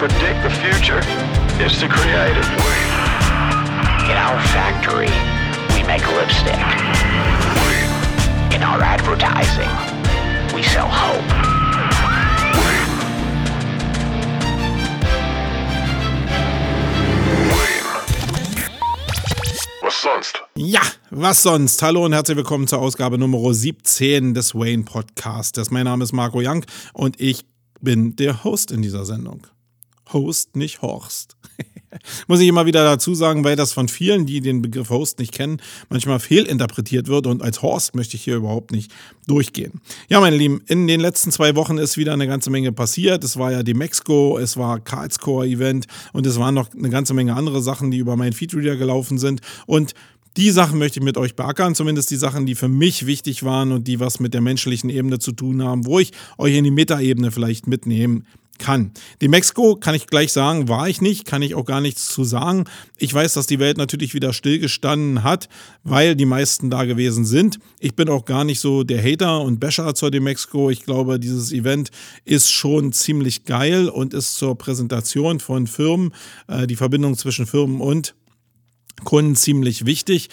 predict 0.00 0.42
the 0.42 0.48
future 0.48 1.02
is 1.62 1.78
to 1.78 1.86
create 1.86 2.34
it. 2.34 2.46
In 4.08 4.16
our 4.16 4.40
factory, 4.48 5.12
we 5.76 5.86
make 5.86 6.00
lipstick. 6.16 6.56
In 8.56 8.62
our 8.62 8.80
advertising, 8.80 9.68
we 10.56 10.62
sell 10.62 10.88
hope. 10.88 11.20
Was 19.82 20.00
sonst? 20.00 20.42
Ja, 20.56 20.80
was 21.10 21.42
sonst? 21.42 21.82
Hallo 21.82 22.06
und 22.06 22.14
herzlich 22.14 22.38
willkommen 22.38 22.66
zur 22.66 22.78
Ausgabe 22.78 23.18
Nummer 23.18 23.52
17 23.52 24.32
des 24.32 24.54
Wayne 24.54 24.84
Podcasts. 24.84 25.70
Mein 25.70 25.84
Name 25.84 26.04
ist 26.04 26.12
Marco 26.14 26.40
Young 26.42 26.64
und 26.94 27.20
ich 27.20 27.44
bin 27.82 28.16
der 28.16 28.44
Host 28.44 28.70
in 28.70 28.80
dieser 28.80 29.04
Sendung. 29.04 29.46
Host, 30.12 30.56
nicht 30.56 30.82
Horst. 30.82 31.36
Muss 32.28 32.40
ich 32.40 32.48
immer 32.48 32.66
wieder 32.66 32.84
dazu 32.84 33.14
sagen, 33.14 33.44
weil 33.44 33.56
das 33.56 33.72
von 33.72 33.88
vielen, 33.88 34.26
die 34.26 34.40
den 34.40 34.62
Begriff 34.62 34.90
Host 34.90 35.18
nicht 35.18 35.32
kennen, 35.32 35.60
manchmal 35.88 36.20
fehlinterpretiert 36.20 37.08
wird 37.08 37.26
und 37.26 37.42
als 37.42 37.62
Horst 37.62 37.94
möchte 37.94 38.16
ich 38.16 38.24
hier 38.24 38.36
überhaupt 38.36 38.70
nicht 38.70 38.92
durchgehen. 39.26 39.80
Ja, 40.08 40.20
meine 40.20 40.36
Lieben, 40.36 40.62
in 40.66 40.86
den 40.86 41.00
letzten 41.00 41.32
zwei 41.32 41.56
Wochen 41.56 41.78
ist 41.78 41.96
wieder 41.96 42.12
eine 42.12 42.26
ganze 42.26 42.50
Menge 42.50 42.72
passiert. 42.72 43.24
Es 43.24 43.36
war 43.36 43.52
ja 43.52 43.62
die 43.62 43.74
Mexiko, 43.74 44.38
es 44.38 44.56
war 44.56 44.80
Karlscore 44.80 45.46
Event 45.46 45.86
und 46.12 46.26
es 46.26 46.38
waren 46.38 46.54
noch 46.54 46.72
eine 46.72 46.90
ganze 46.90 47.14
Menge 47.14 47.34
andere 47.34 47.62
Sachen, 47.62 47.90
die 47.90 47.98
über 47.98 48.16
meinen 48.16 48.32
Feedreader 48.32 48.76
gelaufen 48.76 49.18
sind 49.18 49.40
und 49.66 49.94
die 50.36 50.50
Sachen 50.50 50.78
möchte 50.78 51.00
ich 51.00 51.04
mit 51.04 51.16
euch 51.16 51.34
beackern, 51.34 51.74
zumindest 51.74 52.10
die 52.12 52.16
Sachen, 52.16 52.46
die 52.46 52.54
für 52.54 52.68
mich 52.68 53.04
wichtig 53.04 53.42
waren 53.42 53.72
und 53.72 53.88
die 53.88 53.98
was 53.98 54.20
mit 54.20 54.32
der 54.32 54.40
menschlichen 54.40 54.88
Ebene 54.88 55.18
zu 55.18 55.32
tun 55.32 55.62
haben, 55.62 55.86
wo 55.86 55.98
ich 55.98 56.12
euch 56.38 56.54
in 56.54 56.62
die 56.62 56.70
Metaebene 56.70 57.32
vielleicht 57.32 57.66
mitnehmen 57.66 58.26
kann. 58.60 58.92
Die 59.20 59.26
Mexiko, 59.26 59.74
kann 59.74 59.96
ich 59.96 60.06
gleich 60.06 60.32
sagen, 60.32 60.68
war 60.68 60.88
ich 60.88 61.00
nicht, 61.00 61.24
kann 61.24 61.42
ich 61.42 61.56
auch 61.56 61.64
gar 61.64 61.80
nichts 61.80 62.08
zu 62.08 62.22
sagen. 62.22 62.66
Ich 62.96 63.12
weiß, 63.12 63.32
dass 63.32 63.46
die 63.46 63.58
Welt 63.58 63.78
natürlich 63.78 64.14
wieder 64.14 64.32
stillgestanden 64.32 65.24
hat, 65.24 65.48
weil 65.82 66.14
die 66.14 66.26
meisten 66.26 66.70
da 66.70 66.84
gewesen 66.84 67.24
sind. 67.24 67.58
Ich 67.80 67.96
bin 67.96 68.08
auch 68.08 68.24
gar 68.24 68.44
nicht 68.44 68.60
so 68.60 68.84
der 68.84 69.02
Hater 69.02 69.40
und 69.40 69.58
Basher 69.58 69.94
zur 69.94 70.12
Demexco. 70.12 70.70
Ich 70.70 70.84
glaube, 70.84 71.18
dieses 71.18 71.50
Event 71.50 71.90
ist 72.24 72.52
schon 72.52 72.92
ziemlich 72.92 73.44
geil 73.44 73.88
und 73.88 74.14
ist 74.14 74.34
zur 74.34 74.56
Präsentation 74.56 75.40
von 75.40 75.66
Firmen, 75.66 76.12
äh, 76.46 76.68
die 76.68 76.76
Verbindung 76.76 77.16
zwischen 77.16 77.46
Firmen 77.46 77.80
und 77.80 78.14
Kunden 79.04 79.36
ziemlich 79.36 79.86
wichtig. 79.86 80.28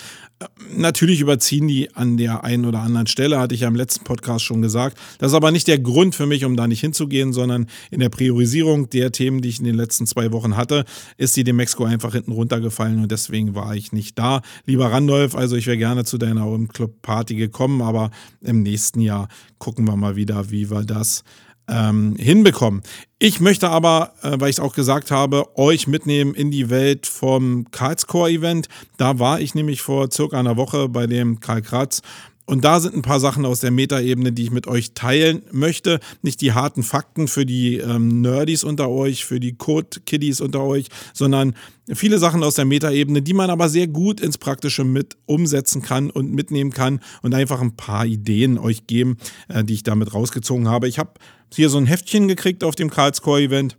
Natürlich 0.76 1.20
überziehen 1.20 1.68
die 1.68 1.96
an 1.96 2.18
der 2.18 2.44
einen 2.44 2.66
oder 2.66 2.82
anderen 2.82 3.08
Stelle, 3.08 3.40
hatte 3.40 3.56
ich 3.56 3.62
ja 3.62 3.68
im 3.68 3.76
letzten 3.76 4.04
Podcast 4.04 4.46
schon 4.46 4.62
gesagt. 4.62 4.98
Das 5.18 5.32
ist 5.32 5.36
aber 5.36 5.52
nicht 5.52 5.68
der 5.68 5.80
Grund 5.80 6.14
für 6.14 6.28
mich, 6.28 6.46
um 6.46 6.56
da 6.56 6.68
nicht 6.68 6.82
hinzugehen, 6.82 7.34
sondern 7.34 7.66
in 7.90 8.00
der 8.02 8.10
Priorisierung 8.10 8.90
der 8.90 9.12
Themen, 9.12 9.42
die 9.42 9.50
ich 9.50 9.58
in 9.58 9.66
den 9.66 9.76
letzten 9.76 10.06
zwei 10.06 10.32
Wochen 10.32 10.56
hatte, 10.56 10.86
ist 11.18 11.36
die 11.38 11.44
Demexco 11.44 11.86
einfach 11.86 12.14
hinten 12.14 12.34
runtergefallen 12.34 13.02
und 13.02 13.12
deswegen 13.12 13.56
war 13.56 13.76
ich 13.76 13.94
nicht 13.94 14.20
da. 14.20 14.42
Lieber 14.66 14.92
Randolph, 14.92 15.36
also 15.36 15.56
ich 15.56 15.66
wäre 15.66 15.78
gerne 15.78 16.06
zu 16.06 16.20
deiner 16.20 16.46
Club 16.68 17.02
Party 17.02 17.36
gekommen, 17.36 17.82
aber 17.82 18.12
im 18.42 18.62
nächsten 18.62 19.00
Jahr 19.00 19.30
gucken 19.58 19.86
wir 19.86 19.96
mal 19.96 20.16
wieder, 20.16 20.52
wie 20.52 20.70
wir 20.70 20.84
das 20.84 21.24
ähm, 21.68 22.16
hinbekommen. 22.18 22.82
Ich 23.20 23.40
möchte 23.40 23.70
aber, 23.70 24.14
äh, 24.22 24.40
weil 24.40 24.50
ich 24.50 24.58
es 24.58 24.60
auch 24.60 24.74
gesagt 24.74 25.12
habe, 25.12 25.58
euch 25.58 25.88
mitnehmen 25.88 26.34
in 26.34 26.52
die 26.52 26.70
Welt 26.70 27.08
vom 27.08 27.70
Karlscore-Event. 27.72 28.68
Da 28.98 29.20
war 29.20 29.40
ich 29.40 29.56
nämlich 29.56 29.82
vor 29.82 30.12
circa 30.12 30.40
einer 30.40 30.58
Woche 30.58 30.88
bei 30.90 31.08
dem 31.08 31.40
Karl 31.40 31.62
Kratz 31.62 32.02
und 32.50 32.64
da 32.64 32.80
sind 32.80 32.96
ein 32.96 33.02
paar 33.02 33.20
Sachen 33.20 33.46
aus 33.46 33.60
der 33.60 33.72
Metaebene, 33.72 34.32
die 34.32 34.44
ich 34.44 34.52
mit 34.52 34.68
euch 34.68 34.94
teilen 34.94 35.44
möchte. 35.52 36.00
Nicht 36.22 36.40
die 36.40 36.54
harten 36.54 36.82
Fakten 36.82 37.28
für 37.28 37.46
die 37.46 37.76
ähm, 37.76 38.22
Nerdies 38.22 38.64
unter 38.64 38.90
euch, 38.90 39.26
für 39.26 39.42
die 39.42 39.56
Code-Kiddies 39.56 40.40
unter 40.40 40.64
euch, 40.64 40.88
sondern 41.14 41.56
viele 41.94 42.20
Sachen 42.20 42.46
aus 42.46 42.56
der 42.56 42.64
Metaebene, 42.64 43.22
die 43.22 43.34
man 43.34 43.50
aber 43.50 43.68
sehr 43.68 43.88
gut 43.88 44.22
ins 44.22 44.38
Praktische 44.38 44.86
mit 44.86 45.18
umsetzen 45.26 45.82
kann 45.82 46.10
und 46.10 46.32
mitnehmen 46.32 46.72
kann 46.72 47.02
und 47.22 47.36
einfach 47.36 47.60
ein 47.60 47.76
paar 47.76 48.06
Ideen 48.06 48.58
euch 48.58 48.88
geben, 48.88 49.18
äh, 49.50 49.66
die 49.66 49.74
ich 49.74 49.84
damit 49.84 50.14
rausgezogen 50.14 50.70
habe. 50.70 50.88
Ich 50.88 51.00
habe 51.00 51.12
hier 51.54 51.70
so 51.70 51.78
ein 51.78 51.86
Heftchen 51.86 52.30
gekriegt 52.30 52.64
auf 52.64 52.76
dem 52.76 52.90
Karlscore-Event. 52.90 53.78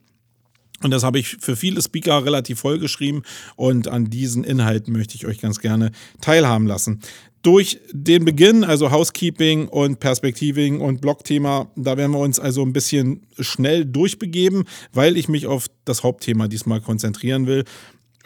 Und 0.82 0.92
das 0.92 1.02
habe 1.02 1.18
ich 1.18 1.38
für 1.40 1.56
viele 1.56 1.82
Speaker 1.82 2.24
relativ 2.24 2.60
voll 2.60 2.78
geschrieben 2.78 3.22
und 3.56 3.88
an 3.88 4.10
diesen 4.10 4.44
Inhalten 4.44 4.92
möchte 4.92 5.16
ich 5.16 5.26
euch 5.26 5.40
ganz 5.40 5.58
gerne 5.58 5.90
teilhaben 6.20 6.68
lassen 6.68 7.00
durch 7.42 7.80
den 7.92 8.24
Beginn, 8.24 8.64
also 8.64 8.90
Housekeeping 8.90 9.68
und 9.68 10.00
Perspektiving 10.00 10.80
und 10.80 11.00
Blogthema, 11.00 11.70
da 11.76 11.96
werden 11.96 12.12
wir 12.12 12.18
uns 12.18 12.40
also 12.40 12.62
ein 12.62 12.72
bisschen 12.72 13.26
schnell 13.38 13.84
durchbegeben, 13.84 14.64
weil 14.92 15.16
ich 15.16 15.28
mich 15.28 15.46
auf 15.46 15.66
das 15.84 16.02
Hauptthema 16.02 16.48
diesmal 16.48 16.80
konzentrieren 16.80 17.46
will. 17.46 17.64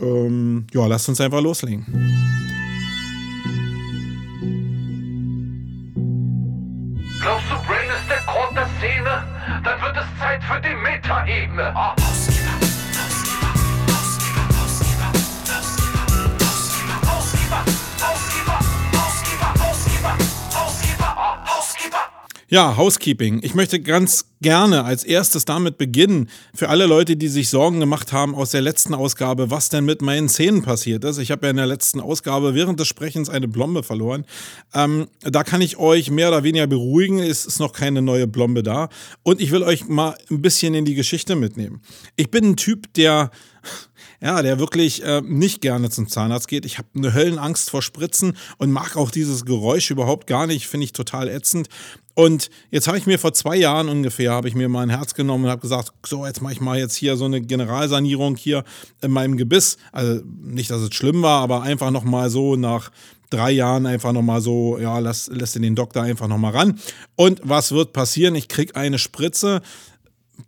Ähm, 0.01 0.67
ja, 0.73 0.87
lasst 0.87 1.09
uns 1.09 1.21
einfach 1.21 1.41
loslegen. 1.41 1.87
Glaubst 7.21 7.47
du, 7.51 7.55
Brain 7.69 7.89
ist 7.89 8.11
der 8.11 8.23
Grund 8.27 8.57
der 8.57 8.69
Szene? 8.79 9.23
Dann 9.63 9.81
wird 9.81 9.97
es 9.97 10.19
Zeit 10.19 10.43
für 10.43 10.61
die 10.61 10.75
Metaebene. 10.75 11.73
Oh. 11.77 12.32
Ja, 22.53 22.77
Housekeeping. 22.77 23.41
Ich 23.43 23.55
möchte 23.55 23.81
ganz 23.81 24.27
gerne 24.43 24.85
als 24.85 25.05
erstes 25.05 25.47
damit 25.47 25.79
beginnen, 25.79 26.29
für 26.53 26.69
alle 26.69 26.85
Leute, 26.85 27.17
die 27.17 27.29
sich 27.29 27.49
Sorgen 27.49 27.81
gemacht 27.81 28.13
haben 28.13 28.35
aus 28.35 28.51
der 28.51 28.61
letzten 28.61 28.93
Ausgabe, 28.93 29.51
was 29.51 29.71
denn 29.71 29.87
mit 29.87 30.03
meinen 30.03 30.29
Zähnen 30.29 30.61
passiert 30.61 31.03
ist. 31.05 31.17
Ich 31.17 31.31
habe 31.31 31.47
ja 31.47 31.51
in 31.51 31.57
der 31.57 31.67
letzten 31.67 31.99
Ausgabe 31.99 32.55
während 32.55 32.79
des 32.79 32.89
Sprechens 32.89 33.31
eine 33.31 33.49
Blombe 33.49 33.83
verloren. 33.83 34.27
Ähm, 34.75 35.09
da 35.23 35.45
kann 35.45 35.63
ich 35.63 35.79
euch 35.79 36.11
mehr 36.11 36.29
oder 36.29 36.43
weniger 36.43 36.67
beruhigen. 36.67 37.21
Es 37.21 37.47
ist 37.47 37.59
noch 37.59 37.73
keine 37.73 38.03
neue 38.03 38.27
Blombe 38.27 38.63
da. 38.63 38.91
Und 39.23 39.41
ich 39.41 39.51
will 39.51 39.63
euch 39.63 39.89
mal 39.89 40.15
ein 40.31 40.43
bisschen 40.43 40.75
in 40.75 40.85
die 40.85 40.95
Geschichte 40.95 41.37
mitnehmen. 41.37 41.81
Ich 42.17 42.31
bin 42.31 42.45
ein 42.45 42.57
Typ, 42.57 42.93
der 42.93 43.31
ja, 44.23 44.41
der 44.41 44.61
wirklich 44.61 45.03
äh, 45.03 45.21
nicht 45.21 45.61
gerne 45.61 45.91
zum 45.91 46.09
Zahnarzt 46.09 46.47
geht. 46.47 46.65
Ich 46.65 46.79
habe 46.79 46.89
eine 46.95 47.13
Höllenangst 47.13 47.71
vor 47.71 47.83
Spritzen 47.83 48.37
und 48.57 48.71
mag 48.71 48.97
auch 48.97 49.11
dieses 49.11 49.45
Geräusch 49.45 49.91
überhaupt 49.91 50.29
gar 50.29 50.47
nicht, 50.47 50.69
finde 50.69 50.85
ich 50.85 50.93
total 50.93 51.29
ätzend. 51.29 51.69
Und 52.15 52.49
jetzt 52.71 52.87
habe 52.87 52.99
ich 52.99 53.07
mir 53.07 53.19
vor 53.19 53.33
zwei 53.33 53.57
Jahren 53.57 53.89
ungefähr, 53.89 54.33
habe 54.33 54.47
ich 54.47 54.55
mir 54.55 54.69
mal 54.69 54.83
ein 54.83 54.91
Herz 54.91 55.15
genommen 55.15 55.45
und 55.45 55.51
habe 55.51 55.63
gesagt, 55.63 55.93
so, 56.07 56.25
jetzt 56.25 56.41
mache 56.41 56.53
ich 56.53 56.61
mal 56.61 56.79
jetzt 56.79 56.95
hier 56.95 57.17
so 57.17 57.25
eine 57.25 57.41
Generalsanierung 57.41 58.37
hier 58.37 58.63
in 59.01 59.11
meinem 59.11 59.37
Gebiss. 59.37 59.77
Also 59.91 60.23
nicht, 60.41 60.71
dass 60.71 60.83
es 60.83 60.95
schlimm 60.95 61.23
war, 61.23 61.43
aber 61.43 61.63
einfach 61.63 61.91
nochmal 61.91 62.31
so 62.31 62.55
nach 62.55 62.93
drei 63.31 63.51
Jahren 63.51 63.87
einfach 63.87 64.13
nochmal 64.13 64.41
so, 64.41 64.79
ja, 64.79 64.99
lass, 64.99 65.31
lass 65.33 65.53
den 65.53 65.75
Doktor 65.75 66.03
einfach 66.03 66.29
nochmal 66.29 66.53
ran. 66.53 66.79
Und 67.17 67.41
was 67.43 67.73
wird 67.73 67.93
passieren? 67.93 68.35
Ich 68.35 68.49
kriege 68.49 68.77
eine 68.77 68.99
Spritze, 68.99 69.63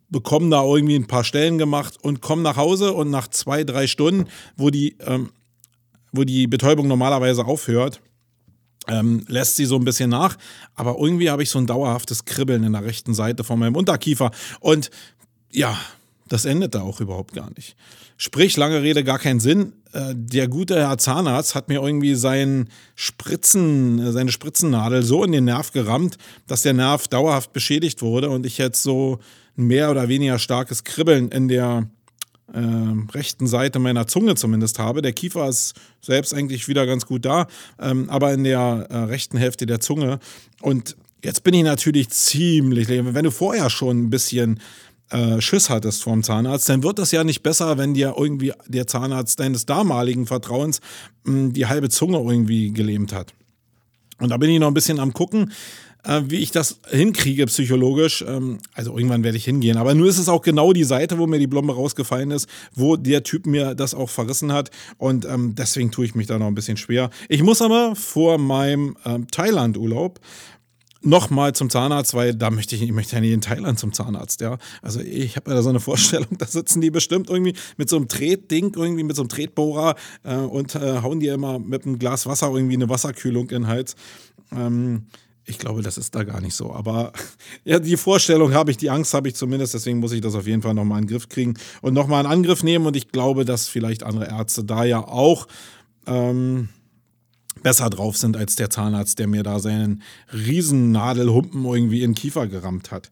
bekomme 0.09 0.51
da 0.51 0.63
irgendwie 0.63 0.97
ein 0.97 1.07
paar 1.07 1.25
Stellen 1.25 1.59
gemacht 1.59 1.97
und 2.03 2.21
komme 2.21 2.43
nach 2.43 2.57
Hause 2.57 2.93
und 2.93 3.11
nach 3.11 3.29
zwei, 3.29 3.65
drei 3.65 3.87
Stunden, 3.87 4.29
wo 4.57 4.71
die, 4.71 4.97
ähm, 5.01 5.31
wo 6.13 6.25
die 6.25 6.47
Betäubung 6.47 6.87
normalerweise 6.89 7.45
aufhört, 7.45 8.01
ähm, 8.89 9.25
lässt 9.29 9.57
sie 9.57 9.65
so 9.65 9.77
ein 9.77 9.85
bisschen 9.85 10.11
nach, 10.11 10.37
aber 10.75 10.97
irgendwie 10.99 11.31
habe 11.31 11.43
ich 11.43 11.51
so 11.51 11.59
ein 11.59 11.67
dauerhaftes 11.67 12.25
Kribbeln 12.25 12.65
in 12.65 12.73
der 12.73 12.85
rechten 12.85 13.15
Seite 13.15 13.45
von 13.45 13.59
meinem 13.59 13.77
Unterkiefer. 13.77 14.31
Und 14.61 14.91
ja, 15.51 15.79
das 16.29 16.45
endet 16.45 16.75
da 16.75 16.83
auch 16.83 17.01
überhaupt 17.01 17.35
gar 17.35 17.51
nicht. 17.57 17.77
Sprich, 18.17 18.57
lange 18.57 18.83
Rede, 18.83 19.03
gar 19.03 19.19
keinen 19.19 19.41
Sinn. 19.41 19.73
Äh, 19.93 20.15
der 20.15 20.49
gute 20.49 20.77
Herr 20.77 20.99
Zahnarzt 20.99 21.55
hat 21.55 21.69
mir 21.69 21.83
irgendwie 21.83 22.15
seinen 22.15 22.69
Spritzen, 22.95 24.13
seine 24.13 24.31
Spritzennadel 24.31 25.03
so 25.03 25.25
in 25.25 25.33
den 25.33 25.45
Nerv 25.45 25.73
gerammt, 25.73 26.17
dass 26.47 26.63
der 26.63 26.75
Nerv 26.75 27.09
dauerhaft 27.09 27.53
beschädigt 27.53 28.03
wurde 28.03 28.31
und 28.31 28.47
ich 28.47 28.59
jetzt 28.59 28.83
so 28.83 29.19
mehr 29.57 29.91
oder 29.91 30.09
weniger 30.09 30.39
starkes 30.39 30.85
Kribbeln 30.85 31.29
in 31.29 31.49
der 31.49 31.89
äh, 32.53 32.61
rechten 33.13 33.47
Seite 33.47 33.79
meiner 33.79 34.07
Zunge 34.07 34.35
zumindest 34.35 34.79
habe. 34.79 35.03
Der 35.03 35.13
Kiefer 35.13 35.49
ist 35.49 35.75
selbst 36.01 36.35
eigentlich 36.35 36.69
wieder 36.69 36.87
ganz 36.87 37.07
gut 37.07 37.25
da, 37.25 37.47
ähm, 37.81 38.09
aber 38.11 38.33
in 38.33 38.45
der 38.45 38.87
äh, 38.91 38.97
rechten 39.05 39.39
Hälfte 39.39 39.67
der 39.67 39.81
Zunge. 39.81 40.19
Und 40.61 40.97
jetzt 41.23 41.43
bin 41.43 41.55
ich 41.55 41.65
natürlich 41.65 42.11
ziemlich, 42.11 42.89
wenn 42.89 43.25
du 43.25 43.31
vorher 43.31 43.71
schon 43.71 44.05
ein 44.05 44.11
bisschen 44.11 44.61
äh, 45.11 45.41
Schiss 45.41 45.71
hattest 45.71 46.03
vom 46.03 46.23
Zahnarzt, 46.23 46.69
dann 46.69 46.83
wird 46.83 46.99
das 46.99 47.13
ja 47.13 47.25
nicht 47.25 47.43
besser, 47.43 47.79
wenn 47.79 47.95
dir 47.95 48.15
irgendwie 48.17 48.53
der 48.67 48.87
Zahnarzt 48.87 49.41
deines 49.41 49.67
damaligen 49.67 50.27
Vertrauens 50.27 50.81
hm, 51.25 51.53
die 51.53 51.67
halbe 51.67 51.89
Zunge 51.89 52.19
irgendwie 52.19 52.73
gelähmt 52.73 53.13
hat. 53.13 53.33
Und 54.21 54.31
da 54.31 54.37
bin 54.37 54.51
ich 54.51 54.61
noch 54.61 54.69
ein 54.69 54.75
bisschen 54.75 55.01
am 55.01 55.13
gucken 55.13 55.53
äh, 56.05 56.23
wie 56.27 56.37
ich 56.37 56.51
das 56.51 56.81
hinkriege 56.89 57.47
psychologisch. 57.47 58.25
Ähm, 58.27 58.59
also 58.75 58.97
irgendwann 58.97 59.25
werde 59.25 59.37
ich 59.37 59.45
hingehen. 59.45 59.77
Aber 59.77 59.95
nur 59.95 60.09
ist 60.09 60.19
es 60.19 60.29
auch 60.29 60.43
genau 60.43 60.73
die 60.73 60.85
Seite, 60.85 61.19
wo 61.19 61.27
mir 61.27 61.39
die 61.39 61.47
Blombe 61.47 61.75
rausgefallen 61.75 62.31
ist, 62.31 62.49
wo 62.75 62.97
der 62.97 63.23
Typ 63.23 63.47
mir 63.47 63.75
das 63.75 63.95
auch 63.95 64.11
verrissen 64.11 64.53
hat. 64.53 64.71
Und 64.99 65.25
ähm, 65.25 65.55
deswegen 65.55 65.91
tue 65.91 66.05
ich 66.05 66.15
mich 66.15 66.27
da 66.27 66.39
noch 66.39 66.47
ein 66.47 66.55
bisschen 66.55 66.77
schwer. 66.77 67.11
Ich 67.29 67.43
muss 67.43 67.63
aber 67.63 67.97
vor 67.97 68.39
meinem 68.39 68.97
ähm, 69.05 69.27
Thailand-Urlaub 69.31 70.21
nochmal 71.05 71.53
zum 71.53 71.71
Zahnarzt, 71.71 72.15
weil 72.15 72.35
da 72.35 72.51
möchte 72.51 72.75
ich, 72.75 72.83
ich 72.83 72.93
möchte 72.93 73.15
ja 73.15 73.21
nicht 73.21 73.33
in 73.33 73.41
Thailand 73.41 73.79
zum 73.79 73.93
Zahnarzt, 73.93 74.41
ja. 74.41 74.59
Also 74.81 75.01
ich 75.01 75.37
habe 75.37 75.51
ja 75.51 75.57
da 75.57 75.63
so 75.63 75.69
eine 75.69 75.81
Vorstellung, 75.81 76.29
da 76.39 76.47
sitzen 76.47 76.81
die 76.81 76.91
bestimmt 76.91 77.29
irgendwie 77.29 77.55
mit 77.77 77.89
so 77.89 77.97
einem 77.97 78.09
Tretding, 78.09 78.73
irgendwie 78.75 79.05
mit 79.05 79.15
so 79.15 79.23
einem 79.23 79.29
Tretbohrer 79.29 79.97
äh, 80.23 80.37
und 80.37 80.75
äh, 80.75 81.03
hauen 81.03 81.21
dir 81.21 81.35
immer 81.35 81.59
mit 81.59 81.85
einem 81.85 81.99
Glas 81.99 82.27
Wasser 82.27 82.51
irgendwie 82.51 82.75
eine 82.75 82.89
Wasserkühlung 82.89 83.51
in 83.51 83.63
den 83.63 83.67
Hals. 83.67 83.97
Ähm, 84.51 85.07
ich 85.47 85.59
glaube, 85.59 85.83
das 85.83 85.99
ist 85.99 86.15
da 86.15 86.25
gar 86.25 86.41
nicht 86.41 86.55
so. 86.55 86.73
Aber 86.73 87.13
ja, 87.65 87.79
die 87.79 87.97
Vorstellung 87.97 88.55
habe 88.55 88.71
ich, 88.71 88.77
die 88.77 88.91
Angst 88.91 89.15
habe 89.15 89.29
ich 89.29 89.35
zumindest. 89.35 89.75
Deswegen 89.75 89.99
muss 89.99 90.13
ich 90.13 90.21
das 90.21 90.35
auf 90.35 90.47
jeden 90.47 90.63
Fall 90.63 90.75
nochmal 90.75 91.01
in 91.01 91.07
den 91.07 91.11
Griff 91.11 91.29
kriegen 91.29 91.55
und 91.83 91.95
nochmal 91.95 92.21
einen 92.21 92.33
Angriff 92.33 92.63
nehmen. 92.63 92.87
Und 92.87 92.97
ich 92.97 93.09
glaube, 93.09 93.45
dass 93.45 93.69
vielleicht 93.69 94.03
andere 94.03 94.29
Ärzte 94.29 94.65
da 94.65 94.85
ja 94.85 95.07
auch 95.07 95.47
ähm, 96.07 96.69
besser 97.63 97.91
drauf 97.91 98.17
sind 98.17 98.37
als 98.37 98.57
der 98.57 98.71
Zahnarzt, 98.71 99.19
der 99.19 99.27
mir 99.27 99.43
da 99.43 99.59
seinen 99.59 100.03
Riesennadelhumpen 100.33 101.65
irgendwie 101.65 102.03
in 102.03 102.11
den 102.11 102.15
Kiefer 102.17 102.47
gerammt 102.47 102.91
hat. 102.91 103.11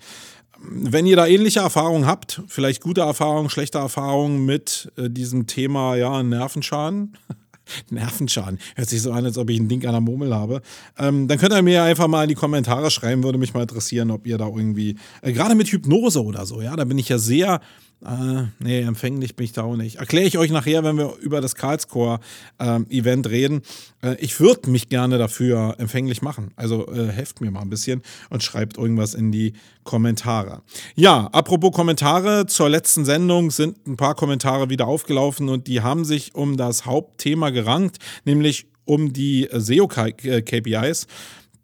Wenn 0.65 1.07
ihr 1.07 1.17
da 1.17 1.27
ähnliche 1.27 1.61
Erfahrungen 1.61 2.07
habt, 2.07 2.43
vielleicht 2.47 2.83
gute 2.83 3.01
Erfahrungen, 3.01 3.51
schlechte 3.51 3.79
Erfahrungen 3.79 4.45
mit 4.45 4.93
äh, 4.97 5.11
diesem 5.11 5.47
Thema, 5.49 5.97
ja, 5.97 6.23
Nervenschaden, 6.23 7.17
Nervenschaden. 7.91 8.59
Hört 8.77 8.89
sich 8.89 9.03
so 9.03 9.13
an, 9.13 9.25
als 9.25 9.39
ob 9.39 9.51
ich 9.51 9.59
ein 9.59 9.69
Ding 9.69 9.85
an 9.87 9.93
der 9.93 10.01
Murmel 10.01 10.35
habe. 10.35 10.63
Ähm, 10.99 11.29
dann 11.29 11.39
könnt 11.39 11.53
ihr 11.53 11.63
mir 11.63 11.83
einfach 11.83 12.09
mal 12.09 12.25
in 12.25 12.29
die 12.29 12.35
Kommentare 12.35 12.91
schreiben, 12.91 13.23
würde 13.23 13.39
mich 13.39 13.55
mal 13.55 13.63
interessieren, 13.63 14.11
ob 14.11 14.27
ihr 14.27 14.39
da 14.39 14.47
irgendwie, 14.47 14.97
äh, 15.23 15.33
gerade 15.33 15.55
mit 15.55 15.69
Hypnose 15.69 16.23
oder 16.23 16.47
so, 16.47 16.61
ja, 16.61 16.77
da 16.77 16.85
bin 16.85 16.99
ich 16.99 17.09
ja 17.09 17.19
sehr 17.19 17.61
äh, 18.05 18.47
nee, 18.59 18.81
empfänglich 18.81 19.37
bin 19.37 19.45
ich 19.45 19.53
da 19.53 19.63
auch 19.63 19.77
nicht. 19.77 19.97
Erkläre 19.97 20.27
ich 20.27 20.37
euch 20.37 20.51
nachher, 20.51 20.83
wenn 20.83 20.97
wir 20.97 21.17
über 21.21 21.41
das 21.41 21.55
Karlscore-Event 21.55 23.27
ähm, 23.27 23.31
reden. 23.31 23.63
Äh, 24.03 24.17
ich 24.19 24.41
würde 24.41 24.71
mich 24.71 24.89
gerne 24.89 25.19
dafür 25.19 25.77
empfänglich 25.79 26.21
machen. 26.21 26.51
Also 26.57 26.89
äh, 26.93 27.09
helft 27.09 27.41
mir 27.41 27.51
mal 27.53 27.61
ein 27.61 27.71
bisschen 27.71 28.03
und 28.29 28.43
schreibt 28.43 28.77
irgendwas 28.77 29.15
in 29.15 29.31
die 29.31 29.53
Kommentare. 29.85 30.63
Ja, 30.97 31.29
apropos 31.29 31.73
Kommentare, 31.73 32.47
zur 32.47 32.69
letzten 32.69 33.05
Sendung 33.05 33.53
sind 33.53 33.87
ein 33.87 33.97
paar 33.97 34.17
Kommentare 34.17 34.69
wieder 34.69 34.89
aufgelaufen 34.89 35.49
und 35.49 35.69
die 35.69 35.81
haben 35.81 36.05
sich 36.05 36.35
um 36.35 36.57
das 36.57 36.87
Hauptthema 36.87 37.51
gerankt, 37.51 37.99
nämlich 38.25 38.67
um 38.85 39.13
die 39.13 39.49
SEO-KPIs. 39.53 41.07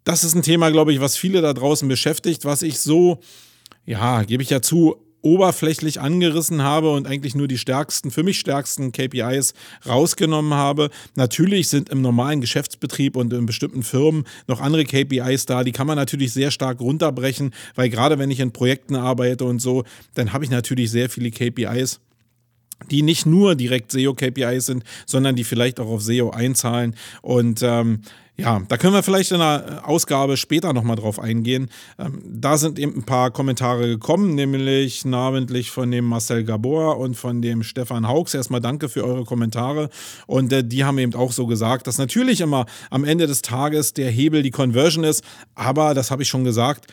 Das 0.05 0.23
ist 0.23 0.35
ein 0.35 0.41
Thema, 0.41 0.71
glaube 0.71 0.93
ich, 0.93 1.01
was 1.01 1.17
viele 1.17 1.41
da 1.41 1.53
draußen 1.53 1.87
beschäftigt, 1.87 2.45
was 2.45 2.61
ich 2.61 2.79
so, 2.79 3.19
ja, 3.85 4.23
gebe 4.23 4.41
ich 4.41 4.49
ja 4.49 4.61
zu, 4.61 4.95
oberflächlich 5.21 5.99
angerissen 5.99 6.63
habe 6.63 6.91
und 6.91 7.07
eigentlich 7.07 7.35
nur 7.35 7.47
die 7.47 7.57
stärksten, 7.57 8.11
für 8.11 8.23
mich 8.23 8.39
stärksten 8.39 8.91
KPIs 8.91 9.53
rausgenommen 9.87 10.53
habe. 10.53 10.89
Natürlich 11.15 11.67
sind 11.67 11.89
im 11.89 12.01
normalen 12.01 12.41
Geschäftsbetrieb 12.41 13.15
und 13.15 13.33
in 13.33 13.45
bestimmten 13.45 13.83
Firmen 13.83 14.25
noch 14.47 14.61
andere 14.61 14.85
KPIs 14.85 15.45
da, 15.45 15.63
die 15.63 15.71
kann 15.71 15.87
man 15.87 15.97
natürlich 15.97 16.33
sehr 16.33 16.51
stark 16.51 16.79
runterbrechen, 16.79 17.53
weil 17.75 17.89
gerade 17.89 18.19
wenn 18.19 18.31
ich 18.31 18.39
in 18.39 18.51
Projekten 18.51 18.95
arbeite 18.95 19.45
und 19.45 19.59
so, 19.59 19.83
dann 20.13 20.33
habe 20.33 20.45
ich 20.45 20.51
natürlich 20.51 20.91
sehr 20.91 21.09
viele 21.09 21.31
KPIs 21.31 21.99
die 22.89 23.01
nicht 23.01 23.25
nur 23.25 23.55
direkt 23.55 23.91
SEO-KPIs 23.91 24.67
sind, 24.67 24.83
sondern 25.05 25.35
die 25.35 25.43
vielleicht 25.43 25.81
auch 25.81 25.89
auf 25.89 26.01
SEO 26.01 26.29
einzahlen. 26.29 26.95
Und 27.21 27.61
ähm, 27.61 28.03
ja, 28.39 28.61
da 28.67 28.77
können 28.77 28.93
wir 28.93 29.03
vielleicht 29.03 29.31
in 29.31 29.41
einer 29.41 29.87
Ausgabe 29.87 30.37
später 30.37 30.73
nochmal 30.73 30.95
drauf 30.95 31.19
eingehen. 31.19 31.69
Ähm, 31.97 32.21
da 32.25 32.57
sind 32.57 32.79
eben 32.79 32.95
ein 32.95 33.03
paar 33.03 33.31
Kommentare 33.31 33.87
gekommen, 33.87 34.35
nämlich 34.35 35.05
namentlich 35.05 35.71
von 35.71 35.91
dem 35.91 36.05
Marcel 36.05 36.43
Gabor 36.43 36.97
und 36.97 37.15
von 37.15 37.41
dem 37.41 37.63
Stefan 37.63 38.07
Hauks. 38.07 38.33
Erstmal 38.33 38.61
danke 38.61 38.89
für 38.89 39.03
eure 39.03 39.25
Kommentare. 39.25 39.89
Und 40.25 40.53
äh, 40.53 40.63
die 40.63 40.85
haben 40.85 40.97
eben 40.97 41.13
auch 41.15 41.31
so 41.31 41.47
gesagt, 41.47 41.87
dass 41.87 41.97
natürlich 41.97 42.41
immer 42.41 42.65
am 42.89 43.03
Ende 43.03 43.27
des 43.27 43.41
Tages 43.41 43.93
der 43.93 44.09
Hebel 44.09 44.41
die 44.41 44.51
Conversion 44.51 45.03
ist. 45.03 45.23
Aber 45.55 45.93
das 45.93 46.11
habe 46.11 46.23
ich 46.23 46.29
schon 46.29 46.43
gesagt 46.43 46.87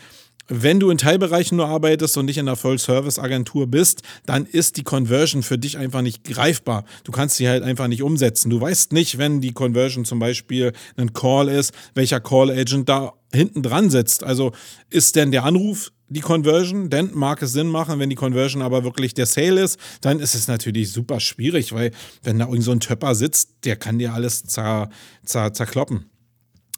wenn 0.47 0.79
du 0.79 0.89
in 0.89 0.97
Teilbereichen 0.97 1.57
nur 1.57 1.67
arbeitest 1.67 2.17
und 2.17 2.25
nicht 2.25 2.37
in 2.37 2.47
einer 2.47 2.55
Voll-Service-Agentur 2.55 3.67
bist, 3.67 4.01
dann 4.25 4.45
ist 4.45 4.77
die 4.77 4.83
Conversion 4.83 5.43
für 5.43 5.57
dich 5.57 5.77
einfach 5.77 6.01
nicht 6.01 6.23
greifbar. 6.23 6.85
Du 7.03 7.11
kannst 7.11 7.35
sie 7.35 7.47
halt 7.47 7.63
einfach 7.63 7.87
nicht 7.87 8.03
umsetzen. 8.03 8.49
Du 8.49 8.59
weißt 8.59 8.93
nicht, 8.93 9.17
wenn 9.17 9.41
die 9.41 9.53
Conversion 9.53 10.05
zum 10.05 10.19
Beispiel 10.19 10.73
ein 10.95 11.13
Call 11.13 11.49
ist, 11.49 11.73
welcher 11.95 12.19
Call-Agent 12.19 12.87
da 12.87 13.13
hinten 13.33 13.61
dran 13.61 13.89
sitzt. 13.89 14.23
Also 14.23 14.53
ist 14.89 15.15
denn 15.15 15.31
der 15.31 15.43
Anruf 15.43 15.91
die 16.09 16.21
Conversion, 16.21 16.89
dann 16.89 17.11
mag 17.13 17.41
es 17.41 17.51
Sinn 17.51 17.67
machen, 17.67 17.99
wenn 17.99 18.09
die 18.09 18.15
Conversion 18.15 18.61
aber 18.61 18.85
wirklich 18.85 19.13
der 19.13 19.25
Sale 19.25 19.61
ist, 19.61 19.77
dann 20.01 20.19
ist 20.19 20.35
es 20.35 20.47
natürlich 20.47 20.91
super 20.91 21.19
schwierig, 21.19 21.73
weil 21.73 21.91
wenn 22.23 22.39
da 22.39 22.45
irgend 22.45 22.63
so 22.63 22.71
ein 22.71 22.79
Töpper 22.79 23.13
sitzt, 23.13 23.65
der 23.65 23.75
kann 23.75 23.99
dir 23.99 24.13
alles 24.13 24.45
zer, 24.45 24.89
zer, 25.25 25.51
zerkloppen. 25.51 26.09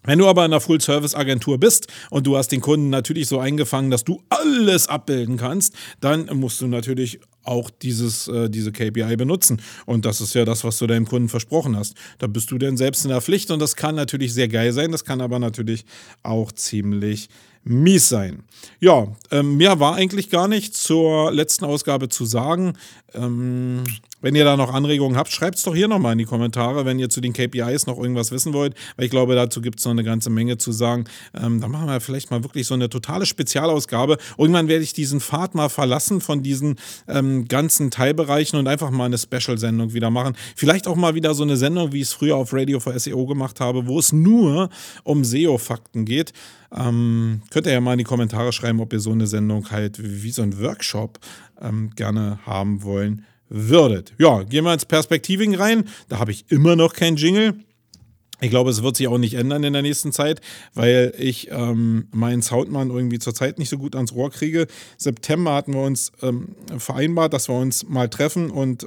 Wenn 0.04 0.20
du 0.20 0.28
aber 0.28 0.46
in 0.46 0.52
einer 0.52 0.62
Full-Service-Agentur 0.62 1.58
bist 1.58 1.88
und 2.10 2.26
du 2.26 2.38
hast 2.38 2.50
den 2.50 2.62
Kunden 2.62 2.90
natürlich 2.90 3.28
so 3.28 3.40
eingefangen, 3.40 3.92
dass 3.92 4.04
du 4.04 4.24
alles 4.30 4.88
abbilden 4.88 5.38
kannst, 5.38 5.74
dann 6.00 6.26
musst 6.38 6.62
du 6.62 6.68
natürlich 6.68 7.20
auch 7.44 7.70
dieses, 7.70 8.28
äh, 8.28 8.50
diese 8.50 8.72
KPI 8.72 9.16
benutzen. 9.16 9.62
Und 9.86 10.06
das 10.06 10.22
ist 10.22 10.36
ja 10.36 10.46
das, 10.46 10.64
was 10.64 10.78
du 10.78 10.88
deinem 10.88 11.08
Kunden 11.08 11.30
versprochen 11.30 11.76
hast. 11.76 11.96
Da 12.20 12.28
bist 12.28 12.52
du 12.52 12.58
denn 12.58 12.78
selbst 12.78 13.04
in 13.04 13.10
der 13.10 13.22
Pflicht 13.22 13.52
und 13.52 13.60
das 13.60 13.76
kann 13.76 13.96
natürlich 13.96 14.34
sehr 14.34 14.48
geil 14.48 14.72
sein, 14.72 14.92
das 14.92 15.04
kann 15.04 15.22
aber 15.22 15.40
natürlich 15.40 15.86
auch 16.24 16.52
ziemlich 16.52 17.30
mies 17.64 18.08
sein. 18.10 18.44
Ja, 18.80 19.08
ähm, 19.32 19.58
mehr 19.58 19.80
war 19.80 19.96
eigentlich 19.96 20.30
gar 20.30 20.48
nicht 20.48 20.76
zur 20.76 21.32
letzten 21.32 21.66
Ausgabe 21.66 22.10
zu 22.10 22.26
sagen. 22.26 22.74
Ähm, 23.14 23.84
wenn 24.22 24.36
ihr 24.36 24.44
da 24.44 24.58
noch 24.58 24.74
Anregungen 24.74 25.18
habt, 25.18 25.32
schreibt 25.32 25.58
es 25.58 25.64
doch 25.64 25.76
hier 25.76 25.88
nochmal 25.88 26.14
in 26.14 26.18
die 26.18 26.26
Kommentare, 26.26 26.86
wenn 26.86 27.00
ihr 27.00 27.10
zu 27.10 27.22
den 27.22 27.34
KPIs 27.34 27.88
noch 27.88 27.98
irgendwas 27.98 28.32
wissen 28.32 28.54
wollt, 28.54 28.76
weil 28.96 29.06
ich 29.06 29.12
glaube, 29.12 29.36
dazu 29.36 29.62
gibt 29.62 29.80
es 29.80 29.86
noch 29.86 29.92
eine 29.92 30.04
ganze 30.04 30.30
Menge 30.30 30.58
zu 30.58 30.72
sagen. 30.72 31.06
Ähm, 31.34 31.62
da 31.62 31.68
machen 31.68 31.88
wir 31.88 32.00
vielleicht 32.02 32.32
mal 32.32 32.44
wirklich 32.44 32.68
so 32.68 32.74
eine 32.74 32.90
totale 32.90 33.26
Spezialausgabe. 33.26 34.18
Irgendwann 34.38 34.68
werde 34.68 34.84
ich 34.84 34.94
diesen 34.94 35.20
Pfad 35.20 35.56
mal 35.56 35.70
verlassen 35.70 36.22
von 36.22 36.44
diesen 36.44 36.76
ähm, 37.08 37.48
ganzen 37.48 37.92
Teilbereichen 37.92 38.60
und 38.60 38.68
einfach 38.68 38.90
mal 38.92 39.06
eine 39.06 39.18
Special-Sendung 39.18 39.94
wieder 39.94 40.10
machen. 40.10 40.36
Vielleicht 40.56 40.88
auch 40.88 40.96
mal 40.96 41.16
wieder 41.16 41.34
so 41.34 41.44
eine 41.44 41.58
Sendung, 41.58 41.94
wie 41.94 42.02
ich 42.02 42.08
es 42.08 42.14
früher 42.14 42.36
auf 42.36 42.54
Radio 42.54 42.80
for 42.80 42.98
SEO 42.98 43.26
gemacht 43.26 43.60
habe, 43.60 43.88
wo 43.88 44.00
es 44.00 44.12
nur 44.12 44.70
um 45.04 45.24
SEO-Fakten 45.24 46.06
geht. 46.06 46.34
Ähm, 46.76 47.42
könnt 47.50 47.66
ihr 47.66 47.74
ja 47.74 47.82
mal 47.82 47.94
in 47.94 48.00
die 48.00 48.04
Kommentare 48.04 48.52
schreiben, 48.52 48.80
ob 48.80 48.94
ihr 48.94 49.00
so 49.00 49.12
eine 49.12 49.28
Sendung 49.28 49.72
halt 49.72 49.98
wie 50.00 50.32
so 50.32 50.42
ein 50.42 50.60
Workshop 50.60 51.20
ähm, 51.62 51.92
gerne 51.96 52.40
haben 52.46 52.84
wollen 52.84 53.26
würdet. 53.50 54.14
Ja, 54.18 54.44
gehen 54.44 54.64
wir 54.64 54.74
ins 54.74 54.86
Perspektiving 54.86 55.56
rein. 55.56 55.88
Da 56.08 56.20
habe 56.20 56.32
ich 56.32 56.46
immer 56.50 56.76
noch 56.76 56.94
kein 56.94 57.16
Jingle. 57.16 57.56
Ich 58.42 58.50
glaube, 58.50 58.70
es 58.70 58.84
wird 58.84 58.96
sich 58.96 59.08
auch 59.08 59.18
nicht 59.18 59.34
ändern 59.34 59.64
in 59.64 59.74
der 59.74 59.82
nächsten 59.82 60.12
Zeit, 60.12 60.42
weil 60.74 61.14
ich 61.18 61.50
ähm, 61.52 62.08
meinen 62.12 62.42
Soundmann 62.42 62.90
irgendwie 62.90 63.20
zurzeit 63.20 63.60
nicht 63.60 63.70
so 63.70 63.78
gut 63.78 63.96
ans 63.96 64.14
Rohr 64.14 64.32
kriege. 64.32 64.68
September 64.98 65.54
hatten 65.54 65.74
wir 65.74 65.82
uns 65.82 66.12
ähm, 66.22 66.56
vereinbart, 66.78 67.34
dass 67.34 67.50
wir 67.50 67.56
uns 67.56 67.88
mal 67.88 68.10
treffen 68.10 68.50
und 68.50 68.86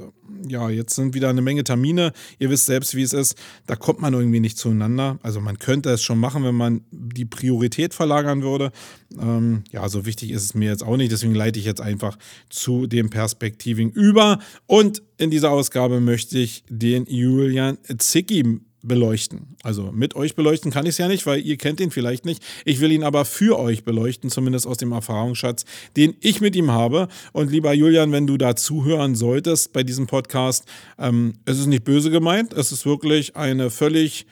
ja, 0.48 0.68
jetzt 0.70 0.94
sind 0.94 1.14
wieder 1.14 1.28
eine 1.28 1.42
Menge 1.42 1.64
Termine. 1.64 2.12
Ihr 2.38 2.50
wisst 2.50 2.66
selbst, 2.66 2.94
wie 2.94 3.02
es 3.02 3.12
ist. 3.12 3.36
Da 3.66 3.76
kommt 3.76 4.00
man 4.00 4.14
irgendwie 4.14 4.40
nicht 4.40 4.58
zueinander. 4.58 5.18
Also 5.22 5.40
man 5.40 5.58
könnte 5.58 5.90
es 5.90 6.02
schon 6.02 6.18
machen, 6.18 6.44
wenn 6.44 6.54
man 6.54 6.82
die 6.90 7.24
Priorität 7.24 7.94
verlagern 7.94 8.42
würde. 8.42 8.72
Ähm, 9.20 9.64
ja, 9.70 9.88
so 9.88 10.06
wichtig 10.06 10.30
ist 10.30 10.44
es 10.44 10.54
mir 10.54 10.70
jetzt 10.70 10.82
auch 10.82 10.96
nicht. 10.96 11.12
Deswegen 11.12 11.34
leite 11.34 11.58
ich 11.58 11.64
jetzt 11.64 11.80
einfach 11.80 12.18
zu 12.48 12.86
dem 12.86 13.10
Perspektiving 13.10 13.90
über. 13.90 14.38
Und 14.66 15.02
in 15.18 15.30
dieser 15.30 15.50
Ausgabe 15.50 16.00
möchte 16.00 16.38
ich 16.38 16.64
den 16.68 17.06
Julian 17.06 17.78
Zicki 17.98 18.60
beleuchten. 18.82 19.56
Also 19.62 19.92
mit 19.92 20.16
euch 20.16 20.34
beleuchten 20.34 20.70
kann 20.70 20.84
ich 20.84 20.90
es 20.90 20.98
ja 20.98 21.08
nicht, 21.08 21.26
weil 21.26 21.40
ihr 21.40 21.56
kennt 21.56 21.80
ihn 21.80 21.90
vielleicht 21.90 22.24
nicht. 22.24 22.42
Ich 22.64 22.80
will 22.80 22.92
ihn 22.92 23.04
aber 23.04 23.24
für 23.24 23.58
euch 23.58 23.84
beleuchten, 23.84 24.30
zumindest 24.30 24.66
aus 24.66 24.76
dem 24.76 24.92
Erfahrungsschatz, 24.92 25.64
den 25.96 26.14
ich 26.20 26.40
mit 26.40 26.56
ihm 26.56 26.70
habe. 26.70 27.08
Und 27.32 27.50
lieber 27.50 27.72
Julian, 27.72 28.12
wenn 28.12 28.26
du 28.26 28.36
da 28.36 28.56
zuhören 28.56 29.14
solltest 29.14 29.72
bei 29.72 29.82
diesem 29.82 30.06
Podcast, 30.06 30.66
ähm, 30.98 31.34
es 31.44 31.58
ist 31.58 31.66
nicht 31.66 31.84
böse 31.84 32.10
gemeint, 32.10 32.52
es 32.52 32.72
ist 32.72 32.84
wirklich 32.84 33.36
eine 33.36 33.70
völlig 33.70 34.26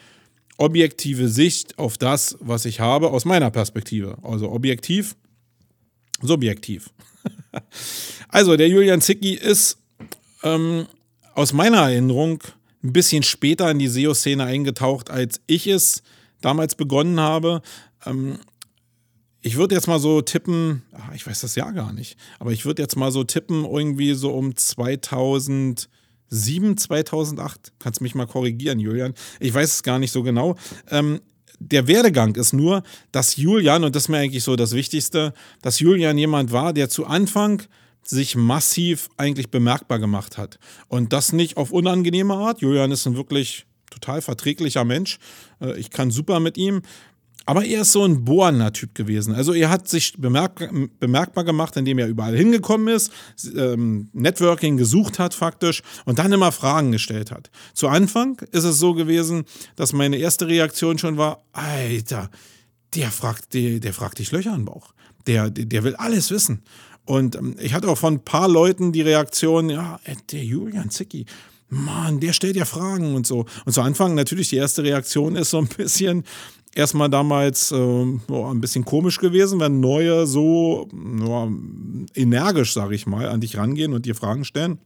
objektive 0.58 1.28
Sicht 1.28 1.78
auf 1.78 1.96
das, 1.96 2.36
was 2.40 2.64
ich 2.64 2.80
habe, 2.80 3.10
aus 3.10 3.24
meiner 3.24 3.50
Perspektive. 3.50 4.18
Also 4.22 4.50
objektiv, 4.50 5.16
subjektiv. 6.20 6.90
also 8.28 8.56
der 8.56 8.68
Julian 8.68 9.00
Zicki 9.00 9.34
ist 9.34 9.78
ähm, 10.42 10.86
aus 11.34 11.52
meiner 11.52 11.78
Erinnerung 11.78 12.42
ein 12.82 12.92
bisschen 12.92 13.22
später 13.22 13.70
in 13.70 13.78
die 13.78 13.88
SEO-Szene 13.88 14.44
eingetaucht, 14.44 15.10
als 15.10 15.40
ich 15.46 15.66
es 15.66 16.02
damals 16.40 16.74
begonnen 16.74 17.20
habe. 17.20 17.62
Ähm, 18.06 18.38
ich 19.42 19.56
würde 19.56 19.74
jetzt 19.74 19.86
mal 19.86 19.98
so 19.98 20.20
tippen, 20.20 20.82
ach, 20.92 21.14
ich 21.14 21.26
weiß 21.26 21.40
das 21.40 21.54
Jahr 21.54 21.72
gar 21.72 21.92
nicht, 21.92 22.16
aber 22.38 22.52
ich 22.52 22.66
würde 22.66 22.82
jetzt 22.82 22.96
mal 22.96 23.10
so 23.10 23.24
tippen, 23.24 23.64
irgendwie 23.64 24.14
so 24.14 24.32
um 24.32 24.54
2007, 24.54 26.76
2008. 26.76 27.72
Kannst 27.78 28.00
mich 28.00 28.14
mal 28.14 28.26
korrigieren, 28.26 28.78
Julian. 28.78 29.14
Ich 29.38 29.54
weiß 29.54 29.74
es 29.74 29.82
gar 29.82 29.98
nicht 29.98 30.12
so 30.12 30.22
genau. 30.22 30.56
Ähm, 30.90 31.20
der 31.58 31.86
Werdegang 31.86 32.36
ist 32.36 32.54
nur, 32.54 32.82
dass 33.12 33.36
Julian, 33.36 33.84
und 33.84 33.94
das 33.94 34.04
ist 34.04 34.08
mir 34.08 34.18
eigentlich 34.18 34.44
so 34.44 34.56
das 34.56 34.72
Wichtigste, 34.72 35.34
dass 35.60 35.78
Julian 35.78 36.16
jemand 36.16 36.52
war, 36.52 36.72
der 36.72 36.88
zu 36.88 37.06
Anfang 37.06 37.62
sich 38.02 38.36
massiv 38.36 39.08
eigentlich 39.16 39.50
bemerkbar 39.50 39.98
gemacht 39.98 40.38
hat. 40.38 40.58
Und 40.88 41.12
das 41.12 41.32
nicht 41.32 41.56
auf 41.56 41.70
unangenehme 41.70 42.34
Art. 42.34 42.60
Julian 42.60 42.92
ist 42.92 43.06
ein 43.06 43.16
wirklich 43.16 43.66
total 43.90 44.22
verträglicher 44.22 44.84
Mensch. 44.84 45.18
Äh, 45.60 45.78
ich 45.78 45.90
kann 45.90 46.10
super 46.10 46.40
mit 46.40 46.56
ihm. 46.56 46.82
aber 47.46 47.64
er 47.64 47.82
ist 47.82 47.92
so 47.92 48.04
ein 48.04 48.24
bohrender 48.24 48.72
Typ 48.72 48.94
gewesen. 48.94 49.34
Also 49.34 49.52
er 49.52 49.70
hat 49.70 49.88
sich 49.88 50.14
bemerk 50.16 50.70
bemerkbar 51.00 51.42
gemacht, 51.44 51.76
indem 51.76 51.98
er 51.98 52.06
überall 52.06 52.36
hingekommen 52.36 52.94
ist, 52.94 53.10
ähm, 53.56 54.08
Networking 54.12 54.76
gesucht 54.76 55.18
hat 55.18 55.34
faktisch 55.34 55.82
und 56.04 56.18
dann 56.18 56.32
immer 56.32 56.52
Fragen 56.52 56.92
gestellt 56.92 57.30
hat. 57.32 57.50
Zu 57.74 57.88
Anfang 57.88 58.40
ist 58.52 58.64
es 58.64 58.78
so 58.78 58.94
gewesen, 58.94 59.44
dass 59.74 59.92
meine 59.92 60.18
erste 60.18 60.46
Reaktion 60.46 60.98
schon 60.98 61.16
war, 61.16 61.42
Alter, 61.52 62.30
der 62.94 63.10
fragt, 63.10 63.54
der, 63.54 63.80
der 63.80 63.94
fragt 63.94 64.18
dich 64.18 64.30
Löcher 64.30 64.54
im 64.54 64.64
Bauch. 64.64 64.92
Der, 65.26 65.50
der, 65.50 65.64
der 65.64 65.84
will 65.84 65.96
alles 65.96 66.30
wissen. 66.30 66.62
Und 67.10 67.34
ähm, 67.34 67.56
ich 67.58 67.74
hatte 67.74 67.88
auch 67.88 67.98
von 67.98 68.14
ein 68.14 68.24
paar 68.24 68.48
Leuten 68.48 68.92
die 68.92 69.02
Reaktion, 69.02 69.68
ja, 69.68 69.98
äh, 70.04 70.14
der 70.30 70.44
Julian 70.44 70.90
Zicki, 70.90 71.26
Mann, 71.68 72.20
der 72.20 72.32
stellt 72.32 72.54
ja 72.54 72.64
Fragen 72.64 73.16
und 73.16 73.26
so. 73.26 73.46
Und 73.64 73.72
zu 73.72 73.82
Anfang 73.82 74.14
natürlich 74.14 74.50
die 74.50 74.56
erste 74.56 74.84
Reaktion 74.84 75.34
ist 75.34 75.50
so 75.50 75.58
ein 75.58 75.66
bisschen, 75.66 76.22
erstmal 76.72 77.10
damals 77.10 77.72
äh, 77.72 77.76
ein 77.76 78.60
bisschen 78.60 78.84
komisch 78.84 79.18
gewesen, 79.18 79.58
wenn 79.58 79.80
Neue 79.80 80.28
so 80.28 80.88
ja, 80.92 81.48
energisch, 82.14 82.74
sage 82.74 82.94
ich 82.94 83.08
mal, 83.08 83.28
an 83.28 83.40
dich 83.40 83.56
rangehen 83.56 83.92
und 83.92 84.06
dir 84.06 84.14
Fragen 84.14 84.44
stellen. 84.44 84.78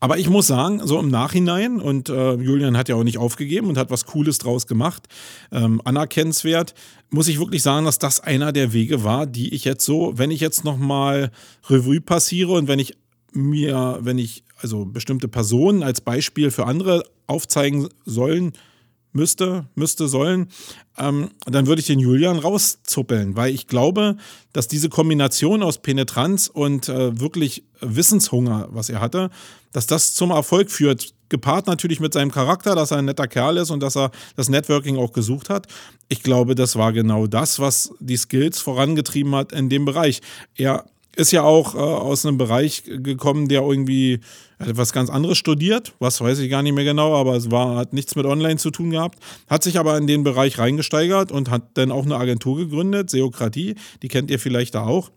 Aber 0.00 0.18
ich 0.18 0.28
muss 0.28 0.46
sagen, 0.46 0.80
so 0.84 0.98
im 0.98 1.08
Nachhinein, 1.08 1.80
und 1.80 2.08
äh, 2.08 2.34
Julian 2.34 2.76
hat 2.76 2.88
ja 2.88 2.96
auch 2.96 3.04
nicht 3.04 3.18
aufgegeben 3.18 3.68
und 3.68 3.78
hat 3.78 3.90
was 3.90 4.04
Cooles 4.04 4.38
draus 4.38 4.66
gemacht, 4.66 5.06
ähm, 5.52 5.80
anerkennenswert, 5.84 6.74
muss 7.10 7.28
ich 7.28 7.38
wirklich 7.38 7.62
sagen, 7.62 7.84
dass 7.86 7.98
das 7.98 8.20
einer 8.20 8.52
der 8.52 8.72
Wege 8.72 9.04
war, 9.04 9.26
die 9.26 9.54
ich 9.54 9.64
jetzt 9.64 9.84
so, 9.84 10.12
wenn 10.16 10.30
ich 10.30 10.40
jetzt 10.40 10.64
nochmal 10.64 11.30
Revue 11.68 12.00
passiere 12.00 12.52
und 12.52 12.68
wenn 12.68 12.78
ich 12.78 12.96
mir, 13.32 13.98
wenn 14.00 14.18
ich 14.18 14.44
also 14.58 14.86
bestimmte 14.86 15.28
Personen 15.28 15.82
als 15.82 16.00
Beispiel 16.00 16.50
für 16.50 16.66
andere 16.66 17.04
aufzeigen 17.26 17.88
sollen, 18.04 18.52
müsste, 19.16 19.66
müsste, 19.74 20.06
sollen, 20.06 20.48
ähm, 20.96 21.30
dann 21.46 21.66
würde 21.66 21.80
ich 21.80 21.86
den 21.86 21.98
Julian 21.98 22.38
rauszuppeln, 22.38 23.36
weil 23.36 23.52
ich 23.52 23.66
glaube, 23.66 24.16
dass 24.52 24.68
diese 24.68 24.88
Kombination 24.88 25.62
aus 25.62 25.78
Penetranz 25.78 26.48
und 26.52 26.88
äh, 26.88 27.18
wirklich 27.18 27.64
Wissenshunger, 27.80 28.68
was 28.70 28.88
er 28.88 29.00
hatte, 29.00 29.30
dass 29.72 29.86
das 29.86 30.14
zum 30.14 30.30
Erfolg 30.30 30.70
führt. 30.70 31.12
Gepaart 31.28 31.66
natürlich 31.66 31.98
mit 31.98 32.12
seinem 32.12 32.30
Charakter, 32.30 32.76
dass 32.76 32.92
er 32.92 32.98
ein 32.98 33.06
netter 33.06 33.26
Kerl 33.26 33.56
ist 33.56 33.72
und 33.72 33.80
dass 33.82 33.96
er 33.96 34.12
das 34.36 34.48
Networking 34.48 34.96
auch 34.96 35.12
gesucht 35.12 35.50
hat. 35.50 35.66
Ich 36.08 36.22
glaube, 36.22 36.54
das 36.54 36.76
war 36.76 36.92
genau 36.92 37.26
das, 37.26 37.58
was 37.58 37.92
die 37.98 38.16
Skills 38.16 38.60
vorangetrieben 38.60 39.34
hat 39.34 39.52
in 39.52 39.68
dem 39.68 39.84
Bereich. 39.84 40.20
Er 40.54 40.84
ist 41.16 41.32
ja 41.32 41.42
auch 41.42 41.74
äh, 41.74 41.78
aus 41.78 42.24
einem 42.24 42.38
Bereich 42.38 42.84
gekommen, 42.84 43.48
der 43.48 43.62
irgendwie 43.62 44.20
etwas 44.58 44.92
ganz 44.92 45.10
anderes 45.10 45.36
studiert, 45.36 45.94
was 45.98 46.20
weiß 46.20 46.38
ich 46.38 46.50
gar 46.50 46.62
nicht 46.62 46.74
mehr 46.74 46.84
genau, 46.84 47.14
aber 47.14 47.34
es 47.34 47.50
war, 47.50 47.76
hat 47.76 47.92
nichts 47.92 48.14
mit 48.16 48.24
Online 48.26 48.56
zu 48.56 48.70
tun 48.70 48.90
gehabt, 48.90 49.18
hat 49.48 49.62
sich 49.62 49.78
aber 49.78 49.98
in 49.98 50.06
den 50.06 50.24
Bereich 50.24 50.58
reingesteigert 50.58 51.32
und 51.32 51.50
hat 51.50 51.62
dann 51.74 51.90
auch 51.90 52.04
eine 52.04 52.16
Agentur 52.16 52.56
gegründet, 52.56 53.10
Seokratie, 53.10 53.74
die 54.02 54.08
kennt 54.08 54.30
ihr 54.30 54.38
vielleicht 54.38 54.74
da 54.74 54.84
auch. 54.84 55.10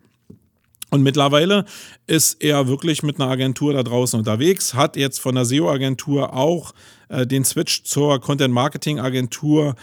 Und 0.91 1.03
mittlerweile 1.03 1.65
ist 2.07 2.41
er 2.41 2.67
wirklich 2.67 3.03
mit 3.03 3.19
einer 3.19 3.29
Agentur 3.29 3.73
da 3.73 3.83
draußen 3.83 4.17
unterwegs, 4.17 4.73
hat 4.73 4.97
jetzt 4.97 5.19
von 5.19 5.35
der 5.35 5.45
SEO-Agentur 5.45 6.33
auch 6.33 6.73
äh, 7.09 7.27
den 7.27 7.45
Switch 7.45 7.83
zur 7.83 8.19
Content-Marketing-Agentur 8.19 9.75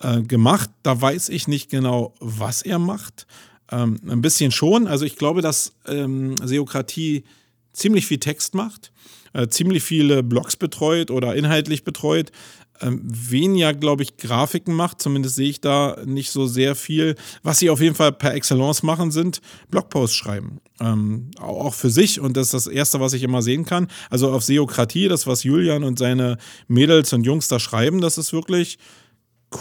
äh, 0.00 0.22
gemacht. 0.22 0.70
Da 0.82 1.00
weiß 1.00 1.28
ich 1.28 1.46
nicht 1.46 1.70
genau, 1.70 2.14
was 2.18 2.62
er 2.62 2.80
macht. 2.80 3.26
Ähm, 3.70 4.00
ein 4.08 4.22
bisschen 4.22 4.50
schon. 4.50 4.86
Also 4.86 5.04
ich 5.04 5.16
glaube, 5.16 5.42
dass 5.42 5.72
ähm, 5.86 6.36
Seokratie 6.42 7.24
ziemlich 7.72 8.06
viel 8.06 8.18
Text 8.18 8.54
macht, 8.54 8.92
äh, 9.32 9.48
ziemlich 9.48 9.82
viele 9.82 10.22
Blogs 10.22 10.56
betreut 10.56 11.10
oder 11.10 11.34
inhaltlich 11.36 11.84
betreut. 11.84 12.32
Ähm, 12.80 13.02
weniger, 13.04 13.74
glaube 13.74 14.04
ich, 14.04 14.16
Grafiken 14.16 14.72
macht. 14.72 15.02
Zumindest 15.02 15.34
sehe 15.34 15.50
ich 15.50 15.60
da 15.60 15.96
nicht 16.04 16.30
so 16.30 16.46
sehr 16.46 16.76
viel. 16.76 17.16
Was 17.42 17.58
sie 17.58 17.70
auf 17.70 17.80
jeden 17.80 17.96
Fall 17.96 18.12
per 18.12 18.34
Excellence 18.34 18.84
machen, 18.84 19.10
sind 19.10 19.40
Blogposts 19.68 20.16
schreiben. 20.16 20.60
Ähm, 20.80 21.30
auch 21.40 21.74
für 21.74 21.90
sich. 21.90 22.20
Und 22.20 22.36
das 22.36 22.46
ist 22.46 22.66
das 22.66 22.66
Erste, 22.68 23.00
was 23.00 23.14
ich 23.14 23.24
immer 23.24 23.42
sehen 23.42 23.64
kann. 23.64 23.88
Also 24.10 24.30
auf 24.30 24.44
Seokratie, 24.44 25.08
das, 25.08 25.26
was 25.26 25.42
Julian 25.42 25.82
und 25.82 25.98
seine 25.98 26.38
Mädels 26.68 27.12
und 27.12 27.24
Jungs 27.24 27.48
da 27.48 27.58
schreiben, 27.58 28.00
das 28.00 28.16
ist 28.16 28.32
wirklich 28.32 28.78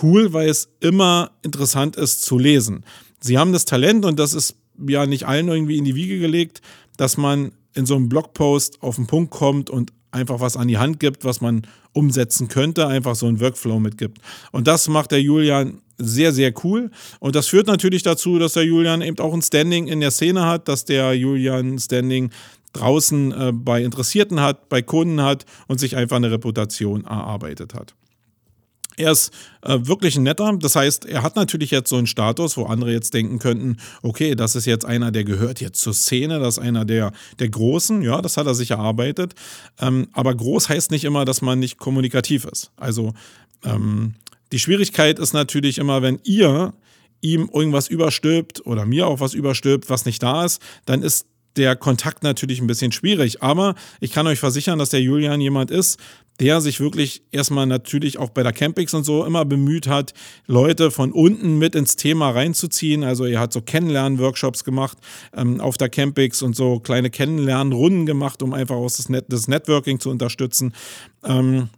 cool, 0.03 0.31
weil 0.33 0.49
es 0.49 0.69
immer 0.79 1.31
interessant 1.41 1.95
ist 1.95 2.21
zu 2.21 2.37
lesen 2.37 2.85
sie 3.19 3.37
haben 3.37 3.53
das 3.53 3.65
Talent 3.65 4.05
und 4.05 4.19
das 4.19 4.33
ist 4.33 4.55
ja 4.87 5.05
nicht 5.05 5.27
allen 5.27 5.47
irgendwie 5.47 5.77
in 5.77 5.85
die 5.85 5.95
Wiege 5.95 6.19
gelegt, 6.19 6.61
dass 6.97 7.17
man 7.17 7.51
in 7.73 7.85
so 7.85 7.95
einem 7.95 8.09
Blogpost 8.09 8.81
auf 8.81 8.95
den 8.95 9.07
Punkt 9.07 9.31
kommt 9.31 9.69
und 9.69 9.91
einfach 10.11 10.39
was 10.39 10.57
an 10.57 10.67
die 10.67 10.77
Hand 10.77 10.99
gibt, 10.99 11.25
was 11.25 11.41
man 11.41 11.67
umsetzen 11.93 12.47
könnte, 12.47 12.87
einfach 12.87 13.15
so 13.15 13.27
einen 13.27 13.39
Workflow 13.39 13.79
mitgibt. 13.79 14.19
Und 14.51 14.67
das 14.67 14.87
macht 14.87 15.11
der 15.11 15.21
Julian 15.21 15.81
sehr, 15.97 16.31
sehr 16.31 16.53
cool. 16.63 16.91
Und 17.19 17.35
das 17.35 17.47
führt 17.47 17.67
natürlich 17.67 18.03
dazu, 18.03 18.39
dass 18.39 18.53
der 18.53 18.63
Julian 18.63 19.01
eben 19.01 19.17
auch 19.19 19.33
ein 19.33 19.41
Standing 19.41 19.87
in 19.87 19.99
der 19.99 20.11
Szene 20.11 20.45
hat, 20.45 20.67
dass 20.67 20.85
der 20.85 21.13
Julian 21.13 21.79
Standing 21.79 22.31
draußen 22.73 23.31
äh, 23.31 23.51
bei 23.53 23.83
Interessierten 23.83 24.39
hat, 24.39 24.69
bei 24.69 24.81
Kunden 24.81 25.21
hat 25.21 25.45
und 25.67 25.79
sich 25.79 25.95
einfach 25.95 26.17
eine 26.17 26.31
Reputation 26.31 27.05
erarbeitet 27.05 27.73
hat. 27.73 27.95
Er 28.97 29.11
ist 29.11 29.31
äh, 29.61 29.77
wirklich 29.83 30.17
ein 30.17 30.23
netter. 30.23 30.57
Das 30.59 30.75
heißt, 30.75 31.05
er 31.05 31.23
hat 31.23 31.35
natürlich 31.35 31.71
jetzt 31.71 31.89
so 31.89 31.97
einen 31.97 32.07
Status, 32.07 32.57
wo 32.57 32.65
andere 32.65 32.91
jetzt 32.91 33.13
denken 33.13 33.39
könnten, 33.39 33.77
okay, 34.01 34.35
das 34.35 34.55
ist 34.55 34.65
jetzt 34.65 34.85
einer, 34.85 35.11
der 35.11 35.23
gehört 35.23 35.61
jetzt 35.61 35.79
zur 35.79 35.93
Szene, 35.93 36.39
das 36.39 36.57
ist 36.57 36.63
einer 36.63 36.83
der, 36.83 37.13
der 37.39 37.49
Großen. 37.49 38.01
Ja, 38.01 38.21
das 38.21 38.37
hat 38.37 38.47
er 38.47 38.55
sich 38.55 38.71
erarbeitet. 38.71 39.35
Ähm, 39.79 40.07
aber 40.11 40.35
groß 40.35 40.67
heißt 40.69 40.91
nicht 40.91 41.05
immer, 41.05 41.25
dass 41.25 41.41
man 41.41 41.59
nicht 41.59 41.77
kommunikativ 41.77 42.45
ist. 42.45 42.71
Also 42.75 43.13
ähm, 43.63 44.15
die 44.51 44.59
Schwierigkeit 44.59 45.19
ist 45.19 45.33
natürlich 45.33 45.77
immer, 45.77 46.01
wenn 46.01 46.19
ihr 46.23 46.73
ihm 47.21 47.49
irgendwas 47.53 47.87
überstülpt 47.87 48.65
oder 48.65 48.85
mir 48.85 49.07
auch 49.07 49.19
was 49.19 49.33
überstülpt, 49.33 49.89
was 49.89 50.05
nicht 50.05 50.21
da 50.23 50.45
ist, 50.45 50.61
dann 50.85 51.01
ist 51.01 51.27
der 51.57 51.75
Kontakt 51.75 52.23
natürlich 52.23 52.61
ein 52.61 52.67
bisschen 52.67 52.91
schwierig. 52.91 53.41
Aber 53.41 53.75
ich 53.99 54.11
kann 54.11 54.27
euch 54.27 54.39
versichern, 54.39 54.79
dass 54.79 54.89
der 54.89 55.01
Julian 55.01 55.41
jemand 55.41 55.71
ist, 55.71 55.99
der 56.39 56.61
sich 56.61 56.79
wirklich 56.79 57.23
erstmal 57.31 57.65
natürlich 57.65 58.19
auch 58.19 58.29
bei 58.29 58.43
der 58.43 58.53
Campix 58.53 58.93
und 58.93 59.03
so 59.03 59.25
immer 59.25 59.43
bemüht 59.43 59.87
hat, 59.87 60.13
Leute 60.45 60.91
von 60.91 61.11
unten 61.11 61.57
mit 61.57 61.73
ins 61.73 61.95
Thema 61.95 62.29
reinzuziehen. 62.29 63.03
Also 63.03 63.25
er 63.25 63.39
hat 63.39 63.53
so 63.53 63.61
Kennenlernen-Workshops 63.61 64.63
gemacht 64.63 64.97
ähm, 65.35 65.59
auf 65.59 65.77
der 65.77 65.89
Campix 65.89 66.41
und 66.41 66.55
so 66.55 66.79
kleine 66.79 67.09
Kennenlernrunden 67.09 68.05
gemacht, 68.05 68.43
um 68.43 68.53
einfach 68.53 68.75
auch 68.75 68.85
das, 68.85 69.09
Net 69.09 69.25
das 69.29 69.47
Networking 69.47 69.99
zu 69.99 70.09
unterstützen. 70.11 70.73
Ähm, 71.23 71.69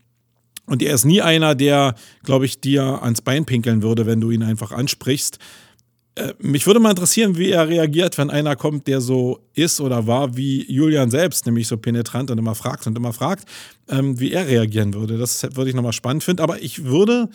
und 0.65 0.83
er 0.83 0.93
ist 0.93 1.05
nie 1.05 1.21
einer, 1.21 1.55
der, 1.55 1.95
glaube 2.23 2.45
ich, 2.45 2.61
dir 2.61 3.01
ans 3.01 3.21
Bein 3.21 3.45
pinkeln 3.45 3.81
würde, 3.81 4.05
wenn 4.05 4.21
du 4.21 4.29
ihn 4.29 4.43
einfach 4.43 4.71
ansprichst. 4.71 5.39
Äh, 6.19 6.33
mich 6.39 6.67
würde 6.67 6.79
mal 6.79 6.89
interessieren, 6.89 7.37
wie 7.37 7.51
er 7.51 7.67
reagiert, 7.67 8.17
wenn 8.17 8.29
einer 8.29 8.55
kommt, 8.55 8.87
der 8.87 8.99
so 8.99 9.39
ist 9.53 9.79
oder 9.79 10.05
war 10.05 10.35
wie 10.35 10.69
Julian 10.71 11.09
selbst, 11.09 11.45
nämlich 11.45 11.67
so 11.67 11.77
penetrant 11.77 12.29
und 12.29 12.37
immer 12.37 12.55
fragt 12.55 12.85
und 12.87 12.97
immer 12.97 13.13
fragt, 13.13 13.45
ähm, 13.87 14.19
wie 14.19 14.33
er 14.33 14.47
reagieren 14.47 14.93
würde. 14.93 15.17
Das 15.17 15.43
würde 15.55 15.69
ich 15.69 15.75
nochmal 15.75 15.93
spannend 15.93 16.23
finden. 16.23 16.41
Aber 16.41 16.61
ich 16.61 16.83
würde 16.83 17.29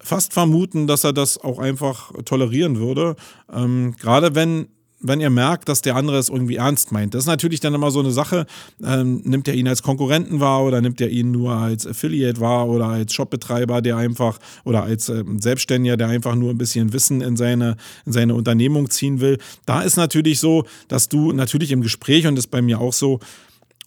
fast 0.00 0.34
vermuten, 0.34 0.86
dass 0.86 1.04
er 1.04 1.14
das 1.14 1.38
auch 1.38 1.58
einfach 1.58 2.12
tolerieren 2.24 2.78
würde. 2.78 3.16
Ähm, 3.52 3.94
gerade 3.98 4.34
wenn 4.34 4.68
wenn 5.06 5.20
ihr 5.20 5.30
merkt, 5.30 5.68
dass 5.68 5.82
der 5.82 5.96
andere 5.96 6.18
es 6.18 6.28
irgendwie 6.28 6.56
ernst 6.56 6.92
meint. 6.92 7.14
Das 7.14 7.24
ist 7.24 7.28
natürlich 7.28 7.60
dann 7.60 7.74
immer 7.74 7.90
so 7.90 8.00
eine 8.00 8.10
Sache. 8.10 8.46
Ähm, 8.84 9.22
nimmt 9.24 9.48
er 9.48 9.54
ihn 9.54 9.68
als 9.68 9.82
Konkurrenten 9.82 10.40
wahr 10.40 10.64
oder 10.64 10.80
nimmt 10.80 11.00
er 11.00 11.08
ihn 11.08 11.30
nur 11.30 11.52
als 11.52 11.86
Affiliate 11.86 12.40
wahr 12.40 12.68
oder 12.68 12.86
als 12.86 13.12
Shopbetreiber, 13.12 13.82
der 13.82 13.96
einfach 13.96 14.38
oder 14.64 14.82
als 14.82 15.08
ähm, 15.08 15.40
Selbstständiger, 15.40 15.96
der 15.96 16.08
einfach 16.08 16.34
nur 16.34 16.50
ein 16.50 16.58
bisschen 16.58 16.92
Wissen 16.92 17.20
in 17.20 17.36
seine, 17.36 17.76
in 18.04 18.12
seine 18.12 18.34
Unternehmung 18.34 18.90
ziehen 18.90 19.20
will. 19.20 19.38
Da 19.64 19.82
ist 19.82 19.96
natürlich 19.96 20.40
so, 20.40 20.64
dass 20.88 21.08
du 21.08 21.32
natürlich 21.32 21.72
im 21.72 21.82
Gespräch 21.82 22.26
und 22.26 22.36
das 22.36 22.46
ist 22.46 22.50
bei 22.50 22.62
mir 22.62 22.80
auch 22.80 22.92
so, 22.92 23.20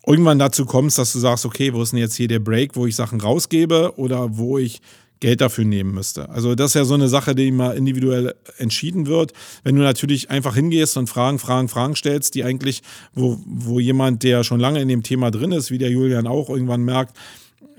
irgendwann 0.06 0.40
dazu 0.40 0.66
kommst, 0.66 0.98
dass 0.98 1.14
du 1.14 1.20
sagst, 1.20 1.46
okay, 1.46 1.74
wo 1.74 1.82
ist 1.82 1.92
denn 1.92 2.00
jetzt 2.00 2.16
hier 2.16 2.28
der 2.28 2.40
Break, 2.40 2.76
wo 2.76 2.86
ich 2.86 2.96
Sachen 2.96 3.22
rausgebe 3.22 3.94
oder 3.98 4.38
wo 4.38 4.58
ich 4.58 4.82
Geld 5.20 5.42
dafür 5.42 5.66
nehmen 5.66 5.94
müsste. 5.94 6.30
Also 6.30 6.56
das 6.56 6.72
ist 6.72 6.76
ja 6.76 6.86
so 6.86 6.94
eine 6.94 7.10
Sache, 7.10 7.36
die 7.36 7.50
immer 7.50 7.76
individuell 7.76 8.36
entschieden 8.58 9.08
wird. 9.08 9.34
Wenn 9.64 9.76
du 9.76 9.82
natürlich 9.82 10.30
einfach 10.30 10.56
hingehst 10.56 10.98
und 10.98 11.08
Fragen, 11.08 11.40
Fragen, 11.40 11.68
Fragen 11.68 11.96
stellst, 11.96 12.36
die 12.36 12.44
eigentlich, 12.44 12.82
wo, 13.14 13.38
wo 13.46 13.80
jemand, 13.80 14.24
der 14.24 14.44
schon 14.44 14.60
lange 14.60 14.82
in 14.82 14.88
dem 14.88 15.04
Thema 15.04 15.32
drin 15.32 15.52
ist, 15.52 15.72
wie 15.72 15.78
der 15.78 15.92
Julian 15.92 16.28
auch 16.28 16.50
irgendwann 16.50 16.84
merkt, 16.84 17.18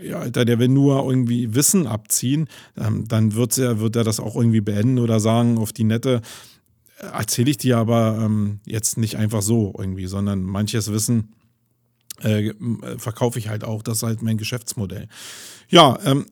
ja, 0.02 0.18
Alter, 0.18 0.44
der 0.44 0.58
will 0.58 0.68
nur 0.68 1.04
irgendwie 1.04 1.54
Wissen 1.54 1.86
abziehen, 1.86 2.48
ähm, 2.76 3.06
dann 3.06 3.34
wird 3.34 3.58
er, 3.58 3.80
wird 3.80 3.96
er 3.96 4.04
das 4.04 4.20
auch 4.20 4.34
irgendwie 4.36 4.60
beenden 4.60 4.98
oder 4.98 5.20
sagen, 5.20 5.58
auf 5.58 5.72
die 5.72 5.84
nette, 5.84 6.22
äh, 6.98 7.06
erzähle 7.06 7.50
ich 7.50 7.58
dir 7.58 7.78
aber 7.78 8.18
ähm, 8.22 8.60
jetzt 8.64 8.96
nicht 8.96 9.16
einfach 9.16 9.42
so 9.42 9.74
irgendwie, 9.76 10.06
sondern 10.06 10.42
manches 10.42 10.90
Wissen 10.90 11.34
äh, 12.22 12.52
verkaufe 12.98 13.38
ich 13.38 13.48
halt 13.48 13.64
auch. 13.64 13.82
Das 13.82 13.98
ist 13.98 14.02
halt 14.02 14.22
mein 14.22 14.38
Geschäftsmodell. 14.38 15.08
Ja, 15.68 15.98
ähm, 16.04 16.26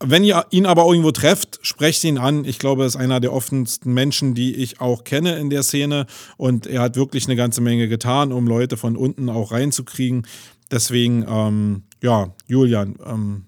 wenn 0.00 0.24
ihr 0.24 0.44
ihn 0.50 0.66
aber 0.66 0.86
irgendwo 0.86 1.10
trefft, 1.10 1.58
sprecht 1.62 2.04
ihn 2.04 2.18
an. 2.18 2.44
Ich 2.44 2.58
glaube, 2.58 2.82
er 2.82 2.86
ist 2.86 2.96
einer 2.96 3.20
der 3.20 3.32
offensten 3.32 3.94
Menschen, 3.94 4.34
die 4.34 4.54
ich 4.54 4.80
auch 4.80 5.04
kenne 5.04 5.36
in 5.36 5.48
der 5.50 5.62
Szene. 5.62 6.06
Und 6.36 6.66
er 6.66 6.82
hat 6.82 6.96
wirklich 6.96 7.26
eine 7.26 7.36
ganze 7.36 7.60
Menge 7.60 7.88
getan, 7.88 8.32
um 8.32 8.46
Leute 8.46 8.76
von 8.76 8.96
unten 8.96 9.28
auch 9.30 9.52
reinzukriegen. 9.52 10.26
Deswegen, 10.70 11.24
ähm, 11.28 11.82
ja, 12.02 12.34
Julian, 12.46 12.96
ähm, 13.06 13.46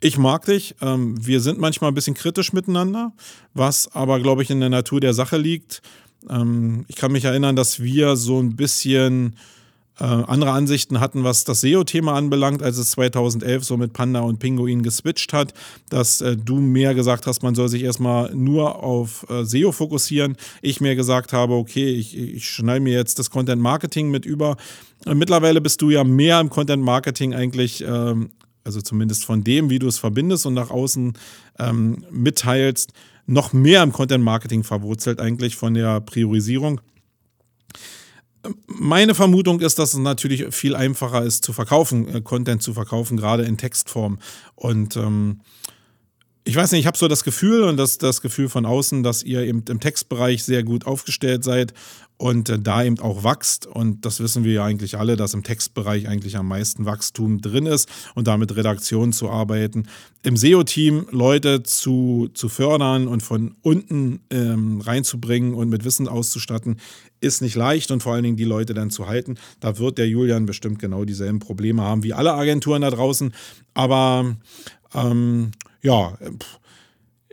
ich 0.00 0.18
mag 0.18 0.44
dich. 0.46 0.74
Ähm, 0.80 1.24
wir 1.24 1.40
sind 1.40 1.58
manchmal 1.58 1.90
ein 1.90 1.94
bisschen 1.94 2.14
kritisch 2.14 2.52
miteinander, 2.52 3.12
was 3.54 3.92
aber, 3.94 4.20
glaube 4.20 4.42
ich, 4.42 4.50
in 4.50 4.60
der 4.60 4.68
Natur 4.68 5.00
der 5.00 5.14
Sache 5.14 5.36
liegt. 5.36 5.80
Ähm, 6.28 6.84
ich 6.88 6.96
kann 6.96 7.12
mich 7.12 7.24
erinnern, 7.24 7.56
dass 7.56 7.82
wir 7.82 8.16
so 8.16 8.40
ein 8.40 8.56
bisschen 8.56 9.36
äh, 9.98 10.04
andere 10.04 10.52
Ansichten 10.52 11.00
hatten, 11.00 11.24
was 11.24 11.44
das 11.44 11.60
SEO-Thema 11.60 12.14
anbelangt, 12.14 12.62
als 12.62 12.78
es 12.78 12.90
2011 12.92 13.64
so 13.64 13.76
mit 13.76 13.92
Panda 13.92 14.20
und 14.20 14.38
Pinguin 14.38 14.82
geswitcht 14.82 15.32
hat, 15.32 15.54
dass 15.88 16.20
äh, 16.20 16.36
du 16.36 16.60
mehr 16.60 16.94
gesagt 16.94 17.26
hast, 17.26 17.42
man 17.42 17.54
soll 17.54 17.68
sich 17.68 17.82
erstmal 17.82 18.34
nur 18.34 18.82
auf 18.82 19.26
äh, 19.30 19.44
SEO 19.44 19.72
fokussieren. 19.72 20.36
Ich 20.62 20.80
mir 20.80 20.96
gesagt 20.96 21.32
habe, 21.32 21.54
okay, 21.54 21.88
ich, 21.88 22.16
ich 22.16 22.48
schneide 22.48 22.80
mir 22.80 22.92
jetzt 22.94 23.18
das 23.18 23.30
Content 23.30 23.62
Marketing 23.62 24.10
mit 24.10 24.26
über. 24.26 24.56
Mittlerweile 25.06 25.60
bist 25.60 25.82
du 25.82 25.90
ja 25.90 26.04
mehr 26.04 26.40
im 26.40 26.50
Content 26.50 26.82
Marketing 26.82 27.34
eigentlich 27.34 27.84
ähm, 27.86 28.30
also 28.66 28.80
zumindest 28.80 29.24
von 29.24 29.44
dem, 29.44 29.70
wie 29.70 29.78
du 29.78 29.86
es 29.86 29.98
verbindest 29.98 30.44
und 30.44 30.54
nach 30.54 30.70
außen 30.70 31.12
ähm, 31.60 32.04
mitteilst, 32.10 32.92
noch 33.26 33.52
mehr 33.52 33.82
im 33.82 33.92
Content 33.92 34.24
Marketing 34.24 34.64
verwurzelt 34.64 35.20
eigentlich 35.20 35.56
von 35.56 35.74
der 35.74 36.00
Priorisierung. 36.00 36.80
Meine 38.66 39.14
Vermutung 39.14 39.60
ist, 39.60 39.78
dass 39.78 39.94
es 39.94 39.98
natürlich 39.98 40.54
viel 40.54 40.74
einfacher 40.76 41.22
ist 41.22 41.44
zu 41.44 41.52
verkaufen, 41.52 42.08
äh, 42.08 42.20
Content 42.20 42.62
zu 42.62 42.74
verkaufen, 42.74 43.16
gerade 43.16 43.44
in 43.44 43.56
Textform. 43.56 44.18
Und 44.54 44.96
ähm, 44.96 45.40
ich 46.44 46.54
weiß 46.54 46.72
nicht, 46.72 46.80
ich 46.80 46.86
habe 46.86 46.96
so 46.96 47.08
das 47.08 47.24
Gefühl 47.24 47.64
und 47.64 47.76
das, 47.76 47.98
das 47.98 48.20
Gefühl 48.20 48.48
von 48.48 48.66
außen, 48.66 49.02
dass 49.02 49.24
ihr 49.24 49.42
eben 49.42 49.64
im 49.68 49.80
Textbereich 49.80 50.44
sehr 50.44 50.62
gut 50.62 50.86
aufgestellt 50.86 51.42
seid 51.42 51.74
und 52.18 52.48
äh, 52.48 52.58
da 52.58 52.84
eben 52.84 52.98
auch 52.98 53.24
wächst. 53.24 53.66
Und 53.66 54.04
das 54.04 54.20
wissen 54.20 54.44
wir 54.44 54.52
ja 54.52 54.64
eigentlich 54.64 54.98
alle, 54.98 55.16
dass 55.16 55.34
im 55.34 55.42
Textbereich 55.42 56.08
eigentlich 56.08 56.36
am 56.36 56.48
meisten 56.48 56.86
Wachstum 56.86 57.40
drin 57.40 57.66
ist 57.66 57.88
und 58.14 58.26
damit 58.26 58.56
Redaktion 58.56 59.12
zu 59.12 59.30
arbeiten. 59.30 59.86
Im 60.22 60.36
SEO-Team 60.36 61.08
Leute 61.10 61.62
zu, 61.62 62.28
zu 62.34 62.48
fördern 62.48 63.06
und 63.06 63.22
von 63.22 63.54
unten 63.62 64.20
ähm, 64.30 64.80
reinzubringen 64.80 65.54
und 65.54 65.68
mit 65.68 65.84
Wissen 65.84 66.08
auszustatten, 66.08 66.80
ist 67.20 67.42
nicht 67.42 67.54
leicht 67.54 67.90
und 67.90 68.02
vor 68.02 68.14
allen 68.14 68.24
Dingen 68.24 68.36
die 68.36 68.44
Leute 68.44 68.74
dann 68.74 68.90
zu 68.90 69.06
halten. 69.06 69.36
Da 69.60 69.78
wird 69.78 69.98
der 69.98 70.08
Julian 70.08 70.46
bestimmt 70.46 70.78
genau 70.78 71.04
dieselben 71.04 71.38
Probleme 71.38 71.82
haben 71.82 72.02
wie 72.02 72.12
alle 72.12 72.34
Agenturen 72.34 72.82
da 72.82 72.90
draußen. 72.90 73.32
Aber 73.74 74.36
ähm, 74.94 75.52
ja, 75.82 76.18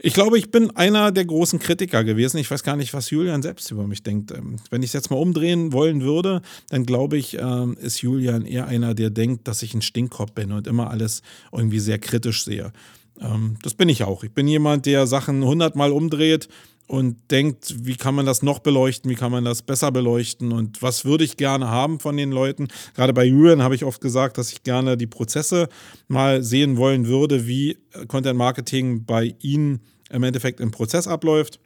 ich 0.05 0.13
glaube, 0.13 0.37
ich 0.37 0.51
bin 0.51 0.69
einer 0.75 1.13
der 1.13 1.23
großen 1.23 1.59
Kritiker 1.59 2.03
gewesen. 2.03 2.37
Ich 2.37 2.51
weiß 2.51 2.63
gar 2.63 2.75
nicht, 2.75 2.93
was 2.93 3.09
Julian 3.09 3.41
selbst 3.41 3.71
über 3.71 3.87
mich 3.87 4.03
denkt. 4.03 4.31
Ähm, 4.31 4.57
wenn 4.69 4.83
ich 4.83 4.89
es 4.89 4.93
jetzt 4.93 5.09
mal 5.09 5.15
umdrehen 5.15 5.71
wollen 5.71 6.01
würde, 6.01 6.41
dann 6.69 6.85
glaube 6.85 7.15
ich, 7.15 7.37
ähm, 7.39 7.77
ist 7.79 8.01
Julian 8.01 8.45
eher 8.45 8.67
einer, 8.67 8.95
der 8.95 9.09
denkt, 9.11 9.47
dass 9.47 9.63
ich 9.63 9.73
ein 9.73 9.81
Stinkkopf 9.81 10.33
bin 10.33 10.51
und 10.51 10.67
immer 10.67 10.91
alles 10.91 11.21
irgendwie 11.53 11.79
sehr 11.79 11.99
kritisch 11.99 12.43
sehe. 12.43 12.73
Ähm, 13.21 13.55
das 13.61 13.75
bin 13.75 13.87
ich 13.87 14.03
auch. 14.03 14.25
Ich 14.25 14.33
bin 14.33 14.45
jemand, 14.45 14.87
der 14.87 15.07
Sachen 15.07 15.41
hundertmal 15.41 15.93
umdreht 15.93 16.49
und 16.85 17.31
denkt, 17.31 17.73
wie 17.85 17.95
kann 17.95 18.13
man 18.13 18.25
das 18.25 18.43
noch 18.43 18.59
beleuchten, 18.59 19.09
wie 19.09 19.15
kann 19.15 19.31
man 19.31 19.45
das 19.45 19.61
besser 19.61 19.89
beleuchten 19.89 20.51
und 20.51 20.81
was 20.81 21.05
würde 21.05 21.23
ich 21.23 21.37
gerne 21.37 21.69
haben 21.69 22.01
von 22.01 22.17
den 22.17 22.31
Leuten. 22.31 22.67
Gerade 22.93 23.13
bei 23.13 23.23
Julian 23.23 23.63
habe 23.63 23.75
ich 23.75 23.85
oft 23.85 24.01
gesagt, 24.01 24.37
dass 24.37 24.51
ich 24.51 24.63
gerne 24.63 24.97
die 24.97 25.07
Prozesse 25.07 25.69
mal 26.09 26.43
sehen 26.43 26.75
wollen 26.75 27.07
würde, 27.07 27.47
wie 27.47 27.77
äh, 27.93 28.05
Content 28.07 28.37
Marketing 28.37 29.05
bei 29.05 29.33
Ihnen 29.39 29.79
im 30.13 30.23
Endeffekt 30.23 30.59
im 30.59 30.71
Prozess 30.71 31.07
abläuft. 31.07 31.59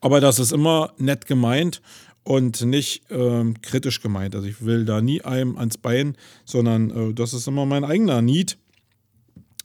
Aber 0.00 0.20
das 0.20 0.38
ist 0.38 0.52
immer 0.52 0.92
nett 0.98 1.26
gemeint 1.26 1.82
und 2.24 2.62
nicht 2.62 3.02
ähm, 3.10 3.60
kritisch 3.62 4.00
gemeint. 4.00 4.34
Also 4.34 4.46
ich 4.46 4.64
will 4.64 4.84
da 4.84 5.00
nie 5.00 5.22
einem 5.22 5.56
ans 5.56 5.78
Bein, 5.78 6.16
sondern 6.44 6.90
äh, 6.90 7.14
das 7.14 7.34
ist 7.34 7.46
immer 7.46 7.66
mein 7.66 7.84
eigener 7.84 8.22
Need 8.22 8.58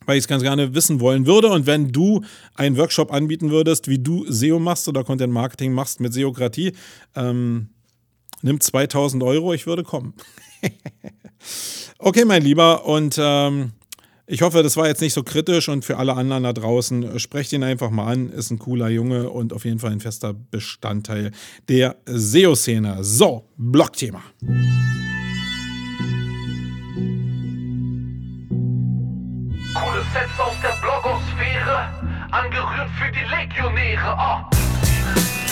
weil 0.05 0.17
ich 0.17 0.23
es 0.23 0.27
ganz 0.27 0.43
gerne 0.43 0.73
wissen 0.73 0.99
wollen 0.99 1.25
würde. 1.25 1.49
Und 1.49 1.65
wenn 1.65 1.91
du 1.91 2.23
einen 2.55 2.77
Workshop 2.77 3.11
anbieten 3.11 3.51
würdest, 3.51 3.87
wie 3.87 3.99
du 3.99 4.25
SEO 4.29 4.59
machst 4.59 4.87
oder 4.87 5.03
Content 5.03 5.33
Marketing 5.33 5.71
machst 5.71 5.99
mit 5.99 6.13
Seokratie, 6.13 6.73
ähm, 7.15 7.69
nimm 8.41 8.59
2000 8.59 9.23
Euro, 9.23 9.53
ich 9.53 9.65
würde 9.65 9.83
kommen. 9.83 10.13
okay, 11.99 12.25
mein 12.25 12.43
Lieber, 12.43 12.85
und 12.85 13.17
ähm, 13.19 13.71
ich 14.25 14.41
hoffe, 14.41 14.63
das 14.63 14.77
war 14.77 14.87
jetzt 14.87 15.01
nicht 15.01 15.13
so 15.13 15.23
kritisch 15.23 15.67
und 15.67 15.83
für 15.83 15.97
alle 15.97 16.13
anderen 16.13 16.43
da 16.43 16.53
draußen, 16.53 17.03
äh, 17.03 17.19
sprecht 17.19 17.51
ihn 17.53 17.63
einfach 17.63 17.89
mal 17.89 18.11
an, 18.11 18.29
ist 18.29 18.51
ein 18.51 18.59
cooler 18.59 18.89
Junge 18.89 19.29
und 19.29 19.53
auf 19.53 19.65
jeden 19.65 19.79
Fall 19.79 19.91
ein 19.91 19.99
fester 19.99 20.33
Bestandteil 20.33 21.31
der 21.67 21.97
SEO-Szene. 22.05 23.03
So, 23.03 23.49
Blogthema. 23.57 24.21
Coole 29.73 30.03
Sets 30.13 30.39
aus 30.39 30.55
der 30.61 30.75
Blogosphäre, 30.81 31.89
angerührt 32.31 32.89
für 32.97 33.11
die 33.11 33.25
Legionäre. 33.29 34.15
Oh. 34.17 35.42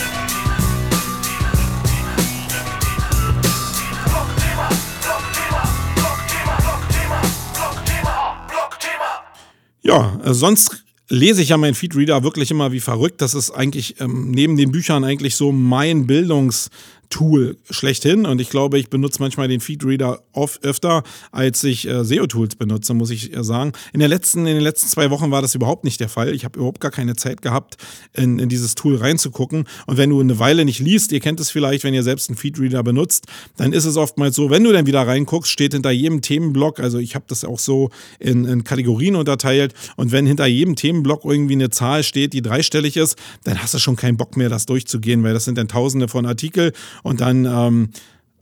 Ja, 9.82 10.20
äh, 10.24 10.34
sonst 10.34 10.84
lese 11.08 11.42
ich 11.42 11.50
ja 11.50 11.56
meinen 11.56 11.74
Feedreader 11.74 12.22
wirklich 12.22 12.50
immer 12.50 12.72
wie 12.72 12.80
verrückt. 12.80 13.20
Das 13.20 13.34
ist 13.34 13.50
eigentlich 13.50 14.00
ähm, 14.00 14.30
neben 14.30 14.56
den 14.56 14.72
Büchern 14.72 15.04
eigentlich 15.04 15.36
so 15.36 15.52
mein 15.52 16.06
Bildungs- 16.06 16.70
Tool 17.12 17.58
schlechthin. 17.70 18.26
Und 18.26 18.40
ich 18.40 18.48
glaube, 18.48 18.78
ich 18.78 18.88
benutze 18.88 19.20
manchmal 19.20 19.46
den 19.46 19.60
Feedreader 19.60 20.22
oft 20.32 20.64
öfter, 20.64 21.04
als 21.30 21.62
ich 21.62 21.86
äh, 21.86 22.04
SEO-Tools 22.04 22.56
benutze, 22.56 22.94
muss 22.94 23.10
ich 23.10 23.36
äh, 23.36 23.44
sagen. 23.44 23.72
In, 23.92 24.00
der 24.00 24.08
letzten, 24.08 24.40
in 24.40 24.54
den 24.54 24.62
letzten 24.62 24.88
zwei 24.88 25.10
Wochen 25.10 25.30
war 25.30 25.42
das 25.42 25.54
überhaupt 25.54 25.84
nicht 25.84 26.00
der 26.00 26.08
Fall. 26.08 26.34
Ich 26.34 26.44
habe 26.44 26.58
überhaupt 26.58 26.80
gar 26.80 26.90
keine 26.90 27.14
Zeit 27.14 27.42
gehabt, 27.42 27.76
in, 28.14 28.38
in 28.38 28.48
dieses 28.48 28.74
Tool 28.74 28.96
reinzugucken. 28.96 29.64
Und 29.86 29.98
wenn 29.98 30.08
du 30.08 30.20
eine 30.20 30.38
Weile 30.38 30.64
nicht 30.64 30.80
liest, 30.80 31.12
ihr 31.12 31.20
kennt 31.20 31.38
es 31.38 31.50
vielleicht, 31.50 31.84
wenn 31.84 31.92
ihr 31.92 32.02
selbst 32.02 32.30
einen 32.30 32.38
Feedreader 32.38 32.82
benutzt, 32.82 33.26
dann 33.58 33.74
ist 33.74 33.84
es 33.84 33.96
oftmals 33.98 34.34
so, 34.34 34.48
wenn 34.48 34.64
du 34.64 34.72
dann 34.72 34.86
wieder 34.86 35.06
reinguckst, 35.06 35.52
steht 35.52 35.74
hinter 35.74 35.90
jedem 35.90 36.22
Themenblock, 36.22 36.80
also 36.80 36.98
ich 36.98 37.14
habe 37.14 37.26
das 37.28 37.44
auch 37.44 37.58
so 37.58 37.90
in, 38.18 38.46
in 38.46 38.64
Kategorien 38.64 39.16
unterteilt. 39.16 39.74
Und 39.96 40.12
wenn 40.12 40.24
hinter 40.24 40.46
jedem 40.46 40.76
Themenblock 40.76 41.26
irgendwie 41.26 41.54
eine 41.54 41.68
Zahl 41.68 42.02
steht, 42.04 42.32
die 42.32 42.40
dreistellig 42.40 42.96
ist, 42.96 43.16
dann 43.44 43.62
hast 43.62 43.74
du 43.74 43.78
schon 43.78 43.96
keinen 43.96 44.16
Bock 44.16 44.38
mehr, 44.38 44.48
das 44.48 44.64
durchzugehen, 44.64 45.22
weil 45.22 45.34
das 45.34 45.44
sind 45.44 45.58
dann 45.58 45.68
tausende 45.68 46.08
von 46.08 46.24
Artikel 46.24 46.72
und 47.02 47.20
dann 47.20 47.44
ähm, 47.44 47.90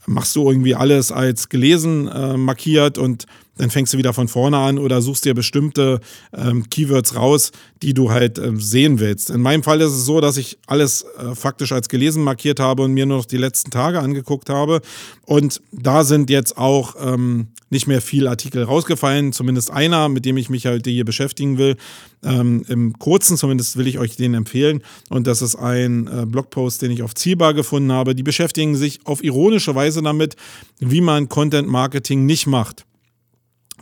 machst 0.05 0.35
du 0.35 0.49
irgendwie 0.49 0.75
alles 0.75 1.11
als 1.11 1.49
gelesen 1.49 2.07
äh, 2.07 2.37
markiert 2.37 2.97
und 2.97 3.25
dann 3.57 3.69
fängst 3.69 3.93
du 3.93 3.97
wieder 3.97 4.13
von 4.13 4.27
vorne 4.27 4.57
an 4.57 4.77
oder 4.77 5.01
suchst 5.01 5.25
dir 5.25 5.33
bestimmte 5.33 5.99
ähm, 6.33 6.69
Keywords 6.69 7.15
raus, 7.15 7.51
die 7.81 7.93
du 7.93 8.11
halt 8.11 8.39
äh, 8.39 8.51
sehen 8.55 8.99
willst. 8.99 9.29
In 9.29 9.41
meinem 9.41 9.63
Fall 9.63 9.81
ist 9.81 9.91
es 9.91 10.05
so, 10.05 10.21
dass 10.21 10.37
ich 10.37 10.57
alles 10.67 11.05
äh, 11.17 11.35
faktisch 11.35 11.71
als 11.71 11.89
gelesen 11.89 12.23
markiert 12.23 12.59
habe 12.59 12.83
und 12.83 12.93
mir 12.93 13.05
nur 13.05 13.17
noch 13.17 13.25
die 13.25 13.37
letzten 13.37 13.69
Tage 13.69 13.99
angeguckt 13.99 14.49
habe. 14.49 14.81
Und 15.25 15.61
da 15.71 16.03
sind 16.03 16.29
jetzt 16.29 16.57
auch 16.57 16.95
ähm, 16.99 17.49
nicht 17.69 17.87
mehr 17.87 18.01
viel 18.01 18.27
Artikel 18.27 18.63
rausgefallen, 18.63 19.33
zumindest 19.33 19.71
einer, 19.71 20.09
mit 20.09 20.25
dem 20.25 20.37
ich 20.37 20.49
mich 20.49 20.65
halt 20.65 20.87
hier 20.87 21.05
beschäftigen 21.05 21.57
will. 21.57 21.75
Ähm, 22.23 22.63
Im 22.67 22.99
kurzen 22.99 23.37
zumindest 23.37 23.77
will 23.77 23.87
ich 23.87 23.99
euch 23.99 24.15
den 24.15 24.33
empfehlen. 24.33 24.81
Und 25.09 25.27
das 25.27 25.41
ist 25.41 25.55
ein 25.55 26.07
äh, 26.07 26.25
Blogpost, 26.25 26.81
den 26.81 26.91
ich 26.91 27.03
auf 27.03 27.15
Zielbar 27.15 27.53
gefunden 27.53 27.91
habe. 27.91 28.15
Die 28.15 28.23
beschäftigen 28.23 28.75
sich 28.75 28.99
auf 29.05 29.23
ironische 29.23 29.75
Weise 29.75 30.01
damit, 30.01 30.35
wie 30.79 31.01
man 31.01 31.29
Content 31.29 31.67
Marketing 31.67 32.25
nicht 32.25 32.47
macht. 32.47 32.85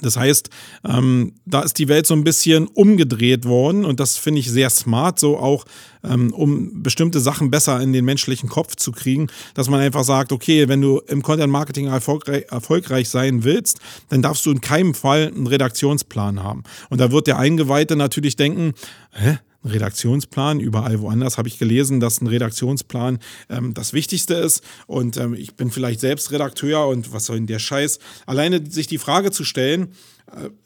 Das 0.02 0.18
heißt, 0.18 0.50
ähm, 0.88 1.34
da 1.46 1.62
ist 1.62 1.78
die 1.78 1.88
Welt 1.88 2.08
so 2.08 2.14
ein 2.14 2.24
bisschen 2.24 2.68
umgedreht 2.68 3.46
worden 3.46 3.86
und 3.86 4.00
das 4.00 4.18
finde 4.18 4.40
ich 4.40 4.50
sehr 4.50 4.70
smart, 4.70 5.20
so 5.20 5.38
auch 5.38 5.66
ähm, 6.04 6.34
um 6.34 6.82
bestimmte 6.82 7.20
Sachen 7.20 7.52
besser 7.52 7.82
in 7.82 7.94
den 7.94 8.06
menschlichen 8.06 8.50
Kopf 8.50 8.76
zu 8.76 8.92
kriegen, 8.92 9.28
dass 9.54 9.70
man 9.70 9.80
einfach 9.80 10.04
sagt, 10.04 10.32
okay, 10.32 10.68
wenn 10.68 10.82
du 10.82 11.00
im 11.08 11.22
Content 11.22 11.52
Marketing 11.52 11.88
erfolgreich, 11.88 12.46
erfolgreich 12.50 13.10
sein 13.10 13.44
willst, 13.44 13.80
dann 14.10 14.22
darfst 14.22 14.46
du 14.46 14.52
in 14.52 14.62
keinem 14.62 14.94
Fall 14.94 15.32
einen 15.36 15.48
Redaktionsplan 15.48 16.44
haben. 16.44 16.64
Und 16.90 17.02
da 17.02 17.12
wird 17.12 17.28
der 17.28 17.38
Eingeweihte 17.38 17.96
natürlich 17.96 18.36
denken, 18.36 18.74
hä? 19.12 19.40
Ein 19.64 19.72
Redaktionsplan. 19.72 20.60
Überall 20.60 21.02
woanders 21.02 21.38
habe 21.38 21.48
ich 21.48 21.60
gelesen, 21.60 22.00
dass 22.00 22.22
ein 22.22 22.28
Redaktionsplan 22.28 23.20
ähm, 23.50 23.74
das 23.74 23.94
Wichtigste 23.94 24.36
ist. 24.36 24.64
Und 24.88 25.18
ähm, 25.18 25.34
ich 25.34 25.56
bin 25.56 25.72
vielleicht 25.72 26.00
selbst 26.00 26.32
Redakteur 26.32 26.88
und 26.88 27.12
was 27.14 27.26
soll 27.26 27.38
denn 27.38 27.48
der 27.48 27.60
Scheiß? 27.60 28.00
Alleine 28.26 28.70
sich 28.70 28.88
die 28.88 28.98
Frage 28.98 29.32
zu 29.32 29.44
stellen, 29.44 29.90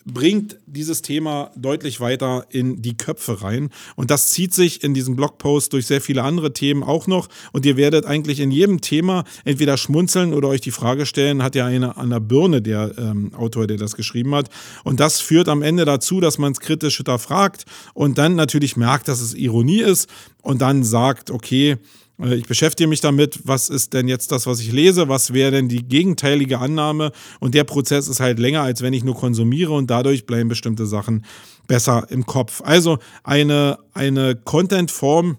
bringt 0.05 0.57
dieses 0.65 1.01
Thema 1.01 1.51
deutlich 1.55 1.99
weiter 1.99 2.45
in 2.49 2.81
die 2.81 2.97
Köpfe 2.97 3.41
rein. 3.41 3.69
Und 3.95 4.11
das 4.11 4.29
zieht 4.29 4.53
sich 4.53 4.83
in 4.83 4.93
diesem 4.93 5.15
Blogpost 5.15 5.73
durch 5.73 5.87
sehr 5.87 6.01
viele 6.01 6.23
andere 6.23 6.53
Themen 6.53 6.83
auch 6.83 7.07
noch. 7.07 7.29
Und 7.51 7.65
ihr 7.65 7.77
werdet 7.77 8.05
eigentlich 8.05 8.39
in 8.39 8.51
jedem 8.51 8.81
Thema 8.81 9.23
entweder 9.45 9.77
schmunzeln 9.77 10.33
oder 10.33 10.49
euch 10.49 10.61
die 10.61 10.71
Frage 10.71 11.05
stellen, 11.05 11.43
hat 11.43 11.55
ja 11.55 11.65
einer 11.65 11.97
an 11.97 12.09
der 12.09 12.19
Birne, 12.19 12.61
der 12.61 12.91
ähm, 12.97 13.33
Autor, 13.33 13.67
der 13.67 13.77
das 13.77 13.95
geschrieben 13.95 14.35
hat. 14.35 14.49
Und 14.83 14.99
das 14.99 15.21
führt 15.21 15.47
am 15.47 15.61
Ende 15.61 15.85
dazu, 15.85 16.19
dass 16.19 16.37
man 16.37 16.51
es 16.51 16.59
kritisch 16.59 16.97
hinterfragt 16.97 17.65
und 17.93 18.17
dann 18.17 18.35
natürlich 18.35 18.75
merkt, 18.77 19.07
dass 19.07 19.21
es 19.21 19.33
Ironie 19.33 19.81
ist 19.81 20.09
und 20.41 20.61
dann 20.61 20.83
sagt, 20.83 21.31
okay, 21.31 21.77
Ich 22.19 22.45
beschäftige 22.45 22.87
mich 22.87 23.01
damit, 23.01 23.39
was 23.43 23.69
ist 23.69 23.93
denn 23.93 24.07
jetzt 24.07 24.31
das, 24.31 24.45
was 24.45 24.59
ich 24.59 24.71
lese, 24.71 25.09
was 25.09 25.33
wäre 25.33 25.51
denn 25.51 25.67
die 25.67 25.83
gegenteilige 25.83 26.59
Annahme 26.59 27.11
und 27.39 27.55
der 27.55 27.63
Prozess 27.63 28.07
ist 28.07 28.19
halt 28.19 28.37
länger, 28.37 28.61
als 28.61 28.83
wenn 28.83 28.93
ich 28.93 29.03
nur 29.03 29.15
konsumiere 29.15 29.73
und 29.73 29.89
dadurch 29.89 30.27
bleiben 30.27 30.47
bestimmte 30.47 30.85
Sachen 30.85 31.25
besser 31.67 32.05
im 32.09 32.25
Kopf. 32.25 32.61
Also 32.63 32.99
eine, 33.23 33.79
eine 33.93 34.35
Content-Form, 34.35 35.37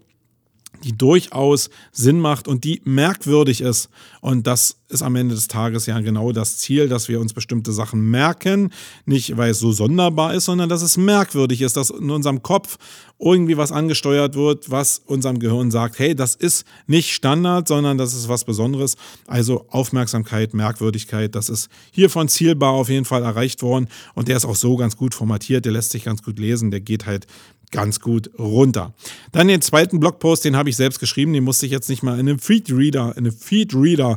die 0.84 0.96
durchaus 0.96 1.70
Sinn 1.92 2.20
macht 2.20 2.46
und 2.46 2.64
die 2.64 2.80
merkwürdig 2.84 3.60
ist. 3.60 3.88
Und 4.20 4.46
das 4.46 4.76
ist 4.88 5.02
am 5.02 5.16
Ende 5.16 5.34
des 5.34 5.48
Tages 5.48 5.86
ja 5.86 5.98
genau 6.00 6.32
das 6.32 6.58
Ziel, 6.58 6.88
dass 6.88 7.08
wir 7.08 7.20
uns 7.20 7.32
bestimmte 7.32 7.72
Sachen 7.72 8.10
merken. 8.10 8.70
Nicht, 9.06 9.36
weil 9.36 9.50
es 9.50 9.58
so 9.58 9.72
sonderbar 9.72 10.34
ist, 10.34 10.44
sondern 10.44 10.68
dass 10.68 10.82
es 10.82 10.96
merkwürdig 10.96 11.62
ist, 11.62 11.76
dass 11.76 11.90
in 11.90 12.10
unserem 12.10 12.42
Kopf 12.42 12.78
irgendwie 13.18 13.56
was 13.56 13.72
angesteuert 13.72 14.34
wird, 14.34 14.70
was 14.70 15.02
unserem 15.06 15.38
Gehirn 15.38 15.70
sagt, 15.70 15.98
hey, 15.98 16.14
das 16.14 16.34
ist 16.34 16.66
nicht 16.86 17.12
Standard, 17.12 17.68
sondern 17.68 17.96
das 17.96 18.12
ist 18.12 18.28
was 18.28 18.44
Besonderes. 18.44 18.96
Also 19.26 19.66
Aufmerksamkeit, 19.68 20.52
Merkwürdigkeit, 20.52 21.34
das 21.34 21.48
ist 21.48 21.68
hier 21.90 22.10
von 22.10 22.28
Zielbar 22.28 22.72
auf 22.72 22.88
jeden 22.88 23.04
Fall 23.04 23.22
erreicht 23.22 23.62
worden. 23.62 23.88
Und 24.14 24.28
der 24.28 24.36
ist 24.36 24.44
auch 24.44 24.56
so 24.56 24.76
ganz 24.76 24.96
gut 24.96 25.14
formatiert, 25.14 25.64
der 25.64 25.72
lässt 25.72 25.90
sich 25.90 26.04
ganz 26.04 26.22
gut 26.22 26.38
lesen, 26.38 26.70
der 26.70 26.80
geht 26.80 27.06
halt 27.06 27.26
ganz 27.74 27.98
gut 27.98 28.30
runter. 28.38 28.94
Dann 29.32 29.48
den 29.48 29.60
zweiten 29.60 29.98
Blogpost, 29.98 30.44
den 30.44 30.56
habe 30.56 30.70
ich 30.70 30.76
selbst 30.76 31.00
geschrieben, 31.00 31.32
den 31.32 31.42
musste 31.42 31.66
ich 31.66 31.72
jetzt 31.72 31.88
nicht 31.88 32.04
mal 32.04 32.14
in 32.14 32.28
einem 32.28 32.38
Feedreader, 32.38 33.12
in 33.16 33.26
einem 33.26 33.32
Feedreader 33.32 34.16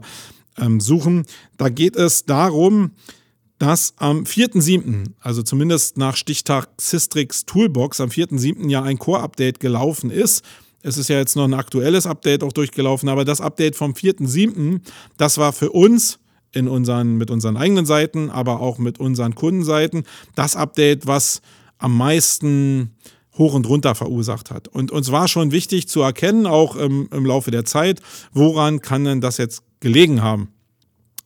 ähm, 0.59 0.79
suchen. 0.79 1.25
Da 1.57 1.69
geht 1.69 1.95
es 1.95 2.25
darum, 2.25 2.91
dass 3.57 3.95
am 3.97 4.25
4.7., 4.25 5.07
also 5.19 5.41
zumindest 5.41 5.97
nach 5.97 6.15
Stichtag 6.15 6.69
Systrix 6.79 7.45
Toolbox, 7.45 7.99
am 7.99 8.09
4.7. 8.09 8.69
ja 8.69 8.83
ein 8.83 8.99
Core-Update 8.99 9.59
gelaufen 9.59 10.11
ist. 10.11 10.45
Es 10.83 10.99
ist 10.99 11.09
ja 11.09 11.17
jetzt 11.17 11.35
noch 11.35 11.45
ein 11.45 11.55
aktuelles 11.55 12.05
Update 12.05 12.43
auch 12.43 12.53
durchgelaufen, 12.53 13.09
aber 13.09 13.25
das 13.25 13.41
Update 13.41 13.75
vom 13.75 13.93
4.7., 13.93 14.81
das 15.17 15.39
war 15.39 15.51
für 15.51 15.71
uns 15.71 16.19
in 16.51 16.67
unseren, 16.67 17.15
mit 17.17 17.31
unseren 17.31 17.57
eigenen 17.57 17.87
Seiten, 17.87 18.29
aber 18.29 18.61
auch 18.61 18.77
mit 18.77 18.99
unseren 18.99 19.33
Kundenseiten 19.33 20.03
das 20.35 20.55
Update, 20.55 21.07
was 21.07 21.41
am 21.79 21.97
meisten 21.97 22.91
hoch 23.37 23.53
und 23.53 23.67
runter 23.67 23.95
verursacht 23.95 24.51
hat. 24.51 24.67
Und 24.67 24.91
uns 24.91 25.11
war 25.11 25.27
schon 25.27 25.51
wichtig 25.51 25.87
zu 25.87 26.01
erkennen, 26.01 26.45
auch 26.45 26.75
im, 26.75 27.09
im 27.11 27.25
Laufe 27.25 27.51
der 27.51 27.65
Zeit, 27.65 28.01
woran 28.33 28.81
kann 28.81 29.05
denn 29.05 29.21
das 29.21 29.37
jetzt 29.37 29.63
gelegen 29.79 30.21
haben 30.21 30.49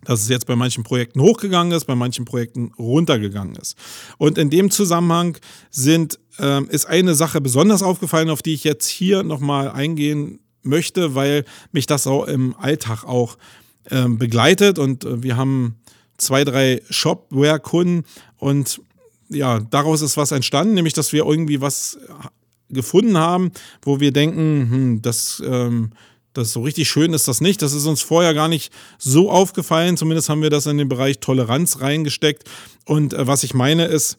dass 0.03 0.23
es 0.23 0.29
jetzt 0.29 0.47
bei 0.47 0.55
manchen 0.55 0.83
Projekten 0.83 1.21
hochgegangen 1.21 1.73
ist, 1.73 1.85
bei 1.85 1.95
manchen 1.95 2.25
Projekten 2.25 2.71
runtergegangen 2.77 3.55
ist. 3.55 3.77
Und 4.17 4.37
in 4.37 4.49
dem 4.49 4.71
Zusammenhang 4.71 5.37
sind, 5.69 6.19
ähm, 6.39 6.67
ist 6.69 6.85
eine 6.85 7.15
Sache 7.15 7.41
besonders 7.41 7.83
aufgefallen, 7.83 8.29
auf 8.29 8.41
die 8.41 8.53
ich 8.53 8.63
jetzt 8.63 8.87
hier 8.87 9.23
nochmal 9.23 9.69
eingehen 9.69 10.39
möchte, 10.63 11.15
weil 11.15 11.45
mich 11.71 11.85
das 11.85 12.07
auch 12.07 12.25
im 12.25 12.55
Alltag 12.57 13.03
auch 13.03 13.37
ähm, 13.89 14.17
begleitet. 14.17 14.79
Und 14.79 15.05
äh, 15.05 15.23
wir 15.23 15.37
haben 15.37 15.75
zwei, 16.17 16.43
drei 16.43 16.81
Shopware-Kunden 16.89 18.05
und 18.37 18.81
ja, 19.31 19.59
daraus 19.59 20.01
ist 20.01 20.17
was 20.17 20.31
entstanden, 20.31 20.73
nämlich 20.73 20.93
dass 20.93 21.13
wir 21.13 21.25
irgendwie 21.25 21.61
was 21.61 21.97
gefunden 22.69 23.17
haben, 23.17 23.51
wo 23.81 23.99
wir 23.99 24.11
denken, 24.11 24.69
hm, 24.71 25.01
das, 25.01 25.41
ähm, 25.45 25.91
das 26.33 26.53
so 26.53 26.61
richtig 26.61 26.89
schön 26.89 27.13
ist 27.13 27.27
das 27.27 27.41
nicht. 27.41 27.61
Das 27.61 27.73
ist 27.73 27.85
uns 27.85 28.01
vorher 28.01 28.33
gar 28.33 28.47
nicht 28.47 28.71
so 28.97 29.29
aufgefallen. 29.29 29.97
Zumindest 29.97 30.29
haben 30.29 30.41
wir 30.41 30.49
das 30.49 30.65
in 30.65 30.77
den 30.77 30.87
Bereich 30.87 31.19
Toleranz 31.19 31.81
reingesteckt. 31.81 32.49
Und 32.85 33.13
äh, 33.13 33.27
was 33.27 33.43
ich 33.43 33.53
meine 33.53 33.85
ist, 33.85 34.17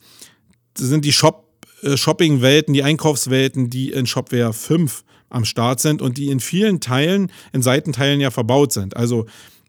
sind 0.77 1.05
die 1.05 1.13
Shop, 1.13 1.47
äh, 1.83 1.97
Shopping-Welten, 1.97 2.75
die 2.75 2.83
Einkaufswelten, 2.83 3.71
die 3.71 3.91
in 3.91 4.07
Shopware 4.07 4.53
5 4.53 5.05
am 5.31 5.45
Start 5.47 5.81
sind 5.81 6.03
und 6.03 6.19
die 6.19 6.29
in 6.29 6.41
vielen 6.41 6.81
Teilen, 6.81 7.33
in 7.53 7.63
Seitenteilen 7.63 8.21
ja 8.21 8.31
verbaut 8.31 8.73
sind. 8.73 8.97
Also 8.97 9.27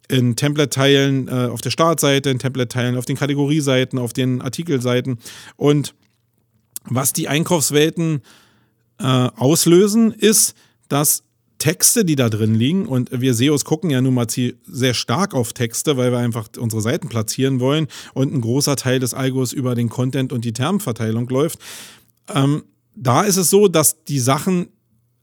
in 0.10 0.36
Template-Teilen 0.36 1.28
äh, 1.28 1.32
auf 1.32 1.62
der 1.62 1.72
Startseite, 1.72 2.30
in 2.30 2.40
Template-Teilen 2.40 2.98
auf 2.98 3.06
den 3.06 3.18
Kategorieseiten, 3.18 4.00
auf 4.00 4.14
den 4.14 4.42
Artikelseiten. 4.42 5.18
Und 5.56 5.94
was 6.86 7.14
die 7.14 7.28
Einkaufswelten 7.28 8.22
äh, 9.00 9.04
auslösen, 9.04 10.12
ist, 10.12 10.56
dass 10.90 11.24
Texte, 11.58 12.04
die 12.04 12.18
da 12.18 12.30
drin 12.30 12.56
liegen, 12.56 12.86
und 12.88 13.10
wir 13.22 13.34
SEOs 13.34 13.64
gucken 13.64 13.90
ja 13.90 14.02
nun 14.02 14.14
mal 14.14 14.28
sehr 14.30 14.94
stark 14.94 15.34
auf 15.34 15.54
Texte, 15.54 15.96
weil 15.96 16.12
wir 16.12 16.20
einfach 16.20 16.50
unsere 16.58 16.82
Seiten 16.82 17.08
platzieren 17.08 17.62
wollen 17.62 17.88
und 18.14 18.34
ein 18.34 18.42
großer 18.42 18.76
Teil 18.76 19.00
des 19.00 19.14
Algos 19.14 19.54
über 19.54 19.74
den 19.74 19.88
Content 19.88 20.34
und 20.34 20.44
die 20.44 20.52
Termverteilung 20.52 21.30
läuft. 21.30 21.60
Ähm, 22.34 22.64
da 22.96 23.22
ist 23.22 23.38
es 23.38 23.50
so, 23.50 23.70
dass 23.70 24.04
die 24.04 24.20
Sachen 24.20 24.68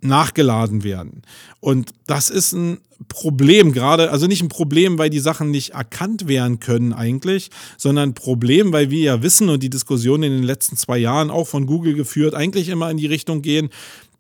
nachgeladen 0.02 0.84
werden. 0.84 1.22
Und 1.60 1.92
das 2.06 2.30
ist 2.30 2.52
ein 2.52 2.78
Problem, 3.08 3.72
gerade, 3.72 4.10
also 4.10 4.26
nicht 4.26 4.42
ein 4.42 4.48
Problem, 4.48 4.98
weil 4.98 5.10
die 5.10 5.20
Sachen 5.20 5.50
nicht 5.50 5.70
erkannt 5.70 6.28
werden 6.28 6.60
können 6.60 6.92
eigentlich, 6.92 7.50
sondern 7.76 8.10
ein 8.10 8.14
Problem, 8.14 8.72
weil 8.72 8.90
wir 8.90 9.00
ja 9.00 9.22
wissen 9.22 9.48
und 9.48 9.62
die 9.62 9.70
Diskussion 9.70 10.22
in 10.22 10.32
den 10.32 10.42
letzten 10.42 10.76
zwei 10.76 10.98
Jahren 10.98 11.30
auch 11.30 11.46
von 11.46 11.66
Google 11.66 11.94
geführt, 11.94 12.34
eigentlich 12.34 12.68
immer 12.68 12.90
in 12.90 12.98
die 12.98 13.06
Richtung 13.06 13.42
gehen, 13.42 13.70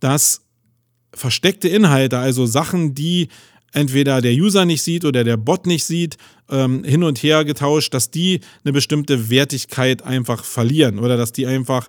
dass 0.00 0.42
versteckte 1.14 1.68
Inhalte, 1.68 2.18
also 2.18 2.46
Sachen, 2.46 2.94
die 2.94 3.28
entweder 3.72 4.20
der 4.20 4.32
User 4.32 4.64
nicht 4.64 4.82
sieht 4.82 5.04
oder 5.04 5.24
der 5.24 5.36
Bot 5.36 5.66
nicht 5.66 5.84
sieht, 5.84 6.16
ähm, 6.48 6.84
hin 6.84 7.04
und 7.04 7.22
her 7.22 7.44
getauscht, 7.44 7.94
dass 7.94 8.10
die 8.10 8.40
eine 8.64 8.72
bestimmte 8.72 9.30
Wertigkeit 9.30 10.02
einfach 10.02 10.44
verlieren 10.44 10.98
oder 10.98 11.16
dass 11.16 11.32
die 11.32 11.46
einfach 11.46 11.88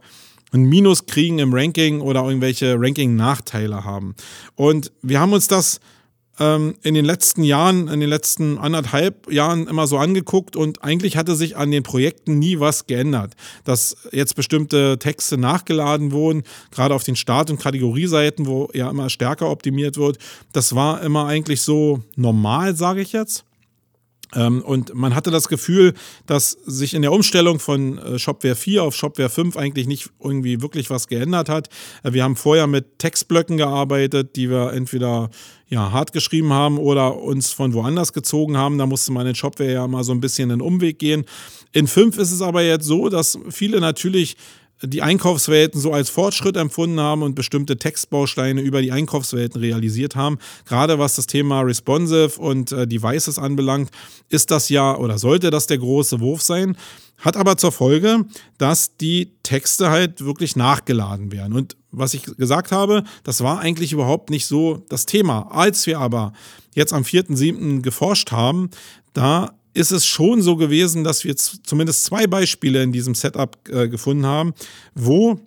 ein 0.52 0.64
Minus 0.64 1.06
kriegen 1.06 1.40
im 1.40 1.54
Ranking 1.54 2.02
oder 2.02 2.24
irgendwelche 2.24 2.76
Ranking-Nachteile 2.78 3.84
haben. 3.84 4.16
Und 4.56 4.92
wir 5.02 5.20
haben 5.20 5.34
uns 5.34 5.48
das 5.48 5.80
ähm, 6.40 6.76
in 6.82 6.94
den 6.94 7.06
letzten 7.06 7.44
Jahren, 7.44 7.88
in 7.88 8.00
den 8.00 8.10
letzten 8.10 8.58
anderthalb 8.58 9.32
Jahren 9.32 9.68
immer 9.68 9.88
so 9.88 9.98
angeguckt 9.98 10.56
und 10.56 10.84
eigentlich 10.84 11.16
hatte 11.16 11.36
sich 11.36 11.56
an 11.56 11.72
den 11.72 11.84
Projekten 11.84 12.40
nie 12.40 12.60
was 12.60 12.88
geändert. 12.88 13.34
Dass 13.64 13.96
jetzt 14.12 14.36
bestimmte 14.36 14.98
Texte 15.00 15.38
nachgeladen 15.38 16.12
wurden, 16.12 16.44
gerade 16.72 16.96
auf 16.96 17.04
den 17.04 17.16
Start- 17.16 17.50
und 17.50 17.60
Kategorieseiten, 17.60 18.46
wo 18.46 18.70
ja 18.74 18.90
immer 18.90 19.10
stärker 19.10 19.50
optimiert 19.50 19.98
wird, 19.98 20.18
das 20.52 20.76
war 20.76 21.02
immer 21.02 21.28
eigentlich 21.28 21.62
so 21.62 22.02
normal, 22.16 22.76
sage 22.76 23.02
ich 23.02 23.14
jetzt. 23.14 23.46
Ähm, 24.36 24.62
und 24.62 24.94
man 24.94 25.16
hatte 25.16 25.32
das 25.32 25.48
Gefühl, 25.48 25.94
dass 26.26 26.52
sich 26.52 26.94
in 26.94 27.02
der 27.02 27.12
Umstellung 27.12 27.60
von 27.60 27.98
äh, 27.98 28.20
Shopware 28.20 28.56
4 28.56 28.84
auf 28.84 28.96
Shopware 28.96 29.30
5 29.30 29.58
eigentlich 29.58 29.88
nicht 29.88 30.10
irgendwie 30.24 30.62
wirklich 30.62 30.90
was 30.90 31.08
geändert 31.08 31.50
hat. 31.50 31.70
Äh, 32.04 32.14
wir 32.14 32.24
haben 32.24 32.36
vorher 32.36 32.68
mit 32.68 33.00
Textblöcken 33.00 33.58
gearbeitet, 33.58 34.36
die 34.36 34.50
wir 34.50 34.74
entweder 34.74 35.30
ja, 35.68 35.92
hart 35.92 36.12
geschrieben 36.12 36.52
haben 36.52 36.78
oder 36.78 37.18
uns 37.18 37.52
von 37.52 37.74
woanders 37.74 38.14
gezogen 38.14 38.58
haben. 38.58 38.78
Da 38.78 38.86
musste 38.86 39.12
man 39.14 39.26
in 39.26 39.36
Shopware 39.36 39.72
ja 39.72 39.88
mal 39.88 40.04
so 40.04 40.12
ein 40.12 40.20
bisschen 40.20 40.52
einen 40.52 40.62
Umweg 40.62 41.00
gehen. 41.00 41.26
In 41.72 41.88
5 41.88 42.18
ist 42.18 42.32
es 42.32 42.42
aber 42.42 42.62
jetzt 42.62 42.86
so, 42.86 43.08
dass 43.08 43.40
viele 43.50 43.80
natürlich 43.80 44.36
die 44.84 45.02
Einkaufswelten 45.02 45.80
so 45.80 45.92
als 45.94 46.10
Fortschritt 46.10 46.58
empfunden 46.58 47.00
haben 47.00 47.24
und 47.24 47.36
bestimmte 47.36 47.78
Textbausteine 47.78 48.62
über 48.62 48.82
die 48.82 48.92
Einkaufswelten 48.92 49.62
realisiert 49.62 50.16
haben. 50.16 50.40
Gerade 50.66 51.00
was 51.00 51.16
das 51.16 51.28
Thema 51.28 51.62
Responsive 51.62 52.40
und 52.40 52.72
äh, 52.72 52.88
Devices 52.88 53.38
anbelangt, 53.38 53.90
ist 54.30 54.52
das 54.52 54.70
ja 54.70 54.96
oder 54.98 55.18
sollte 55.18 55.50
das 55.52 55.68
der 55.68 55.78
große 55.78 56.20
Wurf 56.20 56.42
sein. 56.42 56.76
Hat 57.18 57.38
aber 57.38 57.58
zur 57.58 57.72
Folge, 57.72 58.26
dass 58.58 58.98
die 58.98 59.32
Texte 59.44 59.92
halt 59.92 60.26
wirklich 60.26 60.56
nachgeladen 60.56 61.32
werden. 61.32 61.54
Und 61.54 61.78
was 61.92 62.16
ich 62.16 62.24
gesagt 62.24 62.72
habe, 62.72 63.04
das 63.24 63.44
war 63.44 63.60
eigentlich 63.60 63.94
überhaupt 63.94 64.32
nicht 64.32 64.48
so 64.48 64.84
das 64.90 65.06
Thema. 65.06 65.52
Als 65.52 65.86
wir 65.86 66.00
aber 66.00 66.34
jetzt 66.74 66.94
am 66.94 67.04
4.7. 67.04 67.82
geforscht 67.82 68.32
haben, 68.32 68.72
da 69.14 69.54
ist 69.74 69.92
es 69.92 70.06
schon 70.06 70.42
so 70.42 70.56
gewesen, 70.56 71.04
dass 71.04 71.24
wir 71.24 71.36
zumindest 71.36 72.06
zwei 72.06 72.28
Beispiele 72.28 72.84
in 72.84 72.92
diesem 72.92 73.16
Setup 73.16 73.58
äh, 73.70 73.88
gefunden 73.88 74.26
haben, 74.26 74.54
wo 74.96 75.40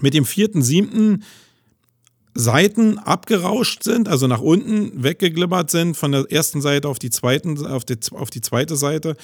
mit 0.00 0.14
dem 0.14 0.24
vierten, 0.24 0.62
siebten 0.62 1.24
Seiten 2.34 2.98
abgerauscht 2.98 3.82
sind, 3.82 4.08
also 4.08 4.26
nach 4.26 4.40
unten 4.40 5.02
weggeglibbert 5.02 5.70
sind, 5.70 5.96
von 5.96 6.12
der 6.12 6.30
ersten 6.30 6.62
Seite 6.62 6.88
auf 6.88 6.98
die, 6.98 7.10
zweiten, 7.10 7.66
auf 7.66 7.84
die, 7.84 7.98
auf 8.12 8.30
die 8.30 8.40
zweite 8.40 8.76
Seite, 8.76 9.16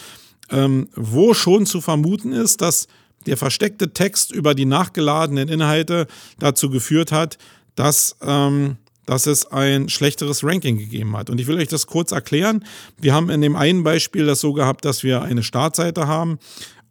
ähm, 0.50 0.88
wo 0.94 1.32
schon 1.32 1.64
zu 1.64 1.80
vermuten 1.80 2.32
ist, 2.32 2.60
dass 2.60 2.86
der 3.26 3.36
versteckte 3.36 3.92
Text 3.92 4.30
über 4.30 4.54
die 4.54 4.66
nachgeladenen 4.66 5.48
Inhalte 5.48 6.06
dazu 6.38 6.70
geführt 6.70 7.12
hat, 7.12 7.38
dass 7.74 8.16
ähm, 8.22 8.76
dass 9.08 9.26
es 9.26 9.46
ein 9.46 9.88
schlechteres 9.88 10.44
Ranking 10.44 10.76
gegeben 10.76 11.16
hat. 11.16 11.30
Und 11.30 11.40
ich 11.40 11.46
will 11.46 11.56
euch 11.56 11.68
das 11.68 11.86
kurz 11.86 12.12
erklären. 12.12 12.62
Wir 12.98 13.14
haben 13.14 13.30
in 13.30 13.40
dem 13.40 13.56
einen 13.56 13.82
Beispiel 13.82 14.26
das 14.26 14.40
so 14.40 14.52
gehabt, 14.52 14.84
dass 14.84 15.02
wir 15.02 15.22
eine 15.22 15.42
Startseite 15.42 16.06
haben 16.06 16.38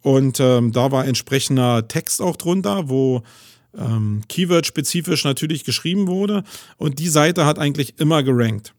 und 0.02 0.40
ähm, 0.40 0.72
da 0.72 0.90
war 0.90 1.06
entsprechender 1.06 1.86
Text 1.86 2.20
auch 2.20 2.36
drunter, 2.36 2.88
wo 2.88 3.22
ähm, 3.76 4.22
Keyword-spezifisch 4.28 5.22
natürlich 5.22 5.62
geschrieben 5.62 6.08
wurde 6.08 6.42
und 6.76 6.98
die 6.98 7.08
Seite 7.08 7.46
hat 7.46 7.60
eigentlich 7.60 8.00
immer 8.00 8.24
gerankt. 8.24 8.74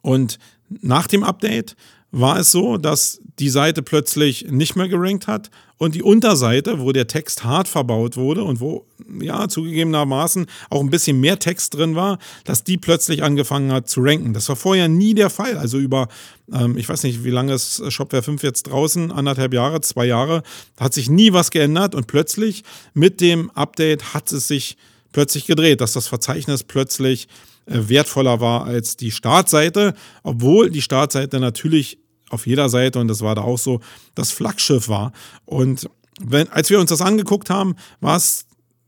Und 0.00 0.38
nach 0.68 1.08
dem 1.08 1.24
Update 1.24 1.76
war 2.12 2.38
es 2.38 2.50
so, 2.50 2.76
dass 2.76 3.20
die 3.38 3.48
Seite 3.48 3.82
plötzlich 3.82 4.46
nicht 4.50 4.76
mehr 4.76 4.88
gerankt 4.88 5.26
hat 5.26 5.50
und 5.78 5.94
die 5.94 6.02
Unterseite, 6.02 6.80
wo 6.80 6.92
der 6.92 7.06
Text 7.06 7.42
hart 7.42 7.66
verbaut 7.66 8.16
wurde 8.16 8.44
und 8.44 8.60
wo 8.60 8.86
ja 9.18 9.48
zugegebenermaßen 9.48 10.46
auch 10.68 10.80
ein 10.80 10.90
bisschen 10.90 11.20
mehr 11.20 11.38
Text 11.38 11.74
drin 11.74 11.94
war, 11.94 12.18
dass 12.44 12.64
die 12.64 12.76
plötzlich 12.76 13.22
angefangen 13.22 13.72
hat 13.72 13.88
zu 13.88 14.02
ranken. 14.02 14.34
Das 14.34 14.48
war 14.50 14.56
vorher 14.56 14.88
nie 14.88 15.14
der 15.14 15.30
Fall. 15.30 15.56
Also 15.56 15.78
über, 15.78 16.08
ähm, 16.52 16.76
ich 16.76 16.88
weiß 16.88 17.02
nicht, 17.04 17.24
wie 17.24 17.30
lange 17.30 17.54
ist 17.54 17.90
Shopware 17.90 18.22
5 18.22 18.42
jetzt 18.42 18.64
draußen, 18.64 19.10
anderthalb 19.10 19.54
Jahre, 19.54 19.80
zwei 19.80 20.04
Jahre, 20.04 20.42
hat 20.78 20.92
sich 20.92 21.08
nie 21.08 21.32
was 21.32 21.50
geändert 21.50 21.94
und 21.94 22.06
plötzlich 22.06 22.62
mit 22.92 23.22
dem 23.22 23.50
Update 23.52 24.12
hat 24.12 24.30
es 24.32 24.48
sich 24.48 24.76
plötzlich 25.12 25.46
gedreht, 25.46 25.80
dass 25.80 25.94
das 25.94 26.08
Verzeichnis 26.08 26.62
plötzlich 26.62 27.26
äh, 27.64 27.88
wertvoller 27.88 28.40
war 28.40 28.64
als 28.66 28.96
die 28.96 29.10
Startseite, 29.10 29.94
obwohl 30.22 30.70
die 30.70 30.82
Startseite 30.82 31.40
natürlich 31.40 31.99
auf 32.30 32.46
jeder 32.46 32.68
Seite, 32.68 32.98
und 32.98 33.08
das 33.08 33.20
war 33.20 33.34
da 33.34 33.42
auch 33.42 33.58
so, 33.58 33.80
das 34.14 34.30
Flaggschiff 34.30 34.88
war. 34.88 35.12
Und 35.44 35.88
wenn, 36.20 36.48
als 36.48 36.70
wir 36.70 36.80
uns 36.80 36.90
das 36.90 37.00
angeguckt 37.00 37.50
haben, 37.50 37.76
war 38.00 38.16
es 38.16 38.46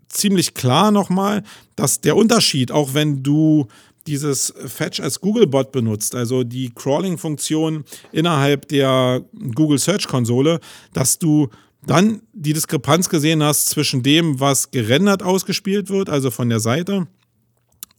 ziemlich 0.09 0.55
klar 0.55 0.91
nochmal, 0.91 1.43
dass 1.77 2.01
der 2.01 2.17
Unterschied, 2.17 2.71
auch 2.71 2.95
wenn 2.95 3.23
du 3.23 3.67
dieses 4.07 4.53
Fetch 4.67 5.01
als 5.01 5.21
Googlebot 5.21 5.73
benutzt, 5.73 6.15
also 6.15 6.45
die 6.45 6.71
Crawling-Funktion 6.75 7.85
innerhalb 8.11 8.69
der 8.69 9.23
Google 9.55 9.79
Search 9.79 10.09
Konsole, 10.09 10.61
dass 10.93 11.19
du 11.19 11.49
dann 11.87 12.23
die 12.33 12.53
Diskrepanz 12.53 13.09
gesehen 13.09 13.43
hast 13.43 13.69
zwischen 13.69 14.03
dem, 14.03 14.41
was 14.41 14.71
gerendert 14.71 15.23
ausgespielt 15.23 15.89
wird, 15.91 16.11
also 16.11 16.31
von 16.31 16.49
der 16.49 16.61
Seite, 16.61 17.07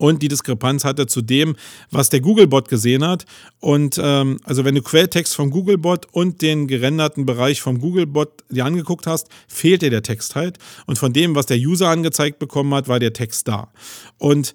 und 0.03 0.21
die 0.21 0.27
Diskrepanz 0.27 0.83
hatte 0.83 1.07
zu 1.07 1.21
dem, 1.21 1.55
was 1.89 2.09
der 2.09 2.19
Googlebot 2.19 2.67
gesehen 2.67 3.07
hat. 3.07 3.23
Und 3.61 3.97
ähm, 4.03 4.37
also 4.43 4.65
wenn 4.65 4.75
du 4.75 4.81
Quelltext 4.81 5.33
vom 5.33 5.49
Googlebot 5.49 6.07
und 6.11 6.41
den 6.41 6.67
gerenderten 6.67 7.25
Bereich 7.25 7.61
vom 7.61 7.79
Googlebot 7.79 8.43
dir 8.49 8.65
angeguckt 8.65 9.07
hast, 9.07 9.29
fehlt 9.47 9.81
dir 9.81 9.89
der 9.89 10.03
Text 10.03 10.35
halt. 10.35 10.57
Und 10.87 10.97
von 10.99 11.13
dem, 11.13 11.35
was 11.35 11.45
der 11.45 11.55
User 11.55 11.87
angezeigt 11.87 12.37
bekommen 12.37 12.73
hat, 12.73 12.89
war 12.89 12.99
der 12.99 13.13
Text 13.13 13.47
da. 13.47 13.71
Und 14.17 14.53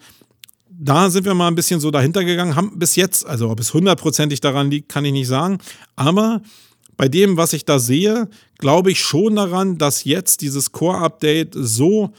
da 0.69 1.09
sind 1.09 1.25
wir 1.25 1.33
mal 1.33 1.49
ein 1.49 1.55
bisschen 1.55 1.81
so 1.81 1.91
dahinter 1.91 2.25
gegangen, 2.25 2.55
haben 2.55 2.79
bis 2.79 2.95
jetzt, 2.97 3.25
also 3.25 3.49
ob 3.49 3.59
es 3.59 3.73
hundertprozentig 3.73 4.43
daran 4.43 4.71
liegt, 4.71 4.91
kann 4.91 5.07
ich 5.07 5.13
nicht 5.13 5.29
sagen, 5.29 5.61
aber 5.97 6.43
bei 6.99 7.09
dem, 7.09 7.39
was 7.39 7.55
ich 7.55 7.65
da 7.65 7.79
sehe, 7.79 8.29
glaube 8.59 8.91
ich 8.91 9.01
schon 9.01 9.37
daran, 9.37 9.79
dass 9.79 10.05
jetzt 10.05 10.43
dieses 10.43 10.73
Core-Update 10.73 11.55
so 11.55 12.13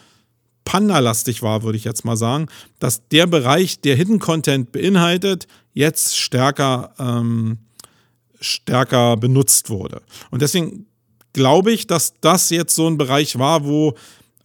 Panda-lastig 0.65 1.41
war, 1.41 1.63
würde 1.63 1.77
ich 1.77 1.83
jetzt 1.83 2.05
mal 2.05 2.17
sagen, 2.17 2.47
dass 2.79 3.07
der 3.09 3.27
Bereich, 3.27 3.81
der 3.81 3.95
Hidden 3.95 4.19
Content 4.19 4.71
beinhaltet, 4.71 5.47
jetzt 5.73 6.17
stärker, 6.17 6.93
ähm, 6.99 7.57
stärker 8.39 9.17
benutzt 9.17 9.69
wurde. 9.69 10.01
Und 10.31 10.41
deswegen 10.41 10.85
glaube 11.33 11.71
ich, 11.71 11.87
dass 11.87 12.13
das 12.21 12.49
jetzt 12.49 12.75
so 12.75 12.87
ein 12.87 12.97
Bereich 12.97 13.39
war, 13.39 13.65
wo 13.65 13.95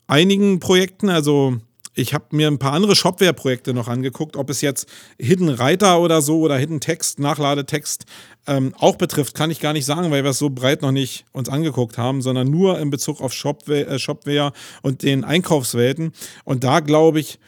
einigen 0.07 0.61
Projekten, 0.61 1.09
also 1.09 1.59
ich 1.95 2.13
habe 2.13 2.25
mir 2.31 2.49
ein 2.49 2.59
paar 2.59 2.73
andere 2.73 2.97
Shopware-Projekte 2.97 3.73
noch 3.73 3.89
angeguckt, 3.89 4.37
ob 4.37 4.51
es 4.51 4.61
jetzt 4.61 4.89
Hidden 5.19 5.49
Reiter 5.49 6.01
oder 6.01 6.23
so 6.23 6.41
oder 6.41 6.57
Hidden 6.57 6.81
Text, 6.81 7.19
Nachladetext 7.19 8.05
ähm, 8.47 8.75
auch 8.79 8.97
betrifft, 8.97 9.35
kann 9.35 9.51
ich 9.51 9.61
gar 9.61 9.73
nicht 9.73 9.87
sagen, 9.87 10.11
weil 10.11 10.25
wir 10.25 10.31
es 10.31 10.39
so 10.39 10.51
breit 10.51 10.83
noch 10.83 10.93
nicht 10.93 11.25
uns 11.33 11.49
angeguckt 11.49 11.97
haben, 11.97 12.21
sondern 12.21 12.51
nur 12.51 12.79
in 12.79 12.91
Bezug 12.91 13.21
auf 13.21 13.33
Shopware, 13.33 13.87
äh, 13.87 13.99
Shopware 13.99 14.53
und 14.83 15.03
den 15.03 15.25
Einkaufswelten. 15.25 16.13
Und 16.45 16.65
da 16.65 16.81
glaube 16.81 17.21
ich 17.21 17.39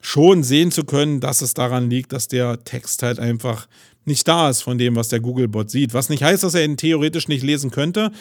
schon 0.00 0.44
sehen 0.44 0.70
zu 0.70 0.84
können, 0.84 1.20
dass 1.20 1.40
es 1.40 1.54
daran 1.54 1.90
liegt, 1.90 2.12
dass 2.12 2.28
der 2.28 2.62
Text 2.64 3.02
halt 3.02 3.18
einfach 3.18 3.66
nicht 4.04 4.28
da 4.28 4.48
ist 4.48 4.62
von 4.62 4.78
dem, 4.78 4.94
was 4.94 5.08
der 5.08 5.18
Googlebot 5.18 5.68
sieht. 5.68 5.92
Was 5.92 6.08
nicht 6.08 6.22
heißt, 6.22 6.44
dass 6.44 6.54
er 6.54 6.64
ihn 6.64 6.76
theoretisch 6.76 7.26
nicht 7.26 7.42
lesen 7.42 7.72
könnte. 7.72 8.12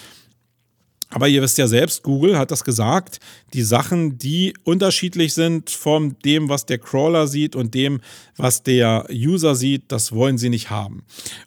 Aber 1.10 1.28
ihr 1.28 1.42
wisst 1.42 1.58
ja 1.58 1.68
selbst, 1.68 2.04
Google 2.04 2.38
hat 2.38 2.52
das 2.52 2.64
gesagt, 2.64 3.20
die 3.54 3.62
Sachen, 3.62 4.18
die 4.18 4.54
unterschiedlich 4.64 5.34
sind 5.34 5.70
von 5.70 6.16
dem, 6.26 6.50
was 6.50 6.66
der 6.66 6.80
Crawler 6.80 7.28
sieht 7.28 7.56
und 7.56 7.74
dem, 7.74 8.02
was 8.38 8.64
der 8.64 9.06
User 9.12 9.56
sieht, 9.56 9.84
das 9.90 10.12
wollen 10.12 10.38
sie 10.38 10.50
nicht 10.50 10.70
haben. 10.70 11.04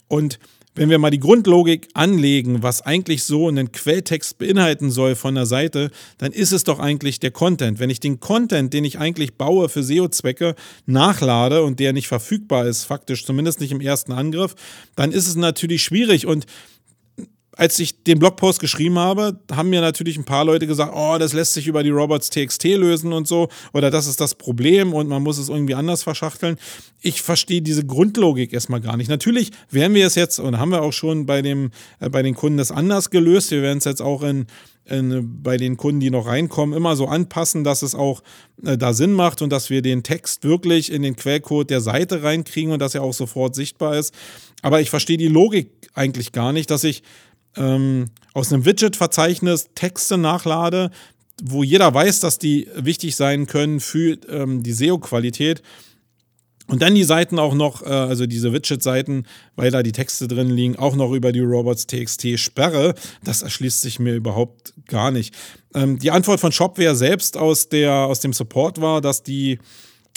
Und 0.07 0.39
wenn 0.79 0.91
wir 0.91 0.99
mal 1.01 1.11
die 1.11 1.19
Grundlogik 1.19 1.89
anlegen, 1.95 2.63
was 2.63 2.83
eigentlich 2.83 3.25
so 3.25 3.49
einen 3.49 3.73
Quelltext 3.73 4.39
beinhalten 4.39 4.93
soll 4.93 5.17
von 5.17 5.35
der 5.35 5.45
Seite, 5.45 5.91
dann 6.19 6.31
ist 6.31 6.53
es 6.53 6.63
doch 6.63 6.79
eigentlich 6.79 7.19
der 7.19 7.33
Content. 7.33 7.81
Wenn 7.81 7.91
ich 7.91 7.99
den 7.99 8.21
Content, 8.21 8.73
den 8.73 8.85
ich 8.85 8.99
eigentlich 8.99 9.35
baue 9.35 9.69
für 9.69 9.83
SEO-Zwecke, 9.83 10.55
nachlade 10.87 11.65
und 11.65 11.81
der 11.81 11.93
nicht 11.93 12.07
verfügbar 12.07 12.67
ist, 12.67 12.85
faktisch 12.85 13.27
zumindest 13.27 13.61
nicht 13.61 13.73
im 13.73 13.81
ersten 13.81 14.13
Angriff, 14.13 14.55
dann 14.95 15.11
ist 15.11 15.27
es 15.27 15.35
natürlich 15.35 15.83
schwierig 15.83 16.27
und 16.27 16.47
als 17.59 17.77
ich 17.81 18.05
den 18.05 18.21
Blogpost 18.21 18.61
geschrieben 18.61 19.01
habe, 19.01 19.41
haben 19.51 19.69
mir 19.69 19.81
natürlich 19.81 20.17
ein 20.17 20.25
paar 20.25 20.45
Leute 20.45 20.69
gesagt, 20.69 20.93
oh, 20.95 21.19
das 21.19 21.33
lässt 21.33 21.55
sich 21.55 21.67
über 21.67 21.83
die 21.83 21.91
Robots 21.91 22.31
TXT 22.31 22.65
lösen 22.77 23.13
und 23.13 23.27
so, 23.27 23.49
oder 23.73 23.91
das 23.91 24.07
ist 24.07 24.21
das 24.21 24.37
Problem 24.37 24.95
und 24.95 25.09
man 25.09 25.25
muss 25.25 25.39
es 25.39 25.49
irgendwie 25.49 25.75
anders 25.75 26.05
verschachteln. 26.05 26.57
Ich 27.03 27.21
verstehe 27.21 27.61
diese 27.61 27.85
Grundlogik 27.85 28.53
erstmal 28.53 28.81
gar 28.81 28.97
nicht. 28.97 29.11
Natürlich 29.11 29.51
werden 29.71 29.95
wir 29.95 30.07
es 30.07 30.15
jetzt, 30.15 30.39
und 30.39 30.61
haben 30.61 30.71
wir 30.71 30.83
auch 30.83 30.93
schon 30.93 31.27
bei, 31.27 31.43
dem, 31.43 31.73
äh, 31.99 32.09
bei 32.09 32.23
den 32.23 32.37
Kunden 32.37 32.59
das 32.59 32.71
anders 32.71 33.11
gelöst. 33.11 33.51
Wir 33.51 33.61
werden 33.61 33.79
es 33.79 33.85
jetzt 33.85 34.03
auch 34.03 34.23
in, 34.23 34.47
in, 34.85 35.43
bei 35.43 35.57
den 35.57 35.77
Kunden, 35.77 35.99
die 35.99 36.11
noch 36.11 36.27
reinkommen, 36.27 36.77
immer 36.77 36.95
so 36.95 37.09
anpassen, 37.09 37.65
dass 37.65 37.83
es 37.83 37.97
auch 37.97 38.23
äh, 38.65 38.79
da 38.79 38.93
Sinn 38.93 39.13
macht 39.13 39.43
und 39.43 39.51
dass 39.51 39.69
wir 39.69 39.83
den 39.83 40.05
Text 40.05 40.45
wirklich 40.45 40.93
in 40.93 41.03
den 41.03 41.17
Quellcode 41.17 41.71
der 41.71 41.81
Seite 41.81 42.23
reinkriegen 42.23 42.71
und 42.71 42.79
dass 42.79 42.95
er 42.95 43.03
auch 43.03 43.15
sofort 43.15 43.57
sichtbar 43.57 43.97
ist. 43.97 44.15
Aber 44.63 44.81
ich 44.81 44.91
verstehe 44.91 45.19
die 45.19 45.27
Logik 45.27 45.71
eigentlich 45.95 46.31
gar 46.31 46.53
nicht, 46.53 46.71
dass 46.71 46.85
ich 46.85 47.03
ähm, 47.59 48.07
aus 48.35 48.53
einem 48.53 48.65
Widget-Verzeichnis 48.65 49.69
Texte 49.75 50.17
nachlade, 50.17 50.91
wo 51.43 51.63
jeder 51.63 51.93
weiß, 51.93 52.21
dass 52.21 52.39
die 52.39 52.69
wichtig 52.75 53.17
sein 53.17 53.47
können 53.47 53.81
für 53.81 54.19
ähm, 54.29 54.63
die 54.63 54.73
SEO-Qualität. 54.73 55.63
Und 56.69 56.83
dann 56.83 56.95
die 56.95 57.05
Seiten 57.05 57.39
auch 57.39 57.55
noch, 57.55 57.83
äh, 57.83 57.87
also 57.87 58.27
diese 58.27 58.53
Widget-Seiten, 58.53 59.25
weil 59.57 59.71
da 59.71 59.83
die 59.83 59.93
Texte 59.93 60.29
drin 60.29 60.51
liegen, 60.51 60.77
auch 60.77 60.97
noch 60.97 61.13
über 61.13 61.33
die 61.33 61.41
Robots.txt 61.41 62.39
sperre. 62.39 62.95
Das 63.25 63.43
erschließt 63.43 63.81
sich 63.81 63.99
mir 63.99 64.15
überhaupt 64.15 64.75
gar 64.87 65.11
nicht. 65.11 65.35
Ähm, 65.75 65.99
die 65.99 66.11
Antwort 66.11 66.41
von 66.41 66.53
Shopware 66.53 66.95
selbst 66.95 67.39
aus, 67.39 67.71
der, 67.71 67.93
aus 67.93 68.21
dem 68.21 68.35
Support 68.35 68.81
war, 68.81 69.01
dass 69.01 69.23
die 69.23 69.59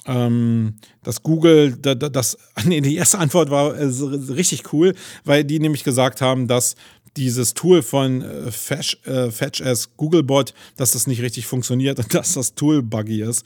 ähm, 0.08 0.77
dass 1.04 1.21
Google, 1.21 1.77
da, 1.80 1.95
da, 1.95 2.10
das, 2.10 2.38
nee, 2.65 2.82
die 2.82 2.95
erste 2.95 3.19
Antwort 3.19 3.49
war 3.49 3.75
äh, 3.75 3.86
richtig 3.86 4.73
cool, 4.73 4.93
weil 5.23 5.43
die 5.43 5.60
nämlich 5.60 5.84
gesagt 5.84 6.21
haben, 6.21 6.47
dass 6.47 6.75
dieses 7.17 7.54
Tool 7.54 7.82
von 7.82 8.21
äh, 8.21 8.52
Fetch, 8.52 8.97
äh, 9.06 9.69
as 9.69 9.89
Googlebot, 9.97 10.54
dass 10.78 10.91
das 10.91 11.08
nicht 11.08 11.21
richtig 11.21 11.45
funktioniert 11.45 12.00
und 12.00 12.13
dass 12.13 12.34
das 12.34 12.56
Tool 12.56 12.82
buggy 12.82 13.21
ist. 13.21 13.45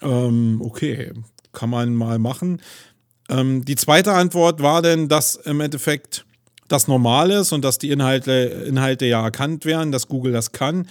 Ähm, 0.00 0.60
okay, 0.64 1.12
kann 1.52 1.70
man 1.70 1.94
mal 1.94 2.18
machen. 2.18 2.60
Ähm, 3.28 3.64
die 3.64 3.76
zweite 3.76 4.12
Antwort 4.12 4.62
war 4.62 4.82
denn, 4.82 5.08
dass 5.08 5.36
im 5.36 5.60
Endeffekt 5.60 6.24
das 6.68 6.88
normal 6.88 7.30
ist 7.30 7.52
und 7.52 7.64
dass 7.64 7.78
die 7.78 7.90
Inhalte, 7.90 8.32
Inhalte 8.32 9.06
ja 9.06 9.22
erkannt 9.22 9.64
werden, 9.64 9.92
dass 9.92 10.08
Google 10.08 10.32
das 10.32 10.52
kann. 10.52 10.88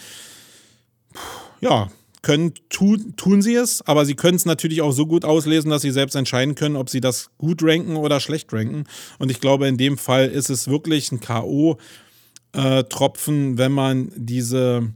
Puh, 1.13 1.19
ja, 1.61 1.89
können, 2.21 2.53
tun, 2.69 3.15
tun 3.17 3.41
sie 3.41 3.55
es, 3.55 3.81
aber 3.87 4.05
sie 4.05 4.13
können 4.15 4.35
es 4.35 4.45
natürlich 4.45 4.81
auch 4.81 4.91
so 4.91 5.07
gut 5.07 5.25
auslesen, 5.25 5.71
dass 5.71 5.81
sie 5.81 5.91
selbst 5.91 6.15
entscheiden 6.15 6.55
können, 6.55 6.75
ob 6.75 6.89
sie 6.89 6.99
das 7.01 7.31
gut 7.37 7.63
ranken 7.63 7.95
oder 7.95 8.19
schlecht 8.19 8.51
ranken. 8.53 8.83
Und 9.17 9.31
ich 9.31 9.39
glaube, 9.41 9.67
in 9.67 9.77
dem 9.77 9.97
Fall 9.97 10.27
ist 10.27 10.49
es 10.49 10.67
wirklich 10.67 11.11
ein 11.11 11.19
K.O.-Tropfen, 11.19 13.57
wenn 13.57 13.71
man 13.71 14.11
diese, 14.15 14.93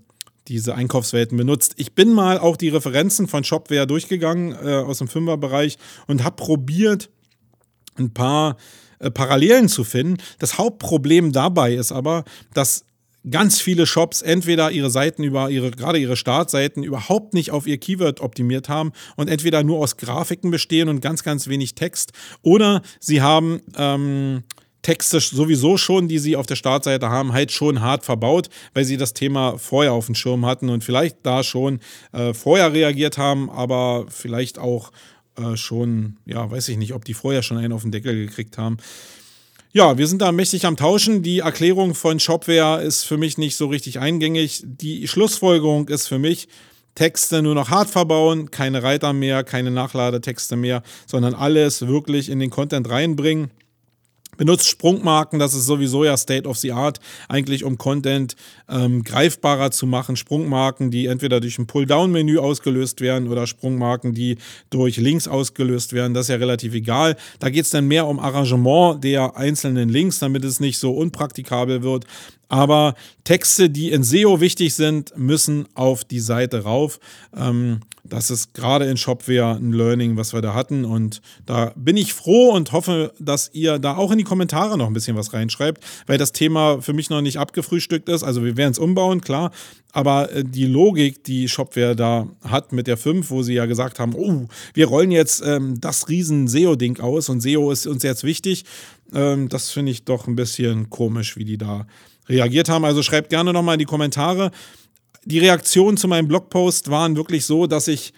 diese 0.48 0.76
Einkaufswelten 0.76 1.36
benutzt. 1.38 1.74
Ich 1.78 1.94
bin 1.94 2.14
mal 2.14 2.38
auch 2.38 2.58
die 2.58 2.70
Referenzen 2.70 3.28
von 3.28 3.44
Shopware 3.44 3.88
durchgegangen 3.88 4.52
äh, 4.54 4.84
aus 4.86 5.00
dem 5.00 5.08
Fünferbereich 5.08 5.80
und 6.08 6.24
habe 6.24 6.36
probiert, 6.36 7.10
ein 7.98 8.14
paar 8.14 8.58
äh, 9.00 9.10
Parallelen 9.10 9.68
zu 9.68 9.84
finden. 9.84 10.18
Das 10.38 10.60
Hauptproblem 10.60 11.32
dabei 11.32 11.74
ist 11.74 11.92
aber, 11.92 12.24
dass 12.54 12.86
ganz 13.30 13.60
viele 13.60 13.86
Shops 13.86 14.22
entweder 14.22 14.72
ihre 14.72 14.90
Seiten 14.90 15.24
über 15.24 15.50
ihre, 15.50 15.72
gerade 15.72 15.98
ihre 15.98 16.16
Startseiten 16.16 16.84
überhaupt 16.84 17.34
nicht 17.34 17.52
auf 17.52 17.68
ihr 17.68 17.78
Keyword 17.78 18.22
optimiert 18.22 18.70
haben 18.70 18.92
und 19.16 19.30
entweder 19.30 19.64
nur 19.64 19.80
aus 19.80 19.98
Grafiken 19.98 20.52
bestehen 20.52 20.90
und 20.90 21.02
ganz, 21.02 21.24
ganz 21.24 21.48
wenig 21.48 21.76
Text 21.76 22.12
oder 22.42 22.82
sie 23.00 23.22
haben 23.22 23.62
ähm, 23.78 24.44
Texte 24.86 25.20
sowieso 25.20 25.78
schon, 25.78 26.08
die 26.08 26.20
sie 26.20 26.36
auf 26.36 26.46
der 26.46 26.56
Startseite 26.56 27.10
haben, 27.10 27.34
halt 27.34 27.52
schon 27.52 27.82
hart 27.82 28.06
verbaut, 28.06 28.50
weil 28.76 28.86
sie 28.86 28.98
das 28.98 29.14
Thema 29.14 29.58
vorher 29.58 29.94
auf 29.94 30.06
dem 30.06 30.14
Schirm 30.14 30.46
hatten 30.46 30.70
und 30.70 30.84
vielleicht 30.84 31.18
da 31.24 31.44
schon 31.44 31.80
äh, 32.12 32.36
vorher 32.36 32.72
reagiert 32.72 33.18
haben, 33.18 33.50
aber 33.50 34.06
vielleicht 34.10 34.60
auch 34.60 34.92
äh, 35.38 35.58
schon, 35.58 36.18
ja, 36.26 36.52
weiß 36.52 36.70
ich 36.70 36.78
nicht, 36.78 36.94
ob 36.94 37.04
die 37.04 37.16
vorher 37.16 37.42
schon 37.42 37.58
einen 37.58 37.74
auf 37.74 37.82
den 37.82 37.92
Deckel 37.92 38.28
gekriegt 38.28 38.60
haben. 38.60 38.78
Ja, 39.78 39.98
wir 39.98 40.08
sind 40.08 40.22
da 40.22 40.32
mächtig 40.32 40.66
am 40.66 40.78
Tauschen. 40.78 41.22
Die 41.22 41.40
Erklärung 41.40 41.96
von 41.96 42.18
Shopware 42.18 42.82
ist 42.82 43.04
für 43.04 43.18
mich 43.18 43.38
nicht 43.38 43.58
so 43.58 43.68
richtig 43.68 44.00
eingängig. 44.00 44.64
Die 44.64 45.06
Schlussfolgerung 45.06 45.90
ist 45.90 46.08
für 46.08 46.18
mich, 46.18 46.48
Texte 46.96 47.42
nur 47.42 47.56
noch 47.56 47.72
hart 47.72 47.90
verbauen, 47.90 48.52
keine 48.52 48.84
Reiter 48.84 49.12
mehr, 49.12 49.44
keine 49.44 49.72
Nachladetexte 49.72 50.56
mehr, 50.56 50.82
sondern 51.08 51.34
alles 51.34 51.88
wirklich 51.88 52.30
in 52.30 52.40
den 52.40 52.52
Content 52.52 52.90
reinbringen. 52.90 53.52
Benutzt 54.38 54.68
Sprungmarken, 54.68 55.40
das 55.40 55.54
ist 55.54 55.66
sowieso 55.66 56.04
ja 56.04 56.18
State 56.18 56.48
of 56.48 56.58
the 56.58 56.72
Art, 56.72 57.00
eigentlich 57.30 57.64
um 57.64 57.78
Content 57.78 58.36
ähm, 58.70 59.04
greifbarer 59.04 59.72
zu 59.72 59.88
machen. 59.88 60.16
Sprungmarken, 60.16 60.92
die 60.92 61.08
entweder 61.08 61.40
durch 61.40 61.58
ein 61.58 61.68
Pull-Down-Menü 61.68 62.38
ausgelöst 62.38 63.02
werden 63.02 63.28
oder 63.28 63.48
Sprungmarken, 63.48 64.14
die 64.14 64.38
durch 64.70 64.98
Links 64.98 65.28
ausgelöst 65.28 65.94
werden. 65.94 66.14
Das 66.14 66.26
ist 66.26 66.30
ja 66.30 66.38
relativ 66.38 66.74
egal. 66.74 67.16
Da 67.40 67.50
geht 67.50 67.66
es 67.66 67.72
dann 67.72 67.88
mehr 67.88 68.08
um 68.08 68.20
Arrangement 68.20 69.04
der 69.04 69.38
einzelnen 69.38 69.90
Links, 69.90 70.20
damit 70.20 70.44
es 70.44 70.60
nicht 70.60 70.78
so 70.78 70.92
unpraktikabel 70.92 71.84
wird. 71.84 72.06
Aber 72.48 72.96
Texte, 73.24 73.70
die 73.70 73.92
in 73.92 74.04
SEO 74.04 74.40
wichtig 74.40 74.74
sind, 74.76 75.18
müssen 75.18 75.68
auf 75.74 76.04
die 76.04 76.20
Seite 76.20 76.64
rauf. 76.64 77.00
Ähm, 77.36 77.82
das 78.08 78.30
ist 78.30 78.54
gerade 78.54 78.86
in 78.86 78.98
Shopware 78.98 79.56
ein 79.56 79.72
Learning, 79.72 80.18
was 80.18 80.34
wir 80.34 80.42
da 80.42 80.54
hatten. 80.54 80.86
Und 80.86 81.22
da 81.46 81.74
bin 81.76 81.98
ich 81.98 82.14
froh 82.14 82.52
und 82.52 82.72
hoffe, 82.72 83.14
dass 83.20 83.50
ihr 83.54 83.80
da 83.80 83.98
auch 83.98 84.12
in 84.12 84.18
die 84.18 84.24
Kommentare 84.24 84.78
noch 84.78 84.88
ein 84.88 84.94
bisschen 84.94 85.18
was 85.18 85.34
reinschreibt, 85.34 85.84
weil 86.08 86.18
das 86.18 86.32
Thema 86.32 86.82
für 86.82 86.94
mich 86.94 87.10
noch 87.10 87.22
nicht 87.22 87.40
abgefrühstückt 87.40 88.10
ist. 88.10 88.24
Also 88.24 88.44
wir 88.44 88.58
werden 88.58 88.72
es 88.72 88.80
umbauen, 88.80 89.22
klar. 89.22 89.52
Aber 89.92 90.32
äh, 90.32 90.44
die 90.44 90.66
Logik, 90.66 91.24
die 91.24 91.48
Shopware 91.48 91.96
da 91.96 92.28
hat 92.44 92.74
mit 92.74 92.88
der 92.88 92.98
5, 92.98 93.30
wo 93.32 93.44
sie 93.44 93.54
ja 93.54 93.66
gesagt 93.66 94.00
haben, 94.00 94.14
oh, 94.16 94.48
wir 94.74 94.88
rollen 94.88 95.12
jetzt 95.12 95.42
ähm, 95.46 95.80
das 95.80 96.10
riesen 96.10 96.48
SEO-Ding 96.48 97.00
aus 97.00 97.30
und 97.30 97.42
SEO 97.42 97.72
ist 97.72 97.88
uns 97.88 98.04
jetzt 98.04 98.24
wichtig, 98.24 98.66
ähm, 99.14 99.50
das 99.50 99.72
finde 99.72 99.92
ich 99.92 100.04
doch 100.04 100.28
ein 100.28 100.36
bisschen 100.36 100.90
komisch, 100.90 101.38
wie 101.38 101.46
die 101.46 101.58
da 101.58 101.88
reagiert 102.28 102.70
haben. 102.70 102.86
Also 102.86 103.04
schreibt 103.04 103.30
gerne 103.30 103.54
nochmal 103.54 103.76
in 103.76 103.80
die 103.80 103.86
Kommentare. 103.86 104.52
Die 105.26 105.40
Reaktionen 105.40 105.98
zu 105.98 106.08
meinem 106.08 106.28
Blogpost 106.28 106.90
waren 106.92 107.16
wirklich 107.16 107.46
so, 107.46 107.66
dass 107.66 107.88
ich 107.88 108.14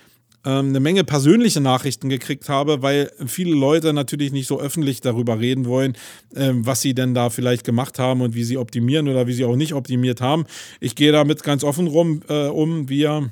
ähm, 0.45 0.69
eine 0.69 0.79
Menge 0.81 1.03
persönliche 1.03 1.61
Nachrichten 1.61 2.09
gekriegt 2.09 2.49
habe, 2.49 2.81
weil 2.81 3.11
viele 3.25 3.55
Leute 3.55 3.93
natürlich 3.93 4.31
nicht 4.31 4.47
so 4.47 4.59
öffentlich 4.59 5.01
darüber 5.01 5.39
reden 5.39 5.65
wollen, 5.65 5.97
ähm, 6.35 6.65
was 6.65 6.81
sie 6.81 6.93
denn 6.93 7.13
da 7.13 7.29
vielleicht 7.29 7.63
gemacht 7.63 7.97
haben 7.97 8.21
und 8.21 8.35
wie 8.35 8.43
sie 8.43 8.57
optimieren 8.57 9.07
oder 9.07 9.25
wie 9.25 9.33
sie 9.33 9.45
auch 9.45 9.55
nicht 9.55 9.73
optimiert 9.73 10.21
haben. 10.21 10.45
Ich 10.79 10.95
gehe 10.95 11.11
damit 11.11 11.43
ganz 11.43 11.63
offen 11.63 11.87
rum 11.87 12.21
äh, 12.29 12.47
um. 12.47 12.89
Wir 12.89 13.31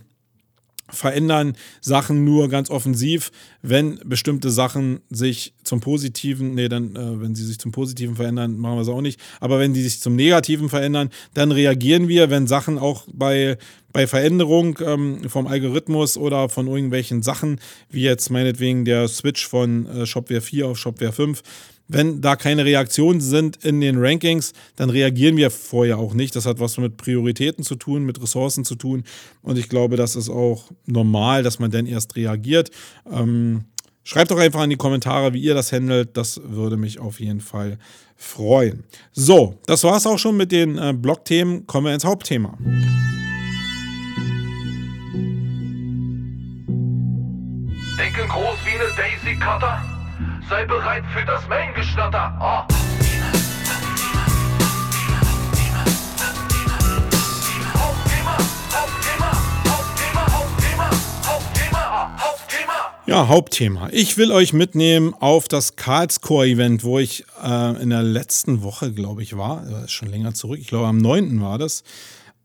verändern 0.90 1.56
Sachen 1.82 2.24
nur 2.24 2.50
ganz 2.50 2.70
offensiv, 2.70 3.32
wenn 3.62 4.00
bestimmte 4.06 4.52
Sachen 4.52 5.02
sich 5.10 5.54
zum 5.64 5.80
Positiven, 5.80 6.54
nee, 6.54 6.70
dann, 6.70 6.96
äh, 6.96 7.22
wenn 7.22 7.36
sie 7.36 7.46
sich 7.46 7.60
zum 7.60 7.72
Positiven 7.72 8.16
verändern, 8.16 8.58
machen 8.58 8.78
wir 8.78 8.82
es 8.82 8.88
auch 8.88 9.02
nicht, 9.02 9.20
aber 9.40 9.60
wenn 9.60 9.74
die 9.74 9.82
sich 9.82 10.00
zum 10.00 10.16
Negativen 10.16 10.70
verändern, 10.70 11.10
dann 11.34 11.52
reagieren 11.52 12.08
wir, 12.08 12.30
wenn 12.30 12.48
Sachen 12.48 12.78
auch 12.78 13.06
bei, 13.12 13.58
bei 13.92 14.08
Veränderung 14.08 14.78
ähm, 14.86 15.30
vom 15.30 15.48
Algorithmus 15.48 16.18
oder 16.18 16.50
von 16.50 16.68
irgendwelchen 16.68 17.24
Sachen, 17.24 17.60
wie 17.90 18.04
jetzt 18.04 18.30
meinetwegen 18.30 18.86
der 18.86 19.08
Switch 19.08 19.48
von 19.48 19.88
äh, 19.88 20.06
Shopware 20.06 20.42
4 20.42 20.68
auf 20.68 20.78
Shopware 20.78 21.14
5, 21.14 21.42
wenn 21.88 22.22
da 22.22 22.36
keine 22.36 22.66
Reaktionen 22.66 23.22
sind 23.22 23.64
in 23.64 23.80
den 23.82 23.98
Rankings, 23.98 24.54
dann 24.76 24.90
reagieren 24.90 25.38
wir 25.38 25.52
vorher 25.52 25.98
auch 26.00 26.14
nicht. 26.14 26.36
Das 26.36 26.46
hat 26.46 26.60
was 26.60 26.78
mit 26.78 26.98
Prioritäten 26.98 27.64
zu 27.64 27.76
tun, 27.76 28.04
mit 28.04 28.22
Ressourcen 28.22 28.66
zu 28.66 28.76
tun. 28.76 29.04
Und 29.42 29.58
ich 29.58 29.70
glaube, 29.70 29.96
das 29.96 30.16
ist 30.16 30.30
auch 30.30 30.72
normal, 30.86 31.44
dass 31.44 31.60
man 31.60 31.72
dann 31.72 31.86
erst 31.86 32.16
reagiert. 32.16 32.72
Ähm, 33.12 33.66
schreibt 34.04 34.32
doch 34.32 34.40
einfach 34.40 34.64
in 34.64 34.72
die 34.72 34.78
Kommentare, 34.78 35.34
wie 35.34 35.42
ihr 35.42 35.54
das 35.54 35.72
handelt. 35.72 36.18
Das 36.18 36.42
würde 36.44 36.78
mich 36.78 37.00
auf 37.00 37.20
jeden 37.20 37.42
Fall 37.42 37.78
freuen. 38.16 38.84
So, 39.12 39.60
das 39.68 39.84
war 39.84 39.98
es 39.98 40.08
auch 40.08 40.18
schon 40.18 40.38
mit 40.38 40.52
den 40.52 40.78
äh, 40.78 40.94
Blog-Themen. 40.94 41.68
Kommen 41.68 41.88
wir 41.88 41.94
ins 41.94 42.06
Hauptthema. 42.06 42.58
Denken 47.98 48.28
groß 48.28 48.58
wie 48.66 48.72
eine 48.72 48.90
Daisy 48.98 49.40
Cutter. 49.40 49.95
Sei 50.50 50.64
bereit 50.66 51.04
für 51.12 51.26
das 51.26 51.48
Main-Geschnatter. 51.48 52.38
Oh. 52.40 52.44
Ah. 52.44 52.68
Ja, 63.08 63.28
Hauptthema. 63.28 63.90
Ich 63.92 64.18
will 64.18 64.32
euch 64.32 64.52
mitnehmen 64.52 65.14
auf 65.20 65.48
das 65.48 65.76
Karlscore-Event, 65.76 66.84
wo 66.84 67.00
ich 67.00 67.24
äh, 67.44 67.82
in 67.82 67.92
der 67.92 68.02
letzten 68.02 68.64
Woche, 68.64 68.92
glaube 68.94 69.24
ich, 69.24 69.38
war. 69.38 69.64
Das 69.70 69.86
ist 69.86 69.92
schon 69.92 70.10
länger 70.10 70.34
zurück. 70.34 70.60
Ich 70.60 70.68
glaube, 70.68 70.88
am 70.88 70.98
9. 70.98 71.42
war 71.42 71.58
das. 71.58 71.84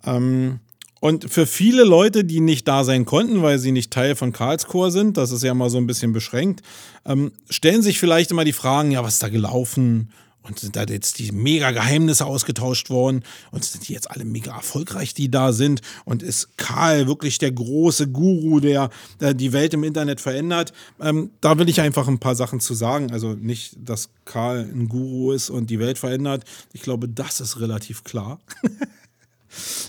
Ähm, 0.04 0.60
und 1.00 1.32
für 1.32 1.46
viele 1.46 1.84
Leute, 1.84 2.24
die 2.24 2.40
nicht 2.40 2.68
da 2.68 2.84
sein 2.84 3.06
konnten, 3.06 3.42
weil 3.42 3.58
sie 3.58 3.72
nicht 3.72 3.90
Teil 3.90 4.14
von 4.14 4.32
Karlscore 4.32 4.90
sind, 4.90 5.16
das 5.16 5.32
ist 5.32 5.42
ja 5.42 5.54
mal 5.54 5.70
so 5.70 5.78
ein 5.78 5.86
bisschen 5.86 6.12
beschränkt, 6.12 6.60
ähm, 7.06 7.32
stellen 7.48 7.82
sich 7.82 7.98
vielleicht 7.98 8.30
immer 8.30 8.44
die 8.44 8.52
Fragen, 8.52 8.90
ja, 8.90 9.02
was 9.02 9.14
ist 9.14 9.22
da 9.22 9.30
gelaufen? 9.30 10.10
Und 10.42 10.58
sind 10.58 10.74
da 10.74 10.84
jetzt 10.84 11.18
die 11.18 11.32
mega 11.32 11.70
Geheimnisse 11.70 12.24
ausgetauscht 12.24 12.88
worden? 12.88 13.24
Und 13.50 13.62
sind 13.62 13.86
die 13.86 13.92
jetzt 13.92 14.10
alle 14.10 14.24
mega 14.24 14.56
erfolgreich, 14.56 15.12
die 15.12 15.30
da 15.30 15.52
sind? 15.52 15.82
Und 16.06 16.22
ist 16.22 16.56
Karl 16.56 17.06
wirklich 17.06 17.38
der 17.38 17.52
große 17.52 18.08
Guru, 18.08 18.58
der, 18.58 18.88
der 19.20 19.34
die 19.34 19.52
Welt 19.52 19.74
im 19.74 19.84
Internet 19.84 20.20
verändert? 20.20 20.72
Ähm, 20.98 21.30
da 21.42 21.58
will 21.58 21.68
ich 21.68 21.82
einfach 21.82 22.08
ein 22.08 22.18
paar 22.18 22.34
Sachen 22.34 22.58
zu 22.58 22.72
sagen. 22.72 23.12
Also 23.12 23.34
nicht, 23.34 23.76
dass 23.84 24.08
Karl 24.24 24.60
ein 24.60 24.88
Guru 24.88 25.32
ist 25.32 25.50
und 25.50 25.68
die 25.68 25.78
Welt 25.78 25.98
verändert. 25.98 26.44
Ich 26.72 26.80
glaube, 26.80 27.06
das 27.06 27.40
ist 27.40 27.60
relativ 27.60 28.02
klar. 28.02 28.40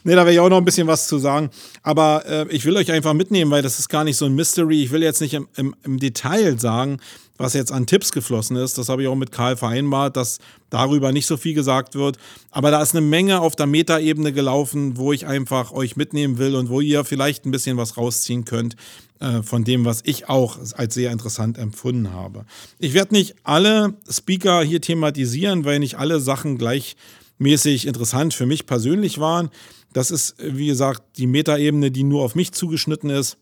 Ne, 0.03 0.15
da 0.15 0.19
werde 0.19 0.33
ich 0.33 0.39
auch 0.39 0.49
noch 0.49 0.57
ein 0.57 0.65
bisschen 0.65 0.87
was 0.87 1.07
zu 1.07 1.19
sagen. 1.19 1.49
Aber 1.83 2.25
äh, 2.25 2.47
ich 2.49 2.65
will 2.65 2.75
euch 2.77 2.91
einfach 2.91 3.13
mitnehmen, 3.13 3.51
weil 3.51 3.61
das 3.61 3.79
ist 3.79 3.89
gar 3.89 4.03
nicht 4.03 4.17
so 4.17 4.25
ein 4.25 4.33
Mystery. 4.33 4.83
Ich 4.83 4.91
will 4.91 5.03
jetzt 5.03 5.21
nicht 5.21 5.33
im, 5.33 5.47
im, 5.55 5.75
im 5.83 5.99
Detail 5.99 6.59
sagen, 6.59 6.99
was 7.41 7.53
jetzt 7.53 7.71
an 7.71 7.85
Tipps 7.85 8.11
geflossen 8.11 8.55
ist. 8.55 8.77
Das 8.77 8.89
habe 8.89 9.01
ich 9.01 9.07
auch 9.07 9.15
mit 9.15 9.31
Karl 9.31 9.57
vereinbart, 9.57 10.15
dass 10.15 10.39
darüber 10.69 11.11
nicht 11.11 11.25
so 11.25 11.37
viel 11.37 11.53
gesagt 11.53 11.95
wird. 11.95 12.17
Aber 12.51 12.71
da 12.71 12.81
ist 12.81 12.95
eine 12.95 13.05
Menge 13.05 13.41
auf 13.41 13.55
der 13.55 13.65
Metaebene 13.65 14.31
gelaufen, 14.31 14.97
wo 14.97 15.11
ich 15.11 15.25
einfach 15.25 15.71
euch 15.71 15.95
mitnehmen 15.95 16.37
will 16.37 16.55
und 16.55 16.69
wo 16.69 16.81
ihr 16.81 17.03
vielleicht 17.03 17.45
ein 17.45 17.51
bisschen 17.51 17.77
was 17.77 17.97
rausziehen 17.97 18.45
könnt 18.45 18.75
äh, 19.19 19.41
von 19.41 19.63
dem, 19.63 19.85
was 19.85 20.01
ich 20.05 20.29
auch 20.29 20.57
als 20.75 20.93
sehr 20.93 21.11
interessant 21.11 21.57
empfunden 21.57 22.11
habe. 22.13 22.45
Ich 22.79 22.93
werde 22.93 23.13
nicht 23.13 23.35
alle 23.43 23.93
Speaker 24.09 24.63
hier 24.63 24.81
thematisieren, 24.81 25.65
weil 25.65 25.79
nicht 25.79 25.97
alle 25.97 26.19
Sachen 26.19 26.57
gleich 26.57 26.95
mäßig 27.41 27.87
interessant 27.87 28.33
für 28.33 28.45
mich 28.45 28.65
persönlich 28.65 29.19
waren. 29.19 29.49
Das 29.93 30.11
ist, 30.11 30.35
wie 30.39 30.67
gesagt, 30.67 31.17
die 31.17 31.27
Metaebene, 31.27 31.91
die 31.91 32.03
nur 32.03 32.23
auf 32.23 32.35
mich 32.35 32.53
zugeschnitten 32.53 33.09
ist. 33.09 33.37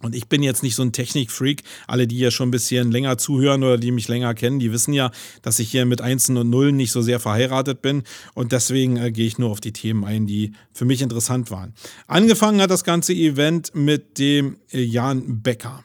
Und 0.00 0.14
ich 0.14 0.28
bin 0.28 0.44
jetzt 0.44 0.62
nicht 0.62 0.76
so 0.76 0.82
ein 0.82 0.92
Technikfreak. 0.92 1.64
Alle, 1.88 2.06
die 2.06 2.18
ja 2.18 2.30
schon 2.30 2.48
ein 2.48 2.52
bisschen 2.52 2.92
länger 2.92 3.18
zuhören 3.18 3.64
oder 3.64 3.78
die 3.78 3.90
mich 3.90 4.06
länger 4.06 4.32
kennen, 4.32 4.60
die 4.60 4.70
wissen 4.70 4.92
ja, 4.92 5.10
dass 5.42 5.58
ich 5.58 5.72
hier 5.72 5.84
mit 5.86 6.00
Einsen 6.00 6.36
und 6.36 6.48
Nullen 6.48 6.76
nicht 6.76 6.92
so 6.92 7.02
sehr 7.02 7.18
verheiratet 7.18 7.82
bin. 7.82 8.04
Und 8.34 8.52
deswegen 8.52 8.96
äh, 8.96 9.10
gehe 9.10 9.26
ich 9.26 9.38
nur 9.38 9.50
auf 9.50 9.60
die 9.60 9.72
Themen 9.72 10.04
ein, 10.04 10.28
die 10.28 10.52
für 10.72 10.84
mich 10.84 11.02
interessant 11.02 11.50
waren. 11.50 11.74
Angefangen 12.06 12.60
hat 12.60 12.70
das 12.70 12.84
ganze 12.84 13.12
Event 13.12 13.74
mit 13.74 14.18
dem 14.18 14.58
äh, 14.70 14.80
Jan 14.80 15.42
Becker. 15.42 15.82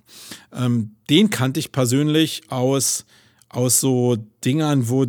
Ähm, 0.54 0.92
den 1.10 1.32
kannte 1.32 1.60
ich 1.60 1.72
persönlich 1.72 2.44
aus 2.50 3.06
aus 3.54 3.80
so 3.80 4.18
Dingern, 4.44 4.90
wo, 4.90 5.06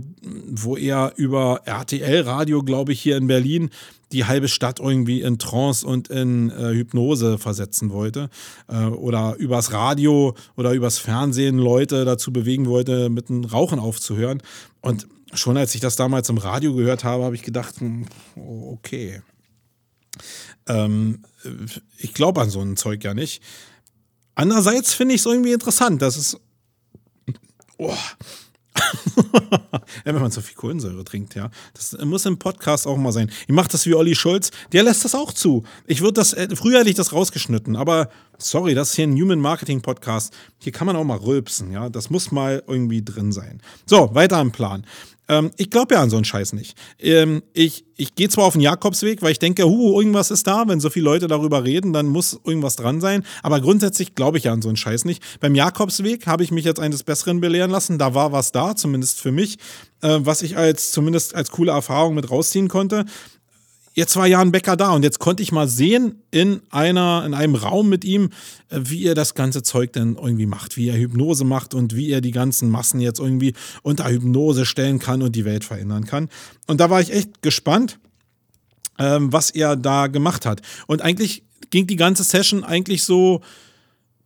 wo 0.50 0.76
er 0.76 1.12
über 1.16 1.62
RTL-Radio, 1.64 2.62
glaube 2.62 2.92
ich, 2.92 3.00
hier 3.00 3.16
in 3.16 3.26
Berlin 3.26 3.70
die 4.12 4.26
halbe 4.26 4.48
Stadt 4.48 4.78
irgendwie 4.78 5.22
in 5.22 5.38
Trance 5.38 5.84
und 5.84 6.08
in 6.08 6.50
äh, 6.50 6.72
Hypnose 6.72 7.38
versetzen 7.38 7.90
wollte. 7.90 8.30
Äh, 8.68 8.84
oder 8.84 9.34
übers 9.36 9.72
Radio 9.72 10.34
oder 10.56 10.72
übers 10.72 10.98
Fernsehen 10.98 11.58
Leute 11.58 12.04
dazu 12.04 12.32
bewegen 12.32 12.66
wollte, 12.66 13.08
mit 13.08 13.28
dem 13.28 13.44
Rauchen 13.44 13.80
aufzuhören. 13.80 14.42
Und 14.80 15.08
schon 15.32 15.56
als 15.56 15.74
ich 15.74 15.80
das 15.80 15.96
damals 15.96 16.28
im 16.28 16.38
Radio 16.38 16.74
gehört 16.74 17.02
habe, 17.02 17.24
habe 17.24 17.34
ich 17.34 17.42
gedacht, 17.42 17.80
hm, 17.80 18.06
okay. 18.36 19.22
Ähm, 20.68 21.24
ich 21.98 22.14
glaube 22.14 22.40
an 22.40 22.50
so 22.50 22.60
ein 22.60 22.76
Zeug 22.76 23.02
ja 23.02 23.14
nicht. 23.14 23.42
Andererseits 24.36 24.92
finde 24.94 25.14
ich 25.14 25.22
es 25.22 25.26
irgendwie 25.26 25.52
interessant, 25.52 26.02
dass 26.02 26.16
es 26.16 26.38
Oh. 27.78 27.94
ja, 29.32 29.80
wenn 30.04 30.20
man 30.20 30.30
so 30.30 30.40
viel 30.40 30.56
Kohlensäure 30.56 31.04
trinkt, 31.04 31.34
ja. 31.34 31.50
Das 31.74 31.96
muss 32.04 32.26
im 32.26 32.38
Podcast 32.38 32.86
auch 32.86 32.96
mal 32.96 33.12
sein. 33.12 33.30
Ich 33.46 33.54
mache 33.54 33.68
das 33.68 33.86
wie 33.86 33.94
Olli 33.94 34.14
Schulz, 34.14 34.50
der 34.72 34.82
lässt 34.82 35.04
das 35.04 35.14
auch 35.14 35.32
zu. 35.32 35.64
Ich 35.86 36.00
würde 36.00 36.14
das, 36.14 36.32
äh, 36.32 36.48
früher 36.54 36.80
hätte 36.80 36.90
ich 36.90 36.96
das 36.96 37.12
rausgeschnitten, 37.12 37.76
aber 37.76 38.08
sorry, 38.38 38.74
das 38.74 38.90
ist 38.90 38.96
hier 38.96 39.06
ein 39.06 39.14
Human 39.14 39.38
Marketing 39.38 39.80
Podcast. 39.80 40.34
Hier 40.58 40.72
kann 40.72 40.86
man 40.86 40.96
auch 40.96 41.04
mal 41.04 41.18
rülpsen, 41.18 41.70
ja. 41.70 41.88
Das 41.88 42.10
muss 42.10 42.32
mal 42.32 42.62
irgendwie 42.66 43.02
drin 43.02 43.32
sein. 43.32 43.60
So, 43.86 44.14
weiter 44.14 44.40
im 44.40 44.50
Plan. 44.50 44.84
Ähm, 45.28 45.50
ich 45.56 45.70
glaube 45.70 45.94
ja 45.94 46.02
an 46.02 46.10
so 46.10 46.16
einen 46.16 46.24
Scheiß 46.24 46.52
nicht. 46.52 46.76
Ähm, 46.98 47.42
ich 47.52 47.84
ich 47.96 48.14
gehe 48.14 48.28
zwar 48.28 48.44
auf 48.44 48.54
den 48.54 48.60
Jakobsweg, 48.60 49.22
weil 49.22 49.32
ich 49.32 49.38
denke, 49.38 49.64
hu, 49.64 49.98
irgendwas 49.98 50.30
ist 50.30 50.46
da. 50.46 50.66
Wenn 50.66 50.80
so 50.80 50.90
viele 50.90 51.04
Leute 51.04 51.28
darüber 51.28 51.64
reden, 51.64 51.92
dann 51.92 52.06
muss 52.06 52.38
irgendwas 52.44 52.76
dran 52.76 53.00
sein. 53.00 53.24
Aber 53.42 53.60
grundsätzlich 53.60 54.14
glaube 54.14 54.38
ich 54.38 54.44
ja 54.44 54.52
an 54.52 54.62
so 54.62 54.68
einen 54.68 54.76
Scheiß 54.76 55.04
nicht. 55.04 55.22
Beim 55.40 55.54
Jakobsweg 55.54 56.26
habe 56.26 56.42
ich 56.42 56.50
mich 56.50 56.64
jetzt 56.64 56.80
eines 56.80 57.04
Besseren 57.04 57.40
belehren 57.40 57.70
lassen. 57.70 57.98
Da 57.98 58.14
war 58.14 58.32
was 58.32 58.52
da, 58.52 58.74
zumindest 58.74 59.20
für 59.20 59.32
mich, 59.32 59.58
äh, 60.02 60.18
was 60.20 60.42
ich 60.42 60.56
als 60.56 60.92
zumindest 60.92 61.34
als 61.34 61.50
coole 61.50 61.72
Erfahrung 61.72 62.14
mit 62.14 62.30
rausziehen 62.30 62.68
konnte 62.68 63.04
jetzt 63.94 64.16
war 64.16 64.26
Jan 64.26 64.52
Becker 64.52 64.76
da 64.76 64.90
und 64.90 65.02
jetzt 65.02 65.18
konnte 65.18 65.42
ich 65.42 65.52
mal 65.52 65.68
sehen 65.68 66.22
in 66.30 66.60
einer, 66.70 67.24
in 67.24 67.32
einem 67.32 67.54
Raum 67.54 67.88
mit 67.88 68.04
ihm, 68.04 68.30
äh, 68.68 68.80
wie 68.82 69.06
er 69.06 69.14
das 69.14 69.34
ganze 69.34 69.62
Zeug 69.62 69.92
denn 69.94 70.16
irgendwie 70.16 70.46
macht, 70.46 70.76
wie 70.76 70.88
er 70.88 70.98
Hypnose 70.98 71.44
macht 71.44 71.72
und 71.72 71.96
wie 71.96 72.10
er 72.10 72.20
die 72.20 72.32
ganzen 72.32 72.70
Massen 72.70 73.00
jetzt 73.00 73.20
irgendwie 73.20 73.54
unter 73.82 74.08
Hypnose 74.08 74.66
stellen 74.66 74.98
kann 74.98 75.22
und 75.22 75.34
die 75.34 75.44
Welt 75.44 75.64
verändern 75.64 76.04
kann. 76.04 76.28
Und 76.66 76.80
da 76.80 76.90
war 76.90 77.00
ich 77.00 77.12
echt 77.12 77.40
gespannt, 77.40 77.98
ähm, 78.98 79.32
was 79.32 79.50
er 79.50 79.76
da 79.76 80.08
gemacht 80.08 80.44
hat. 80.44 80.60
Und 80.86 81.02
eigentlich 81.02 81.44
ging 81.70 81.86
die 81.86 81.96
ganze 81.96 82.24
Session 82.24 82.64
eigentlich 82.64 83.04
so, 83.04 83.40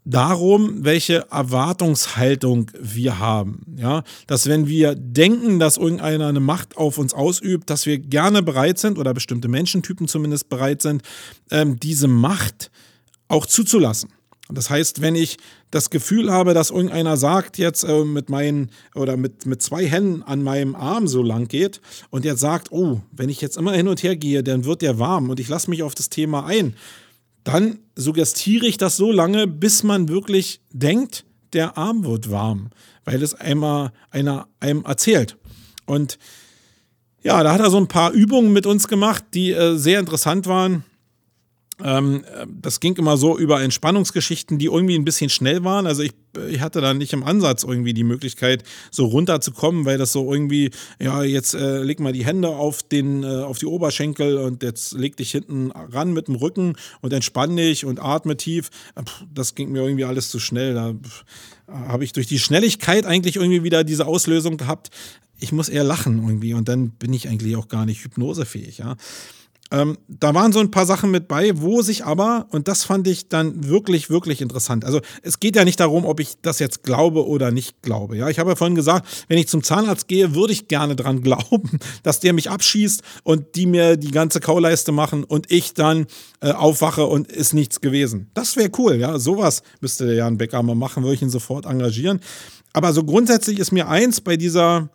darum, 0.09 0.84
welche 0.84 1.26
Erwartungshaltung 1.30 2.70
wir 2.80 3.18
haben. 3.18 3.61
Ja, 3.76 4.02
dass 4.26 4.46
wenn 4.46 4.66
wir 4.66 4.94
denken, 4.94 5.59
dass 5.59 5.76
irgendeiner 5.76 6.28
eine 6.28 6.40
Macht 6.40 6.76
auf 6.76 6.98
uns 6.98 7.12
ausübt, 7.12 7.68
dass 7.68 7.84
wir 7.84 7.98
gerne 7.98 8.42
bereit 8.42 8.78
sind 8.78 8.98
oder 8.98 9.12
bestimmte 9.12 9.48
Menschentypen 9.48 10.09
zumindest 10.09 10.48
bereit 10.48 10.80
sind, 10.80 11.02
ähm, 11.50 11.78
diese 11.78 12.09
Macht 12.09 12.70
auch 13.28 13.44
zuzulassen. 13.44 14.11
Das 14.50 14.70
heißt, 14.70 15.02
wenn 15.02 15.14
ich 15.14 15.36
das 15.70 15.90
Gefühl 15.90 16.32
habe, 16.32 16.54
dass 16.54 16.70
irgendeiner 16.70 17.18
sagt, 17.18 17.59
jetzt 17.59 17.84
äh, 17.84 18.04
mit 18.04 18.30
meinen 18.30 18.70
oder 18.94 19.18
mit, 19.18 19.44
mit 19.44 19.61
zwei 19.61 19.86
Händen 19.86 20.22
an 20.22 20.42
meinem 20.42 20.74
Arm 20.74 21.06
so 21.06 21.22
lang 21.22 21.48
geht 21.48 21.82
und 22.09 22.24
jetzt 22.24 22.40
sagt, 22.40 22.72
oh, 22.72 23.02
wenn 23.12 23.28
ich 23.28 23.42
jetzt 23.42 23.59
immer 23.59 23.72
hin 23.72 23.88
und 23.88 24.02
her 24.02 24.16
gehe, 24.16 24.42
dann 24.42 24.64
wird 24.64 24.80
der 24.80 24.98
warm 24.98 25.28
und 25.28 25.38
ich 25.38 25.48
lasse 25.48 25.68
mich 25.68 25.82
auf 25.82 25.94
das 25.94 26.09
Thema 26.09 26.46
ein 26.46 26.74
dann 27.49 27.78
suggestiere 27.96 28.66
ich 28.66 28.76
das 28.76 28.99
so 28.99 29.11
lange, 29.11 29.46
bis 29.46 29.82
man 29.82 30.11
wirklich 30.11 30.61
denkt, 30.70 31.24
der 31.55 31.78
Arm 31.78 32.05
wird 32.05 32.30
warm, 32.30 32.68
weil 33.07 33.22
es 33.22 33.32
einmal 33.32 33.90
einer 34.11 34.49
einem 34.61 34.84
erzählt. 34.84 35.38
Und 35.86 36.18
ja, 37.22 37.42
da 37.42 37.55
hat 37.55 37.61
er 37.62 37.70
so 37.70 37.78
ein 37.78 37.88
paar 37.88 38.12
Übungen 38.12 38.53
mit 38.53 38.66
uns 38.66 38.86
gemacht, 38.86 39.24
die 39.32 39.53
äh, 39.53 39.76
sehr 39.76 39.99
interessant 39.99 40.46
waren. 40.46 40.84
Ähm, 41.83 42.24
das 42.61 42.81
ging 42.81 42.97
immer 42.97 43.16
so 43.16 43.39
über 43.39 43.62
Entspannungsgeschichten, 43.62 44.59
die 44.59 44.66
irgendwie 44.66 44.97
ein 44.97 45.05
bisschen 45.05 45.31
schnell 45.31 45.62
waren. 45.64 45.87
Also 45.87 46.03
ich, 46.03 46.12
ich 46.49 46.61
hatte 46.61 46.81
da 46.81 46.95
nicht 46.95 47.12
im 47.12 47.22
Ansatz 47.22 47.62
irgendwie 47.62 47.95
die 47.95 48.05
Möglichkeit, 48.05 48.64
so 48.91 49.07
runterzukommen, 49.07 49.85
weil 49.85 49.99
das 49.99 50.12
so 50.12 50.33
irgendwie, 50.33 50.70
ja, 51.01 51.22
jetzt 51.22 51.55
äh, 51.55 51.83
leg 51.83 52.01
mal 52.01 52.12
die 52.12 52.24
Hände 52.24 52.49
auf, 52.49 52.83
den, 52.83 53.22
äh, 53.22 53.26
auf 53.26 53.59
die 53.59 53.66
Oberschenkel 53.66 54.39
und 54.39 54.62
jetzt 54.62 54.93
leg 54.93 55.16
dich 55.16 55.31
hinten 55.31 55.70
ran 55.70 56.12
mit 56.12 56.29
dem 56.29 56.35
Rücken 56.35 56.74
und 57.01 57.12
entspann 57.12 57.57
dich 57.57 57.85
und 57.85 58.01
atme 58.01 58.37
tief. 58.37 58.70
Das 59.33 59.55
ging 59.55 59.70
mir 59.70 59.83
irgendwie 59.83 60.05
alles 60.05 60.31
zu 60.31 60.41
schnell. 60.41 60.74
Da 60.74 60.95
habe 61.68 62.05
ich 62.05 62.12
durch 62.12 62.26
die 62.26 62.39
Schnelligkeit 62.39 63.05
eigentlich 63.07 63.37
irgendwie 63.37 63.62
wieder 63.62 63.85
diese 63.85 64.07
Auslösung 64.07 64.57
gehabt. 64.57 64.91
Ich 65.39 65.53
muss 65.53 65.68
eher 65.68 65.85
lachen 65.85 66.18
irgendwie 66.24 66.55
und 66.55 66.68
dann 66.68 66.91
bin 66.91 67.12
ich 67.12 67.29
eigentlich 67.29 67.55
auch 67.57 67.68
gar 67.68 67.87
nicht 67.87 68.03
hypnosefähig, 68.03 68.79
ja. 68.79 68.97
Ähm, 69.71 69.99
da 70.09 70.35
waren 70.35 70.53
so 70.53 70.61
ein 70.61 70.71
paar 70.71 70.87
Sachen 70.87 71.11
mit 71.11 71.29
bei, 71.29 71.53
wo 71.61 71.83
sich 71.83 72.05
aber, 72.05 72.47
und 72.51 72.69
das 72.69 72.85
fand 72.85 73.07
ich 73.07 73.29
dann 73.29 73.69
wirklich, 73.69 74.09
wirklich 74.09 74.41
interessant. 74.41 74.85
Also 74.85 75.01
es 75.23 75.41
geht 75.41 75.57
ja 75.57 75.64
nicht 75.64 75.79
darum, 75.79 76.07
ob 76.07 76.21
ich 76.21 76.37
das 76.41 76.59
jetzt 76.59 76.85
glaube 76.85 77.27
oder 77.27 77.51
nicht 77.51 77.83
glaube. 77.83 78.16
Ja, 78.16 78.31
ich 78.31 78.39
habe 78.39 78.51
ja 78.51 78.57
vorhin 78.57 78.75
gesagt, 78.75 79.27
wenn 79.29 79.37
ich 79.37 79.49
zum 79.49 79.62
Zahnarzt 79.62 80.09
gehe, 80.09 80.35
würde 80.35 80.53
ich 80.53 80.69
gerne 80.69 80.97
dran 80.97 81.23
glauben, 81.23 81.79
dass 82.03 82.21
der 82.21 82.33
mich 82.33 82.51
abschießt 82.51 83.03
und 83.25 83.57
die 83.57 83.66
mir 83.66 83.97
die 83.97 84.11
ganze 84.11 84.41
Kauleiste 84.41 84.93
machen 84.93 85.25
und 85.25 85.51
ich 85.51 85.75
dann 85.75 86.07
äh, 86.41 86.53
aufwache 86.53 87.05
und 87.05 87.31
ist 87.31 87.53
nichts 87.53 87.81
gewesen. 87.81 88.31
Das 88.33 88.57
wäre 88.57 88.71
cool, 88.79 88.95
ja. 88.95 89.19
Sowas 89.19 89.62
müsste 89.81 90.07
der 90.07 90.14
Jan 90.14 90.39
Becker 90.39 90.62
mal 90.62 90.75
machen, 90.75 91.03
würde 91.03 91.14
ich 91.14 91.23
ihn 91.23 91.31
sofort 91.31 91.66
engagieren. 91.66 92.21
Aber 92.73 92.93
so 92.93 93.05
grundsätzlich 93.05 93.59
ist 93.59 93.73
mir 93.73 93.89
eins 93.89 94.21
bei 94.21 94.37
dieser 94.37 94.89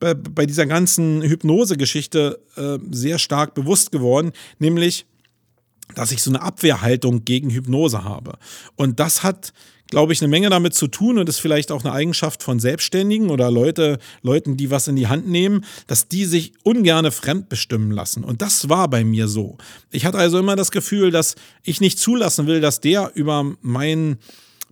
bei, 0.00 0.14
bei 0.14 0.46
dieser 0.46 0.66
ganzen 0.66 1.22
Hypnose-Geschichte 1.22 2.40
äh, 2.56 2.78
sehr 2.90 3.18
stark 3.18 3.54
bewusst 3.54 3.92
geworden, 3.92 4.32
nämlich, 4.58 5.06
dass 5.94 6.10
ich 6.10 6.22
so 6.22 6.30
eine 6.30 6.42
Abwehrhaltung 6.42 7.24
gegen 7.24 7.50
Hypnose 7.50 8.02
habe. 8.02 8.38
Und 8.76 8.98
das 8.98 9.22
hat, 9.22 9.52
glaube 9.88 10.12
ich, 10.12 10.22
eine 10.22 10.28
Menge 10.28 10.48
damit 10.48 10.74
zu 10.74 10.86
tun 10.86 11.18
und 11.18 11.28
ist 11.28 11.40
vielleicht 11.40 11.70
auch 11.70 11.84
eine 11.84 11.92
Eigenschaft 11.92 12.42
von 12.42 12.60
Selbstständigen 12.60 13.28
oder 13.28 13.50
Leute, 13.50 13.98
Leuten, 14.22 14.56
die 14.56 14.70
was 14.70 14.88
in 14.88 14.96
die 14.96 15.08
Hand 15.08 15.28
nehmen, 15.28 15.64
dass 15.86 16.08
die 16.08 16.24
sich 16.24 16.52
ungerne 16.62 17.10
fremdbestimmen 17.10 17.90
lassen. 17.90 18.24
Und 18.24 18.40
das 18.40 18.68
war 18.68 18.88
bei 18.88 19.04
mir 19.04 19.28
so. 19.28 19.58
Ich 19.90 20.06
hatte 20.06 20.18
also 20.18 20.38
immer 20.38 20.56
das 20.56 20.70
Gefühl, 20.70 21.10
dass 21.10 21.34
ich 21.62 21.80
nicht 21.80 21.98
zulassen 21.98 22.46
will, 22.46 22.60
dass 22.60 22.80
der 22.80 23.12
über 23.14 23.54
meinen 23.60 24.18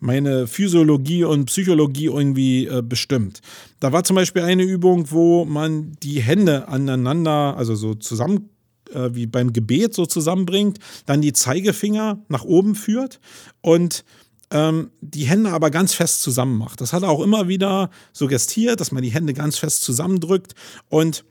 meine 0.00 0.46
Physiologie 0.46 1.24
und 1.24 1.46
Psychologie 1.46 2.06
irgendwie 2.06 2.66
äh, 2.66 2.82
bestimmt. 2.82 3.40
Da 3.80 3.92
war 3.92 4.04
zum 4.04 4.16
Beispiel 4.16 4.42
eine 4.42 4.62
Übung, 4.62 5.10
wo 5.10 5.44
man 5.44 5.92
die 6.02 6.20
Hände 6.20 6.68
aneinander, 6.68 7.56
also 7.56 7.74
so 7.74 7.94
zusammen 7.94 8.50
äh, 8.92 9.10
wie 9.12 9.26
beim 9.26 9.52
Gebet 9.52 9.94
so 9.94 10.06
zusammenbringt, 10.06 10.78
dann 11.06 11.20
die 11.20 11.32
Zeigefinger 11.32 12.22
nach 12.28 12.44
oben 12.44 12.74
führt 12.74 13.20
und 13.60 14.04
ähm, 14.50 14.90
die 15.00 15.24
Hände 15.24 15.50
aber 15.50 15.70
ganz 15.70 15.94
fest 15.94 16.22
zusammen 16.22 16.56
macht. 16.56 16.80
Das 16.80 16.92
hat 16.92 17.02
er 17.02 17.10
auch 17.10 17.22
immer 17.22 17.48
wieder 17.48 17.90
suggestiert, 18.12 18.80
dass 18.80 18.92
man 18.92 19.02
die 19.02 19.10
Hände 19.10 19.34
ganz 19.34 19.58
fest 19.58 19.82
zusammendrückt 19.82 20.54
und 20.88 21.24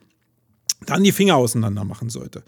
dann 0.86 1.04
die 1.04 1.12
Finger 1.12 1.36
auseinander 1.36 1.84
machen 1.84 2.10
sollte. 2.10 2.44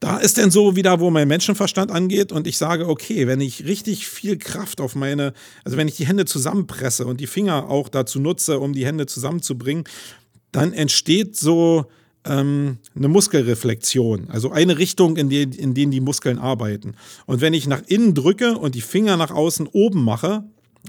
Da 0.00 0.18
ist 0.18 0.36
denn 0.36 0.50
so 0.50 0.76
wieder, 0.76 1.00
wo 1.00 1.10
mein 1.10 1.26
Menschenverstand 1.26 1.90
angeht 1.90 2.30
und 2.30 2.46
ich 2.46 2.56
sage, 2.56 2.88
okay, 2.88 3.26
wenn 3.26 3.40
ich 3.40 3.64
richtig 3.64 4.06
viel 4.06 4.38
Kraft 4.38 4.80
auf 4.80 4.94
meine, 4.94 5.32
also 5.64 5.76
wenn 5.76 5.88
ich 5.88 5.96
die 5.96 6.06
Hände 6.06 6.24
zusammenpresse 6.24 7.04
und 7.04 7.20
die 7.20 7.26
Finger 7.26 7.68
auch 7.68 7.88
dazu 7.88 8.20
nutze, 8.20 8.60
um 8.60 8.72
die 8.72 8.86
Hände 8.86 9.06
zusammenzubringen, 9.06 9.84
dann 10.52 10.72
entsteht 10.72 11.36
so 11.36 11.86
ähm, 12.24 12.78
eine 12.94 13.08
Muskelreflexion, 13.08 14.30
also 14.30 14.50
eine 14.52 14.78
Richtung, 14.78 15.16
in, 15.16 15.28
die, 15.28 15.42
in 15.42 15.74
denen 15.74 15.90
die 15.90 16.00
Muskeln 16.00 16.38
arbeiten. 16.38 16.94
Und 17.26 17.40
wenn 17.40 17.54
ich 17.54 17.66
nach 17.66 17.82
innen 17.86 18.14
drücke 18.14 18.56
und 18.56 18.76
die 18.76 18.80
Finger 18.80 19.16
nach 19.16 19.32
außen 19.32 19.66
oben 19.66 20.04
mache, 20.04 20.44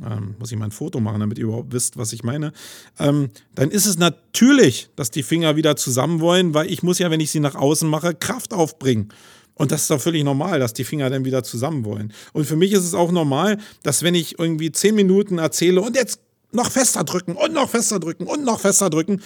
ähm, 0.06 0.36
muss 0.40 0.52
ich 0.52 0.58
mal 0.58 0.66
ein 0.66 0.72
Foto 0.72 1.00
machen, 1.00 1.20
damit 1.20 1.38
ihr 1.38 1.46
überhaupt 1.46 1.74
wisst, 1.74 1.98
was 1.98 2.14
ich 2.14 2.24
meine, 2.24 2.52
ähm, 3.00 3.30
dann 3.56 3.72
ist 3.72 3.86
es 3.86 3.98
natürlich, 3.98 4.90
dass 4.96 5.12
die 5.12 5.24
Finger 5.24 5.56
wieder 5.56 5.76
zusammen 5.76 6.20
wollen, 6.20 6.54
weil 6.54 6.72
ich 6.72 6.84
muss 6.84 7.00
ja, 7.00 7.12
wenn 7.12 7.20
ich 7.20 7.32
sie 7.32 7.40
nach 7.40 7.56
außen 7.56 7.90
mache, 7.90 8.14
Kraft 8.14 8.54
aufbringen. 8.54 9.10
Und 9.56 9.72
das 9.72 9.82
ist 9.82 9.90
doch 9.90 10.00
völlig 10.00 10.24
normal, 10.24 10.60
dass 10.60 10.74
die 10.74 10.86
Finger 10.86 11.10
dann 11.10 11.26
wieder 11.26 11.44
zusammen 11.44 11.84
wollen. 11.84 12.14
Und 12.32 12.46
für 12.46 12.56
mich 12.56 12.72
ist 12.72 12.86
es 12.86 12.94
auch 12.94 13.12
normal, 13.12 13.58
dass 13.84 14.04
wenn 14.04 14.16
ich 14.16 14.40
irgendwie 14.40 14.72
zehn 14.72 14.96
Minuten 14.96 15.38
erzähle 15.38 15.82
und 15.82 15.98
jetzt 15.98 16.22
noch 16.52 16.72
fester 16.72 17.04
drücken 17.04 17.34
und 17.34 17.54
noch 17.54 17.70
fester 17.70 18.00
drücken 18.00 18.26
und 18.26 18.46
noch 18.46 18.62
fester 18.62 18.90
drücken, 18.90 19.22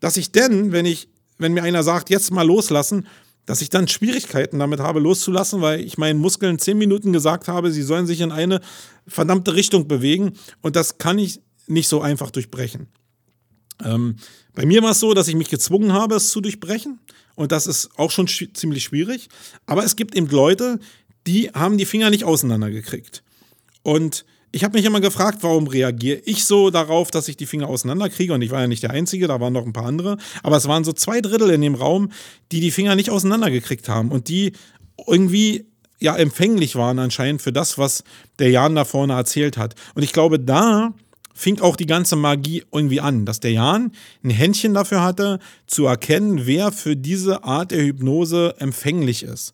dass 0.00 0.16
ich 0.16 0.30
denn, 0.30 0.72
wenn 0.72 0.84
ich, 0.84 1.08
wenn 1.38 1.54
mir 1.54 1.62
einer 1.62 1.82
sagt, 1.82 2.10
jetzt 2.10 2.30
mal 2.30 2.46
loslassen, 2.46 3.06
dass 3.48 3.62
ich 3.62 3.70
dann 3.70 3.88
Schwierigkeiten 3.88 4.58
damit 4.58 4.78
habe, 4.78 5.00
loszulassen, 5.00 5.62
weil 5.62 5.80
ich 5.80 5.96
meinen 5.96 6.20
Muskeln 6.20 6.58
zehn 6.58 6.76
Minuten 6.76 7.14
gesagt 7.14 7.48
habe, 7.48 7.72
sie 7.72 7.82
sollen 7.82 8.06
sich 8.06 8.20
in 8.20 8.30
eine 8.30 8.60
verdammte 9.06 9.54
Richtung 9.54 9.88
bewegen 9.88 10.34
und 10.60 10.76
das 10.76 10.98
kann 10.98 11.18
ich 11.18 11.40
nicht 11.66 11.88
so 11.88 12.02
einfach 12.02 12.30
durchbrechen. 12.30 12.88
Ähm, 13.82 14.16
bei 14.52 14.66
mir 14.66 14.82
war 14.82 14.90
es 14.90 15.00
so, 15.00 15.14
dass 15.14 15.28
ich 15.28 15.34
mich 15.34 15.48
gezwungen 15.48 15.94
habe, 15.94 16.16
es 16.16 16.28
zu 16.28 16.42
durchbrechen 16.42 16.98
und 17.36 17.50
das 17.50 17.66
ist 17.66 17.88
auch 17.96 18.10
schon 18.10 18.28
sch 18.28 18.52
ziemlich 18.52 18.84
schwierig. 18.84 19.30
Aber 19.64 19.82
es 19.82 19.96
gibt 19.96 20.14
eben 20.14 20.28
Leute, 20.28 20.78
die 21.26 21.48
haben 21.48 21.78
die 21.78 21.86
Finger 21.86 22.10
nicht 22.10 22.24
auseinandergekriegt. 22.24 23.22
Und 23.82 24.26
ich 24.50 24.64
habe 24.64 24.78
mich 24.78 24.86
immer 24.86 25.00
gefragt, 25.00 25.38
warum 25.42 25.66
reagiere 25.66 26.20
ich 26.24 26.44
so 26.44 26.70
darauf, 26.70 27.10
dass 27.10 27.28
ich 27.28 27.36
die 27.36 27.46
Finger 27.46 27.68
auseinanderkriege? 27.68 28.32
Und 28.32 28.42
ich 28.42 28.50
war 28.50 28.60
ja 28.60 28.66
nicht 28.66 28.82
der 28.82 28.90
Einzige, 28.90 29.28
da 29.28 29.40
waren 29.40 29.52
noch 29.52 29.66
ein 29.66 29.72
paar 29.72 29.86
andere. 29.86 30.16
Aber 30.42 30.56
es 30.56 30.66
waren 30.66 30.84
so 30.84 30.92
zwei 30.92 31.20
Drittel 31.20 31.50
in 31.50 31.60
dem 31.60 31.74
Raum, 31.74 32.10
die 32.50 32.60
die 32.60 32.70
Finger 32.70 32.94
nicht 32.94 33.10
auseinandergekriegt 33.10 33.88
haben 33.88 34.10
und 34.10 34.28
die 34.28 34.52
irgendwie 35.06 35.66
ja 36.00 36.16
empfänglich 36.16 36.76
waren 36.76 36.98
anscheinend 36.98 37.42
für 37.42 37.52
das, 37.52 37.76
was 37.76 38.04
der 38.38 38.50
Jan 38.50 38.74
da 38.74 38.84
vorne 38.84 39.14
erzählt 39.14 39.56
hat. 39.56 39.74
Und 39.94 40.02
ich 40.02 40.12
glaube, 40.12 40.38
da 40.38 40.94
fing 41.34 41.60
auch 41.60 41.76
die 41.76 41.86
ganze 41.86 42.16
Magie 42.16 42.64
irgendwie 42.72 43.00
an, 43.00 43.24
dass 43.24 43.40
der 43.40 43.52
Jan 43.52 43.92
ein 44.24 44.30
Händchen 44.30 44.74
dafür 44.74 45.02
hatte, 45.02 45.38
zu 45.66 45.86
erkennen, 45.86 46.46
wer 46.46 46.72
für 46.72 46.96
diese 46.96 47.44
Art 47.44 47.70
der 47.70 47.84
Hypnose 47.84 48.54
empfänglich 48.58 49.22
ist. 49.22 49.52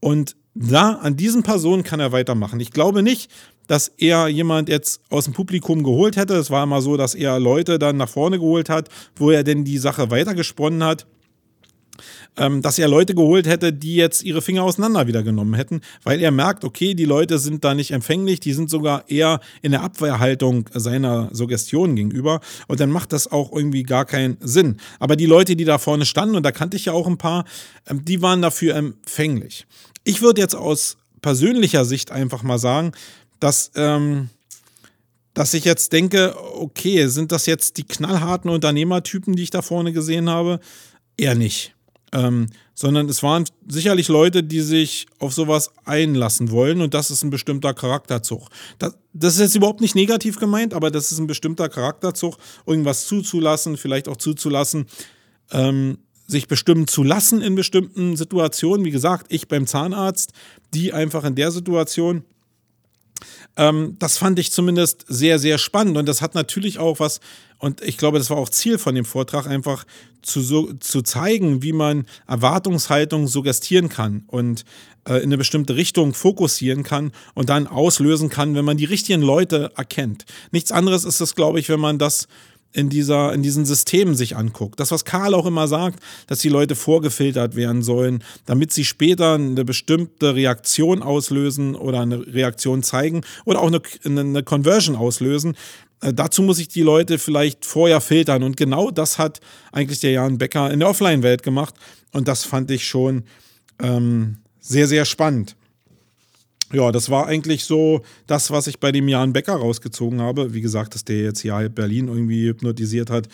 Und 0.00 0.36
da, 0.54 0.92
an 0.92 1.16
diesen 1.16 1.42
Personen 1.42 1.82
kann 1.82 1.98
er 1.98 2.12
weitermachen. 2.12 2.60
Ich 2.60 2.70
glaube 2.70 3.02
nicht, 3.02 3.30
dass 3.66 3.92
er 3.98 4.28
jemand 4.28 4.68
jetzt 4.68 5.00
aus 5.10 5.24
dem 5.24 5.34
Publikum 5.34 5.82
geholt 5.82 6.16
hätte. 6.16 6.34
Es 6.34 6.50
war 6.50 6.64
immer 6.64 6.82
so, 6.82 6.96
dass 6.96 7.14
er 7.14 7.38
Leute 7.40 7.78
dann 7.78 7.96
nach 7.96 8.08
vorne 8.08 8.38
geholt 8.38 8.68
hat, 8.68 8.88
wo 9.16 9.30
er 9.30 9.44
denn 9.44 9.64
die 9.64 9.78
Sache 9.78 10.10
weitergesponnen 10.10 10.84
hat. 10.84 11.06
Ähm, 12.36 12.62
dass 12.62 12.80
er 12.80 12.88
Leute 12.88 13.14
geholt 13.14 13.46
hätte, 13.46 13.72
die 13.72 13.94
jetzt 13.94 14.24
ihre 14.24 14.42
Finger 14.42 14.64
auseinander 14.64 15.06
wieder 15.06 15.22
genommen 15.22 15.54
hätten, 15.54 15.82
weil 16.02 16.20
er 16.20 16.32
merkt, 16.32 16.64
okay, 16.64 16.94
die 16.94 17.04
Leute 17.04 17.38
sind 17.38 17.62
da 17.62 17.74
nicht 17.74 17.92
empfänglich, 17.92 18.40
die 18.40 18.52
sind 18.52 18.68
sogar 18.68 19.08
eher 19.08 19.38
in 19.62 19.70
der 19.70 19.82
Abwehrhaltung 19.82 20.68
seiner 20.72 21.28
Suggestion 21.30 21.94
gegenüber 21.94 22.40
und 22.66 22.80
dann 22.80 22.90
macht 22.90 23.12
das 23.12 23.30
auch 23.30 23.52
irgendwie 23.52 23.84
gar 23.84 24.04
keinen 24.04 24.36
Sinn. 24.40 24.78
Aber 24.98 25.14
die 25.14 25.26
Leute, 25.26 25.54
die 25.54 25.64
da 25.64 25.78
vorne 25.78 26.06
standen, 26.06 26.34
und 26.34 26.42
da 26.42 26.50
kannte 26.50 26.76
ich 26.76 26.86
ja 26.86 26.92
auch 26.92 27.06
ein 27.06 27.18
paar, 27.18 27.44
ähm, 27.88 28.04
die 28.04 28.20
waren 28.20 28.42
dafür 28.42 28.74
empfänglich. 28.74 29.64
Ich 30.02 30.20
würde 30.20 30.40
jetzt 30.40 30.56
aus 30.56 30.96
persönlicher 31.22 31.84
Sicht 31.84 32.10
einfach 32.10 32.42
mal 32.42 32.58
sagen, 32.58 32.90
dass, 33.44 33.70
ähm, 33.76 34.30
dass 35.34 35.52
ich 35.52 35.64
jetzt 35.64 35.92
denke, 35.92 36.34
okay, 36.54 37.06
sind 37.08 37.30
das 37.30 37.44
jetzt 37.44 37.76
die 37.76 37.84
knallharten 37.84 38.50
Unternehmertypen, 38.50 39.36
die 39.36 39.42
ich 39.42 39.50
da 39.50 39.60
vorne 39.60 39.92
gesehen 39.92 40.30
habe? 40.30 40.60
Eher 41.16 41.34
nicht. 41.34 41.74
ähm, 42.14 42.46
sondern 42.74 43.08
es 43.08 43.22
waren 43.22 43.44
sicherlich 43.68 44.08
Leute, 44.08 44.42
die 44.44 44.60
sich 44.60 45.06
auf 45.18 45.34
sowas 45.34 45.72
einlassen 45.84 46.50
wollen 46.50 46.80
und 46.80 46.94
das 46.94 47.10
ist 47.10 47.24
ein 47.24 47.30
bestimmter 47.30 47.74
Charakterzug. 47.74 48.48
Das, 48.78 48.96
das 49.12 49.34
ist 49.34 49.40
jetzt 49.40 49.56
überhaupt 49.56 49.80
nicht 49.80 49.96
negativ 49.96 50.38
gemeint, 50.38 50.74
aber 50.74 50.90
das 50.90 51.10
ist 51.10 51.18
ein 51.18 51.26
bestimmter 51.26 51.68
Charakterzug, 51.68 52.36
irgendwas 52.66 53.06
zuzulassen, 53.06 53.76
vielleicht 53.76 54.08
auch 54.08 54.16
zuzulassen, 54.16 54.86
ähm, 55.50 55.98
sich 56.26 56.48
bestimmen 56.48 56.86
zu 56.86 57.02
lassen 57.02 57.42
in 57.42 57.54
bestimmten 57.54 58.16
Situationen. 58.16 58.86
Wie 58.86 58.90
gesagt, 58.90 59.26
ich 59.28 59.48
beim 59.48 59.66
Zahnarzt, 59.66 60.32
die 60.72 60.92
einfach 60.92 61.24
in 61.24 61.34
der 61.34 61.50
Situation 61.50 62.24
ähm, 63.56 63.96
das 63.98 64.18
fand 64.18 64.38
ich 64.38 64.52
zumindest 64.52 65.04
sehr, 65.08 65.38
sehr 65.38 65.58
spannend. 65.58 65.96
Und 65.96 66.06
das 66.06 66.22
hat 66.22 66.34
natürlich 66.34 66.78
auch 66.78 67.00
was, 67.00 67.20
und 67.58 67.80
ich 67.82 67.96
glaube, 67.96 68.18
das 68.18 68.30
war 68.30 68.36
auch 68.36 68.48
Ziel 68.48 68.78
von 68.78 68.94
dem 68.94 69.04
Vortrag, 69.04 69.46
einfach 69.46 69.84
zu, 70.22 70.40
so, 70.40 70.72
zu 70.74 71.02
zeigen, 71.02 71.62
wie 71.62 71.72
man 71.72 72.06
Erwartungshaltung 72.26 73.28
suggestieren 73.28 73.88
kann 73.88 74.24
und 74.26 74.64
äh, 75.06 75.16
in 75.16 75.24
eine 75.24 75.38
bestimmte 75.38 75.76
Richtung 75.76 76.14
fokussieren 76.14 76.82
kann 76.82 77.12
und 77.34 77.48
dann 77.48 77.66
auslösen 77.66 78.28
kann, 78.28 78.54
wenn 78.54 78.64
man 78.64 78.76
die 78.76 78.86
richtigen 78.86 79.22
Leute 79.22 79.70
erkennt. 79.76 80.24
Nichts 80.50 80.72
anderes 80.72 81.04
ist 81.04 81.20
es, 81.20 81.34
glaube 81.34 81.60
ich, 81.60 81.68
wenn 81.68 81.80
man 81.80 81.98
das 81.98 82.26
in, 82.74 82.88
dieser, 82.88 83.32
in 83.32 83.42
diesen 83.42 83.64
Systemen 83.64 84.14
sich 84.14 84.36
anguckt. 84.36 84.80
Das, 84.80 84.90
was 84.90 85.04
Karl 85.04 85.32
auch 85.32 85.46
immer 85.46 85.68
sagt, 85.68 86.00
dass 86.26 86.40
die 86.40 86.48
Leute 86.48 86.74
vorgefiltert 86.74 87.54
werden 87.54 87.82
sollen, 87.82 88.22
damit 88.46 88.72
sie 88.72 88.84
später 88.84 89.34
eine 89.34 89.64
bestimmte 89.64 90.34
Reaktion 90.34 91.02
auslösen 91.02 91.76
oder 91.76 92.00
eine 92.00 92.26
Reaktion 92.26 92.82
zeigen 92.82 93.22
oder 93.44 93.60
auch 93.60 93.68
eine, 93.68 93.80
eine 94.04 94.42
Conversion 94.42 94.96
auslösen. 94.96 95.56
Äh, 96.00 96.12
dazu 96.12 96.42
muss 96.42 96.58
ich 96.58 96.68
die 96.68 96.82
Leute 96.82 97.18
vielleicht 97.18 97.64
vorher 97.64 98.00
filtern. 98.00 98.42
Und 98.42 98.56
genau 98.56 98.90
das 98.90 99.18
hat 99.18 99.40
eigentlich 99.70 100.00
der 100.00 100.10
Jan 100.10 100.38
Becker 100.38 100.70
in 100.72 100.80
der 100.80 100.88
Offline-Welt 100.88 101.44
gemacht. 101.44 101.74
Und 102.12 102.26
das 102.26 102.44
fand 102.44 102.72
ich 102.72 102.86
schon 102.86 103.22
ähm, 103.80 104.38
sehr, 104.60 104.88
sehr 104.88 105.04
spannend 105.04 105.56
ja, 106.72 106.92
das 106.92 107.10
war 107.10 107.26
eigentlich 107.26 107.64
so 107.64 108.02
das, 108.26 108.50
was 108.50 108.66
ich 108.66 108.80
bei 108.80 108.90
dem 108.90 109.08
Jan 109.08 109.32
Becker 109.32 109.54
rausgezogen 109.54 110.20
habe. 110.20 110.54
Wie 110.54 110.60
gesagt, 110.60 110.94
dass 110.94 111.04
der 111.04 111.22
jetzt 111.22 111.40
hier 111.40 111.54
halb 111.54 111.74
Berlin 111.74 112.08
irgendwie 112.08 112.48
hypnotisiert 112.48 113.10
hat, 113.10 113.28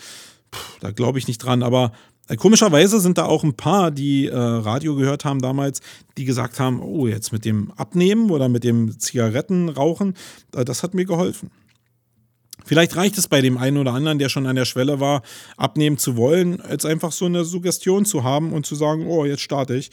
Puh, 0.51 0.59
da 0.81 0.91
glaube 0.91 1.17
ich 1.17 1.27
nicht 1.27 1.39
dran. 1.39 1.63
Aber 1.63 1.93
äh, 2.27 2.35
komischerweise 2.35 2.99
sind 2.99 3.17
da 3.17 3.25
auch 3.25 3.43
ein 3.43 3.55
paar, 3.55 3.89
die 3.89 4.27
äh, 4.27 4.35
Radio 4.35 4.95
gehört 4.95 5.25
haben 5.25 5.41
damals, 5.41 5.81
die 6.17 6.25
gesagt 6.25 6.59
haben, 6.59 6.81
oh, 6.81 7.07
jetzt 7.07 7.31
mit 7.31 7.45
dem 7.45 7.71
Abnehmen 7.71 8.29
oder 8.29 8.49
mit 8.49 8.63
dem 8.63 8.99
Zigarettenrauchen, 8.99 10.15
äh, 10.55 10.65
das 10.65 10.83
hat 10.83 10.93
mir 10.93 11.05
geholfen. 11.05 11.49
Vielleicht 12.63 12.95
reicht 12.95 13.17
es 13.17 13.27
bei 13.27 13.41
dem 13.41 13.57
einen 13.57 13.77
oder 13.77 13.93
anderen, 13.93 14.19
der 14.19 14.29
schon 14.29 14.45
an 14.45 14.55
der 14.55 14.65
Schwelle 14.65 14.99
war, 14.99 15.23
abnehmen 15.57 15.97
zu 15.97 16.15
wollen, 16.15 16.61
jetzt 16.69 16.85
einfach 16.85 17.11
so 17.11 17.25
eine 17.25 17.43
Suggestion 17.43 18.05
zu 18.05 18.23
haben 18.23 18.53
und 18.53 18.67
zu 18.67 18.75
sagen, 18.75 19.07
oh, 19.07 19.25
jetzt 19.25 19.41
starte 19.41 19.75
ich. 19.75 19.89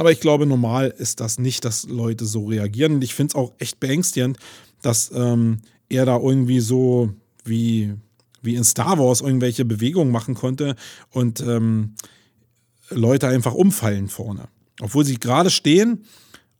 Aber 0.00 0.10
ich 0.10 0.20
glaube, 0.20 0.46
normal 0.46 0.94
ist 0.96 1.20
das 1.20 1.38
nicht, 1.38 1.66
dass 1.66 1.86
Leute 1.86 2.24
so 2.24 2.46
reagieren. 2.46 2.94
Und 2.94 3.04
ich 3.04 3.14
finde 3.14 3.32
es 3.32 3.34
auch 3.34 3.52
echt 3.58 3.80
beängstigend, 3.80 4.38
dass 4.80 5.10
ähm, 5.14 5.58
er 5.90 6.06
da 6.06 6.16
irgendwie 6.16 6.60
so 6.60 7.10
wie, 7.44 7.92
wie 8.40 8.54
in 8.54 8.64
Star 8.64 8.98
Wars 8.98 9.20
irgendwelche 9.20 9.66
Bewegungen 9.66 10.10
machen 10.10 10.34
konnte 10.34 10.74
und 11.10 11.40
ähm, 11.40 11.96
Leute 12.88 13.28
einfach 13.28 13.52
umfallen 13.52 14.08
vorne. 14.08 14.48
Obwohl 14.80 15.04
sie 15.04 15.20
gerade 15.20 15.50
stehen 15.50 16.06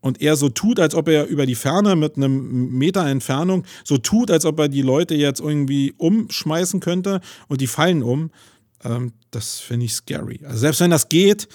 und 0.01 0.21
er 0.21 0.37
so 0.37 0.51
tut, 0.51 0.79
als 0.79 0.95
ob 0.95 1.09
er 1.09 1.25
über 1.25 1.47
die 1.47 1.55
Ferne 1.55 1.97
mit 1.97 2.19
einem 2.19 2.77
Meter 2.77 3.07
Entfernung 3.07 3.65
so 3.85 3.97
tut, 3.97 4.31
als 4.31 4.45
ob 4.45 4.59
er 4.59 4.69
die 4.69 4.83
Leute 4.83 5.15
jetzt 5.15 5.41
irgendwie 5.41 5.95
umschmeißen 5.97 6.81
könnte 6.81 7.23
und 7.49 7.63
die 7.63 7.69
fallen 7.69 8.03
um. 8.03 8.33
Ähm, 8.85 9.15
das 9.31 9.61
finde 9.61 9.87
ich 9.87 9.95
scary. 9.95 10.41
Also 10.45 10.59
selbst 10.59 10.83
wenn 10.83 10.91
das 10.91 11.09
geht, 11.09 11.49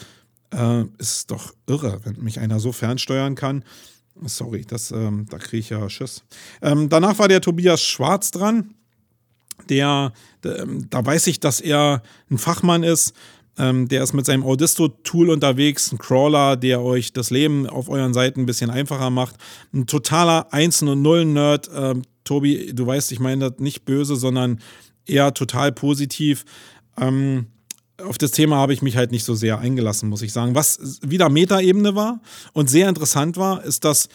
äh, 0.56 0.86
ist 0.97 1.32
doch 1.32 1.53
irre, 1.68 1.99
wenn 2.03 2.24
mich 2.24 2.39
einer 2.39 2.60
so 2.60 2.72
fernsteuern 2.72 3.36
kann. 3.36 3.64
Sorry, 4.24 4.64
das, 4.66 4.91
ähm, 4.91 5.26
da 5.30 5.38
kriege 5.38 5.58
ich 5.58 5.70
ja 5.70 5.89
Schiss. 5.89 6.24
Ähm, 6.62 6.88
danach 6.88 7.20
war 7.20 7.28
der 7.28 7.41
Tobias 7.41 7.84
Schwarz 7.84 8.32
dran. 8.32 8.74
Der, 9.70 10.14
der 10.43 10.60
ähm, 10.60 10.88
da 10.89 11.06
weiß 11.06 11.28
ich, 11.28 11.39
dass 11.39 11.60
er 11.60 12.01
ein 12.30 12.38
Fachmann 12.38 12.84
ist. 12.84 13.14
Ähm, 13.58 13.88
der 13.88 14.03
ist 14.03 14.14
mit 14.14 14.26
seinem 14.26 14.43
Audisto-Tool 14.43 15.30
unterwegs, 15.30 15.91
ein 15.91 15.97
Crawler, 15.97 16.58
der 16.58 16.82
euch 16.82 17.14
das 17.14 17.30
Leben 17.30 17.68
auf 17.68 17.88
euren 17.88 18.14
Seiten 18.14 18.41
ein 18.41 18.45
bisschen 18.45 18.70
einfacher 18.70 19.10
macht. 19.10 19.36
Ein 19.74 19.88
totaler 19.88 20.51
Einsen- 20.53 20.89
und 20.89 21.01
Nullen-Nerd. 21.01 21.70
Ähm, 21.74 22.01
Tobi, 22.26 22.74
du 22.74 22.86
weißt, 22.86 23.12
ich 23.12 23.20
meine 23.20 23.49
das 23.49 23.60
nicht 23.60 23.86
böse, 23.86 24.16
sondern 24.16 24.60
eher 25.06 25.34
total 25.34 25.72
positiv. 25.72 26.43
Ähm, 26.97 27.47
auf 28.04 28.18
das 28.18 28.32
Thema 28.32 28.58
habe 28.58 28.74
ich 28.74 28.82
mich 28.82 28.98
halt 28.98 29.12
nicht 29.12 29.24
so 29.24 29.36
sehr 29.36 29.60
eingelassen, 29.60 30.10
muss 30.10 30.22
ich 30.22 30.34
sagen. 30.34 30.56
Was 30.56 31.00
wieder 31.02 31.30
Metaebene 31.30 31.96
war 31.96 32.20
und 32.54 32.70
sehr 32.70 32.89
interessant 32.89 33.38
war, 33.38 33.64
ist, 33.64 33.86
dass 33.86 34.10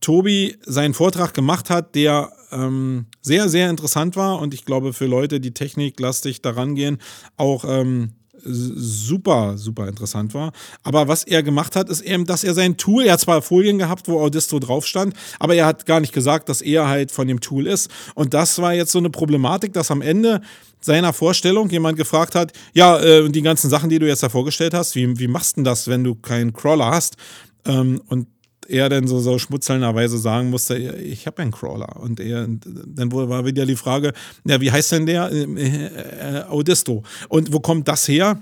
Tobi 0.00 0.56
seinen 0.64 0.94
Vortrag 0.94 1.34
gemacht 1.34 1.70
hat, 1.70 1.94
der 1.94 2.32
ähm, 2.50 3.06
sehr, 3.20 3.48
sehr 3.48 3.70
interessant 3.70 4.16
war 4.16 4.40
und 4.40 4.54
ich 4.54 4.64
glaube 4.64 4.92
für 4.92 5.06
Leute, 5.06 5.40
die 5.40 5.54
techniklastig 5.54 6.42
daran 6.42 6.74
gehen, 6.74 6.98
auch 7.36 7.64
ähm, 7.66 8.12
super, 8.44 9.56
super 9.56 9.88
interessant 9.88 10.34
war. 10.34 10.52
Aber 10.82 11.06
was 11.06 11.24
er 11.24 11.42
gemacht 11.42 11.76
hat, 11.76 11.88
ist 11.88 12.00
eben, 12.00 12.26
dass 12.26 12.44
er 12.44 12.54
sein 12.54 12.76
Tool, 12.76 13.04
er 13.04 13.14
hat 13.14 13.20
zwar 13.20 13.42
Folien 13.42 13.78
gehabt, 13.78 14.08
wo 14.08 14.20
Audisto 14.20 14.58
drauf 14.58 14.86
stand, 14.86 15.14
aber 15.38 15.54
er 15.54 15.66
hat 15.66 15.86
gar 15.86 16.00
nicht 16.00 16.12
gesagt, 16.12 16.48
dass 16.48 16.60
er 16.60 16.88
halt 16.88 17.12
von 17.12 17.28
dem 17.28 17.40
Tool 17.40 17.66
ist. 17.66 17.90
Und 18.14 18.34
das 18.34 18.60
war 18.60 18.74
jetzt 18.74 18.92
so 18.92 18.98
eine 18.98 19.10
Problematik, 19.10 19.72
dass 19.72 19.90
am 19.90 20.02
Ende 20.02 20.40
seiner 20.82 21.12
Vorstellung 21.12 21.70
jemand 21.70 21.96
gefragt 21.96 22.34
hat, 22.34 22.52
ja, 22.74 22.98
äh, 22.98 23.28
die 23.30 23.42
ganzen 23.42 23.70
Sachen, 23.70 23.88
die 23.88 23.98
du 23.98 24.06
jetzt 24.06 24.22
da 24.22 24.28
vorgestellt 24.28 24.74
hast, 24.74 24.94
wie, 24.94 25.18
wie 25.18 25.28
machst 25.28 25.52
du 25.52 25.60
denn 25.60 25.64
das, 25.64 25.88
wenn 25.88 26.04
du 26.04 26.14
keinen 26.14 26.52
Crawler 26.52 26.90
hast? 26.90 27.16
Ähm, 27.64 28.02
und 28.08 28.26
er 28.68 28.88
dann 28.88 29.06
so, 29.06 29.20
so 29.20 29.38
schmutzelnderweise 29.38 30.18
sagen 30.18 30.50
musste, 30.50 30.76
ich 30.76 31.26
habe 31.26 31.42
einen 31.42 31.52
Crawler. 31.52 31.96
Und 32.00 32.20
er, 32.20 32.46
dann 32.48 33.12
war 33.12 33.44
wieder 33.44 33.66
die 33.66 33.76
Frage, 33.76 34.12
ja, 34.44 34.60
wie 34.60 34.70
heißt 34.70 34.92
denn 34.92 35.06
der? 35.06 35.30
Äh, 35.30 35.44
äh, 35.44 36.42
Audisto. 36.44 37.02
Und 37.28 37.52
wo 37.52 37.60
kommt 37.60 37.88
das 37.88 38.08
her? 38.08 38.40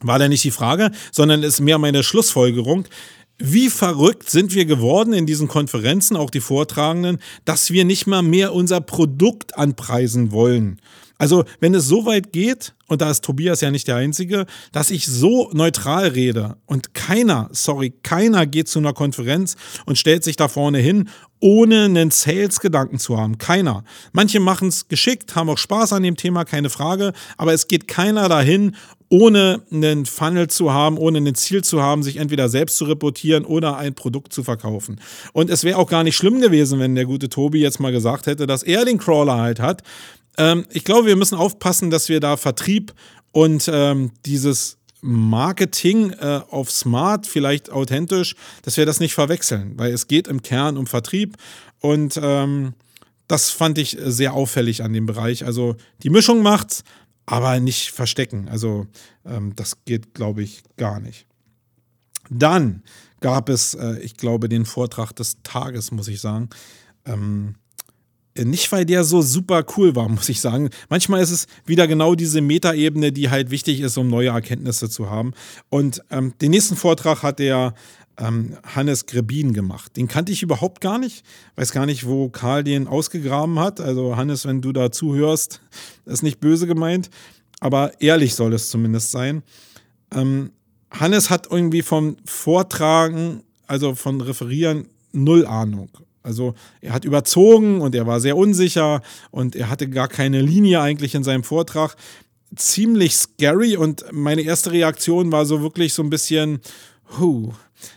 War 0.00 0.18
da 0.18 0.28
nicht 0.28 0.44
die 0.44 0.50
Frage, 0.50 0.90
sondern 1.12 1.42
ist 1.42 1.60
mehr 1.60 1.78
meine 1.78 2.02
Schlussfolgerung. 2.02 2.84
Wie 3.38 3.68
verrückt 3.68 4.30
sind 4.30 4.54
wir 4.54 4.64
geworden 4.64 5.12
in 5.12 5.26
diesen 5.26 5.48
Konferenzen, 5.48 6.16
auch 6.16 6.30
die 6.30 6.40
Vortragenden, 6.40 7.18
dass 7.44 7.70
wir 7.70 7.84
nicht 7.84 8.06
mal 8.06 8.22
mehr 8.22 8.54
unser 8.54 8.80
Produkt 8.80 9.58
anpreisen 9.58 10.30
wollen. 10.30 10.78
Also, 11.18 11.44
wenn 11.60 11.74
es 11.74 11.86
so 11.86 12.06
weit 12.06 12.32
geht, 12.32 12.74
und 12.88 13.00
da 13.00 13.10
ist 13.10 13.24
Tobias 13.24 13.60
ja 13.60 13.70
nicht 13.70 13.88
der 13.88 13.96
Einzige, 13.96 14.46
dass 14.72 14.90
ich 14.90 15.06
so 15.06 15.50
neutral 15.52 16.08
rede 16.08 16.56
und 16.66 16.92
keiner, 16.92 17.48
sorry, 17.52 17.94
keiner 18.02 18.46
geht 18.46 18.68
zu 18.68 18.80
einer 18.80 18.92
Konferenz 18.92 19.56
und 19.86 19.96
stellt 19.96 20.24
sich 20.24 20.36
da 20.36 20.48
vorne 20.48 20.78
hin, 20.78 21.08
ohne 21.40 21.84
einen 21.84 22.10
Sales-Gedanken 22.10 22.98
zu 22.98 23.18
haben. 23.18 23.38
Keiner. 23.38 23.84
Manche 24.12 24.40
machen 24.40 24.68
es 24.68 24.88
geschickt, 24.88 25.36
haben 25.36 25.50
auch 25.50 25.58
Spaß 25.58 25.92
an 25.92 26.02
dem 26.02 26.16
Thema, 26.16 26.44
keine 26.44 26.70
Frage, 26.70 27.12
aber 27.36 27.52
es 27.52 27.68
geht 27.68 27.86
keiner 27.86 28.28
dahin, 28.28 28.74
ohne 29.08 29.62
einen 29.70 30.06
Funnel 30.06 30.48
zu 30.48 30.72
haben, 30.72 30.98
ohne 30.98 31.18
ein 31.18 31.34
Ziel 31.34 31.62
zu 31.62 31.80
haben, 31.82 32.02
sich 32.02 32.16
entweder 32.16 32.48
selbst 32.48 32.76
zu 32.78 32.86
reportieren 32.86 33.44
oder 33.44 33.76
ein 33.76 33.94
Produkt 33.94 34.32
zu 34.32 34.42
verkaufen. 34.42 35.00
Und 35.32 35.50
es 35.50 35.62
wäre 35.62 35.78
auch 35.78 35.88
gar 35.88 36.02
nicht 36.02 36.16
schlimm 36.16 36.40
gewesen, 36.40 36.80
wenn 36.80 36.94
der 36.94 37.04
gute 37.04 37.28
Tobi 37.28 37.60
jetzt 37.60 37.78
mal 37.78 37.92
gesagt 37.92 38.26
hätte, 38.26 38.46
dass 38.46 38.62
er 38.62 38.84
den 38.84 38.98
Crawler 38.98 39.36
halt 39.36 39.60
hat, 39.60 39.82
ähm, 40.38 40.66
ich 40.70 40.84
glaube, 40.84 41.06
wir 41.06 41.16
müssen 41.16 41.36
aufpassen, 41.36 41.90
dass 41.90 42.08
wir 42.08 42.20
da 42.20 42.36
Vertrieb 42.36 42.92
und 43.32 43.68
ähm, 43.72 44.12
dieses 44.24 44.78
Marketing 45.00 46.10
äh, 46.10 46.40
auf 46.48 46.70
smart, 46.70 47.26
vielleicht 47.26 47.70
authentisch, 47.70 48.36
dass 48.62 48.76
wir 48.76 48.86
das 48.86 49.00
nicht 49.00 49.14
verwechseln, 49.14 49.74
weil 49.76 49.92
es 49.92 50.08
geht 50.08 50.28
im 50.28 50.42
Kern 50.42 50.78
um 50.78 50.86
Vertrieb 50.86 51.36
und 51.80 52.18
ähm, 52.22 52.74
das 53.28 53.50
fand 53.50 53.78
ich 53.78 53.96
sehr 54.00 54.34
auffällig 54.34 54.82
an 54.82 54.92
dem 54.92 55.06
Bereich. 55.06 55.44
Also 55.44 55.76
die 56.02 56.10
Mischung 56.10 56.42
macht's, 56.42 56.84
aber 57.26 57.58
nicht 57.60 57.90
verstecken. 57.90 58.48
Also 58.48 58.86
ähm, 59.24 59.54
das 59.56 59.84
geht, 59.84 60.14
glaube 60.14 60.42
ich, 60.42 60.62
gar 60.76 61.00
nicht. 61.00 61.26
Dann 62.30 62.82
gab 63.20 63.48
es, 63.48 63.74
äh, 63.74 63.98
ich 64.00 64.16
glaube, 64.16 64.48
den 64.48 64.64
Vortrag 64.64 65.12
des 65.12 65.42
Tages, 65.42 65.90
muss 65.90 66.08
ich 66.08 66.20
sagen. 66.20 66.50
Ähm, 67.06 67.56
nicht, 68.42 68.72
weil 68.72 68.84
der 68.84 69.04
so 69.04 69.22
super 69.22 69.64
cool 69.76 69.94
war, 69.94 70.08
muss 70.08 70.28
ich 70.28 70.40
sagen. 70.40 70.70
Manchmal 70.88 71.22
ist 71.22 71.30
es 71.30 71.46
wieder 71.64 71.86
genau 71.86 72.14
diese 72.14 72.40
Metaebene, 72.40 73.12
die 73.12 73.30
halt 73.30 73.50
wichtig 73.50 73.80
ist, 73.80 73.96
um 73.96 74.08
neue 74.08 74.30
Erkenntnisse 74.30 74.88
zu 74.88 75.10
haben. 75.10 75.32
Und 75.68 76.02
ähm, 76.10 76.32
den 76.40 76.50
nächsten 76.50 76.76
Vortrag 76.76 77.22
hat 77.22 77.38
der 77.38 77.74
ähm, 78.16 78.56
Hannes 78.64 79.06
Grebin 79.06 79.52
gemacht. 79.52 79.96
Den 79.96 80.08
kannte 80.08 80.32
ich 80.32 80.42
überhaupt 80.42 80.80
gar 80.80 80.98
nicht. 80.98 81.24
Weiß 81.56 81.72
gar 81.72 81.86
nicht, 81.86 82.06
wo 82.06 82.28
Karl 82.28 82.64
den 82.64 82.86
ausgegraben 82.86 83.58
hat. 83.58 83.80
Also 83.80 84.16
Hannes, 84.16 84.46
wenn 84.46 84.60
du 84.60 84.72
da 84.72 84.90
zuhörst, 84.90 85.60
ist 86.06 86.22
nicht 86.22 86.40
böse 86.40 86.66
gemeint. 86.66 87.10
Aber 87.60 88.00
ehrlich 88.00 88.34
soll 88.34 88.52
es 88.52 88.70
zumindest 88.70 89.10
sein. 89.10 89.42
Ähm, 90.12 90.50
Hannes 90.90 91.30
hat 91.30 91.48
irgendwie 91.50 91.82
vom 91.82 92.16
Vortragen, 92.24 93.42
also 93.66 93.94
von 93.94 94.20
Referieren, 94.20 94.88
null 95.12 95.46
Ahnung. 95.46 95.88
Also 96.24 96.54
er 96.80 96.92
hat 96.92 97.04
überzogen 97.04 97.80
und 97.80 97.94
er 97.94 98.06
war 98.06 98.18
sehr 98.18 98.36
unsicher 98.36 99.02
und 99.30 99.54
er 99.54 99.70
hatte 99.70 99.88
gar 99.88 100.08
keine 100.08 100.40
Linie 100.40 100.80
eigentlich 100.80 101.14
in 101.14 101.22
seinem 101.22 101.44
Vortrag. 101.44 101.96
ziemlich 102.56 103.16
scary 103.16 103.76
und 103.76 104.04
meine 104.12 104.42
erste 104.42 104.70
Reaktion 104.72 105.32
war 105.32 105.44
so 105.44 105.60
wirklich 105.60 105.92
so 105.92 106.02
ein 106.02 106.10
bisschen, 106.10 106.60
huh, 107.18 107.52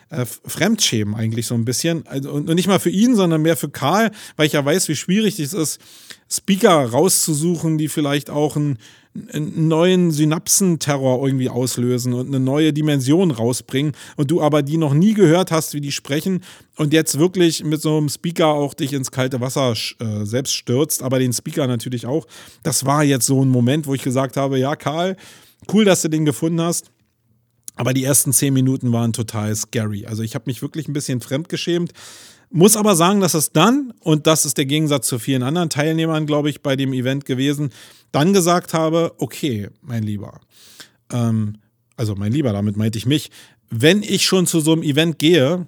äh, 0.09 0.25
Fremdschämen 0.25 1.15
eigentlich 1.15 1.47
so 1.47 1.55
ein 1.55 1.65
bisschen. 1.65 2.05
Also, 2.07 2.32
und 2.32 2.47
nicht 2.49 2.67
mal 2.67 2.80
für 2.80 2.89
ihn, 2.89 3.15
sondern 3.15 3.41
mehr 3.41 3.57
für 3.57 3.69
Karl, 3.69 4.11
weil 4.36 4.47
ich 4.47 4.53
ja 4.53 4.63
weiß, 4.63 4.88
wie 4.89 4.95
schwierig 4.95 5.39
es 5.39 5.53
ist, 5.53 5.80
Speaker 6.30 6.86
rauszusuchen, 6.86 7.78
die 7.78 7.88
vielleicht 7.88 8.30
auch 8.30 8.55
einen, 8.55 8.78
einen 9.32 9.68
neuen 9.68 10.11
Synapsenterror 10.11 11.26
irgendwie 11.26 11.49
auslösen 11.49 12.13
und 12.13 12.28
eine 12.28 12.39
neue 12.39 12.74
Dimension 12.74 13.32
rausbringen 13.32 13.93
und 14.15 14.32
du 14.32 14.41
aber 14.41 14.61
die 14.61 14.78
noch 14.78 14.93
nie 14.93 15.13
gehört 15.13 15.51
hast, 15.51 15.74
wie 15.74 15.82
die 15.82 15.91
sprechen 15.91 16.43
und 16.76 16.93
jetzt 16.93 17.18
wirklich 17.18 17.63
mit 17.63 17.82
so 17.82 17.97
einem 17.97 18.09
Speaker 18.09 18.47
auch 18.47 18.74
dich 18.74 18.93
ins 18.93 19.11
kalte 19.11 19.41
Wasser 19.41 19.74
äh, 19.99 20.26
selbst 20.26 20.53
stürzt, 20.53 21.03
aber 21.03 21.20
den 21.20 21.34
Speaker 21.34 21.68
natürlich 21.68 22.05
auch. 22.05 22.28
Das 22.63 22.86
war 22.86 23.03
jetzt 23.03 23.26
so 23.26 23.43
ein 23.43 23.49
Moment, 23.49 23.88
wo 23.88 23.93
ich 23.93 24.03
gesagt 24.03 24.38
habe, 24.38 24.59
ja 24.59 24.76
Karl, 24.76 25.18
cool, 25.74 25.86
dass 25.86 26.01
du 26.01 26.09
den 26.09 26.26
gefunden 26.26 26.61
hast. 26.61 26.91
Aber 27.76 27.93
die 27.93 28.03
ersten 28.03 28.34
zehn 28.34 28.53
Minuten 28.53 28.91
waren 28.91 29.13
total 29.13 29.55
scary. 29.55 30.07
Also 30.07 30.24
ich 30.24 30.34
habe 30.34 30.45
mich 30.47 30.61
wirklich 30.61 30.88
ein 30.88 30.93
bisschen 30.93 31.22
fremdgeschämt. 31.22 31.93
Muss 32.49 32.76
aber 32.76 32.95
sagen, 32.95 33.20
dass 33.20 33.34
es 33.34 33.51
dann, 33.51 33.93
und 33.99 34.26
das 34.26 34.45
ist 34.45 34.57
der 34.57 34.65
Gegensatz 34.65 35.07
zu 35.07 35.20
vielen 35.20 35.43
anderen 35.43 35.70
Teilnehmern, 35.70 36.26
glaube 36.26 36.49
ich, 36.49 36.61
bei 36.61 36.76
dem 36.76 36.93
Event 36.93 37.26
gewesen, 37.26 37.72
dann 38.12 38.34
gesagt 38.34 38.74
habe, 38.74 39.14
okay, 39.18 39.70
mein 39.82 40.03
Lieber, 40.03 40.39
ähm, 41.12 41.58
also 41.95 42.16
mein 42.16 42.32
Lieber, 42.32 42.53
damit 42.53 42.78
meinte 42.78 42.97
ich 42.97 43.05
mich, 43.05 43.32
wenn 43.70 44.03
ich 44.03 44.26
schon 44.26 44.47
zu 44.47 44.60
so 44.60 44.72
einem 44.74 44.84
Event 44.84 45.20
gehe, 45.20 45.68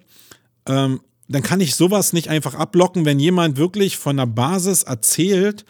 ähm, 0.66 1.02
dann 1.28 1.44
kann 1.44 1.62
ich 1.62 1.76
sowas 1.76 2.14
nicht 2.14 2.28
einfach 2.28 2.56
ablocken, 2.56 3.06
wenn 3.06 3.20
jemand 3.20 3.58
wirklich 3.58 3.98
von 3.98 4.18
der 4.18 4.26
Basis 4.26 4.84
erzählt, 4.84 5.64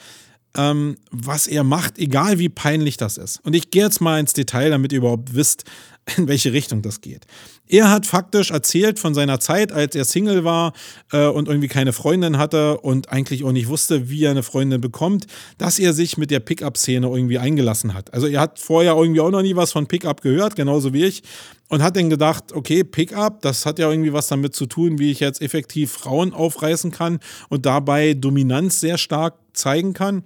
ähm, 0.56 0.98
was 1.12 1.48
er 1.48 1.64
macht, 1.64 1.98
egal 2.00 2.40
wie 2.40 2.50
peinlich 2.50 2.98
das 2.98 3.18
ist. 3.18 3.40
Und 3.46 3.56
ich 3.56 3.70
gehe 3.72 3.84
jetzt 3.84 4.02
mal 4.02 4.20
ins 4.20 4.34
Detail, 4.34 4.70
damit 4.70 4.92
ihr 4.92 5.00
überhaupt 5.00 5.36
wisst, 5.36 5.66
in 6.18 6.28
welche 6.28 6.54
Richtung 6.54 6.82
das 6.82 7.02
geht. 7.02 7.26
Er 7.68 7.92
hat 7.92 8.06
faktisch 8.06 8.52
erzählt 8.52 9.00
von 9.00 9.14
seiner 9.14 9.40
Zeit, 9.40 9.72
als 9.72 9.96
er 9.96 10.06
Single 10.06 10.44
war 10.44 10.74
äh, 11.12 11.28
und 11.28 11.48
irgendwie 11.48 11.68
keine 11.68 11.94
Freundin 11.94 12.38
hatte 12.38 12.80
und 12.80 13.10
eigentlich 13.10 13.44
auch 13.44 13.52
nicht 13.52 13.68
wusste, 13.68 14.10
wie 14.10 14.24
er 14.24 14.32
eine 14.32 14.44
Freundin 14.44 14.82
bekommt, 14.82 15.28
dass 15.58 15.78
er 15.78 15.94
sich 15.94 16.18
mit 16.18 16.32
der 16.32 16.40
Pickup-Szene 16.40 17.08
irgendwie 17.08 17.38
eingelassen 17.38 17.94
hat. 17.94 18.14
Also 18.14 18.28
er 18.28 18.42
hat 18.42 18.60
vorher 18.60 18.96
irgendwie 18.96 19.22
auch 19.22 19.32
noch 19.32 19.42
nie 19.42 19.56
was 19.56 19.72
von 19.72 19.88
Pickup 19.88 20.22
gehört, 20.22 20.56
genauso 20.56 20.94
wie 20.94 21.06
ich, 21.06 21.24
und 21.68 21.84
hat 21.84 21.96
dann 21.96 22.10
gedacht, 22.10 22.52
okay, 22.54 22.84
Pickup, 22.84 23.42
das 23.42 23.66
hat 23.66 23.78
ja 23.78 23.90
irgendwie 23.90 24.14
was 24.14 24.28
damit 24.28 24.56
zu 24.56 24.66
tun, 24.66 24.98
wie 24.98 25.12
ich 25.12 25.20
jetzt 25.20 25.42
effektiv 25.42 25.92
Frauen 25.92 26.34
aufreißen 26.34 26.92
kann 26.92 27.20
und 27.50 27.66
dabei 27.66 28.16
Dominanz 28.16 28.80
sehr 28.80 28.98
stark 28.98 29.36
zeigen 29.54 29.94
kann. 29.94 30.24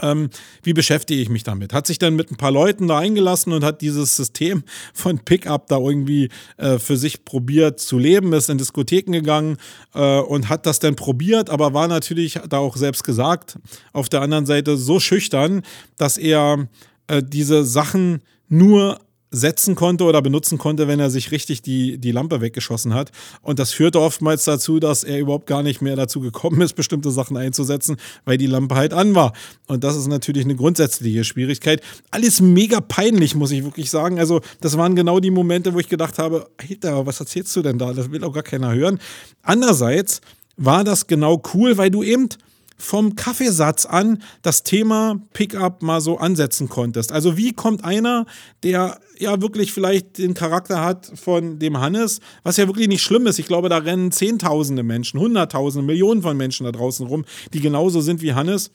Ähm, 0.00 0.30
wie 0.62 0.72
beschäftige 0.72 1.20
ich 1.20 1.28
mich 1.28 1.44
damit? 1.44 1.72
Hat 1.72 1.86
sich 1.86 1.98
dann 1.98 2.16
mit 2.16 2.30
ein 2.30 2.36
paar 2.36 2.50
Leuten 2.50 2.88
da 2.88 2.98
eingelassen 2.98 3.52
und 3.52 3.64
hat 3.64 3.80
dieses 3.80 4.16
System 4.16 4.64
von 4.92 5.20
Pickup 5.20 5.68
da 5.68 5.78
irgendwie 5.78 6.30
äh, 6.56 6.78
für 6.78 6.96
sich 6.96 7.24
probiert 7.24 7.78
zu 7.78 7.98
leben, 7.98 8.32
ist 8.32 8.50
in 8.50 8.58
Diskotheken 8.58 9.12
gegangen 9.12 9.56
äh, 9.94 10.18
und 10.18 10.48
hat 10.48 10.66
das 10.66 10.80
dann 10.80 10.96
probiert, 10.96 11.48
aber 11.48 11.74
war 11.74 11.86
natürlich 11.86 12.40
da 12.48 12.58
auch 12.58 12.76
selbst 12.76 13.04
gesagt, 13.04 13.58
auf 13.92 14.08
der 14.08 14.22
anderen 14.22 14.46
Seite 14.46 14.76
so 14.76 14.98
schüchtern, 14.98 15.62
dass 15.96 16.18
er 16.18 16.68
äh, 17.06 17.22
diese 17.22 17.64
Sachen 17.64 18.22
nur 18.48 18.98
setzen 19.34 19.74
konnte 19.74 20.04
oder 20.04 20.22
benutzen 20.22 20.58
konnte, 20.58 20.88
wenn 20.88 21.00
er 21.00 21.10
sich 21.10 21.30
richtig 21.30 21.62
die, 21.62 21.98
die 21.98 22.12
Lampe 22.12 22.40
weggeschossen 22.40 22.94
hat. 22.94 23.10
Und 23.42 23.58
das 23.58 23.72
führte 23.72 24.00
oftmals 24.00 24.44
dazu, 24.44 24.80
dass 24.80 25.04
er 25.04 25.18
überhaupt 25.18 25.46
gar 25.46 25.62
nicht 25.62 25.82
mehr 25.82 25.96
dazu 25.96 26.20
gekommen 26.20 26.60
ist, 26.60 26.72
bestimmte 26.76 27.10
Sachen 27.10 27.36
einzusetzen, 27.36 27.96
weil 28.24 28.38
die 28.38 28.46
Lampe 28.46 28.74
halt 28.74 28.92
an 28.92 29.14
war. 29.14 29.32
Und 29.66 29.84
das 29.84 29.96
ist 29.96 30.06
natürlich 30.06 30.44
eine 30.44 30.56
grundsätzliche 30.56 31.24
Schwierigkeit. 31.24 31.82
Alles 32.10 32.40
mega 32.40 32.80
peinlich, 32.80 33.34
muss 33.34 33.50
ich 33.50 33.64
wirklich 33.64 33.90
sagen. 33.90 34.18
Also, 34.18 34.40
das 34.60 34.76
waren 34.76 34.94
genau 34.94 35.20
die 35.20 35.30
Momente, 35.30 35.74
wo 35.74 35.80
ich 35.80 35.88
gedacht 35.88 36.18
habe, 36.18 36.48
Alter, 36.56 37.06
was 37.06 37.20
erzählst 37.20 37.54
du 37.56 37.62
denn 37.62 37.78
da? 37.78 37.92
Das 37.92 38.10
will 38.10 38.24
auch 38.24 38.32
gar 38.32 38.42
keiner 38.42 38.74
hören. 38.74 38.98
Andererseits 39.42 40.20
war 40.56 40.84
das 40.84 41.06
genau 41.06 41.42
cool, 41.54 41.76
weil 41.76 41.90
du 41.90 42.02
eben 42.02 42.28
vom 42.76 43.16
Kaffeesatz 43.16 43.86
an 43.86 44.22
das 44.42 44.62
Thema 44.62 45.20
Pickup 45.32 45.82
mal 45.82 46.00
so 46.00 46.18
ansetzen 46.18 46.68
konntest. 46.68 47.12
Also 47.12 47.36
wie 47.36 47.52
kommt 47.52 47.84
einer, 47.84 48.26
der 48.62 48.98
ja 49.18 49.40
wirklich 49.40 49.72
vielleicht 49.72 50.18
den 50.18 50.34
Charakter 50.34 50.82
hat 50.82 51.12
von 51.14 51.58
dem 51.58 51.78
Hannes, 51.78 52.20
was 52.42 52.56
ja 52.56 52.66
wirklich 52.66 52.88
nicht 52.88 53.02
schlimm 53.02 53.26
ist. 53.26 53.38
Ich 53.38 53.46
glaube, 53.46 53.68
da 53.68 53.78
rennen 53.78 54.12
Zehntausende 54.12 54.82
Menschen, 54.82 55.20
Hunderttausende, 55.20 55.86
Millionen 55.86 56.22
von 56.22 56.36
Menschen 56.36 56.64
da 56.64 56.72
draußen 56.72 57.06
rum, 57.06 57.24
die 57.52 57.60
genauso 57.60 58.00
sind 58.00 58.22
wie 58.22 58.34
Hannes. 58.34 58.70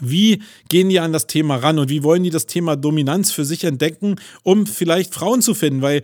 Wie 0.00 0.42
gehen 0.68 0.88
die 0.88 0.98
an 0.98 1.12
das 1.12 1.28
Thema 1.28 1.56
ran 1.56 1.78
und 1.78 1.88
wie 1.88 2.02
wollen 2.02 2.24
die 2.24 2.30
das 2.30 2.46
Thema 2.46 2.74
Dominanz 2.74 3.30
für 3.30 3.44
sich 3.44 3.62
entdecken, 3.62 4.16
um 4.42 4.66
vielleicht 4.66 5.14
Frauen 5.14 5.40
zu 5.40 5.54
finden? 5.54 5.82
Weil 5.82 6.02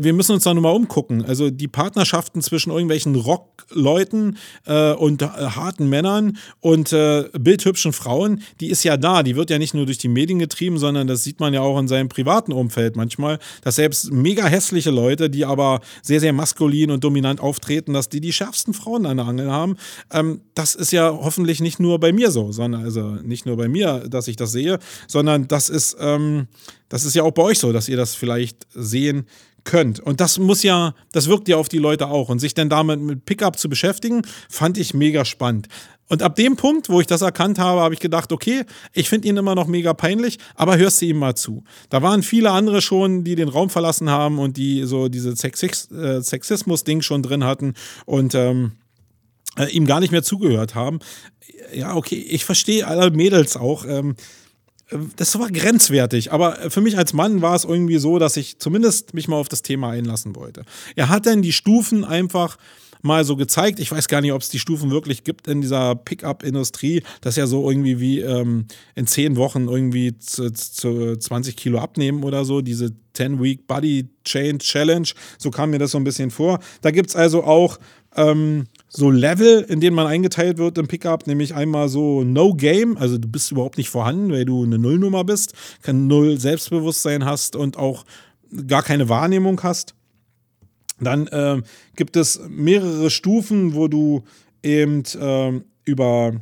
wir 0.00 0.12
müssen 0.12 0.32
uns 0.32 0.44
da 0.44 0.52
nur 0.52 0.62
mal 0.62 0.70
umgucken. 0.70 1.24
Also 1.24 1.50
die 1.50 1.68
Partnerschaften 1.68 2.42
zwischen 2.42 2.70
irgendwelchen 2.70 3.14
Rockleuten 3.14 4.36
äh, 4.66 4.92
und 4.92 5.22
äh, 5.22 5.26
harten 5.26 5.88
Männern 5.88 6.36
und 6.60 6.92
äh, 6.92 7.28
bildhübschen 7.38 7.92
Frauen, 7.92 8.42
die 8.60 8.68
ist 8.68 8.84
ja 8.84 8.96
da. 8.96 9.22
Die 9.22 9.36
wird 9.36 9.50
ja 9.50 9.58
nicht 9.58 9.74
nur 9.74 9.86
durch 9.86 9.98
die 9.98 10.08
Medien 10.08 10.38
getrieben, 10.38 10.78
sondern 10.78 11.06
das 11.06 11.24
sieht 11.24 11.40
man 11.40 11.54
ja 11.54 11.62
auch 11.62 11.78
in 11.78 11.88
seinem 11.88 12.08
privaten 12.08 12.52
Umfeld 12.52 12.96
manchmal, 12.96 13.38
dass 13.62 13.76
selbst 13.76 14.12
mega 14.12 14.44
hässliche 14.46 14.90
Leute, 14.90 15.30
die 15.30 15.44
aber 15.44 15.80
sehr, 16.02 16.20
sehr 16.20 16.32
maskulin 16.32 16.90
und 16.90 17.02
dominant 17.02 17.40
auftreten, 17.40 17.94
dass 17.94 18.08
die 18.08 18.20
die 18.20 18.32
schärfsten 18.32 18.74
Frauen 18.74 19.06
an 19.06 19.16
der 19.16 19.26
Angel 19.26 19.50
haben. 19.50 19.76
Ähm, 20.12 20.42
das 20.54 20.74
ist 20.74 20.92
ja 20.92 21.10
hoffentlich 21.10 21.60
nicht 21.60 21.80
nur 21.80 21.98
bei 21.98 22.12
mir 22.12 22.30
so, 22.30 22.52
sondern 22.52 22.84
also 22.84 23.02
nicht 23.22 23.46
nur 23.46 23.56
bei 23.56 23.68
mir, 23.68 24.04
dass 24.08 24.28
ich 24.28 24.36
das 24.36 24.52
sehe, 24.52 24.78
sondern 25.08 25.48
das 25.48 25.70
ist, 25.70 25.96
ähm, 25.98 26.48
das 26.88 27.04
ist 27.04 27.14
ja 27.14 27.22
auch 27.22 27.30
bei 27.30 27.42
euch 27.42 27.58
so, 27.58 27.72
dass 27.72 27.88
ihr 27.88 27.96
das 27.96 28.14
vielleicht 28.14 28.66
sehen 28.74 29.26
könnt. 29.64 30.00
Und 30.00 30.20
das 30.20 30.38
muss 30.38 30.62
ja, 30.62 30.94
das 31.12 31.28
wirkt 31.28 31.48
ja 31.48 31.56
auf 31.56 31.68
die 31.68 31.78
Leute 31.78 32.08
auch. 32.08 32.28
Und 32.28 32.38
sich 32.38 32.54
dann 32.54 32.68
damit 32.68 33.00
mit 33.00 33.24
Pickup 33.24 33.58
zu 33.58 33.68
beschäftigen, 33.68 34.22
fand 34.48 34.78
ich 34.78 34.94
mega 34.94 35.24
spannend. 35.24 35.68
Und 36.08 36.22
ab 36.22 36.36
dem 36.36 36.56
Punkt, 36.56 36.90
wo 36.90 37.00
ich 37.00 37.06
das 37.06 37.22
erkannt 37.22 37.58
habe, 37.58 37.80
habe 37.80 37.94
ich 37.94 38.00
gedacht, 38.00 38.32
okay, 38.32 38.64
ich 38.92 39.08
finde 39.08 39.28
ihn 39.28 39.36
immer 39.38 39.54
noch 39.54 39.66
mega 39.66 39.94
peinlich, 39.94 40.38
aber 40.54 40.76
hörst 40.76 41.00
du 41.00 41.06
ihm 41.06 41.16
mal 41.16 41.34
zu. 41.36 41.64
Da 41.88 42.02
waren 42.02 42.22
viele 42.22 42.50
andere 42.50 42.82
schon, 42.82 43.24
die 43.24 43.34
den 43.34 43.48
Raum 43.48 43.70
verlassen 43.70 44.10
haben 44.10 44.38
und 44.38 44.58
die 44.58 44.84
so 44.84 45.08
diese 45.08 45.30
äh, 45.30 46.20
Sexismus-Ding 46.22 47.00
schon 47.00 47.22
drin 47.22 47.44
hatten 47.44 47.72
und 48.04 48.34
ähm, 48.34 48.72
äh, 49.56 49.70
ihm 49.70 49.86
gar 49.86 50.00
nicht 50.00 50.12
mehr 50.12 50.22
zugehört 50.22 50.74
haben. 50.74 50.98
Ja, 51.72 51.94
okay, 51.94 52.16
ich 52.16 52.44
verstehe 52.44 52.86
alle 52.86 53.10
Mädels 53.10 53.56
auch. 53.56 53.86
Ähm, 53.86 54.16
das 55.16 55.38
war 55.38 55.50
grenzwertig, 55.50 56.32
aber 56.32 56.70
für 56.70 56.80
mich 56.80 56.98
als 56.98 57.12
Mann 57.12 57.42
war 57.42 57.54
es 57.54 57.64
irgendwie 57.64 57.98
so, 57.98 58.18
dass 58.18 58.36
ich 58.36 58.58
zumindest 58.58 59.14
mich 59.14 59.28
mal 59.28 59.36
auf 59.36 59.48
das 59.48 59.62
Thema 59.62 59.90
einlassen 59.90 60.36
wollte. 60.36 60.64
Er 60.96 61.08
hat 61.08 61.26
dann 61.26 61.42
die 61.42 61.52
Stufen 61.52 62.04
einfach 62.04 62.58
mal 63.02 63.24
so 63.24 63.36
gezeigt. 63.36 63.80
Ich 63.80 63.90
weiß 63.90 64.08
gar 64.08 64.20
nicht, 64.20 64.32
ob 64.32 64.40
es 64.40 64.48
die 64.48 64.60
Stufen 64.60 64.90
wirklich 64.90 65.24
gibt 65.24 65.48
in 65.48 65.60
dieser 65.60 65.96
Pickup-Industrie. 65.96 67.02
Das 67.20 67.34
ist 67.34 67.38
ja 67.38 67.46
so 67.46 67.68
irgendwie 67.68 68.00
wie 68.00 68.20
ähm, 68.20 68.66
in 68.94 69.06
zehn 69.06 69.36
Wochen 69.36 69.68
irgendwie 69.68 70.16
zu, 70.18 70.50
zu 70.52 71.16
20 71.16 71.56
Kilo 71.56 71.80
abnehmen 71.80 72.22
oder 72.22 72.44
so. 72.44 72.60
Diese 72.60 72.92
10-Week 73.16 73.66
Body 73.66 74.08
Change 74.24 74.58
Challenge. 74.58 75.08
So 75.36 75.50
kam 75.50 75.70
mir 75.70 75.78
das 75.78 75.90
so 75.90 75.98
ein 75.98 76.04
bisschen 76.04 76.30
vor. 76.30 76.60
Da 76.80 76.92
gibt 76.92 77.10
es 77.10 77.16
also 77.16 77.42
auch 77.42 77.78
ähm, 78.16 78.66
so 78.94 79.10
Level, 79.10 79.62
in 79.62 79.80
denen 79.80 79.96
man 79.96 80.06
eingeteilt 80.06 80.58
wird 80.58 80.76
im 80.76 80.86
Pickup, 80.86 81.26
nämlich 81.26 81.54
einmal 81.54 81.88
so 81.88 82.24
No 82.24 82.52
Game, 82.54 82.98
also 82.98 83.16
du 83.16 83.26
bist 83.26 83.50
überhaupt 83.50 83.78
nicht 83.78 83.88
vorhanden, 83.88 84.30
weil 84.30 84.44
du 84.44 84.64
eine 84.64 84.78
Nullnummer 84.78 85.24
bist, 85.24 85.54
kein 85.80 86.06
Null 86.06 86.38
Selbstbewusstsein 86.38 87.24
hast 87.24 87.56
und 87.56 87.78
auch 87.78 88.04
gar 88.66 88.82
keine 88.82 89.08
Wahrnehmung 89.08 89.62
hast. 89.62 89.94
Dann 91.00 91.26
äh, 91.28 91.62
gibt 91.96 92.16
es 92.16 92.40
mehrere 92.48 93.08
Stufen, 93.10 93.74
wo 93.74 93.88
du 93.88 94.24
eben 94.62 95.04
äh, 95.18 95.60
über 95.84 96.34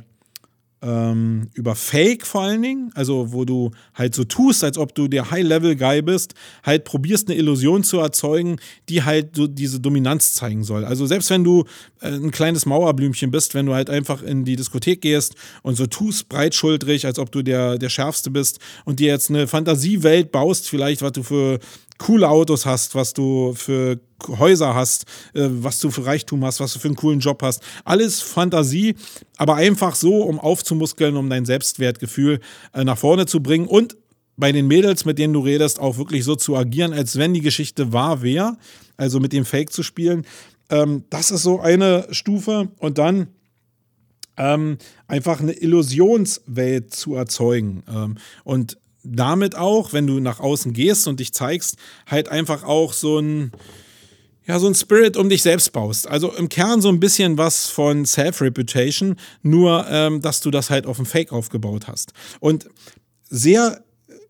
ähm, 0.81 1.49
über 1.53 1.75
Fake 1.75 2.25
vor 2.25 2.41
allen 2.41 2.61
Dingen, 2.61 2.91
also 2.95 3.31
wo 3.33 3.45
du 3.45 3.71
halt 3.93 4.15
so 4.15 4.23
tust, 4.23 4.63
als 4.63 4.77
ob 4.77 4.95
du 4.95 5.07
der 5.07 5.29
High-Level-Guy 5.29 6.01
bist, 6.01 6.33
halt 6.63 6.85
probierst 6.85 7.29
eine 7.29 7.37
Illusion 7.37 7.83
zu 7.83 7.99
erzeugen, 7.99 8.57
die 8.89 9.03
halt 9.03 9.35
so 9.35 9.47
diese 9.47 9.79
Dominanz 9.79 10.33
zeigen 10.33 10.63
soll. 10.63 10.83
Also 10.83 11.05
selbst 11.05 11.29
wenn 11.29 11.43
du 11.43 11.65
äh, 12.01 12.07
ein 12.07 12.31
kleines 12.31 12.65
Mauerblümchen 12.65 13.29
bist, 13.29 13.53
wenn 13.53 13.67
du 13.67 13.75
halt 13.75 13.89
einfach 13.89 14.23
in 14.23 14.43
die 14.43 14.55
Diskothek 14.55 15.01
gehst 15.01 15.35
und 15.61 15.75
so 15.75 15.85
tust 15.85 16.29
breitschultrig, 16.29 17.05
als 17.05 17.19
ob 17.19 17.31
du 17.31 17.43
der, 17.43 17.77
der 17.77 17.89
Schärfste 17.89 18.31
bist 18.31 18.59
und 18.83 18.99
dir 18.99 19.07
jetzt 19.07 19.29
eine 19.29 19.47
Fantasiewelt 19.47 20.31
baust, 20.31 20.67
vielleicht 20.67 21.03
was 21.03 21.11
du 21.11 21.21
für 21.23 21.59
coole 22.01 22.27
Autos 22.27 22.65
hast, 22.65 22.95
was 22.95 23.13
du 23.13 23.53
für 23.53 23.99
Häuser 24.27 24.73
hast, 24.73 25.05
äh, 25.33 25.47
was 25.49 25.79
du 25.79 25.91
für 25.91 26.05
Reichtum 26.05 26.43
hast, 26.43 26.59
was 26.59 26.73
du 26.73 26.79
für 26.79 26.87
einen 26.87 26.95
coolen 26.95 27.19
Job 27.19 27.41
hast. 27.43 27.61
Alles 27.85 28.21
Fantasie, 28.21 28.95
aber 29.37 29.55
einfach 29.55 29.95
so, 29.95 30.23
um 30.23 30.39
aufzumuskeln, 30.39 31.15
um 31.15 31.29
dein 31.29 31.45
Selbstwertgefühl 31.45 32.39
äh, 32.73 32.83
nach 32.83 32.97
vorne 32.97 33.27
zu 33.27 33.41
bringen 33.41 33.67
und 33.67 33.97
bei 34.35 34.51
den 34.51 34.67
Mädels, 34.67 35.05
mit 35.05 35.19
denen 35.19 35.33
du 35.33 35.41
redest, 35.41 35.79
auch 35.79 35.97
wirklich 35.97 36.23
so 36.23 36.35
zu 36.35 36.55
agieren, 36.55 36.93
als 36.93 37.17
wenn 37.17 37.33
die 37.33 37.41
Geschichte 37.41 37.93
wahr 37.93 38.23
wäre, 38.23 38.57
also 38.97 39.19
mit 39.19 39.33
dem 39.33 39.45
Fake 39.45 39.71
zu 39.71 39.83
spielen. 39.83 40.25
Ähm, 40.69 41.03
das 41.11 41.29
ist 41.29 41.43
so 41.43 41.59
eine 41.59 42.07
Stufe 42.09 42.69
und 42.79 42.97
dann 42.97 43.27
ähm, 44.37 44.79
einfach 45.07 45.39
eine 45.39 45.51
Illusionswelt 45.51 46.95
zu 46.95 47.13
erzeugen. 47.15 47.83
Ähm, 47.87 48.17
und 48.43 48.77
damit 49.03 49.55
auch, 49.55 49.93
wenn 49.93 50.07
du 50.07 50.19
nach 50.19 50.39
außen 50.39 50.73
gehst 50.73 51.07
und 51.07 51.19
dich 51.19 51.33
zeigst, 51.33 51.75
halt 52.07 52.29
einfach 52.29 52.63
auch 52.63 52.93
so 52.93 53.19
ein, 53.19 53.51
ja, 54.45 54.59
so 54.59 54.67
ein 54.67 54.75
Spirit 54.75 55.17
um 55.17 55.29
dich 55.29 55.41
selbst 55.41 55.71
baust. 55.71 56.07
Also 56.07 56.31
im 56.33 56.49
Kern 56.49 56.81
so 56.81 56.89
ein 56.89 56.99
bisschen 56.99 57.37
was 57.37 57.67
von 57.67 58.05
Self-Reputation, 58.05 59.15
nur 59.41 59.85
ähm, 59.89 60.21
dass 60.21 60.41
du 60.41 60.51
das 60.51 60.69
halt 60.69 60.85
auf 60.85 60.97
dem 60.97 61.05
Fake 61.05 61.31
aufgebaut 61.31 61.87
hast. 61.87 62.13
Und 62.39 62.67
sehr 63.29 63.83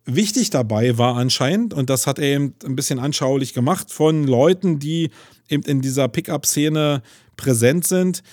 wichtig 0.06 0.50
dabei 0.50 0.98
war 0.98 1.16
anscheinend, 1.16 1.74
und 1.74 1.90
das 1.90 2.08
hat 2.08 2.20
er 2.20 2.36
eben 2.36 2.56
ein 2.66 2.76
bisschen 2.76 3.00
anschaulich 3.00 3.54
gemacht, 3.54 3.92
von 3.92 4.26
Leuten, 4.26 4.80
die 4.80 5.12
eben 5.50 5.64
in 5.64 5.82
dieser 5.82 6.08
Pickup-Szene 6.08 7.02
präsent 7.38 7.86
sind, 7.86 8.24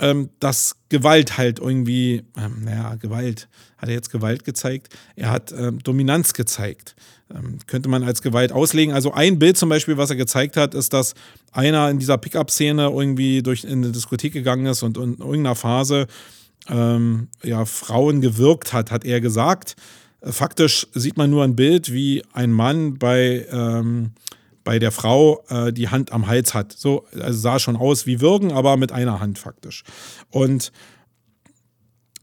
ähm, 0.00 0.30
dass 0.40 0.76
Gewalt 0.88 1.38
halt 1.38 1.58
irgendwie, 1.58 2.22
ähm, 2.36 2.64
naja, 2.64 2.94
Gewalt, 2.96 3.48
hat 3.78 3.88
er 3.88 3.94
jetzt 3.94 4.10
Gewalt 4.10 4.44
gezeigt? 4.44 4.94
Er 5.16 5.30
hat 5.30 5.52
ähm, 5.52 5.78
Dominanz 5.82 6.34
gezeigt. 6.34 6.94
Ähm, 7.34 7.58
könnte 7.66 7.88
man 7.88 8.02
als 8.02 8.22
Gewalt 8.22 8.52
auslegen. 8.52 8.94
Also 8.94 9.12
ein 9.12 9.38
Bild 9.38 9.56
zum 9.56 9.68
Beispiel, 9.68 9.96
was 9.96 10.10
er 10.10 10.16
gezeigt 10.16 10.56
hat, 10.56 10.74
ist, 10.74 10.92
dass 10.92 11.14
einer 11.52 11.88
in 11.90 11.98
dieser 11.98 12.18
Pickup-Szene 12.18 12.90
irgendwie 12.90 13.42
durch 13.42 13.64
in 13.64 13.84
eine 13.84 13.92
Diskothek 13.92 14.32
gegangen 14.32 14.66
ist 14.66 14.82
und, 14.82 14.96
in 14.98 15.18
irgendeiner 15.18 15.54
Phase 15.54 16.06
ähm, 16.68 17.28
ja, 17.42 17.64
Frauen 17.64 18.20
gewirkt 18.20 18.72
hat, 18.72 18.90
hat 18.90 19.04
er 19.04 19.20
gesagt. 19.20 19.76
Faktisch 20.22 20.86
sieht 20.94 21.16
man 21.16 21.30
nur 21.30 21.44
ein 21.44 21.54
Bild, 21.54 21.92
wie 21.92 22.24
ein 22.32 22.50
Mann 22.50 22.98
bei 22.98 23.46
ähm, 23.50 24.12
bei 24.68 24.78
der 24.78 24.92
Frau 24.92 25.42
äh, 25.48 25.72
die 25.72 25.88
Hand 25.88 26.12
am 26.12 26.26
Hals 26.26 26.52
hat. 26.52 26.72
So 26.72 27.06
also 27.18 27.38
sah 27.38 27.58
schon 27.58 27.74
aus 27.74 28.04
wie 28.04 28.20
Würgen, 28.20 28.52
aber 28.52 28.76
mit 28.76 28.92
einer 28.92 29.18
Hand 29.18 29.38
faktisch. 29.38 29.82
Und 30.28 30.72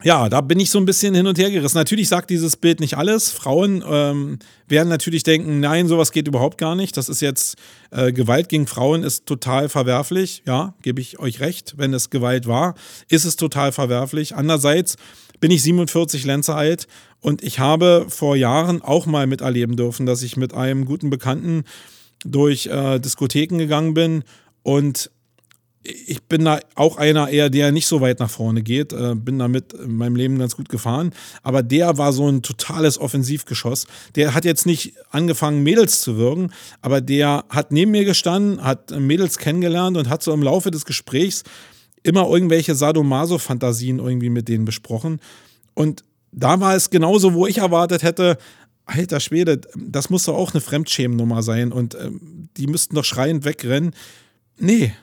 ja, 0.04 0.30
da 0.30 0.42
bin 0.42 0.60
ich 0.60 0.70
so 0.70 0.78
ein 0.78 0.86
bisschen 0.86 1.16
hin 1.16 1.26
und 1.26 1.38
her 1.38 1.50
gerissen. 1.50 1.78
Natürlich 1.78 2.10
sagt 2.10 2.30
dieses 2.30 2.58
Bild 2.58 2.80
nicht 2.80 2.98
alles. 2.98 3.32
Frauen 3.32 3.84
ähm, 3.88 4.40
werden 4.68 4.90
natürlich 4.90 5.24
denken, 5.24 5.60
nein, 5.60 5.88
sowas 5.88 6.12
geht 6.12 6.28
überhaupt 6.28 6.58
gar 6.58 6.76
nicht. 6.76 6.98
Das 6.98 7.08
ist 7.08 7.22
jetzt 7.22 7.56
äh, 7.92 8.12
Gewalt 8.12 8.50
gegen 8.50 8.68
Frauen 8.68 9.04
ist 9.04 9.26
total 9.26 9.70
verwerflich. 9.70 10.44
Ja, 10.46 10.76
gebe 10.82 11.00
ich 11.00 11.20
euch 11.20 11.40
recht. 11.40 11.76
Wenn 11.78 11.94
es 11.94 12.10
Gewalt 12.10 12.46
war, 12.46 12.76
ist 13.10 13.26
es 13.26 13.38
total 13.38 13.72
verwerflich. 13.72 14.36
Andererseits 14.36 14.98
bin 15.40 15.52
ich 15.52 15.64
47 15.64 16.26
Lenze 16.26 16.56
alt 16.56 16.88
und 17.22 17.42
ich 17.42 17.60
habe 17.60 18.06
vor 18.10 18.36
Jahren 18.36 18.82
auch 18.82 19.06
mal 19.06 19.28
miterleben 19.28 19.76
dürfen, 19.76 20.06
dass 20.06 20.24
ich 20.24 20.38
mit 20.38 20.54
einem 20.54 20.86
guten 20.86 21.10
Bekannten 21.10 21.64
durch 22.26 22.68
äh, 22.68 23.00
Diskotheken 23.00 23.58
gegangen 23.58 23.94
bin 23.94 24.24
und 24.64 25.10
ich 25.86 26.24
bin 26.24 26.46
da 26.46 26.60
auch 26.74 26.98
einer 26.98 27.30
eher, 27.30 27.50
der 27.50 27.72
nicht 27.72 27.86
so 27.86 28.02
weit 28.02 28.20
nach 28.20 28.30
vorne 28.30 28.64
geht, 28.64 28.92
äh, 28.92 29.14
bin 29.16 29.40
damit 29.40 29.74
in 29.74 29.96
meinem 29.96 30.16
Leben 30.16 30.40
ganz 30.40 30.56
gut 30.56 30.68
gefahren, 30.68 31.12
aber 31.44 31.62
der 31.62 31.98
war 31.98 32.12
so 32.12 32.28
ein 32.28 32.42
totales 32.42 32.98
Offensivgeschoss. 32.98 33.86
Der 34.16 34.34
hat 34.34 34.46
jetzt 34.46 34.66
nicht 34.66 34.94
angefangen, 35.12 35.64
Mädels 35.64 36.02
zu 36.02 36.18
wirken, 36.18 36.52
aber 36.82 37.02
der 37.02 37.46
hat 37.50 37.72
neben 37.72 37.92
mir 37.92 38.04
gestanden, 38.04 38.64
hat 38.64 38.92
Mädels 39.00 39.38
kennengelernt 39.38 39.98
und 39.98 40.10
hat 40.10 40.24
so 40.24 40.34
im 40.34 40.42
Laufe 40.42 40.72
des 40.72 40.86
Gesprächs 40.86 41.44
immer 42.02 42.28
irgendwelche 42.30 42.76
Sadomaso-Fantasien 42.76 44.00
irgendwie 44.00 44.30
mit 44.30 44.48
denen 44.48 44.66
besprochen. 44.66 45.20
Und 45.74 46.04
da 46.32 46.60
war 46.60 46.76
es 46.76 46.90
genauso, 46.90 47.34
wo 47.34 47.48
ich 47.48 47.60
erwartet 47.60 48.04
hätte, 48.04 48.38
alter 48.86 49.20
Schwede, 49.20 49.62
das 49.76 50.10
muss 50.10 50.24
doch 50.24 50.36
auch 50.36 50.54
eine 50.54 50.62
Fremdschämennummer 50.62 51.44
sein 51.44 51.72
und 51.72 51.96
ähm, 51.96 52.50
die 52.58 52.68
müssten 52.68 52.96
doch 52.96 53.06
schreiend 53.06 53.46
wegrennen. 53.46 53.94
Nee. 54.58 54.94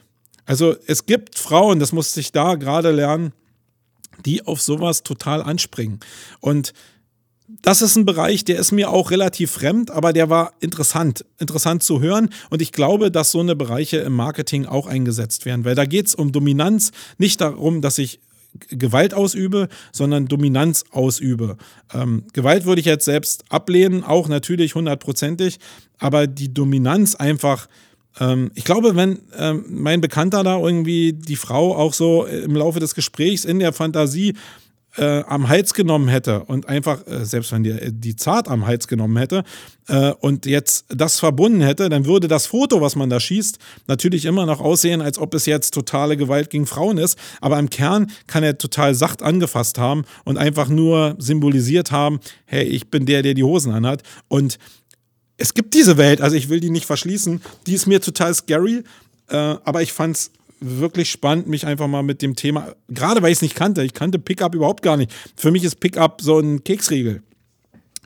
Also 0.46 0.74
es 0.86 1.06
gibt 1.06 1.38
Frauen, 1.38 1.78
das 1.78 1.92
musste 1.92 2.20
ich 2.20 2.32
da 2.32 2.56
gerade 2.56 2.90
lernen, 2.90 3.32
die 4.24 4.46
auf 4.46 4.60
sowas 4.60 5.02
total 5.02 5.42
anspringen. 5.42 6.00
Und 6.40 6.72
das 7.60 7.82
ist 7.82 7.96
ein 7.96 8.06
Bereich, 8.06 8.44
der 8.44 8.58
ist 8.58 8.72
mir 8.72 8.90
auch 8.90 9.10
relativ 9.10 9.52
fremd, 9.52 9.90
aber 9.90 10.12
der 10.12 10.30
war 10.30 10.52
interessant, 10.60 11.24
interessant 11.38 11.82
zu 11.82 12.00
hören. 12.00 12.30
Und 12.50 12.62
ich 12.62 12.72
glaube, 12.72 13.10
dass 13.10 13.30
so 13.30 13.40
eine 13.40 13.54
Bereiche 13.54 13.98
im 13.98 14.14
Marketing 14.14 14.66
auch 14.66 14.86
eingesetzt 14.86 15.44
werden, 15.44 15.64
weil 15.64 15.74
da 15.74 15.84
geht 15.84 16.06
es 16.06 16.14
um 16.14 16.32
Dominanz, 16.32 16.92
nicht 17.18 17.40
darum, 17.40 17.80
dass 17.80 17.98
ich 17.98 18.20
Gewalt 18.68 19.14
ausübe, 19.14 19.68
sondern 19.92 20.26
Dominanz 20.26 20.84
ausübe. 20.90 21.56
Ähm, 21.92 22.24
Gewalt 22.32 22.64
würde 22.64 22.80
ich 22.80 22.86
jetzt 22.86 23.04
selbst 23.04 23.44
ablehnen, 23.48 24.04
auch 24.04 24.28
natürlich 24.28 24.74
hundertprozentig, 24.74 25.58
aber 25.98 26.26
die 26.26 26.52
Dominanz 26.52 27.14
einfach 27.14 27.68
ähm, 28.20 28.50
ich 28.54 28.64
glaube, 28.64 28.96
wenn 28.96 29.20
ähm, 29.36 29.64
mein 29.68 30.00
Bekannter 30.00 30.42
da 30.44 30.58
irgendwie 30.58 31.12
die 31.12 31.36
Frau 31.36 31.76
auch 31.76 31.94
so 31.94 32.24
im 32.26 32.54
Laufe 32.54 32.80
des 32.80 32.94
Gesprächs 32.94 33.44
in 33.44 33.58
der 33.58 33.72
Fantasie 33.72 34.34
äh, 34.96 35.22
am 35.26 35.48
Hals 35.48 35.72
genommen 35.74 36.08
hätte 36.08 36.44
und 36.44 36.68
einfach, 36.68 37.06
äh, 37.06 37.24
selbst 37.24 37.52
wenn 37.52 37.62
die, 37.62 37.78
die 37.92 38.14
zart 38.16 38.48
am 38.48 38.66
Hals 38.66 38.88
genommen 38.88 39.16
hätte 39.16 39.42
äh, 39.88 40.12
und 40.20 40.44
jetzt 40.44 40.84
das 40.88 41.18
verbunden 41.18 41.62
hätte, 41.62 41.88
dann 41.88 42.04
würde 42.04 42.28
das 42.28 42.46
Foto, 42.46 42.80
was 42.80 42.94
man 42.94 43.08
da 43.08 43.18
schießt, 43.18 43.58
natürlich 43.86 44.26
immer 44.26 44.44
noch 44.44 44.60
aussehen, 44.60 45.00
als 45.00 45.18
ob 45.18 45.34
es 45.34 45.46
jetzt 45.46 45.72
totale 45.72 46.16
Gewalt 46.16 46.50
gegen 46.50 46.66
Frauen 46.66 46.98
ist. 46.98 47.18
Aber 47.40 47.58
im 47.58 47.70
Kern 47.70 48.10
kann 48.26 48.42
er 48.42 48.58
total 48.58 48.94
sacht 48.94 49.22
angefasst 49.22 49.78
haben 49.78 50.04
und 50.24 50.36
einfach 50.36 50.68
nur 50.68 51.16
symbolisiert 51.18 51.90
haben, 51.90 52.20
hey, 52.44 52.64
ich 52.64 52.90
bin 52.90 53.06
der, 53.06 53.22
der 53.22 53.32
die 53.32 53.44
Hosen 53.44 53.72
anhat. 53.72 54.02
Und 54.28 54.58
es 55.36 55.54
gibt 55.54 55.74
diese 55.74 55.96
Welt, 55.96 56.20
also 56.20 56.36
ich 56.36 56.48
will 56.48 56.60
die 56.60 56.70
nicht 56.70 56.86
verschließen, 56.86 57.40
die 57.66 57.74
ist 57.74 57.86
mir 57.86 58.00
total 58.00 58.34
scary, 58.34 58.84
äh, 59.28 59.36
aber 59.36 59.82
ich 59.82 59.92
fand 59.92 60.16
es 60.16 60.30
wirklich 60.60 61.10
spannend, 61.10 61.48
mich 61.48 61.66
einfach 61.66 61.88
mal 61.88 62.02
mit 62.02 62.22
dem 62.22 62.36
Thema, 62.36 62.74
gerade 62.88 63.22
weil 63.22 63.32
ich 63.32 63.38
es 63.38 63.42
nicht 63.42 63.56
kannte, 63.56 63.82
ich 63.82 63.94
kannte 63.94 64.18
Pickup 64.18 64.54
überhaupt 64.54 64.82
gar 64.82 64.96
nicht. 64.96 65.12
Für 65.36 65.50
mich 65.50 65.64
ist 65.64 65.80
Pickup 65.80 66.20
so 66.22 66.38
ein 66.38 66.62
Keksriegel. 66.62 67.22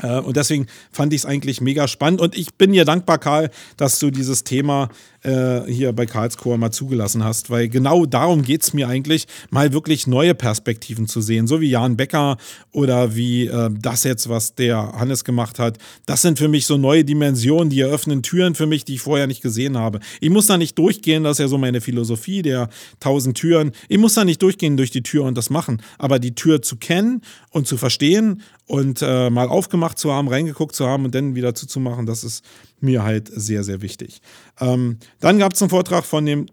Äh, 0.02 0.20
und 0.20 0.36
deswegen 0.36 0.66
fand 0.90 1.12
ich 1.12 1.22
es 1.22 1.26
eigentlich 1.26 1.60
mega 1.60 1.88
spannend. 1.88 2.20
Und 2.20 2.36
ich 2.36 2.54
bin 2.54 2.72
dir 2.72 2.84
dankbar, 2.84 3.18
Karl, 3.18 3.50
dass 3.76 3.98
du 3.98 4.10
dieses 4.10 4.44
Thema 4.44 4.88
äh, 5.26 5.62
hier 5.66 5.92
bei 5.92 6.06
Karlsruhe 6.06 6.56
mal 6.56 6.70
zugelassen 6.70 7.24
hast, 7.24 7.50
weil 7.50 7.68
genau 7.68 8.06
darum 8.06 8.42
geht 8.42 8.62
es 8.62 8.72
mir 8.72 8.88
eigentlich, 8.88 9.26
mal 9.50 9.72
wirklich 9.72 10.06
neue 10.06 10.34
Perspektiven 10.34 11.08
zu 11.08 11.20
sehen. 11.20 11.46
So 11.46 11.60
wie 11.60 11.70
Jan 11.70 11.96
Becker 11.96 12.36
oder 12.72 13.16
wie 13.16 13.46
äh, 13.46 13.70
das 13.80 14.04
jetzt, 14.04 14.28
was 14.28 14.54
der 14.54 14.92
Hannes 14.92 15.24
gemacht 15.24 15.58
hat. 15.58 15.78
Das 16.06 16.22
sind 16.22 16.38
für 16.38 16.48
mich 16.48 16.66
so 16.66 16.76
neue 16.76 17.04
Dimensionen, 17.04 17.70
die 17.70 17.80
eröffnen 17.80 18.22
Türen 18.22 18.54
für 18.54 18.66
mich, 18.66 18.84
die 18.84 18.94
ich 18.94 19.00
vorher 19.00 19.26
nicht 19.26 19.42
gesehen 19.42 19.76
habe. 19.76 20.00
Ich 20.20 20.30
muss 20.30 20.46
da 20.46 20.56
nicht 20.56 20.78
durchgehen, 20.78 21.24
das 21.24 21.32
ist 21.32 21.40
ja 21.40 21.48
so 21.48 21.58
meine 21.58 21.80
Philosophie 21.80 22.42
der 22.42 22.68
tausend 23.00 23.36
Türen. 23.36 23.72
Ich 23.88 23.98
muss 23.98 24.14
da 24.14 24.24
nicht 24.24 24.40
durchgehen 24.42 24.76
durch 24.76 24.90
die 24.90 25.02
Tür 25.02 25.24
und 25.24 25.36
das 25.36 25.50
machen. 25.50 25.82
Aber 25.98 26.18
die 26.18 26.34
Tür 26.34 26.62
zu 26.62 26.76
kennen 26.76 27.22
und 27.50 27.66
zu 27.66 27.76
verstehen 27.76 28.42
und 28.66 29.00
äh, 29.02 29.30
mal 29.30 29.48
aufgemacht 29.48 29.98
zu 29.98 30.12
haben, 30.12 30.28
reingeguckt 30.28 30.74
zu 30.74 30.86
haben 30.86 31.04
und 31.04 31.14
dann 31.14 31.34
wieder 31.34 31.54
zuzumachen, 31.54 32.06
das 32.06 32.24
ist 32.24 32.44
mir 32.80 33.02
halt 33.02 33.30
sehr, 33.32 33.64
sehr 33.64 33.82
wichtig. 33.82 34.20
Ähm, 34.60 34.98
dann 35.20 35.38
gab 35.38 35.54
es 35.54 35.62
einen 35.62 35.70
Vortrag 35.70 36.04
von 36.04 36.26
dem, 36.26 36.46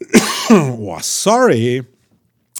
oh, 0.50 0.98
sorry, 1.00 1.84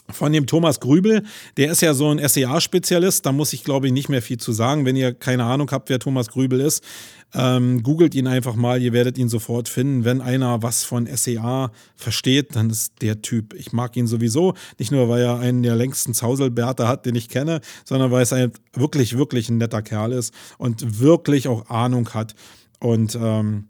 von 0.09 0.31
dem 0.31 0.47
Thomas 0.47 0.79
Grübel. 0.79 1.23
Der 1.57 1.71
ist 1.71 1.81
ja 1.81 1.93
so 1.93 2.09
ein 2.09 2.25
SEA-Spezialist. 2.25 3.25
Da 3.25 3.31
muss 3.31 3.53
ich, 3.53 3.63
glaube 3.63 3.87
ich, 3.87 3.93
nicht 3.93 4.09
mehr 4.09 4.21
viel 4.21 4.37
zu 4.37 4.51
sagen. 4.51 4.85
Wenn 4.85 4.95
ihr 4.95 5.13
keine 5.13 5.43
Ahnung 5.43 5.69
habt, 5.71 5.89
wer 5.89 5.99
Thomas 5.99 6.29
Grübel 6.29 6.61
ist, 6.61 6.83
ähm, 7.33 7.83
googelt 7.83 8.15
ihn 8.15 8.27
einfach 8.27 8.55
mal. 8.55 8.81
Ihr 8.81 8.93
werdet 8.93 9.17
ihn 9.17 9.27
sofort 9.27 9.67
finden. 9.67 10.05
Wenn 10.05 10.21
einer 10.21 10.63
was 10.63 10.83
von 10.83 11.07
SEA 11.07 11.71
versteht, 11.95 12.55
dann 12.55 12.69
ist 12.69 12.93
der 13.01 13.21
Typ. 13.21 13.53
Ich 13.53 13.73
mag 13.73 13.97
ihn 13.97 14.07
sowieso. 14.07 14.53
Nicht 14.79 14.91
nur, 14.91 15.09
weil 15.09 15.23
er 15.23 15.39
einen 15.39 15.63
der 15.63 15.75
längsten 15.75 16.13
Zauselbärte 16.13 16.87
hat, 16.87 17.05
den 17.05 17.15
ich 17.15 17.27
kenne, 17.27 17.59
sondern 17.83 18.11
weil 18.11 18.23
es 18.23 18.31
ein 18.31 18.51
wirklich, 18.73 19.17
wirklich 19.17 19.49
ein 19.49 19.57
netter 19.57 19.81
Kerl 19.81 20.13
ist 20.13 20.33
und 20.57 20.99
wirklich 20.99 21.47
auch 21.47 21.69
Ahnung 21.69 22.09
hat. 22.13 22.33
Und 22.79 23.17
ähm, 23.19 23.67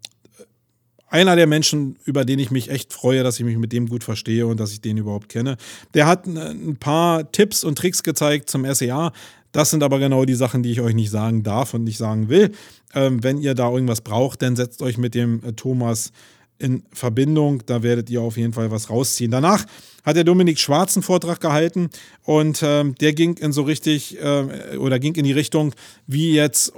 einer 1.09 1.35
der 1.35 1.47
Menschen, 1.47 1.97
über 2.03 2.25
den 2.25 2.39
ich 2.39 2.51
mich 2.51 2.69
echt 2.69 2.93
freue, 2.93 3.23
dass 3.23 3.39
ich 3.39 3.45
mich 3.45 3.57
mit 3.57 3.71
dem 3.71 3.87
gut 3.87 4.03
verstehe 4.03 4.45
und 4.45 4.59
dass 4.59 4.71
ich 4.71 4.81
den 4.81 4.97
überhaupt 4.97 5.29
kenne. 5.29 5.57
Der 5.93 6.05
hat 6.05 6.25
ein 6.27 6.77
paar 6.77 7.31
Tipps 7.31 7.63
und 7.63 7.77
Tricks 7.77 8.03
gezeigt 8.03 8.49
zum 8.49 8.65
SEA. 8.73 9.13
Das 9.53 9.69
sind 9.69 9.83
aber 9.83 9.99
genau 9.99 10.25
die 10.25 10.35
Sachen, 10.35 10.63
die 10.63 10.71
ich 10.71 10.81
euch 10.81 10.93
nicht 10.93 11.09
sagen 11.09 11.43
darf 11.43 11.73
und 11.73 11.83
nicht 11.85 11.97
sagen 11.97 12.27
will. 12.27 12.51
Ähm, 12.93 13.23
wenn 13.23 13.37
ihr 13.37 13.55
da 13.55 13.71
irgendwas 13.71 14.01
braucht, 14.01 14.41
dann 14.41 14.55
setzt 14.55 14.81
euch 14.81 14.97
mit 14.97 15.15
dem 15.15 15.43
äh, 15.43 15.53
Thomas 15.53 16.11
in 16.59 16.83
Verbindung. 16.91 17.63
Da 17.65 17.83
werdet 17.83 18.09
ihr 18.09 18.21
auf 18.21 18.37
jeden 18.37 18.53
Fall 18.53 18.71
was 18.71 18.89
rausziehen. 18.89 19.31
Danach 19.31 19.65
hat 20.03 20.15
der 20.15 20.23
Dominik 20.23 20.59
Schwarz 20.59 20.95
einen 20.95 21.03
Vortrag 21.03 21.39
gehalten 21.39 21.89
und 22.23 22.61
ähm, 22.63 22.95
der 22.95 23.13
ging 23.13 23.37
in 23.37 23.51
so 23.51 23.63
richtig 23.63 24.19
äh, 24.21 24.77
oder 24.77 24.99
ging 24.99 25.15
in 25.15 25.23
die 25.23 25.33
Richtung, 25.33 25.73
wie 26.07 26.33
jetzt 26.33 26.73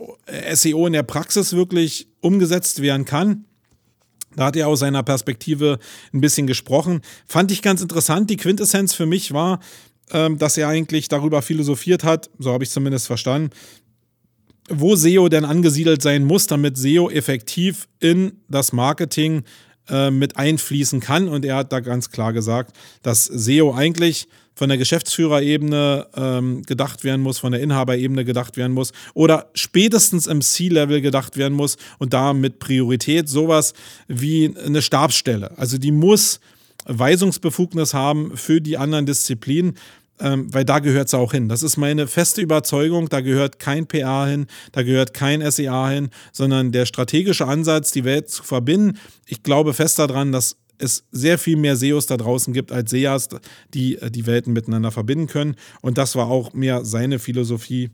SEO 0.54 0.88
in 0.88 0.94
der 0.94 1.04
Praxis 1.04 1.54
wirklich 1.54 2.08
umgesetzt 2.22 2.82
werden 2.82 3.06
kann. 3.06 3.46
Da 4.36 4.46
hat 4.46 4.56
er 4.56 4.68
aus 4.68 4.80
seiner 4.80 5.04
Perspektive 5.04 5.80
ein 6.14 6.22
bisschen 6.22 6.48
gesprochen. 6.48 7.02
Fand 7.26 7.52
ich 7.52 7.62
ganz 7.62 7.82
interessant. 7.82 8.30
Die 8.30 8.38
Quintessenz 8.38 8.94
für 8.94 9.06
mich 9.06 9.34
war, 9.34 9.60
ähm, 10.12 10.38
dass 10.38 10.58
er 10.58 10.68
eigentlich 10.68 11.08
darüber 11.08 11.42
philosophiert 11.42 12.04
hat, 12.04 12.30
so 12.40 12.52
habe 12.52 12.64
ich 12.64 12.70
zumindest 12.70 13.08
verstanden, 13.08 13.52
wo 14.70 14.96
SEO 14.96 15.30
denn 15.30 15.46
angesiedelt 15.46 16.02
sein 16.02 16.24
muss, 16.24 16.48
damit 16.48 16.78
SEO 16.78 17.10
effektiv 17.10 17.88
in 18.00 18.34
das 18.48 18.72
Marketing 18.72 19.44
äh, 19.90 20.12
mit 20.12 20.38
einfließen 20.38 21.00
kann. 21.00 21.28
Und 21.28 21.46
er 21.46 21.58
hat 21.58 21.72
da 21.72 21.80
ganz 21.80 22.12
klar 22.12 22.34
gesagt, 22.34 22.76
dass 23.02 23.26
SEO 23.26 23.74
eigentlich 23.74 24.28
von 24.60 24.68
der 24.68 24.78
Geschäftsführerebene 24.78 26.08
ähm, 26.18 26.64
gedacht 26.64 27.06
werden 27.06 27.22
muss, 27.22 27.40
von 27.40 27.54
der 27.54 27.62
Inhaberebene 27.62 28.26
gedacht 28.26 28.58
werden 28.58 28.74
muss 28.74 28.92
oder 29.14 29.50
spätestens 29.54 30.28
im 30.28 30.42
C-Level 30.42 31.00
gedacht 31.00 31.38
werden 31.38 31.54
muss 31.54 31.78
und 31.98 32.14
da 32.14 32.34
mit 32.34 32.60
Priorität 32.60 33.30
sowas 33.30 33.74
wie 34.10 34.54
eine 34.66 34.82
Stabsstelle. 34.82 35.58
Also 35.58 35.78
die 35.78 35.94
muss 35.94 36.42
Weisungsbefugnis 36.86 37.94
haben 37.94 38.36
für 38.36 38.60
die 38.60 38.78
anderen 38.78 39.06
Disziplinen, 39.06 39.76
ähm, 40.20 40.54
weil 40.54 40.66
da 40.66 40.80
gehört 40.80 41.08
es 41.08 41.14
auch 41.14 41.32
hin. 41.32 41.50
Das 41.50 41.64
ist 41.64 41.78
meine 41.78 42.08
feste 42.08 42.42
Überzeugung, 42.42 43.10
da 43.10 43.22
gehört 43.22 43.60
kein 43.60 43.88
PA 43.88 44.28
hin, 44.28 44.48
da 44.72 44.84
gehört 44.84 45.14
kein 45.14 45.50
SEA 45.50 45.90
hin, 45.90 46.10
sondern 46.32 46.72
der 46.72 46.86
strategische 46.86 47.48
Ansatz, 47.48 47.92
die 47.92 48.04
Welt 48.04 48.30
zu 48.30 48.44
verbinden. 48.44 48.98
Ich 49.26 49.44
glaube 49.44 49.74
fest 49.74 50.00
daran, 50.00 50.32
dass 50.32 50.58
es 50.78 51.04
sehr 51.12 51.38
viel 51.38 51.58
mehr 51.58 51.76
SEOs 51.76 52.06
da 52.06 52.18
draußen 52.18 52.54
gibt 52.54 52.72
als 52.72 52.92
SEAs, 52.92 53.30
die 53.74 53.98
äh, 53.98 54.10
die 54.10 54.26
Welten 54.26 54.54
miteinander 54.54 54.92
verbinden 54.92 55.28
können. 55.28 55.56
Und 55.82 55.98
das 55.98 56.16
war 56.16 56.28
auch 56.28 56.54
mehr 56.54 56.86
seine 56.86 57.20
Philosophie 57.20 57.92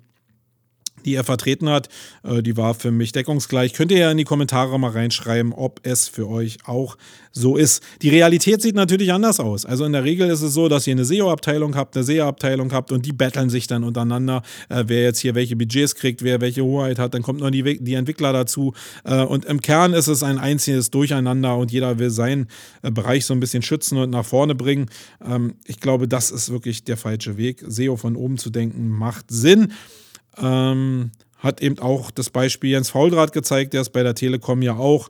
die 1.06 1.16
er 1.16 1.24
vertreten 1.24 1.70
hat. 1.70 1.90
Äh, 2.24 2.42
die 2.42 2.58
war 2.58 2.74
für 2.74 2.92
mich 2.92 3.12
deckungsgleich. 3.12 3.74
Könnt 3.74 3.92
ihr 3.92 4.00
ja 4.00 4.12
in 4.12 4.18
die 4.18 4.24
Kommentare 4.24 4.80
mal 4.80 4.92
reinschreiben, 4.92 5.54
ob 5.54 5.80
es 5.84 6.08
für 6.08 6.28
euch 6.28 6.58
auch 6.66 6.98
so 7.32 7.58
ist. 7.58 7.84
Die 8.02 8.10
Realität 8.10 8.62
sieht 8.62 8.76
natürlich 8.76 9.12
anders 9.12 9.40
aus. 9.40 9.66
Also 9.66 9.84
in 9.86 9.92
der 9.92 10.06
Regel 10.06 10.30
ist 10.30 10.42
es 10.42 10.54
so, 10.54 10.70
dass 10.70 10.88
ihr 10.88 10.94
eine 10.94 11.04
SEO-Abteilung 11.04 11.76
habt, 11.76 11.96
eine 11.96 12.06
SEO-Abteilung 12.06 12.72
habt 12.72 12.92
und 12.94 13.06
die 13.06 13.12
betteln 13.12 13.50
sich 13.50 13.68
dann 13.68 13.84
untereinander, 13.84 14.42
äh, 14.70 14.86
wer 14.88 15.04
jetzt 15.04 15.20
hier 15.20 15.36
welche 15.36 15.56
Budgets 15.56 15.96
kriegt, 15.96 16.24
wer 16.24 16.42
welche 16.42 16.64
Hoheit 16.64 16.98
hat. 16.98 17.14
Dann 17.14 17.22
kommt 17.22 17.42
noch 17.42 17.50
die, 17.50 17.84
die 17.84 17.94
Entwickler 17.94 18.32
dazu. 18.32 18.74
Äh, 19.04 19.24
und 19.24 19.46
im 19.46 19.62
Kern 19.62 19.94
ist 19.94 20.08
es 20.08 20.24
ein 20.24 20.40
einziges 20.40 20.92
Durcheinander 20.92 21.58
und 21.58 21.72
jeder 21.72 22.00
will 22.00 22.10
seinen 22.10 22.48
Bereich 22.82 23.26
so 23.26 23.34
ein 23.34 23.40
bisschen 23.40 23.62
schützen 23.62 23.98
und 23.98 24.10
nach 24.10 24.26
vorne 24.26 24.56
bringen. 24.56 24.90
Ähm, 25.26 25.56
ich 25.66 25.82
glaube, 25.82 26.08
das 26.08 26.32
ist 26.32 26.52
wirklich 26.52 26.86
der 26.86 26.98
falsche 26.98 27.38
Weg. 27.38 27.64
SEO 27.68 27.98
von 27.98 28.16
oben 28.16 28.38
zu 28.38 28.50
denken 28.50 28.88
macht 28.88 29.26
Sinn. 29.30 29.74
Ähm, 30.38 31.12
hat 31.38 31.62
eben 31.62 31.80
auch 31.80 32.12
das 32.12 32.30
Beispiel 32.30 32.72
Jens 32.72 32.90
Fauldraht 32.90 33.32
gezeigt, 33.32 33.74
der 33.74 33.82
es 33.82 33.90
bei 33.90 34.04
der 34.04 34.16
Telekom 34.16 34.62
ja 34.62 34.76
auch 34.76 35.10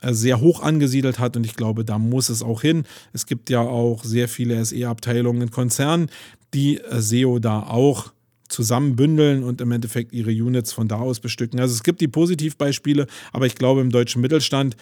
äh, 0.00 0.12
sehr 0.12 0.40
hoch 0.40 0.60
angesiedelt 0.60 1.18
hat 1.18 1.36
und 1.36 1.46
ich 1.46 1.54
glaube, 1.54 1.84
da 1.84 1.98
muss 1.98 2.28
es 2.28 2.42
auch 2.42 2.62
hin. 2.62 2.84
Es 3.12 3.26
gibt 3.26 3.50
ja 3.50 3.60
auch 3.60 4.04
sehr 4.04 4.28
viele 4.28 4.62
SE-Abteilungen 4.64 5.42
in 5.42 5.50
Konzernen, 5.50 6.10
die 6.54 6.78
äh, 6.78 7.00
SEO 7.00 7.38
da 7.38 7.60
auch 7.60 8.12
zusammenbündeln 8.48 9.42
und 9.42 9.60
im 9.60 9.72
Endeffekt 9.72 10.12
ihre 10.12 10.30
Units 10.30 10.72
von 10.72 10.88
da 10.88 10.96
aus 10.96 11.20
bestücken. 11.20 11.60
Also 11.60 11.74
es 11.74 11.82
gibt 11.82 12.00
die 12.00 12.08
Positivbeispiele, 12.08 13.06
aber 13.32 13.46
ich 13.46 13.56
glaube, 13.56 13.80
im 13.80 13.90
deutschen 13.90 14.22
Mittelstand 14.22 14.76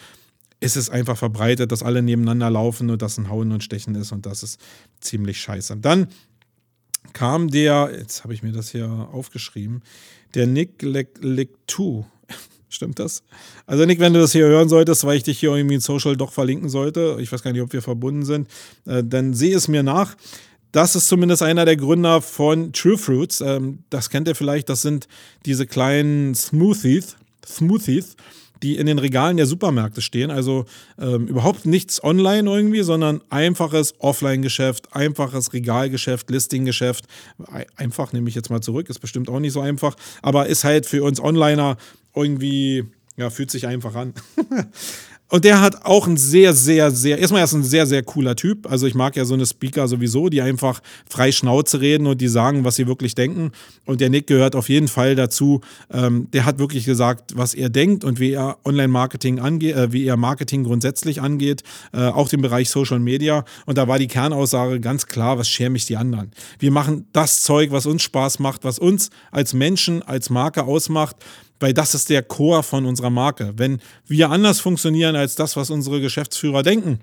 ist 0.60 0.76
es 0.76 0.90
einfach 0.90 1.16
verbreitet, 1.16 1.72
dass 1.72 1.82
alle 1.82 2.02
nebeneinander 2.02 2.50
laufen 2.50 2.90
und 2.90 3.02
das 3.02 3.18
ein 3.18 3.28
Hauen 3.28 3.52
und 3.52 3.62
Stechen 3.62 3.94
ist 3.94 4.12
und 4.12 4.26
das 4.26 4.42
ist 4.42 4.60
ziemlich 5.00 5.40
scheiße. 5.40 5.76
Dann 5.78 6.08
kam 7.12 7.48
der, 7.50 7.90
jetzt 7.96 8.24
habe 8.24 8.34
ich 8.34 8.42
mir 8.42 8.52
das 8.52 8.70
hier 8.70 9.08
aufgeschrieben, 9.12 9.82
der 10.34 10.46
Nick 10.46 10.82
Lectu. 10.82 12.04
Stimmt 12.68 12.98
das? 12.98 13.22
Also 13.66 13.84
Nick, 13.84 14.00
wenn 14.00 14.12
du 14.12 14.20
das 14.20 14.32
hier 14.32 14.46
hören 14.46 14.68
solltest, 14.68 15.04
weil 15.04 15.16
ich 15.16 15.22
dich 15.22 15.38
hier 15.38 15.54
irgendwie 15.54 15.76
in 15.76 15.80
Social 15.80 16.16
doch 16.16 16.32
verlinken 16.32 16.68
sollte, 16.68 17.18
ich 17.20 17.30
weiß 17.30 17.42
gar 17.42 17.52
nicht, 17.52 17.62
ob 17.62 17.72
wir 17.72 17.82
verbunden 17.82 18.24
sind, 18.24 18.48
äh, 18.86 19.04
dann 19.04 19.34
sehe 19.34 19.56
es 19.56 19.68
mir 19.68 19.82
nach. 19.82 20.16
Das 20.72 20.96
ist 20.96 21.06
zumindest 21.06 21.42
einer 21.42 21.64
der 21.64 21.76
Gründer 21.76 22.20
von 22.20 22.72
True 22.72 22.98
Fruits. 22.98 23.40
Ähm, 23.40 23.84
das 23.90 24.10
kennt 24.10 24.26
ihr 24.26 24.34
vielleicht, 24.34 24.68
das 24.68 24.82
sind 24.82 25.06
diese 25.46 25.66
kleinen 25.66 26.34
Smoothies. 26.34 27.16
Smoothies 27.46 28.16
die 28.64 28.76
in 28.76 28.86
den 28.86 28.98
Regalen 28.98 29.36
der 29.36 29.44
Supermärkte 29.44 30.00
stehen. 30.00 30.30
Also 30.30 30.64
ähm, 30.98 31.26
überhaupt 31.26 31.66
nichts 31.66 32.02
online 32.02 32.50
irgendwie, 32.50 32.82
sondern 32.82 33.20
einfaches 33.28 33.94
Offline-Geschäft, 33.98 34.96
einfaches 34.96 35.52
Regalgeschäft, 35.52 36.30
Listing-Geschäft. 36.30 37.04
Einfach 37.76 38.14
nehme 38.14 38.28
ich 38.30 38.34
jetzt 38.34 38.48
mal 38.48 38.62
zurück, 38.62 38.88
ist 38.88 39.00
bestimmt 39.00 39.28
auch 39.28 39.38
nicht 39.38 39.52
so 39.52 39.60
einfach, 39.60 39.96
aber 40.22 40.46
ist 40.46 40.64
halt 40.64 40.86
für 40.86 41.02
uns 41.02 41.20
Onliner 41.20 41.76
irgendwie, 42.14 42.84
ja, 43.18 43.28
fühlt 43.28 43.50
sich 43.50 43.66
einfach 43.66 43.94
an. 43.94 44.14
Und 45.30 45.44
der 45.44 45.60
hat 45.60 45.86
auch 45.86 46.06
ein 46.06 46.18
sehr, 46.18 46.52
sehr, 46.52 46.90
sehr, 46.90 47.18
erstmal 47.18 47.40
er 47.40 47.44
ist 47.44 47.54
ein 47.54 47.64
sehr, 47.64 47.86
sehr 47.86 48.02
cooler 48.02 48.36
Typ. 48.36 48.70
Also 48.70 48.86
ich 48.86 48.94
mag 48.94 49.16
ja 49.16 49.24
so 49.24 49.34
eine 49.34 49.46
Speaker 49.46 49.88
sowieso, 49.88 50.28
die 50.28 50.42
einfach 50.42 50.80
frei 51.08 51.32
Schnauze 51.32 51.80
reden 51.80 52.06
und 52.06 52.20
die 52.20 52.28
sagen, 52.28 52.64
was 52.64 52.76
sie 52.76 52.86
wirklich 52.86 53.14
denken. 53.14 53.50
Und 53.86 54.02
der 54.02 54.10
Nick 54.10 54.26
gehört 54.26 54.54
auf 54.54 54.68
jeden 54.68 54.86
Fall 54.86 55.16
dazu. 55.16 55.62
Ähm, 55.90 56.28
der 56.32 56.44
hat 56.44 56.58
wirklich 56.58 56.84
gesagt, 56.84 57.32
was 57.36 57.54
er 57.54 57.70
denkt 57.70 58.04
und 58.04 58.20
wie 58.20 58.32
er 58.32 58.58
Online-Marketing 58.64 59.38
angeht, 59.38 59.74
äh, 59.74 59.92
wie 59.92 60.04
er 60.04 60.18
Marketing 60.18 60.62
grundsätzlich 60.62 61.22
angeht, 61.22 61.62
äh, 61.94 62.02
auch 62.02 62.28
den 62.28 62.42
Bereich 62.42 62.68
Social 62.68 63.00
Media. 63.00 63.44
Und 63.64 63.78
da 63.78 63.88
war 63.88 63.98
die 63.98 64.08
Kernaussage 64.08 64.78
ganz 64.78 65.06
klar, 65.06 65.38
was 65.38 65.48
schäme 65.48 65.76
ich 65.78 65.86
die 65.86 65.96
anderen? 65.96 66.32
Wir 66.58 66.70
machen 66.70 67.08
das 67.12 67.42
Zeug, 67.42 67.70
was 67.70 67.86
uns 67.86 68.02
Spaß 68.02 68.40
macht, 68.40 68.62
was 68.62 68.78
uns 68.78 69.08
als 69.30 69.54
Menschen, 69.54 70.02
als 70.02 70.28
Marke 70.28 70.64
ausmacht 70.64 71.16
weil 71.60 71.74
das 71.74 71.94
ist 71.94 72.10
der 72.10 72.22
Chor 72.22 72.62
von 72.62 72.86
unserer 72.86 73.10
Marke. 73.10 73.52
Wenn 73.56 73.80
wir 74.06 74.30
anders 74.30 74.60
funktionieren 74.60 75.16
als 75.16 75.34
das, 75.34 75.56
was 75.56 75.70
unsere 75.70 76.00
Geschäftsführer 76.00 76.62
denken, 76.62 77.00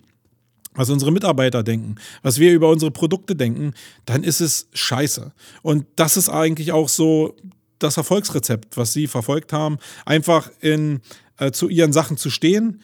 was 0.73 0.89
unsere 0.89 1.11
Mitarbeiter 1.11 1.63
denken, 1.63 1.95
was 2.21 2.39
wir 2.39 2.53
über 2.53 2.69
unsere 2.69 2.91
Produkte 2.91 3.35
denken, 3.35 3.73
dann 4.05 4.23
ist 4.23 4.41
es 4.41 4.67
scheiße. 4.73 5.31
Und 5.61 5.85
das 5.95 6.17
ist 6.17 6.29
eigentlich 6.29 6.71
auch 6.71 6.89
so 6.89 7.35
das 7.79 7.97
Erfolgsrezept, 7.97 8.77
was 8.77 8.93
sie 8.93 9.07
verfolgt 9.07 9.53
haben, 9.53 9.79
einfach 10.05 10.49
in, 10.61 11.01
äh, 11.37 11.51
zu 11.51 11.67
ihren 11.67 11.93
Sachen 11.93 12.17
zu 12.17 12.29
stehen 12.29 12.81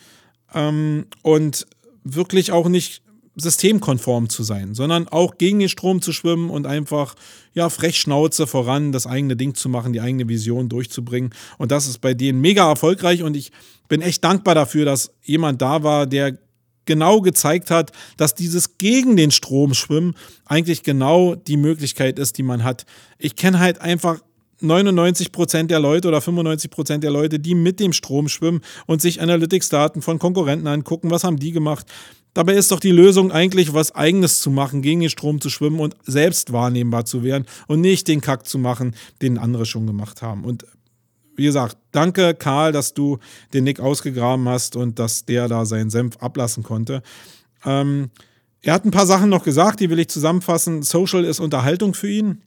ähm, 0.54 1.06
und 1.22 1.68
wirklich 2.04 2.52
auch 2.52 2.68
nicht 2.68 3.04
systemkonform 3.40 4.30
zu 4.30 4.44
sein, 4.44 4.74
sondern 4.74 5.08
auch 5.08 5.38
gegen 5.38 5.60
den 5.60 5.70
Strom 5.70 6.02
zu 6.02 6.12
schwimmen 6.12 6.50
und 6.50 6.66
einfach 6.66 7.16
ja 7.54 7.70
frech 7.70 8.00
Schnauze 8.00 8.48
voran 8.48 8.92
das 8.92 9.06
eigene 9.06 9.36
Ding 9.36 9.54
zu 9.56 9.70
machen, 9.70 9.94
die 9.94 10.02
eigene 10.02 10.28
Vision 10.28 10.70
durchzubringen. 10.70 11.34
Und 11.58 11.72
das 11.72 11.88
ist 11.88 12.00
bei 12.00 12.14
denen 12.14 12.42
mega 12.42 12.68
erfolgreich 12.68 13.24
und 13.24 13.38
ich 13.38 13.52
bin 13.88 14.02
echt 14.02 14.24
dankbar 14.24 14.56
dafür, 14.56 14.86
dass 14.86 15.12
jemand 15.24 15.62
da 15.62 15.84
war, 15.84 16.08
der 16.08 16.38
genau 16.86 17.22
gezeigt 17.22 17.70
hat, 17.70 17.92
dass 18.16 18.34
dieses 18.34 18.78
gegen 18.78 19.16
den 19.16 19.30
Strom 19.30 19.74
schwimmen 19.74 20.16
eigentlich 20.46 20.82
genau 20.82 21.36
die 21.36 21.58
Möglichkeit 21.58 22.18
ist, 22.18 22.38
die 22.38 22.44
man 22.44 22.64
hat. 22.64 22.86
Ich 23.20 23.36
kenne 23.36 23.60
halt 23.60 23.80
einfach 23.82 24.20
99% 24.62 25.68
der 25.68 25.80
Leute 25.80 26.08
oder 26.08 26.18
95% 26.18 26.98
der 26.98 27.12
Leute, 27.12 27.40
die 27.40 27.54
mit 27.54 27.80
dem 27.80 27.94
Strom 27.94 28.28
schwimmen 28.28 28.62
und 28.88 29.02
sich 29.02 29.22
Analytics-Daten 29.22 30.02
von 30.02 30.18
Konkurrenten 30.18 30.68
angucken, 30.68 31.12
was 31.12 31.24
haben 31.24 31.38
die 31.38 31.52
gemacht, 31.52 31.86
Dabei 32.38 32.54
ist 32.54 32.72
doch 32.72 32.80
die 32.80 32.92
Lösung 32.92 33.32
eigentlich, 33.32 33.74
was 33.74 33.96
Eigenes 33.96 34.42
zu 34.42 34.52
machen, 34.52 34.84
gegen 34.84 35.00
den 35.00 35.10
Strom 35.10 35.42
zu 35.42 35.50
schwimmen 35.50 35.80
und 35.80 35.96
selbst 36.06 36.54
wahrnehmbar 36.54 37.04
zu 37.04 37.24
werden 37.24 37.48
und 37.66 37.82
nicht 37.82 38.08
den 38.08 38.22
Kack 38.22 38.46
zu 38.46 38.60
machen, 38.60 38.94
den 39.24 39.40
andere 39.40 39.66
schon 39.66 39.88
gemacht 39.88 40.22
haben. 40.22 40.46
Und 40.46 40.64
wie 41.36 41.46
gesagt, 41.46 41.78
danke 41.92 42.36
Karl, 42.36 42.72
dass 42.74 42.94
du 42.94 43.18
den 43.56 43.64
Nick 43.64 43.80
ausgegraben 43.80 44.48
hast 44.48 44.76
und 44.76 45.00
dass 45.00 45.26
der 45.26 45.48
da 45.48 45.66
seinen 45.66 45.90
Senf 45.90 46.18
ablassen 46.18 46.62
konnte. 46.62 47.02
Ähm, 47.66 48.12
er 48.62 48.76
hat 48.76 48.86
ein 48.86 48.92
paar 48.92 49.08
Sachen 49.08 49.32
noch 49.32 49.44
gesagt, 49.44 49.80
die 49.80 49.90
will 49.90 49.98
ich 49.98 50.10
zusammenfassen. 50.10 50.84
Social 50.84 51.26
ist 51.26 51.40
Unterhaltung 51.40 51.96
für 51.96 52.12
ihn. 52.12 52.44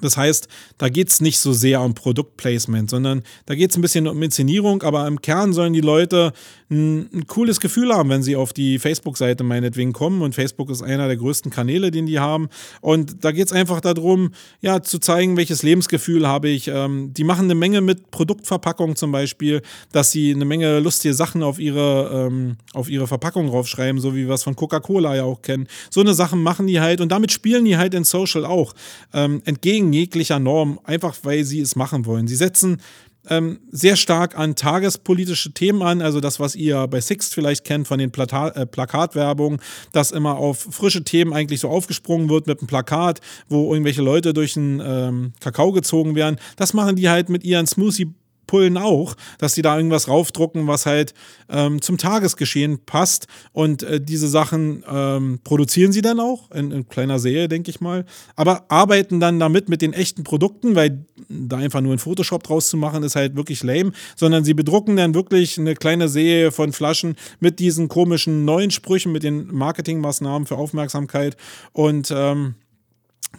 Das 0.00 0.16
heißt, 0.16 0.48
da 0.76 0.88
geht 0.88 1.08
es 1.08 1.20
nicht 1.20 1.38
so 1.38 1.52
sehr 1.52 1.80
um 1.80 1.94
Produktplacement, 1.94 2.90
sondern 2.90 3.22
da 3.46 3.54
geht 3.54 3.70
es 3.70 3.76
ein 3.76 3.82
bisschen 3.82 4.08
um 4.08 4.22
Inszenierung, 4.22 4.82
aber 4.82 5.06
im 5.06 5.22
Kern 5.22 5.52
sollen 5.52 5.72
die 5.72 5.80
Leute 5.80 6.32
ein, 6.70 7.08
ein 7.12 7.26
cooles 7.26 7.60
Gefühl 7.60 7.94
haben, 7.94 8.08
wenn 8.08 8.22
sie 8.22 8.36
auf 8.36 8.52
die 8.52 8.78
Facebook-Seite 8.78 9.44
meinetwegen 9.44 9.92
kommen. 9.92 10.22
Und 10.22 10.34
Facebook 10.34 10.70
ist 10.70 10.82
einer 10.82 11.06
der 11.06 11.16
größten 11.16 11.50
Kanäle, 11.50 11.90
den 11.90 12.06
die 12.06 12.18
haben. 12.18 12.48
Und 12.80 13.24
da 13.24 13.32
geht 13.32 13.46
es 13.46 13.52
einfach 13.52 13.80
darum, 13.80 14.32
ja, 14.60 14.82
zu 14.82 14.98
zeigen, 14.98 15.36
welches 15.36 15.62
Lebensgefühl 15.62 16.26
habe 16.26 16.48
ich. 16.48 16.68
Ähm, 16.68 17.12
die 17.14 17.24
machen 17.24 17.44
eine 17.44 17.54
Menge 17.54 17.80
mit 17.80 18.10
Produktverpackung 18.10 18.96
zum 18.96 19.12
Beispiel, 19.12 19.62
dass 19.92 20.10
sie 20.10 20.34
eine 20.34 20.44
Menge 20.44 20.80
lustige 20.80 21.14
Sachen 21.14 21.42
auf 21.42 21.58
ihre, 21.58 22.28
ähm, 22.28 22.56
auf 22.72 22.90
ihre 22.90 23.06
Verpackung 23.06 23.48
draufschreiben, 23.48 24.00
so 24.00 24.14
wie 24.14 24.26
wir 24.26 24.34
es 24.34 24.42
von 24.42 24.56
Coca-Cola 24.56 25.14
ja 25.14 25.24
auch 25.24 25.42
kennen. 25.42 25.68
So 25.90 26.00
eine 26.00 26.14
Sachen 26.14 26.42
machen 26.42 26.66
die 26.66 26.80
halt 26.80 27.00
und 27.00 27.12
damit 27.12 27.32
spielen 27.32 27.64
die 27.64 27.76
halt 27.76 27.94
in 27.94 28.04
Social 28.04 28.44
auch. 28.44 28.74
Ähm, 29.12 29.42
entgegen 29.44 29.83
jeglicher 29.92 30.38
Norm, 30.38 30.80
einfach 30.84 31.16
weil 31.22 31.44
sie 31.44 31.60
es 31.60 31.76
machen 31.76 32.06
wollen. 32.06 32.26
Sie 32.28 32.36
setzen 32.36 32.80
ähm, 33.28 33.60
sehr 33.70 33.96
stark 33.96 34.38
an 34.38 34.54
tagespolitische 34.54 35.52
Themen 35.52 35.82
an, 35.82 36.02
also 36.02 36.20
das, 36.20 36.40
was 36.40 36.54
ihr 36.54 36.86
bei 36.88 37.00
Sixt 37.00 37.34
vielleicht 37.34 37.64
kennt 37.64 37.88
von 37.88 37.98
den 37.98 38.10
Plata 38.10 38.48
äh, 38.48 38.66
Plakatwerbungen, 38.66 39.60
dass 39.92 40.10
immer 40.10 40.36
auf 40.36 40.58
frische 40.70 41.04
Themen 41.04 41.32
eigentlich 41.32 41.60
so 41.60 41.68
aufgesprungen 41.68 42.28
wird 42.28 42.46
mit 42.46 42.60
einem 42.60 42.66
Plakat, 42.66 43.20
wo 43.48 43.72
irgendwelche 43.72 44.02
Leute 44.02 44.34
durch 44.34 44.56
einen 44.56 44.80
ähm, 44.84 45.32
Kakao 45.40 45.72
gezogen 45.72 46.14
werden. 46.14 46.36
Das 46.56 46.74
machen 46.74 46.96
die 46.96 47.08
halt 47.08 47.28
mit 47.28 47.44
ihren 47.44 47.66
Smoothie 47.66 48.12
Pullen 48.46 48.76
auch, 48.76 49.14
dass 49.38 49.54
sie 49.54 49.62
da 49.62 49.76
irgendwas 49.76 50.08
raufdrucken, 50.08 50.66
was 50.66 50.86
halt 50.86 51.14
ähm, 51.48 51.80
zum 51.82 51.98
Tagesgeschehen 51.98 52.84
passt. 52.84 53.26
Und 53.52 53.82
äh, 53.82 54.00
diese 54.00 54.28
Sachen 54.28 54.84
ähm, 54.90 55.40
produzieren 55.44 55.92
sie 55.92 56.02
dann 56.02 56.20
auch 56.20 56.50
in, 56.50 56.70
in 56.70 56.88
kleiner 56.88 57.18
Serie, 57.18 57.48
denke 57.48 57.70
ich 57.70 57.80
mal. 57.80 58.04
Aber 58.36 58.64
arbeiten 58.68 59.20
dann 59.20 59.38
damit 59.38 59.68
mit 59.68 59.82
den 59.82 59.92
echten 59.92 60.24
Produkten, 60.24 60.74
weil 60.74 61.04
da 61.28 61.58
einfach 61.58 61.80
nur 61.80 61.92
ein 61.92 61.98
Photoshop 61.98 62.42
draus 62.42 62.68
zu 62.68 62.76
machen, 62.76 63.02
ist 63.02 63.16
halt 63.16 63.36
wirklich 63.36 63.62
lame. 63.62 63.92
Sondern 64.16 64.44
sie 64.44 64.54
bedrucken 64.54 64.96
dann 64.96 65.14
wirklich 65.14 65.58
eine 65.58 65.74
kleine 65.74 66.08
Serie 66.08 66.52
von 66.52 66.72
Flaschen 66.72 67.16
mit 67.40 67.58
diesen 67.58 67.88
komischen 67.88 68.44
neuen 68.44 68.70
Sprüchen, 68.70 69.12
mit 69.12 69.22
den 69.22 69.46
Marketingmaßnahmen 69.46 70.46
für 70.46 70.56
Aufmerksamkeit. 70.56 71.36
Und 71.72 72.12
ähm, 72.14 72.54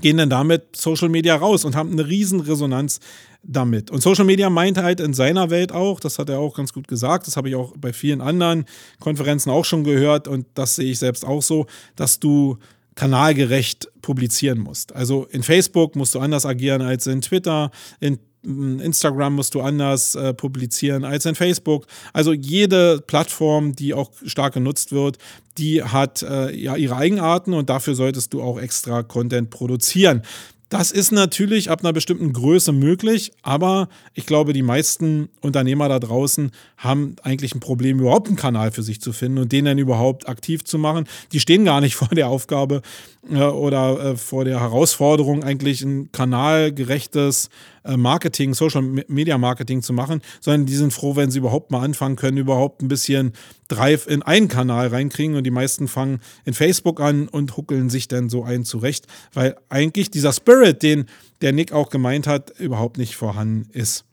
gehen 0.01 0.17
dann 0.17 0.29
damit 0.29 0.75
Social 0.75 1.09
Media 1.09 1.35
raus 1.35 1.65
und 1.65 1.75
haben 1.75 1.91
eine 1.91 2.07
riesen 2.07 2.39
Resonanz 2.39 2.99
damit. 3.43 3.91
Und 3.91 4.01
Social 4.01 4.25
Media 4.25 4.49
meint 4.49 4.77
halt 4.77 4.99
in 4.99 5.13
seiner 5.13 5.49
Welt 5.49 5.71
auch, 5.71 5.99
das 5.99 6.19
hat 6.19 6.29
er 6.29 6.39
auch 6.39 6.55
ganz 6.55 6.73
gut 6.73 6.87
gesagt, 6.87 7.27
das 7.27 7.37
habe 7.37 7.49
ich 7.49 7.55
auch 7.55 7.73
bei 7.77 7.93
vielen 7.93 8.21
anderen 8.21 8.65
Konferenzen 8.99 9.49
auch 9.49 9.65
schon 9.65 9.83
gehört 9.83 10.27
und 10.27 10.47
das 10.55 10.75
sehe 10.75 10.91
ich 10.91 10.99
selbst 10.99 11.25
auch 11.25 11.41
so, 11.41 11.67
dass 11.95 12.19
du 12.19 12.57
kanalgerecht 12.95 13.89
publizieren 14.01 14.59
musst. 14.59 14.95
Also 14.95 15.25
in 15.25 15.43
Facebook 15.43 15.95
musst 15.95 16.15
du 16.15 16.19
anders 16.19 16.45
agieren 16.45 16.81
als 16.81 17.07
in 17.07 17.21
Twitter, 17.21 17.71
in 17.99 18.19
Instagram 18.45 19.35
musst 19.35 19.55
du 19.55 19.61
anders 19.61 20.15
äh, 20.15 20.33
publizieren 20.33 21.03
als 21.03 21.25
in 21.25 21.35
Facebook. 21.35 21.87
Also 22.13 22.33
jede 22.33 23.01
Plattform, 23.05 23.75
die 23.75 23.93
auch 23.93 24.11
stark 24.25 24.53
genutzt 24.53 24.91
wird, 24.91 25.17
die 25.57 25.83
hat 25.83 26.21
äh, 26.21 26.55
ja 26.55 26.75
ihre 26.75 26.95
Eigenarten 26.95 27.53
und 27.53 27.69
dafür 27.69 27.95
solltest 27.95 28.33
du 28.33 28.41
auch 28.41 28.59
extra 28.59 29.03
Content 29.03 29.49
produzieren. 29.49 30.21
Das 30.69 30.91
ist 30.91 31.11
natürlich 31.11 31.69
ab 31.69 31.81
einer 31.81 31.93
bestimmten 31.93 32.33
Größe 32.33 32.71
möglich, 32.71 33.31
aber 33.43 33.87
ich 34.15 34.25
glaube, 34.25 34.51
die 34.51 34.63
meisten 34.63 35.29
Unternehmer 35.41 35.87
da 35.89 35.99
draußen 35.99 36.51
haben 36.77 37.15
eigentlich 37.21 37.53
ein 37.53 37.59
Problem, 37.59 37.99
überhaupt 37.99 38.27
einen 38.27 38.35
Kanal 38.35 38.71
für 38.71 38.81
sich 38.81 38.99
zu 38.99 39.13
finden 39.13 39.37
und 39.37 39.51
den 39.51 39.65
dann 39.65 39.77
überhaupt 39.77 40.27
aktiv 40.27 40.63
zu 40.63 40.79
machen. 40.79 41.05
Die 41.31 41.39
stehen 41.39 41.65
gar 41.65 41.81
nicht 41.81 41.95
vor 41.95 42.07
der 42.09 42.29
Aufgabe 42.29 42.81
äh, 43.29 43.43
oder 43.43 44.03
äh, 44.03 44.17
vor 44.17 44.43
der 44.43 44.59
Herausforderung, 44.59 45.43
eigentlich 45.43 45.83
ein 45.83 46.11
kanalgerechtes 46.11 47.49
Marketing, 47.97 48.53
Social 48.53 48.81
Media 48.81 49.37
Marketing 49.37 49.81
zu 49.81 49.93
machen, 49.93 50.21
sondern 50.41 50.65
die 50.65 50.75
sind 50.75 50.93
froh, 50.93 51.15
wenn 51.15 51.31
sie 51.31 51.39
überhaupt 51.39 51.71
mal 51.71 51.83
anfangen 51.83 52.15
können, 52.15 52.37
überhaupt 52.37 52.81
ein 52.81 52.87
bisschen 52.87 53.33
Drive 53.67 54.07
in 54.07 54.23
einen 54.23 54.47
Kanal 54.47 54.87
reinkriegen 54.87 55.35
und 55.35 55.43
die 55.43 55.51
meisten 55.51 55.87
fangen 55.87 56.19
in 56.45 56.53
Facebook 56.53 56.99
an 56.99 57.27
und 57.27 57.57
huckeln 57.57 57.89
sich 57.89 58.07
dann 58.07 58.29
so 58.29 58.43
einen 58.43 58.65
zurecht, 58.65 59.07
weil 59.33 59.55
eigentlich 59.69 60.11
dieser 60.11 60.33
Spirit, 60.33 60.83
den 60.83 61.05
der 61.41 61.53
Nick 61.53 61.71
auch 61.71 61.89
gemeint 61.89 62.27
hat, 62.27 62.51
überhaupt 62.59 62.97
nicht 62.97 63.15
vorhanden 63.15 63.69
ist. 63.71 64.05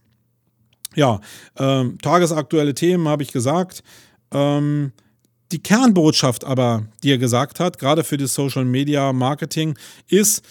Ja, 0.95 1.21
ähm, 1.59 1.99
tagesaktuelle 2.03 2.75
Themen 2.75 3.09
habe 3.09 3.23
ich 3.23 3.33
gesagt. 3.33 3.83
Ähm, 4.31 4.93
die 5.53 5.63
Kernbotschaft 5.63 6.45
aber, 6.45 6.87
die 7.03 7.13
er 7.13 7.19
gesagt 7.19 7.61
hat, 7.61 7.79
gerade 7.79 8.05
für 8.05 8.17
das 8.17 8.35
Social 8.35 8.65
Media 8.65 9.13
Marketing, 9.13 9.77
ist, 10.09 10.43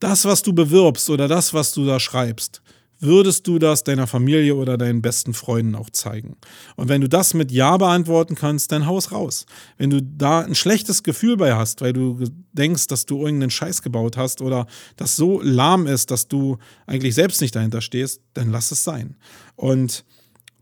das, 0.00 0.24
was 0.24 0.42
du 0.42 0.52
bewirbst 0.52 1.08
oder 1.10 1.28
das, 1.28 1.54
was 1.54 1.72
du 1.72 1.84
da 1.86 1.98
schreibst, 2.00 2.62
würdest 3.00 3.46
du 3.46 3.58
das 3.58 3.84
deiner 3.84 4.06
Familie 4.06 4.54
oder 4.54 4.78
deinen 4.78 5.02
besten 5.02 5.34
Freunden 5.34 5.74
auch 5.74 5.90
zeigen? 5.90 6.36
Und 6.76 6.88
wenn 6.88 7.00
du 7.00 7.08
das 7.08 7.34
mit 7.34 7.52
Ja 7.52 7.76
beantworten 7.76 8.34
kannst, 8.34 8.72
dann 8.72 8.86
haus 8.86 9.12
raus. 9.12 9.46
Wenn 9.76 9.90
du 9.90 10.02
da 10.02 10.40
ein 10.40 10.54
schlechtes 10.54 11.02
Gefühl 11.02 11.36
bei 11.36 11.54
hast, 11.54 11.80
weil 11.80 11.92
du 11.92 12.18
denkst, 12.52 12.86
dass 12.86 13.06
du 13.06 13.18
irgendeinen 13.18 13.50
Scheiß 13.50 13.82
gebaut 13.82 14.16
hast 14.16 14.40
oder 14.40 14.66
das 14.96 15.16
so 15.16 15.40
lahm 15.42 15.86
ist, 15.86 16.10
dass 16.10 16.28
du 16.28 16.58
eigentlich 16.86 17.14
selbst 17.14 17.40
nicht 17.40 17.54
dahinter 17.54 17.80
stehst, 17.80 18.20
dann 18.34 18.50
lass 18.50 18.70
es 18.70 18.82
sein. 18.82 19.16
Und 19.56 20.04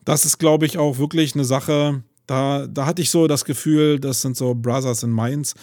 das 0.05 0.25
ist, 0.25 0.39
glaube 0.39 0.67
ich, 0.67 0.77
auch 0.77 0.99
wirklich 0.99 1.35
eine 1.35 1.45
Sache, 1.45 2.03
da, 2.27 2.67
da 2.67 2.87
hatte 2.87 3.03
ich 3.03 3.11
so 3.11 3.27
das 3.27 3.45
Gefühl, 3.45 4.01
das 4.01 4.23
sind 4.23 4.37
so 4.37 4.55
Brothers 4.55 5.03
in 5.03 5.13
Minds. 5.13 5.55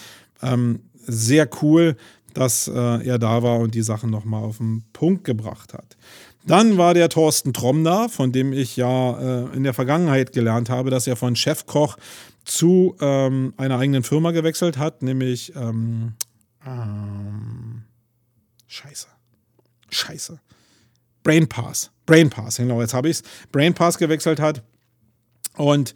Ähm, 0.42 0.82
sehr 1.08 1.50
cool, 1.62 1.96
dass 2.34 2.68
äh, 2.68 2.72
er 3.08 3.20
da 3.20 3.44
war 3.44 3.60
und 3.60 3.76
die 3.76 3.82
Sachen 3.82 4.10
nochmal 4.10 4.44
auf 4.44 4.58
den 4.58 4.84
Punkt 4.94 5.24
gebracht 5.24 5.74
hat. 5.74 5.98
Dann 6.46 6.78
war 6.78 6.94
der 6.94 7.10
Thorsten 7.10 7.54
Tromm 7.54 7.84
da, 7.84 8.08
von 8.08 8.32
dem 8.32 8.52
ich 8.52 8.76
ja 8.76 9.20
äh, 9.20 9.56
in 9.56 9.64
der 9.64 9.74
Vergangenheit 9.74 10.32
gelernt 10.34 10.70
habe, 10.70 10.90
dass 10.90 11.06
er 11.06 11.16
von 11.16 11.36
Chefkoch 11.36 11.98
zu 12.46 12.96
ähm, 13.00 13.54
einer 13.58 13.78
eigenen 13.78 14.04
Firma 14.04 14.32
gewechselt 14.32 14.78
hat, 14.78 15.04
nämlich 15.04 15.56
ähm, 15.56 16.14
ähm, 16.66 17.84
Scheiße. 18.68 19.08
Scheiße. 19.90 20.40
Brainpass. 21.24 21.92
Brainpass, 22.06 22.58
genau, 22.58 22.82
jetzt 22.82 22.94
habe 22.94 23.10
ich 23.10 23.18
es. 23.18 23.24
Brainpass 23.52 23.98
gewechselt 23.98 24.40
hat. 24.40 24.64
Und 25.58 25.94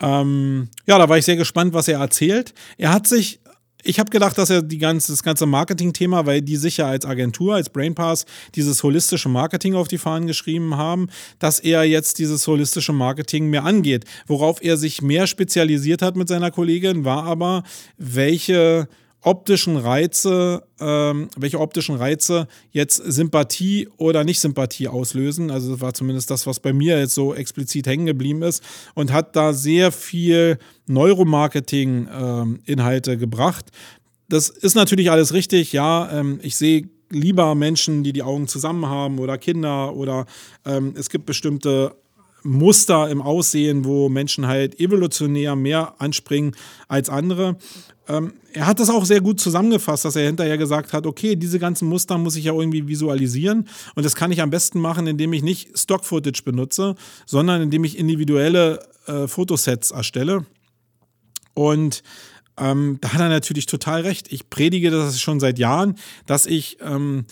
ähm, 0.00 0.68
ja, 0.86 0.98
da 0.98 1.08
war 1.08 1.16
ich 1.16 1.24
sehr 1.24 1.36
gespannt, 1.36 1.72
was 1.72 1.88
er 1.88 2.00
erzählt. 2.00 2.52
Er 2.76 2.92
hat 2.92 3.06
sich 3.06 3.40
ich 3.86 3.98
habe 3.98 4.10
gedacht, 4.10 4.36
dass 4.36 4.50
er 4.50 4.62
die 4.62 4.78
ganze, 4.78 5.12
das 5.12 5.22
ganze 5.22 5.46
Marketing-Thema, 5.46 6.26
weil 6.26 6.42
die 6.42 6.56
sicher 6.56 6.86
als 6.86 7.06
Agentur, 7.06 7.54
als 7.54 7.68
Brainpass 7.70 8.26
dieses 8.54 8.82
holistische 8.82 9.28
Marketing 9.28 9.74
auf 9.74 9.88
die 9.88 9.98
Fahnen 9.98 10.26
geschrieben 10.26 10.76
haben, 10.76 11.08
dass 11.38 11.60
er 11.60 11.84
jetzt 11.84 12.18
dieses 12.18 12.46
holistische 12.46 12.92
Marketing 12.92 13.48
mehr 13.48 13.64
angeht. 13.64 14.04
Worauf 14.26 14.62
er 14.62 14.76
sich 14.76 15.02
mehr 15.02 15.26
spezialisiert 15.26 16.02
hat 16.02 16.16
mit 16.16 16.28
seiner 16.28 16.50
Kollegin, 16.50 17.04
war 17.04 17.24
aber, 17.24 17.62
welche 17.96 18.88
optischen 19.26 19.76
Reize, 19.76 20.62
ähm, 20.78 21.28
welche 21.36 21.58
optischen 21.58 21.96
Reize 21.96 22.46
jetzt 22.70 22.96
Sympathie 22.96 23.88
oder 23.96 24.22
nicht 24.22 24.38
Sympathie 24.38 24.86
auslösen. 24.86 25.50
Also 25.50 25.72
das 25.72 25.80
war 25.80 25.94
zumindest 25.94 26.30
das, 26.30 26.46
was 26.46 26.60
bei 26.60 26.72
mir 26.72 27.00
jetzt 27.00 27.14
so 27.14 27.34
explizit 27.34 27.88
hängen 27.88 28.06
geblieben 28.06 28.42
ist 28.42 28.62
und 28.94 29.12
hat 29.12 29.34
da 29.34 29.52
sehr 29.52 29.90
viel 29.90 30.58
Neuromarketing-Inhalte 30.86 33.12
ähm, 33.14 33.18
gebracht. 33.18 33.72
Das 34.28 34.48
ist 34.48 34.76
natürlich 34.76 35.10
alles 35.10 35.32
richtig, 35.32 35.72
ja. 35.72 36.08
Ähm, 36.12 36.38
ich 36.42 36.54
sehe 36.54 36.88
lieber 37.10 37.56
Menschen, 37.56 38.04
die 38.04 38.12
die 38.12 38.22
Augen 38.22 38.46
zusammen 38.46 38.86
haben 38.86 39.18
oder 39.18 39.38
Kinder 39.38 39.96
oder 39.96 40.26
ähm, 40.64 40.94
es 40.96 41.10
gibt 41.10 41.26
bestimmte 41.26 41.96
Muster 42.46 43.08
im 43.10 43.20
Aussehen, 43.20 43.84
wo 43.84 44.08
Menschen 44.08 44.46
halt 44.46 44.80
evolutionär 44.80 45.56
mehr 45.56 45.94
anspringen 45.98 46.54
als 46.88 47.08
andere. 47.08 47.56
Ähm, 48.08 48.34
er 48.52 48.66
hat 48.66 48.80
das 48.80 48.88
auch 48.88 49.04
sehr 49.04 49.20
gut 49.20 49.40
zusammengefasst, 49.40 50.04
dass 50.04 50.16
er 50.16 50.26
hinterher 50.26 50.56
gesagt 50.58 50.92
hat, 50.92 51.06
okay, 51.06 51.36
diese 51.36 51.58
ganzen 51.58 51.88
Muster 51.88 52.18
muss 52.18 52.36
ich 52.36 52.44
ja 52.44 52.52
irgendwie 52.52 52.86
visualisieren 52.86 53.68
und 53.94 54.04
das 54.04 54.14
kann 54.14 54.32
ich 54.32 54.40
am 54.40 54.50
besten 54.50 54.80
machen, 54.80 55.06
indem 55.06 55.32
ich 55.32 55.42
nicht 55.42 55.76
Stock-Footage 55.76 56.42
benutze, 56.44 56.94
sondern 57.26 57.62
indem 57.62 57.84
ich 57.84 57.98
individuelle 57.98 58.80
äh, 59.06 59.26
Fotosets 59.26 59.90
erstelle. 59.90 60.46
Und 61.54 62.02
ähm, 62.58 62.98
da 63.00 63.12
hat 63.12 63.20
er 63.20 63.28
natürlich 63.28 63.66
total 63.66 64.02
recht. 64.02 64.32
Ich 64.32 64.48
predige 64.50 64.90
das 64.90 65.20
schon 65.20 65.40
seit 65.40 65.58
Jahren, 65.58 65.96
dass 66.26 66.46
ich 66.46 66.78
ähm, 66.80 67.26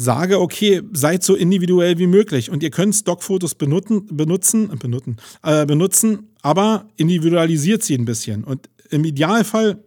sage, 0.00 0.40
okay, 0.40 0.80
seid 0.92 1.24
so 1.24 1.34
individuell 1.34 1.98
wie 1.98 2.06
möglich 2.06 2.50
und 2.50 2.62
ihr 2.62 2.70
könnt 2.70 2.94
Stockfotos 2.94 3.56
benutzen, 3.56 4.06
benutzen, 4.06 4.68
benutzen, 4.78 5.16
äh, 5.42 5.66
benutzen, 5.66 6.28
aber 6.40 6.86
individualisiert 6.96 7.82
sie 7.82 7.96
ein 7.96 8.04
bisschen. 8.04 8.44
Und 8.44 8.70
im 8.90 9.04
Idealfall 9.04 9.82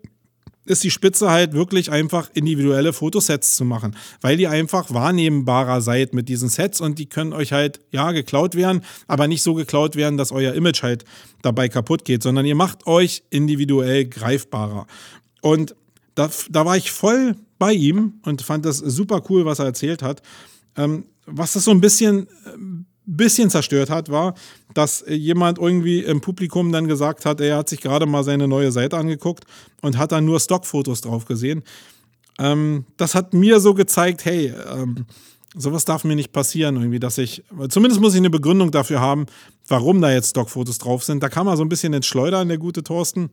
ist 0.66 0.84
die 0.84 0.92
Spitze 0.92 1.32
halt 1.32 1.54
wirklich 1.54 1.92
einfach 1.92 2.30
individuelle 2.34 2.92
Fotosets 2.92 3.56
zu 3.56 3.64
machen, 3.64 3.96
weil 4.20 4.38
ihr 4.38 4.52
einfach 4.52 4.94
wahrnehmbarer 4.94 5.80
seid 5.80 6.14
mit 6.14 6.28
diesen 6.28 6.50
Sets 6.50 6.82
und 6.82 7.00
die 7.00 7.08
können 7.08 7.32
euch 7.32 7.54
halt, 7.54 7.80
ja, 7.92 8.12
geklaut 8.12 8.56
werden, 8.56 8.82
aber 9.08 9.30
nicht 9.30 9.42
so 9.42 9.54
geklaut 9.54 9.96
werden, 9.96 10.18
dass 10.18 10.34
euer 10.34 10.54
Image 10.54 10.84
halt 10.84 11.06
dabei 11.42 11.70
kaputt 11.70 12.04
geht, 12.04 12.22
sondern 12.22 12.46
ihr 12.46 12.56
macht 12.56 12.86
euch 12.86 13.24
individuell 13.30 14.06
greifbarer. 14.06 14.88
Und 15.42 15.74
da, 16.22 16.30
da 16.50 16.66
war 16.66 16.78
ich 16.78 16.92
voll 16.92 17.36
bei 17.58 17.74
ihm 17.74 18.14
und 18.26 18.42
fand 18.42 18.66
das 18.66 18.78
super 18.78 19.24
cool, 19.30 19.46
was 19.46 19.60
er 19.60 19.66
erzählt 19.66 20.04
hat. 20.04 20.22
Ähm, 20.78 21.06
was 21.26 21.54
das 21.54 21.64
so 21.64 21.72
ein 21.72 21.82
bisschen, 21.82 22.28
äh, 22.46 22.58
bisschen 23.06 23.50
zerstört 23.50 23.90
hat, 23.90 24.10
war, 24.10 24.36
dass 24.74 25.04
jemand 25.08 25.58
irgendwie 25.58 26.00
im 26.00 26.22
Publikum 26.22 26.72
dann 26.72 26.88
gesagt 26.88 27.26
hat, 27.26 27.42
er 27.42 27.58
hat 27.58 27.70
sich 27.70 27.82
gerade 27.82 28.06
mal 28.06 28.24
seine 28.24 28.48
neue 28.48 28.72
Seite 28.72 28.98
angeguckt 28.98 29.46
und 29.82 29.98
hat 29.98 30.12
dann 30.12 30.26
nur 30.26 30.40
Stockfotos 30.40 31.02
drauf 31.02 31.26
gesehen. 31.26 31.64
Ähm, 32.40 32.86
das 32.98 33.16
hat 33.16 33.34
mir 33.34 33.60
so 33.60 33.74
gezeigt, 33.74 34.24
hey, 34.26 34.54
ähm, 34.72 35.06
sowas 35.56 35.86
darf 35.86 36.04
mir 36.04 36.16
nicht 36.16 36.32
passieren, 36.32 36.76
irgendwie, 36.76 37.00
dass 37.00 37.18
ich, 37.18 37.44
zumindest 37.70 38.00
muss 38.00 38.14
ich 38.14 38.20
eine 38.20 38.30
Begründung 38.30 38.72
dafür 38.72 39.02
haben, 39.02 39.26
warum 39.68 40.02
da 40.02 40.12
jetzt 40.12 40.30
Stockfotos 40.30 40.78
drauf 40.78 41.04
sind. 41.04 41.24
Da 41.24 41.30
kann 41.30 41.46
man 41.46 41.58
so 41.58 41.64
ein 41.64 41.70
bisschen 41.70 41.94
ins 41.94 42.06
Schleudern, 42.06 42.48
der 42.48 42.60
gute 42.60 42.84
Thorsten. 42.84 43.32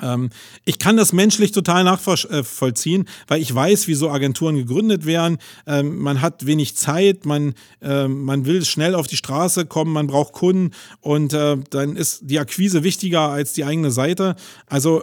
Ähm, 0.00 0.30
ich 0.64 0.78
kann 0.78 0.96
das 0.96 1.12
menschlich 1.12 1.52
total 1.52 1.84
nachvollziehen, 1.84 3.06
weil 3.28 3.40
ich 3.40 3.54
weiß, 3.54 3.88
wie 3.88 3.94
so 3.94 4.10
Agenturen 4.10 4.56
gegründet 4.56 5.06
werden. 5.06 5.38
Ähm, 5.66 5.98
man 5.98 6.20
hat 6.20 6.46
wenig 6.46 6.76
Zeit, 6.76 7.26
man, 7.26 7.54
äh, 7.80 8.08
man 8.08 8.46
will 8.46 8.64
schnell 8.64 8.94
auf 8.94 9.06
die 9.06 9.16
Straße 9.16 9.66
kommen, 9.66 9.92
man 9.92 10.06
braucht 10.06 10.32
Kunden 10.32 10.72
und 11.00 11.32
äh, 11.32 11.56
dann 11.70 11.96
ist 11.96 12.20
die 12.22 12.38
Akquise 12.38 12.82
wichtiger 12.82 13.28
als 13.28 13.52
die 13.52 13.64
eigene 13.64 13.90
Seite. 13.90 14.36
Also 14.66 15.02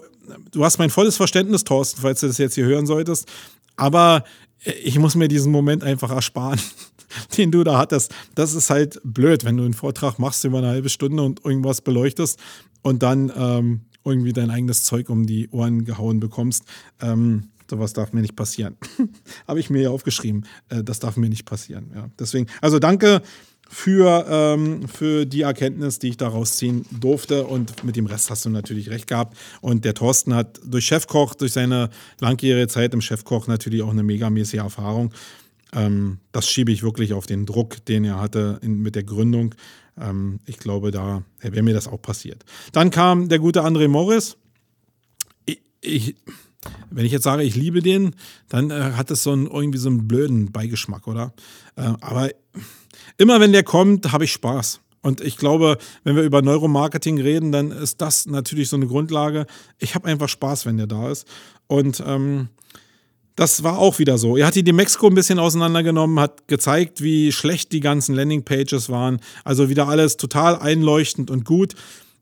du 0.51 0.63
hast 0.63 0.77
mein 0.77 0.89
volles 0.89 1.17
Verständnis, 1.17 1.63
Thorsten, 1.63 2.01
falls 2.01 2.21
du 2.21 2.27
das 2.27 2.37
jetzt 2.37 2.55
hier 2.55 2.65
hören 2.65 2.85
solltest. 2.85 3.27
Aber 3.75 4.23
ich 4.83 4.97
muss 4.97 5.15
mir 5.15 5.27
diesen 5.27 5.51
Moment 5.51 5.83
einfach 5.83 6.11
ersparen 6.11 6.59
den 7.37 7.51
du 7.51 7.63
da 7.63 7.77
hattest. 7.77 8.13
Das 8.35 8.53
ist 8.53 8.69
halt 8.69 8.99
blöd, 9.03 9.45
wenn 9.45 9.57
du 9.57 9.63
einen 9.63 9.73
Vortrag 9.73 10.19
machst 10.19 10.43
über 10.43 10.57
eine 10.57 10.67
halbe 10.67 10.89
Stunde 10.89 11.23
und 11.23 11.43
irgendwas 11.45 11.81
beleuchtest 11.81 12.39
und 12.81 13.03
dann 13.03 13.31
ähm, 13.35 13.81
irgendwie 14.07 14.33
dein 14.33 14.49
eigenes 14.49 14.83
Zeug 14.83 15.09
um 15.09 15.25
die 15.25 15.49
Ohren 15.49 15.85
gehauen 15.85 16.19
bekommst. 16.19 16.63
Ähm, 17.01 17.49
sowas 17.69 17.93
darf 17.93 18.13
mir 18.13 18.21
nicht 18.21 18.35
passieren. 18.35 18.77
Habe 19.47 19.59
ich 19.59 19.69
mir 19.69 19.81
ja 19.81 19.89
aufgeschrieben. 19.89 20.45
Äh, 20.69 20.83
das 20.83 20.99
darf 20.99 21.17
mir 21.17 21.29
nicht 21.29 21.45
passieren. 21.45 21.91
Ja. 21.93 22.09
Deswegen, 22.19 22.47
also 22.61 22.79
danke 22.79 23.21
für, 23.69 24.25
ähm, 24.29 24.87
für 24.87 25.25
die 25.25 25.41
Erkenntnis, 25.41 25.99
die 25.99 26.09
ich 26.09 26.17
daraus 26.17 26.55
ziehen 26.57 26.85
durfte. 26.91 27.45
Und 27.45 27.83
mit 27.83 27.95
dem 27.95 28.05
Rest 28.05 28.29
hast 28.29 28.45
du 28.45 28.49
natürlich 28.49 28.89
recht 28.89 29.07
gehabt. 29.07 29.37
Und 29.61 29.85
der 29.85 29.93
Thorsten 29.93 30.33
hat 30.33 30.59
durch 30.65 30.85
Chefkoch, 30.85 31.35
durch 31.35 31.53
seine 31.53 31.89
langjährige 32.19 32.67
Zeit 32.67 32.93
im 32.93 33.01
Chefkoch 33.01 33.47
natürlich 33.47 33.81
auch 33.81 33.91
eine 33.91 34.03
megamäßige 34.03 34.59
Erfahrung. 34.59 35.13
Ähm, 35.73 36.19
das 36.31 36.47
schiebe 36.47 36.71
ich 36.71 36.83
wirklich 36.83 37.13
auf 37.13 37.25
den 37.25 37.45
Druck, 37.45 37.85
den 37.85 38.05
er 38.05 38.19
hatte 38.19 38.59
in, 38.61 38.81
mit 38.81 38.95
der 38.95 39.03
Gründung. 39.03 39.53
Ähm, 39.99 40.39
ich 40.45 40.57
glaube, 40.57 40.91
da 40.91 41.23
wäre 41.41 41.63
mir 41.63 41.73
das 41.73 41.87
auch 41.87 42.01
passiert. 42.01 42.45
Dann 42.71 42.91
kam 42.91 43.29
der 43.29 43.39
gute 43.39 43.63
André 43.63 43.87
Morris. 43.87 44.37
Ich, 45.45 45.61
ich, 45.81 46.15
wenn 46.89 47.05
ich 47.05 47.11
jetzt 47.11 47.23
sage, 47.23 47.43
ich 47.43 47.55
liebe 47.55 47.81
den, 47.81 48.15
dann 48.49 48.71
äh, 48.71 48.93
hat 48.95 49.11
es 49.11 49.23
so 49.23 49.31
einen, 49.31 49.47
irgendwie 49.47 49.77
so 49.77 49.89
einen 49.89 50.07
blöden 50.07 50.51
Beigeschmack, 50.51 51.07
oder? 51.07 51.33
Äh, 51.75 51.93
aber 52.01 52.29
immer 53.17 53.39
wenn 53.39 53.51
der 53.51 53.63
kommt, 53.63 54.11
habe 54.11 54.25
ich 54.25 54.33
Spaß. 54.33 54.81
Und 55.01 55.21
ich 55.21 55.37
glaube, 55.37 55.77
wenn 56.03 56.15
wir 56.15 56.23
über 56.23 56.41
Neuromarketing 56.41 57.21
reden, 57.21 57.51
dann 57.51 57.71
ist 57.71 58.01
das 58.01 58.25
natürlich 58.25 58.67
so 58.67 58.75
eine 58.75 58.87
Grundlage. 58.87 59.45
Ich 59.79 59.95
habe 59.95 60.07
einfach 60.07 60.27
Spaß, 60.27 60.65
wenn 60.65 60.77
der 60.77 60.87
da 60.87 61.09
ist. 61.09 61.25
Und 61.67 62.03
ähm, 62.05 62.49
das 63.37 63.63
war 63.63 63.77
auch 63.77 63.99
wieder 63.99 64.17
so. 64.17 64.35
Er 64.35 64.47
hat 64.47 64.55
die 64.55 64.63
Demexco 64.63 65.07
ein 65.07 65.13
bisschen 65.13 65.37
auseinandergenommen, 65.37 66.19
hat 66.19 66.47
gezeigt, 66.47 67.03
wie 67.03 67.31
schlecht 67.31 67.71
die 67.71 67.81
ganzen 67.81 68.15
Landingpages 68.15 68.89
waren. 68.89 69.19
Also 69.45 69.69
wieder 69.69 69.87
alles 69.87 70.17
total 70.17 70.57
einleuchtend 70.57 71.29
und 71.29 71.45
gut. 71.45 71.75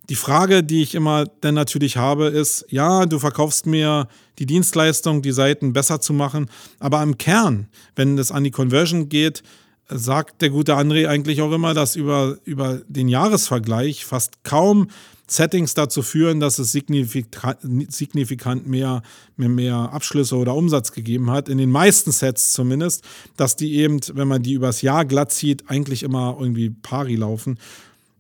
Die 0.09 0.15
Frage, 0.15 0.61
die 0.61 0.83
ich 0.83 0.93
immer 0.93 1.25
dann 1.39 1.55
natürlich 1.55 1.95
habe, 1.95 2.25
ist, 2.25 2.65
ja, 2.69 3.05
du 3.05 3.17
verkaufst 3.17 3.65
mir 3.65 4.09
die 4.39 4.45
Dienstleistung, 4.45 5.21
die 5.21 5.31
Seiten 5.31 5.71
besser 5.71 6.01
zu 6.01 6.11
machen, 6.11 6.49
aber 6.79 7.01
im 7.01 7.17
Kern, 7.17 7.69
wenn 7.95 8.17
es 8.17 8.31
an 8.31 8.43
die 8.43 8.51
Conversion 8.51 9.07
geht, 9.07 9.41
sagt 9.87 10.41
der 10.41 10.49
gute 10.49 10.75
André 10.75 11.07
eigentlich 11.07 11.41
auch 11.41 11.51
immer, 11.51 11.73
dass 11.73 11.95
über, 11.95 12.37
über 12.43 12.81
den 12.87 13.07
Jahresvergleich 13.07 14.03
fast 14.03 14.43
kaum 14.43 14.89
Settings 15.27 15.73
dazu 15.73 16.01
führen, 16.01 16.39
dass 16.39 16.59
es 16.59 16.71
signifikant, 16.71 17.57
signifikant 17.91 18.67
mehr, 18.67 19.01
mehr, 19.37 19.49
mehr 19.49 19.75
Abschlüsse 19.75 20.35
oder 20.35 20.53
Umsatz 20.53 20.91
gegeben 20.91 21.31
hat. 21.31 21.49
In 21.49 21.57
den 21.57 21.71
meisten 21.71 22.11
Sets 22.11 22.51
zumindest, 22.53 23.03
dass 23.35 23.55
die 23.55 23.75
eben, 23.75 23.99
wenn 24.13 24.27
man 24.27 24.43
die 24.43 24.53
übers 24.53 24.81
Jahr 24.81 25.05
glatt 25.05 25.31
zieht, 25.31 25.69
eigentlich 25.69 26.03
immer 26.03 26.37
irgendwie 26.39 26.69
pari 26.69 27.15
laufen. 27.15 27.57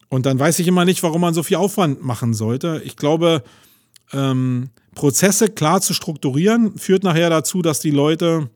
Und 0.09 0.25
dann 0.25 0.39
weiß 0.39 0.59
ich 0.59 0.67
immer 0.67 0.85
nicht, 0.85 1.03
warum 1.03 1.21
man 1.21 1.33
so 1.33 1.43
viel 1.43 1.57
Aufwand 1.57 2.03
machen 2.03 2.33
sollte. 2.33 2.81
Ich 2.85 2.95
glaube, 2.95 3.43
ähm, 4.11 4.69
Prozesse 4.95 5.49
klar 5.49 5.81
zu 5.81 5.93
strukturieren, 5.93 6.77
führt 6.77 7.03
nachher 7.03 7.29
dazu, 7.29 7.61
dass 7.61 7.79
die 7.79 7.91
Leute 7.91 8.49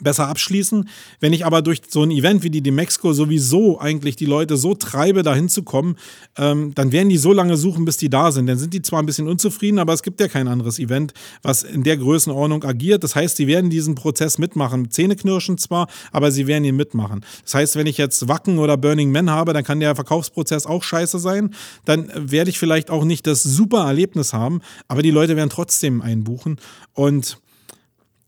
besser 0.00 0.28
abschließen. 0.28 0.88
Wenn 1.20 1.32
ich 1.32 1.46
aber 1.46 1.62
durch 1.62 1.82
so 1.88 2.02
ein 2.02 2.10
Event 2.10 2.42
wie 2.42 2.50
die 2.50 2.62
Demexco 2.62 3.12
sowieso 3.12 3.80
eigentlich 3.80 4.16
die 4.16 4.26
Leute 4.26 4.56
so 4.56 4.74
treibe, 4.74 5.22
da 5.22 5.34
hinzukommen, 5.34 5.96
ähm, 6.36 6.72
dann 6.74 6.92
werden 6.92 7.08
die 7.08 7.16
so 7.16 7.32
lange 7.32 7.56
suchen, 7.56 7.84
bis 7.84 7.96
die 7.96 8.10
da 8.10 8.32
sind. 8.32 8.46
Dann 8.46 8.58
sind 8.58 8.74
die 8.74 8.82
zwar 8.82 9.00
ein 9.00 9.06
bisschen 9.06 9.28
unzufrieden, 9.28 9.78
aber 9.78 9.92
es 9.92 10.02
gibt 10.02 10.20
ja 10.20 10.28
kein 10.28 10.48
anderes 10.48 10.78
Event, 10.78 11.12
was 11.42 11.62
in 11.62 11.82
der 11.82 11.96
Größenordnung 11.96 12.64
agiert. 12.64 13.04
Das 13.04 13.14
heißt, 13.14 13.36
sie 13.36 13.46
werden 13.46 13.70
diesen 13.70 13.94
Prozess 13.94 14.38
mitmachen. 14.38 14.90
Zähneknirschen 14.90 15.58
zwar, 15.58 15.88
aber 16.12 16.30
sie 16.30 16.46
werden 16.46 16.64
ihn 16.64 16.76
mitmachen. 16.76 17.24
Das 17.44 17.54
heißt, 17.54 17.76
wenn 17.76 17.86
ich 17.86 17.98
jetzt 17.98 18.28
Wacken 18.28 18.58
oder 18.58 18.76
Burning 18.76 19.12
Man 19.12 19.30
habe, 19.30 19.52
dann 19.52 19.64
kann 19.64 19.80
der 19.80 19.94
Verkaufsprozess 19.94 20.66
auch 20.66 20.82
scheiße 20.82 21.18
sein. 21.18 21.54
Dann 21.84 22.10
werde 22.16 22.50
ich 22.50 22.58
vielleicht 22.58 22.90
auch 22.90 23.04
nicht 23.04 23.26
das 23.26 23.42
super 23.42 23.86
Erlebnis 23.86 24.32
haben, 24.32 24.60
aber 24.88 25.02
die 25.02 25.10
Leute 25.10 25.36
werden 25.36 25.50
trotzdem 25.50 26.02
einbuchen. 26.02 26.58
Und 26.94 27.38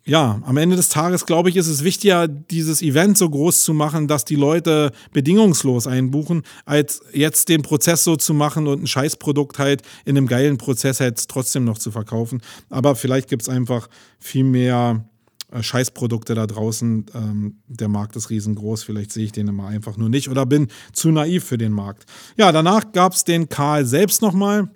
ja, 0.07 0.41
am 0.45 0.57
Ende 0.57 0.77
des 0.77 0.89
Tages, 0.89 1.27
glaube 1.27 1.51
ich, 1.51 1.57
ist 1.57 1.67
es 1.67 1.83
wichtiger, 1.83 2.29
dieses 2.29 2.81
Event 2.81 3.19
so 3.19 3.29
groß 3.29 3.65
zu 3.65 3.75
machen, 3.75 4.07
dass 4.07 4.25
die 4.25 4.37
Leute 4.37 4.93
bedingungslos 5.13 5.89
einbuchen, 5.89 6.45
als 6.65 7.01
jetzt 7.13 7.49
den 7.49 7.63
Prozess 7.63 8.05
so 8.05 8.15
zu 8.15 8.33
machen 8.33 8.69
und 8.69 8.85
ein 8.85 8.87
Scheißprodukt 8.87 9.59
halt 9.59 9.83
in 10.05 10.17
einem 10.17 10.29
geilen 10.29 10.59
Prozess 10.59 11.01
halt 11.01 11.29
trotzdem 11.29 11.65
noch 11.65 11.79
zu 11.79 11.91
verkaufen. 11.91 12.41
Aber 12.71 12.95
vielleicht 12.95 13.29
gibt 13.29 13.43
es 13.43 13.49
einfach 13.49 13.89
viel 14.21 14.45
mehr 14.45 15.05
äh, 15.51 15.61
Scheißprodukte 15.61 16.37
da 16.37 16.47
draußen. 16.47 17.07
Ähm, 17.13 17.57
der 17.67 17.89
Markt 17.89 18.15
ist 18.15 18.31
riesengroß, 18.31 18.85
vielleicht 18.85 19.11
sehe 19.11 19.25
ich 19.25 19.33
den 19.33 19.49
immer 19.49 19.67
einfach 19.67 19.97
nur 19.97 20.09
nicht 20.09 20.29
oder 20.29 20.47
bin 20.47 20.69
zu 20.93 21.11
naiv 21.11 21.43
für 21.43 21.59
den 21.59 21.73
Markt. 21.73 22.07
Ja, 22.37 22.53
danach 22.53 22.93
gab 22.93 23.13
es 23.13 23.25
den 23.25 23.49
Karl 23.49 23.85
selbst 23.85 24.23
nochmal 24.23 24.71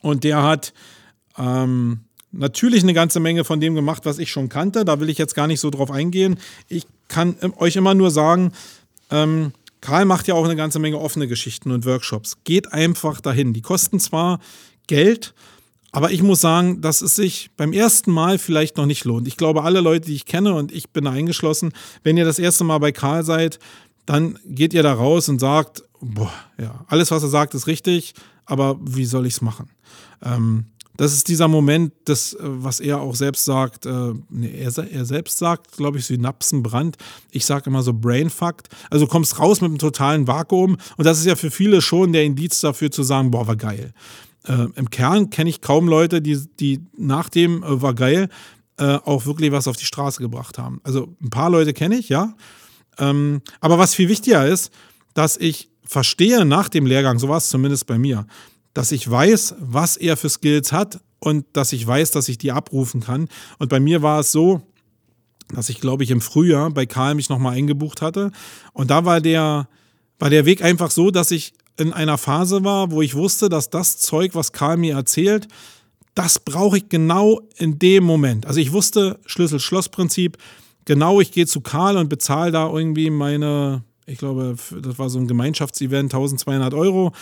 und 0.00 0.24
der 0.24 0.42
hat. 0.42 0.74
Ähm, 1.38 2.00
natürlich 2.32 2.82
eine 2.82 2.94
ganze 2.94 3.20
Menge 3.20 3.44
von 3.44 3.60
dem 3.60 3.74
gemacht, 3.74 4.04
was 4.04 4.18
ich 4.18 4.30
schon 4.30 4.48
kannte. 4.48 4.84
Da 4.84 5.00
will 5.00 5.10
ich 5.10 5.18
jetzt 5.18 5.34
gar 5.34 5.46
nicht 5.46 5.60
so 5.60 5.70
drauf 5.70 5.90
eingehen. 5.90 6.38
Ich 6.68 6.86
kann 7.08 7.36
ähm, 7.42 7.54
euch 7.56 7.76
immer 7.76 7.94
nur 7.94 8.10
sagen, 8.10 8.52
ähm, 9.10 9.52
Karl 9.80 10.04
macht 10.04 10.28
ja 10.28 10.34
auch 10.34 10.44
eine 10.44 10.56
ganze 10.56 10.78
Menge 10.78 10.98
offene 10.98 11.28
Geschichten 11.28 11.70
und 11.70 11.84
Workshops. 11.84 12.38
Geht 12.44 12.72
einfach 12.72 13.20
dahin. 13.20 13.52
Die 13.52 13.62
kosten 13.62 14.00
zwar 14.00 14.40
Geld, 14.86 15.34
aber 15.90 16.10
ich 16.10 16.22
muss 16.22 16.40
sagen, 16.40 16.80
dass 16.80 17.02
es 17.02 17.16
sich 17.16 17.50
beim 17.56 17.72
ersten 17.72 18.12
Mal 18.12 18.38
vielleicht 18.38 18.76
noch 18.76 18.86
nicht 18.86 19.04
lohnt. 19.04 19.28
Ich 19.28 19.36
glaube, 19.36 19.62
alle 19.62 19.80
Leute, 19.80 20.06
die 20.06 20.14
ich 20.14 20.24
kenne 20.24 20.54
und 20.54 20.72
ich 20.72 20.90
bin 20.90 21.06
eingeschlossen, 21.06 21.72
wenn 22.02 22.16
ihr 22.16 22.24
das 22.24 22.38
erste 22.38 22.64
Mal 22.64 22.78
bei 22.78 22.92
Karl 22.92 23.24
seid, 23.24 23.58
dann 24.06 24.38
geht 24.46 24.72
ihr 24.72 24.82
da 24.82 24.94
raus 24.94 25.28
und 25.28 25.38
sagt, 25.38 25.82
boah, 26.00 26.32
ja, 26.58 26.84
alles, 26.88 27.10
was 27.10 27.22
er 27.22 27.28
sagt, 27.28 27.54
ist 27.54 27.66
richtig, 27.66 28.14
aber 28.46 28.78
wie 28.80 29.04
soll 29.04 29.26
ich 29.26 29.34
es 29.34 29.40
machen? 29.42 29.70
Ähm, 30.22 30.66
das 30.96 31.12
ist 31.12 31.28
dieser 31.28 31.48
Moment, 31.48 31.92
das, 32.04 32.34
äh, 32.34 32.38
was 32.42 32.80
er 32.80 33.00
auch 33.00 33.14
selbst 33.14 33.44
sagt, 33.44 33.86
äh, 33.86 34.12
nee, 34.28 34.52
er, 34.58 34.76
er, 34.76 35.04
selbst 35.04 35.38
sagt, 35.38 35.76
glaube 35.76 35.98
ich, 35.98 36.06
Synapsenbrand. 36.06 36.96
Ich 37.30 37.46
sage 37.46 37.70
immer 37.70 37.82
so 37.82 37.92
Brainfucked. 37.92 38.68
Also 38.90 39.06
kommst 39.06 39.38
raus 39.38 39.60
mit 39.60 39.70
einem 39.70 39.78
totalen 39.78 40.26
Vakuum 40.26 40.76
und 40.96 41.04
das 41.04 41.18
ist 41.18 41.26
ja 41.26 41.36
für 41.36 41.50
viele 41.50 41.80
schon 41.80 42.12
der 42.12 42.24
Indiz 42.24 42.60
dafür 42.60 42.90
zu 42.90 43.02
sagen, 43.02 43.30
boah, 43.30 43.46
war 43.46 43.56
geil. 43.56 43.92
Äh, 44.46 44.66
Im 44.74 44.90
Kern 44.90 45.30
kenne 45.30 45.50
ich 45.50 45.60
kaum 45.60 45.88
Leute, 45.88 46.20
die, 46.20 46.38
die 46.58 46.80
nach 46.96 47.28
dem 47.28 47.62
äh, 47.62 47.80
war 47.80 47.94
geil 47.94 48.28
äh, 48.78 48.98
auch 49.04 49.26
wirklich 49.26 49.52
was 49.52 49.68
auf 49.68 49.76
die 49.76 49.84
Straße 49.84 50.20
gebracht 50.20 50.58
haben. 50.58 50.80
Also 50.82 51.14
ein 51.22 51.30
paar 51.30 51.50
Leute 51.50 51.72
kenne 51.72 51.96
ich, 51.96 52.08
ja. 52.08 52.34
Ähm, 52.98 53.42
aber 53.60 53.78
was 53.78 53.94
viel 53.94 54.08
wichtiger 54.08 54.46
ist, 54.46 54.72
dass 55.14 55.36
ich 55.36 55.70
verstehe 55.84 56.44
nach 56.44 56.68
dem 56.68 56.86
Lehrgang, 56.86 57.18
so 57.18 57.28
war 57.28 57.36
es 57.36 57.48
zumindest 57.48 57.86
bei 57.86 57.98
mir, 57.98 58.26
dass 58.74 58.92
ich 58.92 59.10
weiß, 59.10 59.56
was 59.58 59.96
er 59.96 60.16
für 60.16 60.28
Skills 60.28 60.72
hat 60.72 61.00
und 61.18 61.44
dass 61.52 61.72
ich 61.72 61.86
weiß, 61.86 62.10
dass 62.10 62.28
ich 62.28 62.38
die 62.38 62.52
abrufen 62.52 63.00
kann. 63.00 63.28
Und 63.58 63.68
bei 63.68 63.80
mir 63.80 64.02
war 64.02 64.20
es 64.20 64.32
so, 64.32 64.62
dass 65.54 65.68
ich, 65.68 65.80
glaube 65.80 66.04
ich, 66.04 66.10
im 66.10 66.20
Frühjahr 66.20 66.70
bei 66.70 66.86
Karl 66.86 67.14
mich 67.14 67.28
nochmal 67.28 67.54
eingebucht 67.54 68.02
hatte. 68.02 68.32
Und 68.72 68.90
da 68.90 69.04
war 69.04 69.20
der, 69.20 69.68
war 70.18 70.30
der 70.30 70.46
Weg 70.46 70.62
einfach 70.62 70.90
so, 70.90 71.10
dass 71.10 71.30
ich 71.30 71.52
in 71.76 71.92
einer 71.92 72.18
Phase 72.18 72.64
war, 72.64 72.90
wo 72.90 73.02
ich 73.02 73.14
wusste, 73.14 73.48
dass 73.48 73.70
das 73.70 73.98
Zeug, 73.98 74.34
was 74.34 74.52
Karl 74.52 74.76
mir 74.76 74.94
erzählt, 74.94 75.48
das 76.14 76.38
brauche 76.38 76.78
ich 76.78 76.88
genau 76.88 77.40
in 77.56 77.78
dem 77.78 78.04
Moment. 78.04 78.46
Also 78.46 78.60
ich 78.60 78.72
wusste, 78.72 79.18
Schlüssel-Schloss-Prinzip, 79.26 80.36
genau, 80.84 81.20
ich 81.20 81.32
gehe 81.32 81.46
zu 81.46 81.60
Karl 81.60 81.96
und 81.96 82.08
bezahle 82.08 82.52
da 82.52 82.70
irgendwie 82.70 83.10
meine, 83.10 83.84
ich 84.06 84.18
glaube, 84.18 84.56
das 84.82 84.98
war 84.98 85.08
so 85.08 85.18
ein 85.18 85.26
Gemeinschaftsevent, 85.26 86.12
1200 86.12 86.74
Euro 86.74 87.12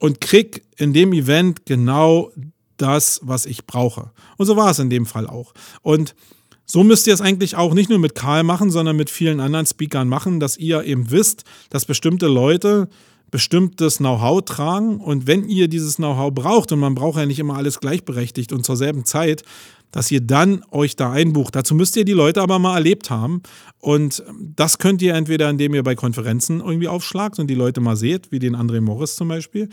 und 0.00 0.20
krieg 0.20 0.64
in 0.76 0.92
dem 0.92 1.12
Event 1.12 1.66
genau 1.66 2.32
das, 2.78 3.20
was 3.22 3.46
ich 3.46 3.66
brauche. 3.66 4.10
Und 4.36 4.46
so 4.46 4.56
war 4.56 4.70
es 4.70 4.80
in 4.80 4.90
dem 4.90 5.06
Fall 5.06 5.28
auch. 5.28 5.52
Und 5.82 6.16
so 6.64 6.82
müsst 6.82 7.06
ihr 7.06 7.14
es 7.14 7.20
eigentlich 7.20 7.56
auch 7.56 7.74
nicht 7.74 7.90
nur 7.90 7.98
mit 7.98 8.14
Karl 8.14 8.42
machen, 8.42 8.70
sondern 8.70 8.96
mit 8.96 9.10
vielen 9.10 9.40
anderen 9.40 9.66
Speakern 9.66 10.08
machen, 10.08 10.40
dass 10.40 10.56
ihr 10.56 10.84
eben 10.84 11.10
wisst, 11.10 11.44
dass 11.68 11.84
bestimmte 11.84 12.26
Leute 12.26 12.88
bestimmtes 13.30 13.98
Know-how 13.98 14.42
tragen 14.44 14.98
und 14.98 15.26
wenn 15.26 15.48
ihr 15.48 15.68
dieses 15.68 15.96
Know-how 15.96 16.32
braucht 16.34 16.72
und 16.72 16.80
man 16.80 16.94
braucht 16.94 17.18
ja 17.18 17.26
nicht 17.26 17.38
immer 17.38 17.56
alles 17.56 17.78
gleichberechtigt 17.80 18.52
und 18.52 18.64
zur 18.64 18.76
selben 18.76 19.04
Zeit, 19.04 19.44
dass 19.92 20.10
ihr 20.10 20.20
dann 20.20 20.62
euch 20.70 20.96
da 20.96 21.12
einbucht. 21.12 21.56
Dazu 21.56 21.74
müsst 21.74 21.96
ihr 21.96 22.04
die 22.04 22.12
Leute 22.12 22.42
aber 22.42 22.58
mal 22.58 22.76
erlebt 22.76 23.10
haben. 23.10 23.42
Und 23.78 24.22
das 24.40 24.78
könnt 24.78 25.02
ihr 25.02 25.14
entweder, 25.14 25.50
indem 25.50 25.74
ihr 25.74 25.82
bei 25.82 25.94
Konferenzen 25.94 26.60
irgendwie 26.60 26.88
aufschlagt 26.88 27.38
und 27.38 27.48
die 27.48 27.54
Leute 27.54 27.80
mal 27.80 27.96
seht, 27.96 28.30
wie 28.30 28.38
den 28.38 28.56
André 28.56 28.80
Morris 28.80 29.16
zum 29.16 29.28
Beispiel, 29.28 29.68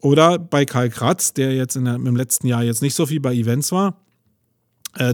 oder 0.00 0.38
bei 0.38 0.64
Karl 0.64 0.90
Kratz, 0.90 1.34
der 1.34 1.54
jetzt 1.54 1.76
in 1.76 1.84
der, 1.84 1.94
im 1.94 2.16
letzten 2.16 2.46
Jahr 2.46 2.62
jetzt 2.62 2.82
nicht 2.82 2.94
so 2.94 3.06
viel 3.06 3.20
bei 3.20 3.34
Events 3.34 3.72
war 3.72 3.96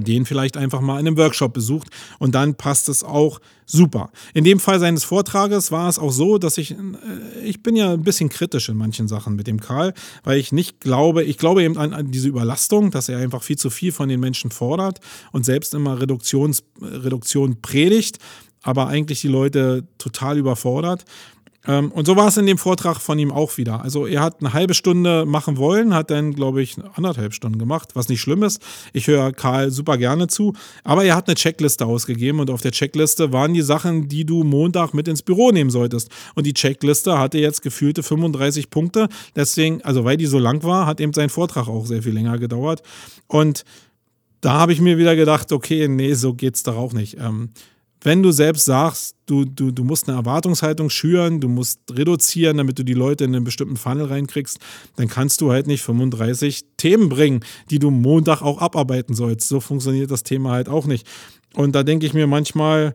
den 0.01 0.25
vielleicht 0.25 0.57
einfach 0.57 0.81
mal 0.81 1.01
in 1.01 1.07
einem 1.07 1.17
Workshop 1.17 1.53
besucht 1.53 1.89
und 2.19 2.35
dann 2.35 2.55
passt 2.55 2.89
es 2.89 3.05
auch 3.05 3.41
super. 3.67 4.11
In 4.33 4.45
dem 4.45 4.61
Fall 4.61 4.79
seines 4.79 5.05
Vortrages 5.05 5.73
war 5.73 5.89
es 5.89 5.99
auch 5.99 6.13
so, 6.13 6.39
dass 6.39 6.59
ich, 6.59 6.73
äh, 6.73 6.77
ich 7.43 7.63
bin 7.63 7.77
ja 7.77 7.93
ein 7.93 8.03
bisschen 8.03 8.29
kritisch 8.29 8.69
in 8.69 8.77
manchen 8.77 9.09
Sachen 9.09 9.37
mit 9.37 9.47
dem 9.47 9.61
Karl, 9.61 9.95
weil 10.23 10.39
ich 10.39 10.53
nicht 10.53 10.81
glaube, 10.81 11.25
ich 11.25 11.39
glaube 11.39 11.63
eben 11.63 11.77
an, 11.77 11.93
an 11.93 12.11
diese 12.11 12.29
Überlastung, 12.29 12.91
dass 12.91 13.09
er 13.09 13.19
einfach 13.19 13.43
viel 13.43 13.57
zu 13.59 13.71
viel 13.71 13.93
von 13.93 14.09
den 14.09 14.21
Menschen 14.21 14.51
fordert 14.51 15.01
und 15.33 15.45
selbst 15.45 15.75
immer 15.75 16.01
Reduktions, 16.01 16.65
Reduktion 16.81 17.61
predigt, 17.61 18.19
aber 18.63 18.89
eigentlich 18.89 19.21
die 19.21 19.29
Leute 19.29 19.87
total 19.99 20.39
überfordert. 20.39 21.05
Ähm, 21.67 21.91
und 21.93 22.07
so 22.07 22.17
war 22.17 22.29
es 22.29 22.37
in 22.37 22.47
dem 22.47 22.59
Vortrag 22.59 23.01
von 23.01 23.19
ihm 23.19 23.33
auch 23.33 23.57
wieder. 23.57 23.83
Also 23.83 24.07
er 24.07 24.21
hat 24.21 24.37
eine 24.41 24.53
halbe 24.53 24.75
Stunde 24.75 25.25
machen 25.27 25.57
wollen, 25.57 25.95
hat 25.95 26.11
dann, 26.11 26.35
glaube 26.35 26.63
ich, 26.63 26.77
anderthalb 26.95 27.35
Stunden 27.35 27.59
gemacht, 27.59 27.91
was 27.95 28.09
nicht 28.09 28.21
schlimm 28.21 28.43
ist. 28.43 28.63
Ich 28.93 29.07
höre 29.07 29.33
Karl 29.33 29.71
super 29.71 29.97
gerne 29.99 30.27
zu. 30.27 30.53
Aber 30.83 31.05
er 31.05 31.17
hat 31.17 31.29
eine 31.29 31.35
Checkliste 31.35 31.87
ausgegeben 31.87 32.41
und 32.41 32.51
auf 32.51 32.61
der 32.61 32.73
Checkliste 32.73 33.33
waren 33.33 33.55
die 33.55 33.63
Sachen, 33.63 34.09
die 34.09 34.25
du 34.25 34.45
Montag 34.45 34.93
mit 34.95 35.09
ins 35.09 35.23
Büro 35.23 35.51
nehmen 35.51 35.71
solltest. 35.71 36.11
Und 36.35 36.47
die 36.47 36.55
Checkliste 36.55 37.19
hatte 37.19 37.39
jetzt 37.39 37.63
gefühlte 37.63 38.03
35 38.03 38.71
Punkte. 38.71 39.09
Deswegen, 39.35 39.83
also 39.83 40.05
weil 40.05 40.17
die 40.17 40.27
so 40.27 40.39
lang 40.39 40.63
war, 40.65 40.87
hat 40.87 41.01
eben 41.01 41.13
sein 41.13 41.31
Vortrag 41.31 41.69
auch 41.69 41.87
sehr 41.87 42.03
viel 42.03 42.13
länger 42.13 42.39
gedauert. 42.39 42.83
Und 43.27 43.65
da 44.41 44.53
habe 44.55 44.75
ich 44.75 44.81
mir 44.81 44.99
wieder 44.99 45.17
gedacht, 45.17 45.53
okay, 45.53 45.89
nee, 45.89 46.13
so 46.13 46.35
geht's 46.35 46.63
doch 46.63 46.77
auch 46.77 46.93
nicht. 46.93 47.17
Ähm, 47.19 47.51
wenn 48.05 48.23
du 48.23 48.31
selbst 48.31 48.67
sagst, 48.67 49.17
du, 49.27 49.45
du, 49.45 49.71
du 49.71 49.83
musst 49.83 50.09
eine 50.09 50.19
Erwartungshaltung 50.19 50.91
schüren, 50.91 51.41
du 51.41 51.49
musst 51.49 51.81
reduzieren, 51.91 52.59
damit 52.59 52.79
du 52.79 52.85
die 52.85 52.93
Leute 52.93 53.25
in 53.25 53.35
einen 53.35 53.45
bestimmten 53.45 53.77
Funnel 53.77 54.07
reinkriegst, 54.07 54.59
dann 54.97 55.09
kannst 55.09 55.41
du 55.41 55.51
halt 55.51 55.67
nicht 55.67 55.83
35 55.83 56.65
Themen 56.77 57.09
bringen, 57.09 57.41
die 57.71 57.79
du 57.79 57.91
Montag 57.91 58.43
auch 58.43 58.61
abarbeiten 58.61 59.15
sollst. 59.15 59.49
So 59.49 59.59
funktioniert 59.59 60.11
das 60.11 60.23
Thema 60.23 60.51
halt 60.51 60.69
auch 60.69 60.85
nicht. 60.85 61.07
Und 61.55 61.75
da 61.75 61.83
denke 61.83 62.05
ich 62.05 62.13
mir 62.13 62.27
manchmal, 62.27 62.95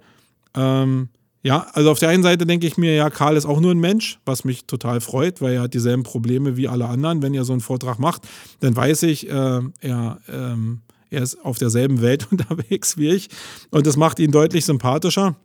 ähm, 0.55 1.09
ja, 1.41 1.65
also 1.73 1.89
auf 1.89 1.99
der 1.99 2.09
einen 2.09 2.23
Seite 2.23 2.45
denke 2.45 2.67
ich 2.67 2.77
mir, 2.77 2.93
ja, 2.93 3.09
Karl 3.09 3.35
ist 3.35 3.45
auch 3.45 3.61
nur 3.61 3.71
ein 3.71 3.79
Mensch, 3.79 4.19
was 4.25 4.43
mich 4.43 4.65
total 4.65 5.01
freut, 5.01 5.41
weil 5.41 5.55
er 5.55 5.61
hat 5.63 5.73
dieselben 5.73 6.03
Probleme 6.03 6.55
wie 6.55 6.67
alle 6.67 6.87
anderen. 6.87 7.23
Wenn 7.23 7.33
er 7.33 7.45
so 7.45 7.53
einen 7.53 7.61
Vortrag 7.61 7.97
macht, 7.97 8.27
dann 8.59 8.75
weiß 8.75 9.03
ich, 9.03 9.27
äh, 9.27 9.61
er, 9.79 10.19
ähm, 10.27 10.81
er 11.09 11.23
ist 11.23 11.43
auf 11.43 11.57
derselben 11.57 12.01
Welt 12.01 12.27
unterwegs 12.31 12.97
wie 12.97 13.09
ich 13.09 13.29
und 13.71 13.87
das 13.87 13.97
macht 13.97 14.19
ihn 14.19 14.31
deutlich 14.31 14.65
sympathischer. 14.65 15.35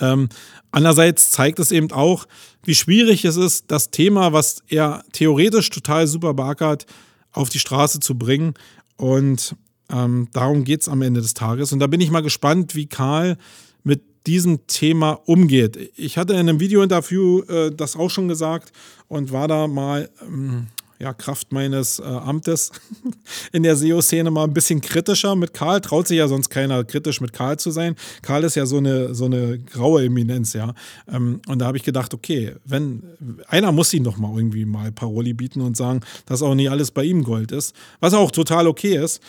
Ähm, 0.00 0.28
andererseits 0.70 1.30
zeigt 1.30 1.58
es 1.58 1.72
eben 1.72 1.90
auch, 1.92 2.26
wie 2.62 2.74
schwierig 2.74 3.24
es 3.24 3.36
ist, 3.36 3.70
das 3.70 3.90
Thema, 3.90 4.32
was 4.32 4.62
er 4.68 5.04
theoretisch 5.12 5.70
total 5.70 6.06
super 6.06 6.34
beackert, 6.34 6.86
auf 7.32 7.48
die 7.48 7.58
Straße 7.58 8.00
zu 8.00 8.16
bringen. 8.16 8.54
Und 8.96 9.56
ähm, 9.90 10.28
darum 10.32 10.64
geht 10.64 10.82
es 10.82 10.88
am 10.88 11.02
Ende 11.02 11.20
des 11.20 11.34
Tages. 11.34 11.72
Und 11.72 11.78
da 11.78 11.86
bin 11.86 12.00
ich 12.00 12.10
mal 12.10 12.22
gespannt, 12.22 12.74
wie 12.74 12.86
Karl 12.86 13.38
mit 13.82 14.02
diesem 14.26 14.66
Thema 14.66 15.12
umgeht. 15.24 15.92
Ich 15.96 16.18
hatte 16.18 16.34
in 16.34 16.40
einem 16.40 16.60
Video-Interview 16.60 17.42
äh, 17.42 17.70
das 17.74 17.96
auch 17.96 18.10
schon 18.10 18.28
gesagt 18.28 18.72
und 19.06 19.32
war 19.32 19.48
da 19.48 19.66
mal 19.66 20.10
ähm, 20.22 20.66
ja, 20.98 21.12
Kraft 21.14 21.52
meines 21.52 21.98
äh, 21.98 22.02
Amtes 22.02 22.72
in 23.52 23.62
der 23.62 23.76
SEO-Szene 23.76 24.30
mal 24.30 24.44
ein 24.44 24.52
bisschen 24.52 24.80
kritischer 24.80 25.36
mit 25.36 25.54
Karl. 25.54 25.80
Traut 25.80 26.08
sich 26.08 26.18
ja 26.18 26.28
sonst 26.28 26.50
keiner 26.50 26.82
kritisch 26.84 27.20
mit 27.20 27.32
Karl 27.32 27.58
zu 27.58 27.70
sein. 27.70 27.94
Karl 28.22 28.44
ist 28.44 28.56
ja 28.56 28.66
so 28.66 28.78
eine, 28.78 29.14
so 29.14 29.26
eine 29.26 29.58
graue 29.58 30.04
Eminenz, 30.04 30.52
ja. 30.54 30.74
Ähm, 31.10 31.40
und 31.46 31.60
da 31.60 31.66
habe 31.66 31.76
ich 31.76 31.84
gedacht, 31.84 32.14
okay, 32.14 32.54
wenn 32.64 33.02
einer 33.46 33.72
muss 33.72 33.94
ihn 33.94 34.04
doch 34.04 34.16
mal 34.16 34.36
irgendwie 34.36 34.64
mal 34.64 34.90
Paroli 34.90 35.34
bieten 35.34 35.60
und 35.60 35.76
sagen, 35.76 36.00
dass 36.26 36.42
auch 36.42 36.54
nicht 36.54 36.70
alles 36.70 36.90
bei 36.90 37.04
ihm 37.04 37.22
Gold 37.22 37.52
ist, 37.52 37.74
was 38.00 38.14
auch 38.14 38.30
total 38.30 38.66
okay 38.66 38.96
ist. 38.96 39.22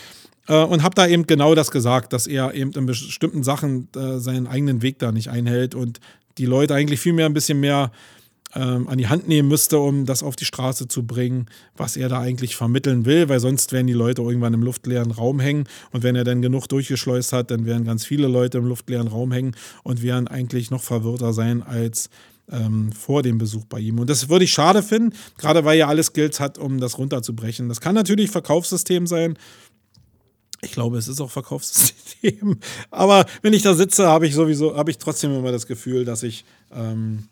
Äh, 0.47 0.63
und 0.63 0.81
habe 0.81 0.95
da 0.95 1.07
eben 1.07 1.27
genau 1.27 1.53
das 1.53 1.69
gesagt, 1.69 2.13
dass 2.13 2.25
er 2.25 2.53
eben 2.55 2.71
in 2.71 2.87
bestimmten 2.87 3.43
Sachen 3.43 3.87
äh, 3.95 4.19
seinen 4.19 4.47
eigenen 4.47 4.81
Weg 4.81 4.97
da 4.99 5.11
nicht 5.11 5.29
einhält 5.29 5.75
und 5.75 5.99
die 6.39 6.45
Leute 6.45 6.73
eigentlich 6.73 6.99
viel 6.99 7.13
mehr 7.13 7.27
ein 7.27 7.33
bisschen 7.33 7.59
mehr 7.59 7.91
ähm, 8.55 8.88
an 8.88 8.97
die 8.97 9.07
Hand 9.07 9.27
nehmen 9.27 9.47
müsste, 9.47 9.80
um 9.80 10.05
das 10.05 10.23
auf 10.23 10.35
die 10.35 10.45
Straße 10.45 10.88
zu 10.88 11.05
bringen, 11.05 11.47
was 11.76 11.97
er 11.97 12.09
da 12.09 12.19
eigentlich 12.19 12.55
vermitteln 12.55 13.05
will, 13.05 13.30
weil 13.30 13.39
sonst 13.39 13.71
werden 13.71 13.88
die 13.88 13.93
Leute 13.93 14.21
irgendwann 14.21 14.53
im 14.53 14.63
luftleeren 14.63 15.11
Raum 15.11 15.39
hängen 15.39 15.65
und 15.91 16.03
wenn 16.03 16.15
er 16.15 16.23
dann 16.23 16.41
genug 16.41 16.67
durchgeschleust 16.67 17.34
hat, 17.34 17.51
dann 17.51 17.65
werden 17.65 17.85
ganz 17.85 18.05
viele 18.05 18.27
Leute 18.27 18.57
im 18.57 18.65
luftleeren 18.65 19.07
Raum 19.07 19.31
hängen 19.31 19.55
und 19.84 20.01
werden 20.01 20.27
eigentlich 20.27 20.71
noch 20.71 20.81
verwirrter 20.81 21.34
sein 21.34 21.61
als 21.61 22.09
ähm, 22.51 22.91
vor 22.91 23.21
dem 23.21 23.38
Besuch 23.38 23.65
bei 23.65 23.80
ihm. 23.80 23.99
Und 23.99 24.09
das 24.09 24.30
würde 24.30 24.45
ich 24.45 24.51
schade 24.51 24.81
finden, 24.81 25.15
gerade 25.38 25.65
weil 25.65 25.77
er 25.77 25.88
alles 25.88 26.07
Skills 26.07 26.39
hat, 26.39 26.57
um 26.57 26.80
das 26.80 26.97
runterzubrechen. 26.97 27.69
Das 27.69 27.81
kann 27.81 27.93
natürlich 27.93 28.31
Verkaufssystem 28.31 29.05
sein, 29.05 29.38
ich 30.61 30.71
glaube, 30.71 30.97
es 30.97 31.07
ist 31.07 31.21
auch 31.21 31.31
Verkaufssystem. 31.31 32.59
Aber 32.91 33.26
wenn 33.41 33.53
ich 33.53 33.61
da 33.61 33.73
sitze, 33.73 34.07
habe 34.07 34.27
ich 34.27 34.35
sowieso, 34.35 34.76
habe 34.76 34.91
ich 34.91 34.97
trotzdem 34.97 35.34
immer 35.34 35.51
das 35.51 35.67
Gefühl, 35.67 36.03
dass 36.03 36.23
ich 36.23 36.43
ähm, 36.73 37.30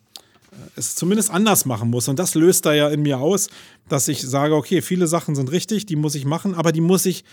es 0.75 0.95
zumindest 0.95 1.31
anders 1.31 1.65
machen 1.65 1.89
muss. 1.89 2.07
Und 2.07 2.19
das 2.19 2.35
löst 2.35 2.65
da 2.65 2.73
ja 2.73 2.89
in 2.89 3.01
mir 3.01 3.19
aus, 3.19 3.49
dass 3.89 4.07
ich 4.07 4.21
sage, 4.21 4.55
okay, 4.55 4.81
viele 4.81 5.07
Sachen 5.07 5.35
sind 5.35 5.51
richtig, 5.51 5.85
die 5.85 5.95
muss 5.95 6.15
ich 6.15 6.25
machen, 6.25 6.55
aber 6.55 6.71
die 6.71 6.81
muss 6.81 7.05
ich 7.05 7.23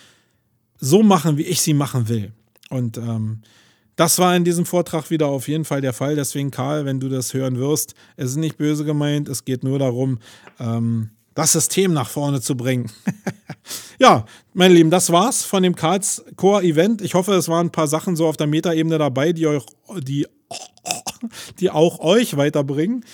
so 0.79 1.03
machen, 1.03 1.39
wie 1.39 1.43
ich 1.43 1.63
sie 1.63 1.75
machen 1.75 2.09
will. 2.09 2.33
Und 2.71 2.99
ähm, 2.99 3.41
das 3.97 4.19
war 4.19 4.35
in 4.37 4.45
diesem 4.45 4.67
Vortrag 4.67 5.11
wieder 5.11 5.29
auf 5.29 5.49
jeden 5.49 5.65
Fall 5.65 5.81
der 5.81 5.93
Fall. 5.93 6.17
Deswegen, 6.17 6.51
Karl, 6.51 6.85
wenn 6.85 7.01
du 7.01 7.09
das 7.09 7.33
hören 7.33 7.59
wirst, 7.59 7.95
es 8.17 8.31
ist 8.31 8.37
nicht 8.37 8.57
böse 8.57 8.85
gemeint, 8.85 9.29
es 9.29 9.45
geht 9.45 9.63
nur 9.63 9.79
darum, 9.79 10.19
ähm, 10.59 11.11
das 11.35 11.53
System 11.53 11.93
nach 11.93 12.09
vorne 12.09 12.41
zu 12.41 12.57
bringen. 12.57 12.91
ja, 13.99 14.25
meine 14.53 14.75
Lieben, 14.75 14.91
das 14.91 15.11
war's 15.11 15.45
von 15.45 15.63
dem 15.63 15.75
Karls 15.75 16.25
Core 16.37 16.63
Event. 16.63 17.03
Ich 17.03 17.15
hoffe, 17.15 17.33
es 17.35 17.49
waren 17.49 17.69
ein 17.69 17.73
paar 17.73 17.89
Sachen 17.89 18.17
so 18.17 18.27
auf 18.27 18.37
der 18.37 18.47
Metaebene 18.47 18.99
dabei, 18.99 19.33
die 19.33 19.47
euch, 19.47 19.65
die 20.01 20.27
die 21.61 21.71
auch 21.71 21.99
euch 22.01 22.37
weiterbringen. 22.37 23.05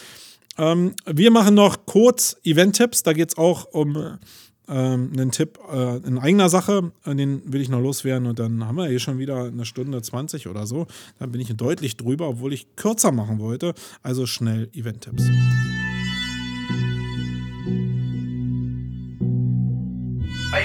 Ähm, 0.59 0.94
wir 1.06 1.30
machen 1.30 1.55
noch 1.55 1.86
kurz 1.86 2.36
Event-Tipps. 2.44 3.02
Da 3.02 3.12
geht 3.12 3.30
es 3.30 3.38
auch 3.38 3.64
um 3.72 4.18
ähm, 4.68 5.12
einen 5.12 5.30
Tipp 5.30 5.59
äh, 5.72 5.97
in 5.98 6.18
eigener 6.18 6.48
Sache. 6.48 6.92
Den 7.06 7.52
will 7.52 7.60
ich 7.60 7.68
noch 7.68 7.80
loswerden 7.80 8.26
und 8.26 8.38
dann 8.38 8.66
haben 8.66 8.76
wir 8.76 8.88
hier 8.88 9.01
schon 9.01 9.18
wieder 9.18 9.44
eine 9.44 9.64
Stunde 9.64 10.01
20 10.02 10.48
oder 10.48 10.66
so. 10.66 10.86
Da 11.18 11.26
bin 11.26 11.40
ich 11.40 11.55
deutlich 11.56 11.97
drüber, 11.97 12.28
obwohl 12.28 12.52
ich 12.52 12.76
kürzer 12.76 13.12
machen 13.12 13.38
wollte. 13.38 13.74
Also 14.02 14.26
schnell 14.26 14.68
Event-Tipps. 14.74 15.24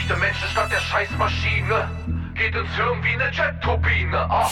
Echte 0.07 0.19
Menschen 0.19 0.47
statt 0.51 0.71
der 0.71 0.79
Scheißmaschine 0.79 1.89
geht 2.35 2.53
ins 2.53 2.75
Hirn 2.75 3.03
wie 3.03 3.19
eine 3.19 3.31
Jet-Turbine. 3.31 4.17
Ah. 4.29 4.51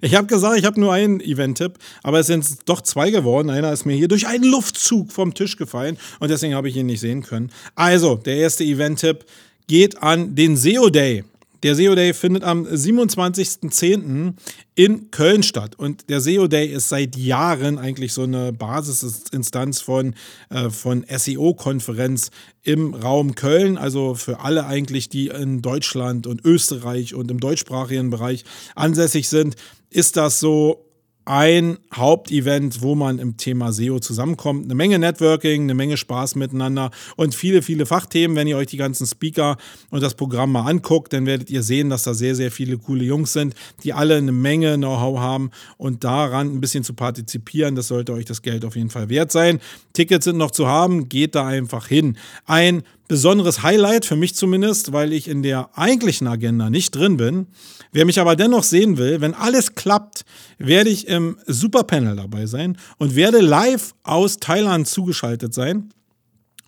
Ich 0.00 0.14
habe 0.14 0.26
gesagt, 0.26 0.58
ich 0.58 0.64
habe 0.64 0.80
nur 0.80 0.94
einen 0.94 1.20
Event-Tipp, 1.20 1.74
aber 2.02 2.20
es 2.20 2.28
sind 2.28 2.46
doch 2.66 2.80
zwei 2.80 3.10
geworden. 3.10 3.50
Einer 3.50 3.70
ist 3.70 3.84
mir 3.84 3.96
hier 3.96 4.08
durch 4.08 4.26
einen 4.26 4.44
Luftzug 4.44 5.12
vom 5.12 5.34
Tisch 5.34 5.58
gefallen 5.58 5.98
und 6.20 6.30
deswegen 6.30 6.54
habe 6.54 6.70
ich 6.70 6.76
ihn 6.76 6.86
nicht 6.86 7.00
sehen 7.00 7.22
können. 7.22 7.52
Also, 7.74 8.14
der 8.16 8.36
erste 8.36 8.64
Event-Tipp 8.64 9.26
geht 9.66 10.02
an 10.02 10.34
den 10.34 10.56
SEO 10.56 10.88
Day. 10.88 11.24
Der 11.66 11.74
SEO 11.74 11.96
Day 11.96 12.14
findet 12.14 12.44
am 12.44 12.64
27.10. 12.64 14.34
in 14.76 15.10
Köln 15.10 15.42
statt. 15.42 15.74
Und 15.76 16.08
der 16.08 16.20
SEO 16.20 16.46
Day 16.46 16.68
ist 16.68 16.90
seit 16.90 17.16
Jahren 17.16 17.76
eigentlich 17.78 18.12
so 18.12 18.22
eine 18.22 18.52
Basisinstanz 18.52 19.80
von, 19.80 20.14
äh, 20.48 20.70
von 20.70 21.04
SEO-Konferenz 21.08 22.30
im 22.62 22.94
Raum 22.94 23.34
Köln. 23.34 23.78
Also 23.78 24.14
für 24.14 24.38
alle 24.38 24.66
eigentlich, 24.66 25.08
die 25.08 25.26
in 25.26 25.60
Deutschland 25.60 26.28
und 26.28 26.44
Österreich 26.44 27.14
und 27.14 27.32
im 27.32 27.40
deutschsprachigen 27.40 28.10
Bereich 28.10 28.44
ansässig 28.76 29.28
sind, 29.28 29.56
ist 29.90 30.16
das 30.16 30.38
so 30.38 30.85
ein 31.26 31.78
Hauptevent, 31.92 32.82
wo 32.82 32.94
man 32.94 33.18
im 33.18 33.36
Thema 33.36 33.72
SEO 33.72 33.98
zusammenkommt. 33.98 34.64
Eine 34.64 34.76
Menge 34.76 34.98
Networking, 34.98 35.62
eine 35.64 35.74
Menge 35.74 35.96
Spaß 35.96 36.36
miteinander 36.36 36.92
und 37.16 37.34
viele, 37.34 37.62
viele 37.62 37.84
Fachthemen. 37.84 38.36
Wenn 38.36 38.46
ihr 38.46 38.56
euch 38.56 38.68
die 38.68 38.76
ganzen 38.76 39.06
Speaker 39.08 39.56
und 39.90 40.02
das 40.02 40.14
Programm 40.14 40.52
mal 40.52 40.70
anguckt, 40.70 41.12
dann 41.12 41.26
werdet 41.26 41.50
ihr 41.50 41.64
sehen, 41.64 41.90
dass 41.90 42.04
da 42.04 42.14
sehr, 42.14 42.36
sehr 42.36 42.52
viele 42.52 42.78
coole 42.78 43.04
Jungs 43.04 43.32
sind, 43.32 43.56
die 43.82 43.92
alle 43.92 44.16
eine 44.16 44.30
Menge 44.30 44.76
Know-how 44.76 45.18
haben 45.18 45.50
und 45.78 46.04
daran 46.04 46.46
ein 46.46 46.60
bisschen 46.60 46.84
zu 46.84 46.94
partizipieren, 46.94 47.74
das 47.74 47.88
sollte 47.88 48.12
euch 48.12 48.24
das 48.24 48.40
Geld 48.40 48.64
auf 48.64 48.76
jeden 48.76 48.90
Fall 48.90 49.08
wert 49.08 49.32
sein. 49.32 49.58
Tickets 49.94 50.26
sind 50.26 50.36
noch 50.36 50.52
zu 50.52 50.68
haben, 50.68 51.08
geht 51.08 51.34
da 51.34 51.44
einfach 51.44 51.88
hin. 51.88 52.16
Ein 52.44 52.84
besonderes 53.08 53.62
Highlight, 53.62 54.04
für 54.04 54.16
mich 54.16 54.34
zumindest, 54.34 54.92
weil 54.92 55.12
ich 55.12 55.28
in 55.28 55.42
der 55.42 55.70
eigentlichen 55.76 56.26
Agenda 56.26 56.70
nicht 56.70 56.94
drin 56.94 57.16
bin. 57.16 57.46
Wer 57.92 58.04
mich 58.04 58.20
aber 58.20 58.36
dennoch 58.36 58.64
sehen 58.64 58.98
will, 58.98 59.20
wenn 59.20 59.34
alles 59.34 59.74
klappt, 59.74 60.24
werde 60.58 60.90
ich 60.90 61.08
im 61.08 61.38
Superpanel 61.46 62.16
dabei 62.16 62.46
sein 62.46 62.76
und 62.98 63.14
werde 63.14 63.40
live 63.40 63.94
aus 64.02 64.38
Thailand 64.38 64.88
zugeschaltet 64.88 65.54
sein 65.54 65.90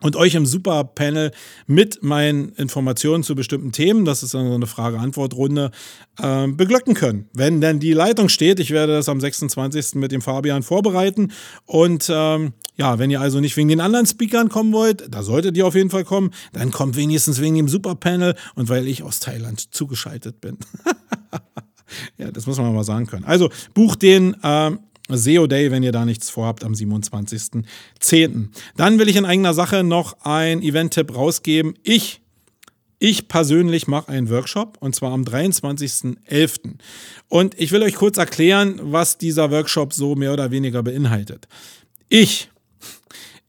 und 0.00 0.16
euch 0.16 0.34
im 0.34 0.46
Superpanel 0.46 1.32
mit 1.66 2.02
meinen 2.02 2.50
Informationen 2.50 3.22
zu 3.22 3.34
bestimmten 3.34 3.72
Themen, 3.72 4.04
das 4.04 4.22
ist 4.22 4.34
dann 4.34 4.48
so 4.48 4.54
eine 4.54 4.66
Frage-Antwort-Runde, 4.66 5.70
äh, 6.20 6.46
beglücken 6.48 6.94
können. 6.94 7.28
Wenn 7.32 7.60
denn 7.60 7.80
die 7.80 7.92
Leitung 7.92 8.28
steht, 8.28 8.60
ich 8.60 8.70
werde 8.70 8.94
das 8.94 9.08
am 9.08 9.20
26. 9.20 9.94
mit 9.94 10.12
dem 10.12 10.20
Fabian 10.20 10.62
vorbereiten. 10.62 11.32
Und 11.66 12.08
ähm, 12.12 12.52
ja, 12.76 12.98
wenn 12.98 13.10
ihr 13.10 13.20
also 13.20 13.40
nicht 13.40 13.56
wegen 13.56 13.68
den 13.68 13.80
anderen 13.80 14.06
Speakern 14.06 14.48
kommen 14.48 14.72
wollt, 14.72 15.12
da 15.12 15.22
solltet 15.22 15.56
ihr 15.56 15.66
auf 15.66 15.74
jeden 15.74 15.90
Fall 15.90 16.04
kommen, 16.04 16.30
dann 16.52 16.70
kommt 16.70 16.96
wenigstens 16.96 17.40
wegen 17.40 17.56
dem 17.56 17.68
Superpanel 17.68 18.36
und 18.54 18.68
weil 18.68 18.86
ich 18.86 19.02
aus 19.02 19.20
Thailand 19.20 19.74
zugeschaltet 19.74 20.40
bin. 20.40 20.58
ja, 22.18 22.30
das 22.30 22.46
muss 22.46 22.58
man 22.58 22.74
mal 22.74 22.84
sagen 22.84 23.06
können. 23.06 23.24
Also 23.24 23.50
bucht 23.74 24.02
den. 24.02 24.36
Äh, 24.42 24.72
SEO 25.16 25.47
Day, 25.47 25.70
wenn 25.70 25.82
ihr 25.82 25.93
da 25.93 26.05
nichts 26.05 26.30
vorhabt, 26.30 26.64
am 26.64 26.72
27.10. 26.72 28.48
Dann 28.76 28.98
will 28.98 29.09
ich 29.09 29.16
in 29.16 29.24
eigener 29.24 29.55
Sache 29.55 29.82
noch 29.85 30.16
ein 30.22 30.62
Event-Tipp 30.62 31.14
rausgeben. 31.14 31.74
Ich 31.82 32.20
ich 33.01 33.28
persönlich 33.28 33.86
mache 33.86 34.09
einen 34.09 34.28
Workshop 34.28 34.76
und 34.80 34.94
zwar 34.94 35.12
am 35.12 35.22
23.11. 35.22 36.78
Und 37.28 37.55
ich 37.59 37.70
will 37.70 37.82
euch 37.82 37.94
kurz 37.94 38.18
erklären, 38.18 38.80
was 38.82 39.18
dieser 39.18 39.52
Workshop 39.52 39.93
so 39.93 40.16
mehr 40.16 40.32
oder 40.32 40.51
weniger 40.51 40.82
beinhaltet. 40.82 41.47
Ich 42.09 42.51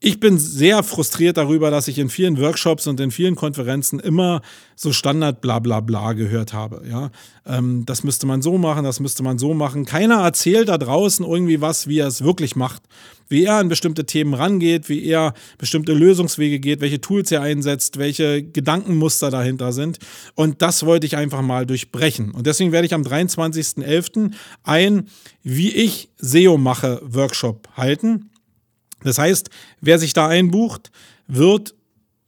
ich 0.01 0.21
bin 0.21 0.37
sehr 0.37 0.81
frustriert 0.81 1.35
darüber, 1.35 1.71
dass 1.71 1.89
ich 1.89 1.99
in 1.99 2.09
vielen 2.09 2.37
Workshops 2.39 2.87
und 2.87 3.01
in 3.01 3.11
vielen 3.11 3.35
Konferenzen 3.35 3.99
immer 3.99 4.41
so 4.75 4.93
Standard 4.93 5.41
bla 5.41 5.59
bla 5.59 5.81
bla 5.81 6.13
gehört 6.13 6.53
habe. 6.53 6.83
Ja, 6.89 7.11
ähm, 7.45 7.85
das 7.85 8.05
müsste 8.05 8.25
man 8.25 8.41
so 8.41 8.57
machen, 8.57 8.85
das 8.85 9.01
müsste 9.01 9.23
man 9.23 9.37
so 9.37 9.53
machen. 9.53 9.83
Keiner 9.83 10.21
erzählt 10.21 10.69
da 10.69 10.77
draußen 10.77 11.25
irgendwie 11.25 11.59
was, 11.59 11.87
wie 11.87 11.99
er 11.99 12.07
es 12.07 12.23
wirklich 12.23 12.55
macht. 12.55 12.83
Wie 13.27 13.43
er 13.43 13.55
an 13.55 13.67
bestimmte 13.67 14.05
Themen 14.05 14.33
rangeht, 14.33 14.87
wie 14.87 15.05
er 15.05 15.33
bestimmte 15.57 15.93
Lösungswege 15.93 16.59
geht, 16.59 16.79
welche 16.79 17.01
Tools 17.01 17.31
er 17.31 17.41
einsetzt, 17.41 17.97
welche 17.97 18.41
Gedankenmuster 18.41 19.29
dahinter 19.29 19.73
sind. 19.73 19.99
Und 20.33 20.61
das 20.61 20.85
wollte 20.85 21.05
ich 21.05 21.17
einfach 21.17 21.41
mal 21.41 21.65
durchbrechen. 21.65 22.31
Und 22.31 22.47
deswegen 22.47 22.71
werde 22.71 22.87
ich 22.87 22.93
am 22.93 23.03
23.11. 23.03 24.31
ein 24.63 25.09
Wie 25.43 25.71
ich 25.71 26.09
SEO 26.17 26.57
mache 26.57 27.01
Workshop 27.03 27.67
halten. 27.75 28.29
Das 29.03 29.17
heißt, 29.17 29.49
wer 29.81 29.99
sich 29.99 30.13
da 30.13 30.27
einbucht, 30.27 30.91
wird 31.27 31.75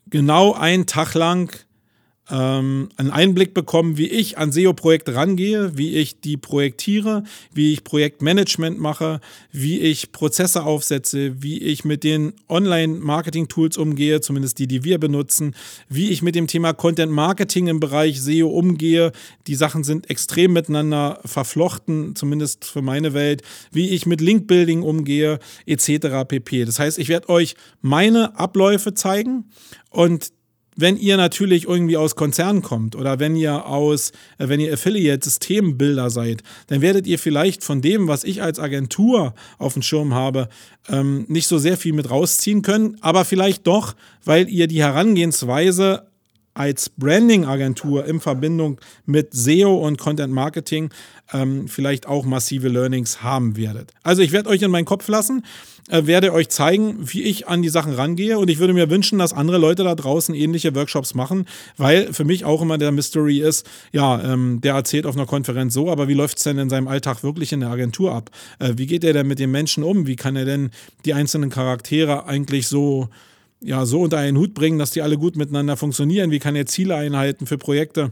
genau 0.08 0.54
einen 0.54 0.86
Tag 0.86 1.14
lang 1.14 1.56
ähm, 2.32 2.90
einen 2.96 3.12
Einblick 3.12 3.54
bekommen, 3.54 3.98
wie 3.98 4.08
ich 4.08 4.38
an 4.38 4.52
SEO-Projekte 4.52 5.16
rangehe, 5.16 5.78
wie 5.78 5.96
ich 5.98 6.20
die 6.22 6.38
projektiere, 6.38 7.24
wie 7.54 7.74
ich 7.74 7.84
Projektmanagement 7.84 8.80
mache, 8.80 9.20
wie 9.52 9.80
ich 9.80 10.12
Prozesse 10.12 10.64
aufsetze, 10.64 11.42
wie 11.44 11.60
ich 11.60 11.84
mit 11.84 12.04
den 12.04 12.34
Online-Marketing-Tools 12.48 13.78
umgehe, 13.78 14.22
zumindest 14.22 14.60
die, 14.60 14.68
die 14.68 14.84
wir 14.84 14.98
benutzen, 14.98 15.56
wie 15.90 16.10
ich 16.10 16.22
mit 16.22 16.36
dem 16.36 16.48
Thema 16.48 16.74
Content-Marketing 16.74 17.68
im 17.68 17.80
Bereich 17.80 18.22
SEO 18.22 18.48
umgehe. 18.48 19.12
Die 19.48 19.56
Sachen 19.56 19.84
sind 19.84 20.10
extrem 20.10 20.54
miteinander 20.54 21.20
verflochten, 21.26 22.16
zumindest 22.16 22.66
für 22.66 22.82
meine 22.82 23.14
Welt, 23.14 23.42
wie 23.72 23.90
ich 23.90 24.06
mit 24.06 24.22
Link-Building 24.22 24.84
umgehe, 24.84 25.40
etc. 25.66 26.26
pp. 26.28 26.66
Das 26.66 26.80
heißt, 26.80 26.98
ich 26.98 27.10
werde 27.10 27.30
euch 27.30 27.56
meine 27.82 28.40
Abläufe 28.40 28.94
zeigen 28.94 29.50
und 29.90 30.32
wenn 30.82 30.98
ihr 30.98 31.18
natürlich 31.18 31.68
irgendwie 31.68 31.98
aus 31.98 32.16
Konzernen 32.16 32.62
kommt 32.62 32.96
oder 32.96 33.20
wenn 33.20 33.36
ihr 33.36 33.66
aus, 33.66 34.12
äh, 34.38 34.50
wenn 34.50 34.60
ihr 34.60 34.74
Affiliate-Systembilder 34.74 36.10
seid, 36.10 36.44
dann 36.68 36.82
werdet 36.82 37.08
ihr 37.08 37.20
vielleicht 37.20 37.64
von 37.64 37.82
dem, 37.82 38.08
was 38.08 38.24
ich 38.24 38.42
als 38.42 38.60
Agentur 38.60 39.34
auf 39.58 39.74
dem 39.74 39.82
Schirm 39.82 40.14
habe, 40.14 40.50
ähm, 40.90 41.26
nicht 41.28 41.48
so 41.48 41.58
sehr 41.58 41.78
viel 41.78 41.94
mit 41.94 42.10
rausziehen 42.10 42.62
können, 42.62 42.98
aber 43.02 43.24
vielleicht 43.26 43.68
doch, 43.68 43.96
weil 44.26 44.50
ihr 44.50 44.68
die 44.68 44.82
Herangehensweise 44.82 46.08
als 46.54 46.90
Branding-Agentur 46.90 48.06
in 48.06 48.20
Verbindung 48.20 48.82
mit 49.06 49.34
SEO 49.34 49.76
und 49.76 49.98
Content 49.98 50.34
Marketing 50.34 50.90
ähm, 51.32 51.68
vielleicht 51.68 52.08
auch 52.08 52.26
massive 52.26 52.68
Learnings 52.68 53.24
haben 53.24 53.56
werdet. 53.56 53.94
Also 54.04 54.22
ich 54.22 54.32
werde 54.32 54.50
euch 54.50 54.62
in 54.62 54.72
meinen 54.72 54.86
Kopf 54.86 55.08
lassen, 55.08 55.46
äh, 55.90 56.06
werde 56.06 56.34
euch 56.34 56.50
zeigen, 56.50 56.98
wie 57.00 57.24
ich 57.24 57.48
an 57.48 57.62
die 57.62 57.70
Sachen 57.70 57.94
rangehe 57.94 58.38
und 58.38 58.50
ich 58.50 58.60
würde 58.60 58.74
mir 58.74 58.90
wünschen, 58.90 59.20
dass 59.20 59.34
andere 59.34 59.58
Leute 59.58 59.84
da 59.84 59.96
draußen 59.96 60.36
ähnliche 60.36 60.76
Workshops 60.76 61.14
machen, 61.14 61.46
weil 61.78 62.14
für 62.14 62.24
mich 62.24 62.46
auch 62.46 62.62
immer 62.62 62.78
der 62.78 62.92
Mystery 62.92 63.40
ist, 63.40 63.68
ja, 63.92 64.22
ähm, 64.22 64.62
der 64.62 64.76
erzählt 64.76 65.06
auf 65.06 65.16
einer 65.16 65.26
Konferenz 65.26 65.74
so, 65.74 65.90
aber 65.90 66.08
wie 66.08 66.14
läuft 66.14 66.38
es 66.38 66.44
denn 66.44 66.58
in 66.58 66.70
seinem 66.70 66.88
Alltag 66.88 67.24
wirklich 67.24 67.54
in 67.54 67.62
der 67.62 67.70
Agentur 67.70 68.14
ab? 68.14 68.30
Äh, 68.60 68.74
wie 68.76 68.88
geht 68.88 69.04
er 69.04 69.14
denn 69.14 69.28
mit 69.28 69.40
den 69.40 69.52
Menschen 69.52 69.84
um? 69.84 70.08
Wie 70.08 70.16
kann 70.16 70.36
er 70.36 70.46
denn 70.46 70.72
die 71.06 71.14
einzelnen 71.14 71.50
Charaktere 71.50 72.26
eigentlich 72.26 72.68
so 72.68 73.10
ja, 73.64 73.86
so 73.86 74.02
unter 74.02 74.18
einen 74.18 74.38
Hut 74.38 74.54
bringen, 74.56 74.80
dass 74.80 74.92
die 74.92 75.02
alle 75.02 75.18
gut 75.18 75.36
miteinander 75.36 75.78
funktionieren? 75.78 76.32
Wie 76.32 76.40
kann 76.40 76.56
er 76.56 76.66
Ziele 76.66 76.96
einhalten 76.96 77.46
für 77.46 77.58
Projekte? 77.58 78.12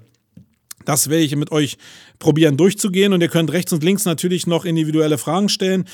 Das 0.85 1.09
werde 1.09 1.23
ich 1.23 1.35
mit 1.35 1.51
euch 1.51 1.77
probieren 2.19 2.57
durchzugehen 2.57 3.13
und 3.13 3.21
ihr 3.21 3.27
könnt 3.27 3.51
rechts 3.51 3.73
und 3.73 3.83
links 3.83 4.05
natürlich 4.05 4.47
noch 4.47 4.65
individuelle 4.65 5.17
Fragen 5.17 5.49
stellen. 5.49 5.85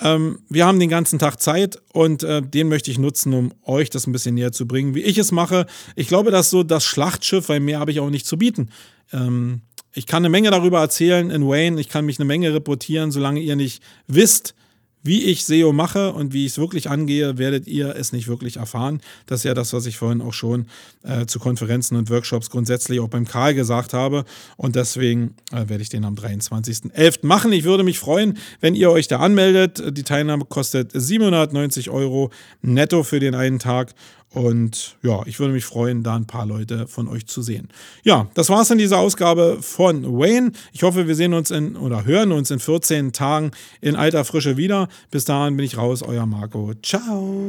Ähm, 0.00 0.40
wir 0.48 0.66
haben 0.66 0.80
den 0.80 0.88
ganzen 0.88 1.18
Tag 1.18 1.40
Zeit 1.40 1.80
und 1.92 2.22
äh, 2.22 2.42
den 2.42 2.68
möchte 2.68 2.90
ich 2.90 2.98
nutzen, 2.98 3.32
um 3.34 3.52
euch 3.64 3.90
das 3.90 4.06
ein 4.06 4.12
bisschen 4.12 4.34
näher 4.34 4.52
zu 4.52 4.66
bringen, 4.66 4.94
wie 4.94 5.02
ich 5.02 5.18
es 5.18 5.32
mache. 5.32 5.66
Ich 5.96 6.08
glaube, 6.08 6.30
das 6.30 6.46
ist 6.46 6.50
so 6.50 6.62
das 6.62 6.84
Schlachtschiff, 6.84 7.48
weil 7.48 7.60
mehr 7.60 7.80
habe 7.80 7.90
ich 7.90 8.00
auch 8.00 8.10
nicht 8.10 8.26
zu 8.26 8.36
bieten. 8.36 8.70
Ähm, 9.12 9.62
ich 9.94 10.06
kann 10.06 10.22
eine 10.22 10.30
Menge 10.30 10.50
darüber 10.50 10.80
erzählen 10.80 11.30
in 11.30 11.46
Wayne, 11.46 11.80
ich 11.80 11.88
kann 11.88 12.06
mich 12.06 12.18
eine 12.18 12.24
Menge 12.24 12.54
reportieren, 12.54 13.10
solange 13.10 13.40
ihr 13.40 13.56
nicht 13.56 13.82
wisst, 14.06 14.54
wie 15.02 15.24
ich 15.24 15.44
SEO 15.44 15.72
mache 15.72 16.12
und 16.12 16.32
wie 16.32 16.46
ich 16.46 16.52
es 16.52 16.58
wirklich 16.58 16.88
angehe, 16.88 17.38
werdet 17.38 17.66
ihr 17.66 17.96
es 17.96 18.12
nicht 18.12 18.28
wirklich 18.28 18.56
erfahren. 18.56 19.00
Das 19.26 19.40
ist 19.40 19.44
ja 19.44 19.54
das, 19.54 19.72
was 19.72 19.86
ich 19.86 19.96
vorhin 19.96 20.20
auch 20.20 20.32
schon 20.32 20.66
äh, 21.02 21.26
zu 21.26 21.38
Konferenzen 21.38 21.96
und 21.96 22.10
Workshops 22.10 22.50
grundsätzlich 22.50 23.00
auch 23.00 23.08
beim 23.08 23.26
Karl 23.26 23.54
gesagt 23.54 23.92
habe. 23.92 24.24
Und 24.56 24.76
deswegen 24.76 25.34
äh, 25.50 25.68
werde 25.68 25.82
ich 25.82 25.88
den 25.88 26.04
am 26.04 26.14
23.11. 26.14 27.26
machen. 27.26 27.52
Ich 27.52 27.64
würde 27.64 27.84
mich 27.84 27.98
freuen, 27.98 28.38
wenn 28.60 28.74
ihr 28.74 28.90
euch 28.90 29.08
da 29.08 29.18
anmeldet. 29.18 29.82
Die 29.96 30.04
Teilnahme 30.04 30.44
kostet 30.44 30.92
790 30.94 31.90
Euro 31.90 32.30
netto 32.62 33.02
für 33.02 33.20
den 33.20 33.34
einen 33.34 33.58
Tag. 33.58 33.94
Und 34.34 34.96
ja, 35.02 35.20
ich 35.26 35.38
würde 35.38 35.52
mich 35.52 35.64
freuen, 35.64 36.02
da 36.02 36.16
ein 36.16 36.26
paar 36.26 36.46
Leute 36.46 36.86
von 36.86 37.06
euch 37.08 37.26
zu 37.26 37.42
sehen. 37.42 37.68
Ja, 38.02 38.28
das 38.34 38.48
war's 38.48 38.70
in 38.70 38.78
dieser 38.78 38.98
Ausgabe 38.98 39.58
von 39.60 40.18
Wayne. 40.18 40.52
Ich 40.72 40.82
hoffe, 40.82 41.06
wir 41.06 41.14
sehen 41.14 41.34
uns 41.34 41.50
in 41.50 41.76
oder 41.76 42.04
hören 42.06 42.32
uns 42.32 42.50
in 42.50 42.58
14 42.58 43.12
Tagen 43.12 43.50
in 43.82 43.94
alter 43.94 44.24
Frische 44.24 44.56
wieder. 44.56 44.88
Bis 45.10 45.26
dahin 45.26 45.56
bin 45.56 45.66
ich 45.66 45.76
raus, 45.76 46.02
euer 46.02 46.24
Marco. 46.24 46.72
Ciao. 46.82 47.44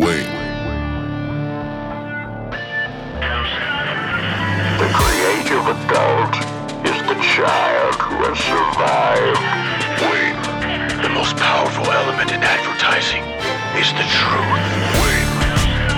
Wayne. 0.00 0.50
The 4.78 4.88
creative 4.92 5.66
adult 5.66 6.34
is 6.84 6.96
the 7.08 7.16
child 7.22 7.94
who 7.94 8.16
has 8.28 8.38
survived. 8.38 9.40
Wayne. 10.02 11.02
The 11.02 11.08
most 11.08 11.36
powerful 11.36 11.90
element 11.90 12.32
in 12.32 12.42
advertising 12.42 13.22
is 13.80 13.88
the 13.92 14.04
truth. 14.12 15.04
Wayne. 15.04 15.29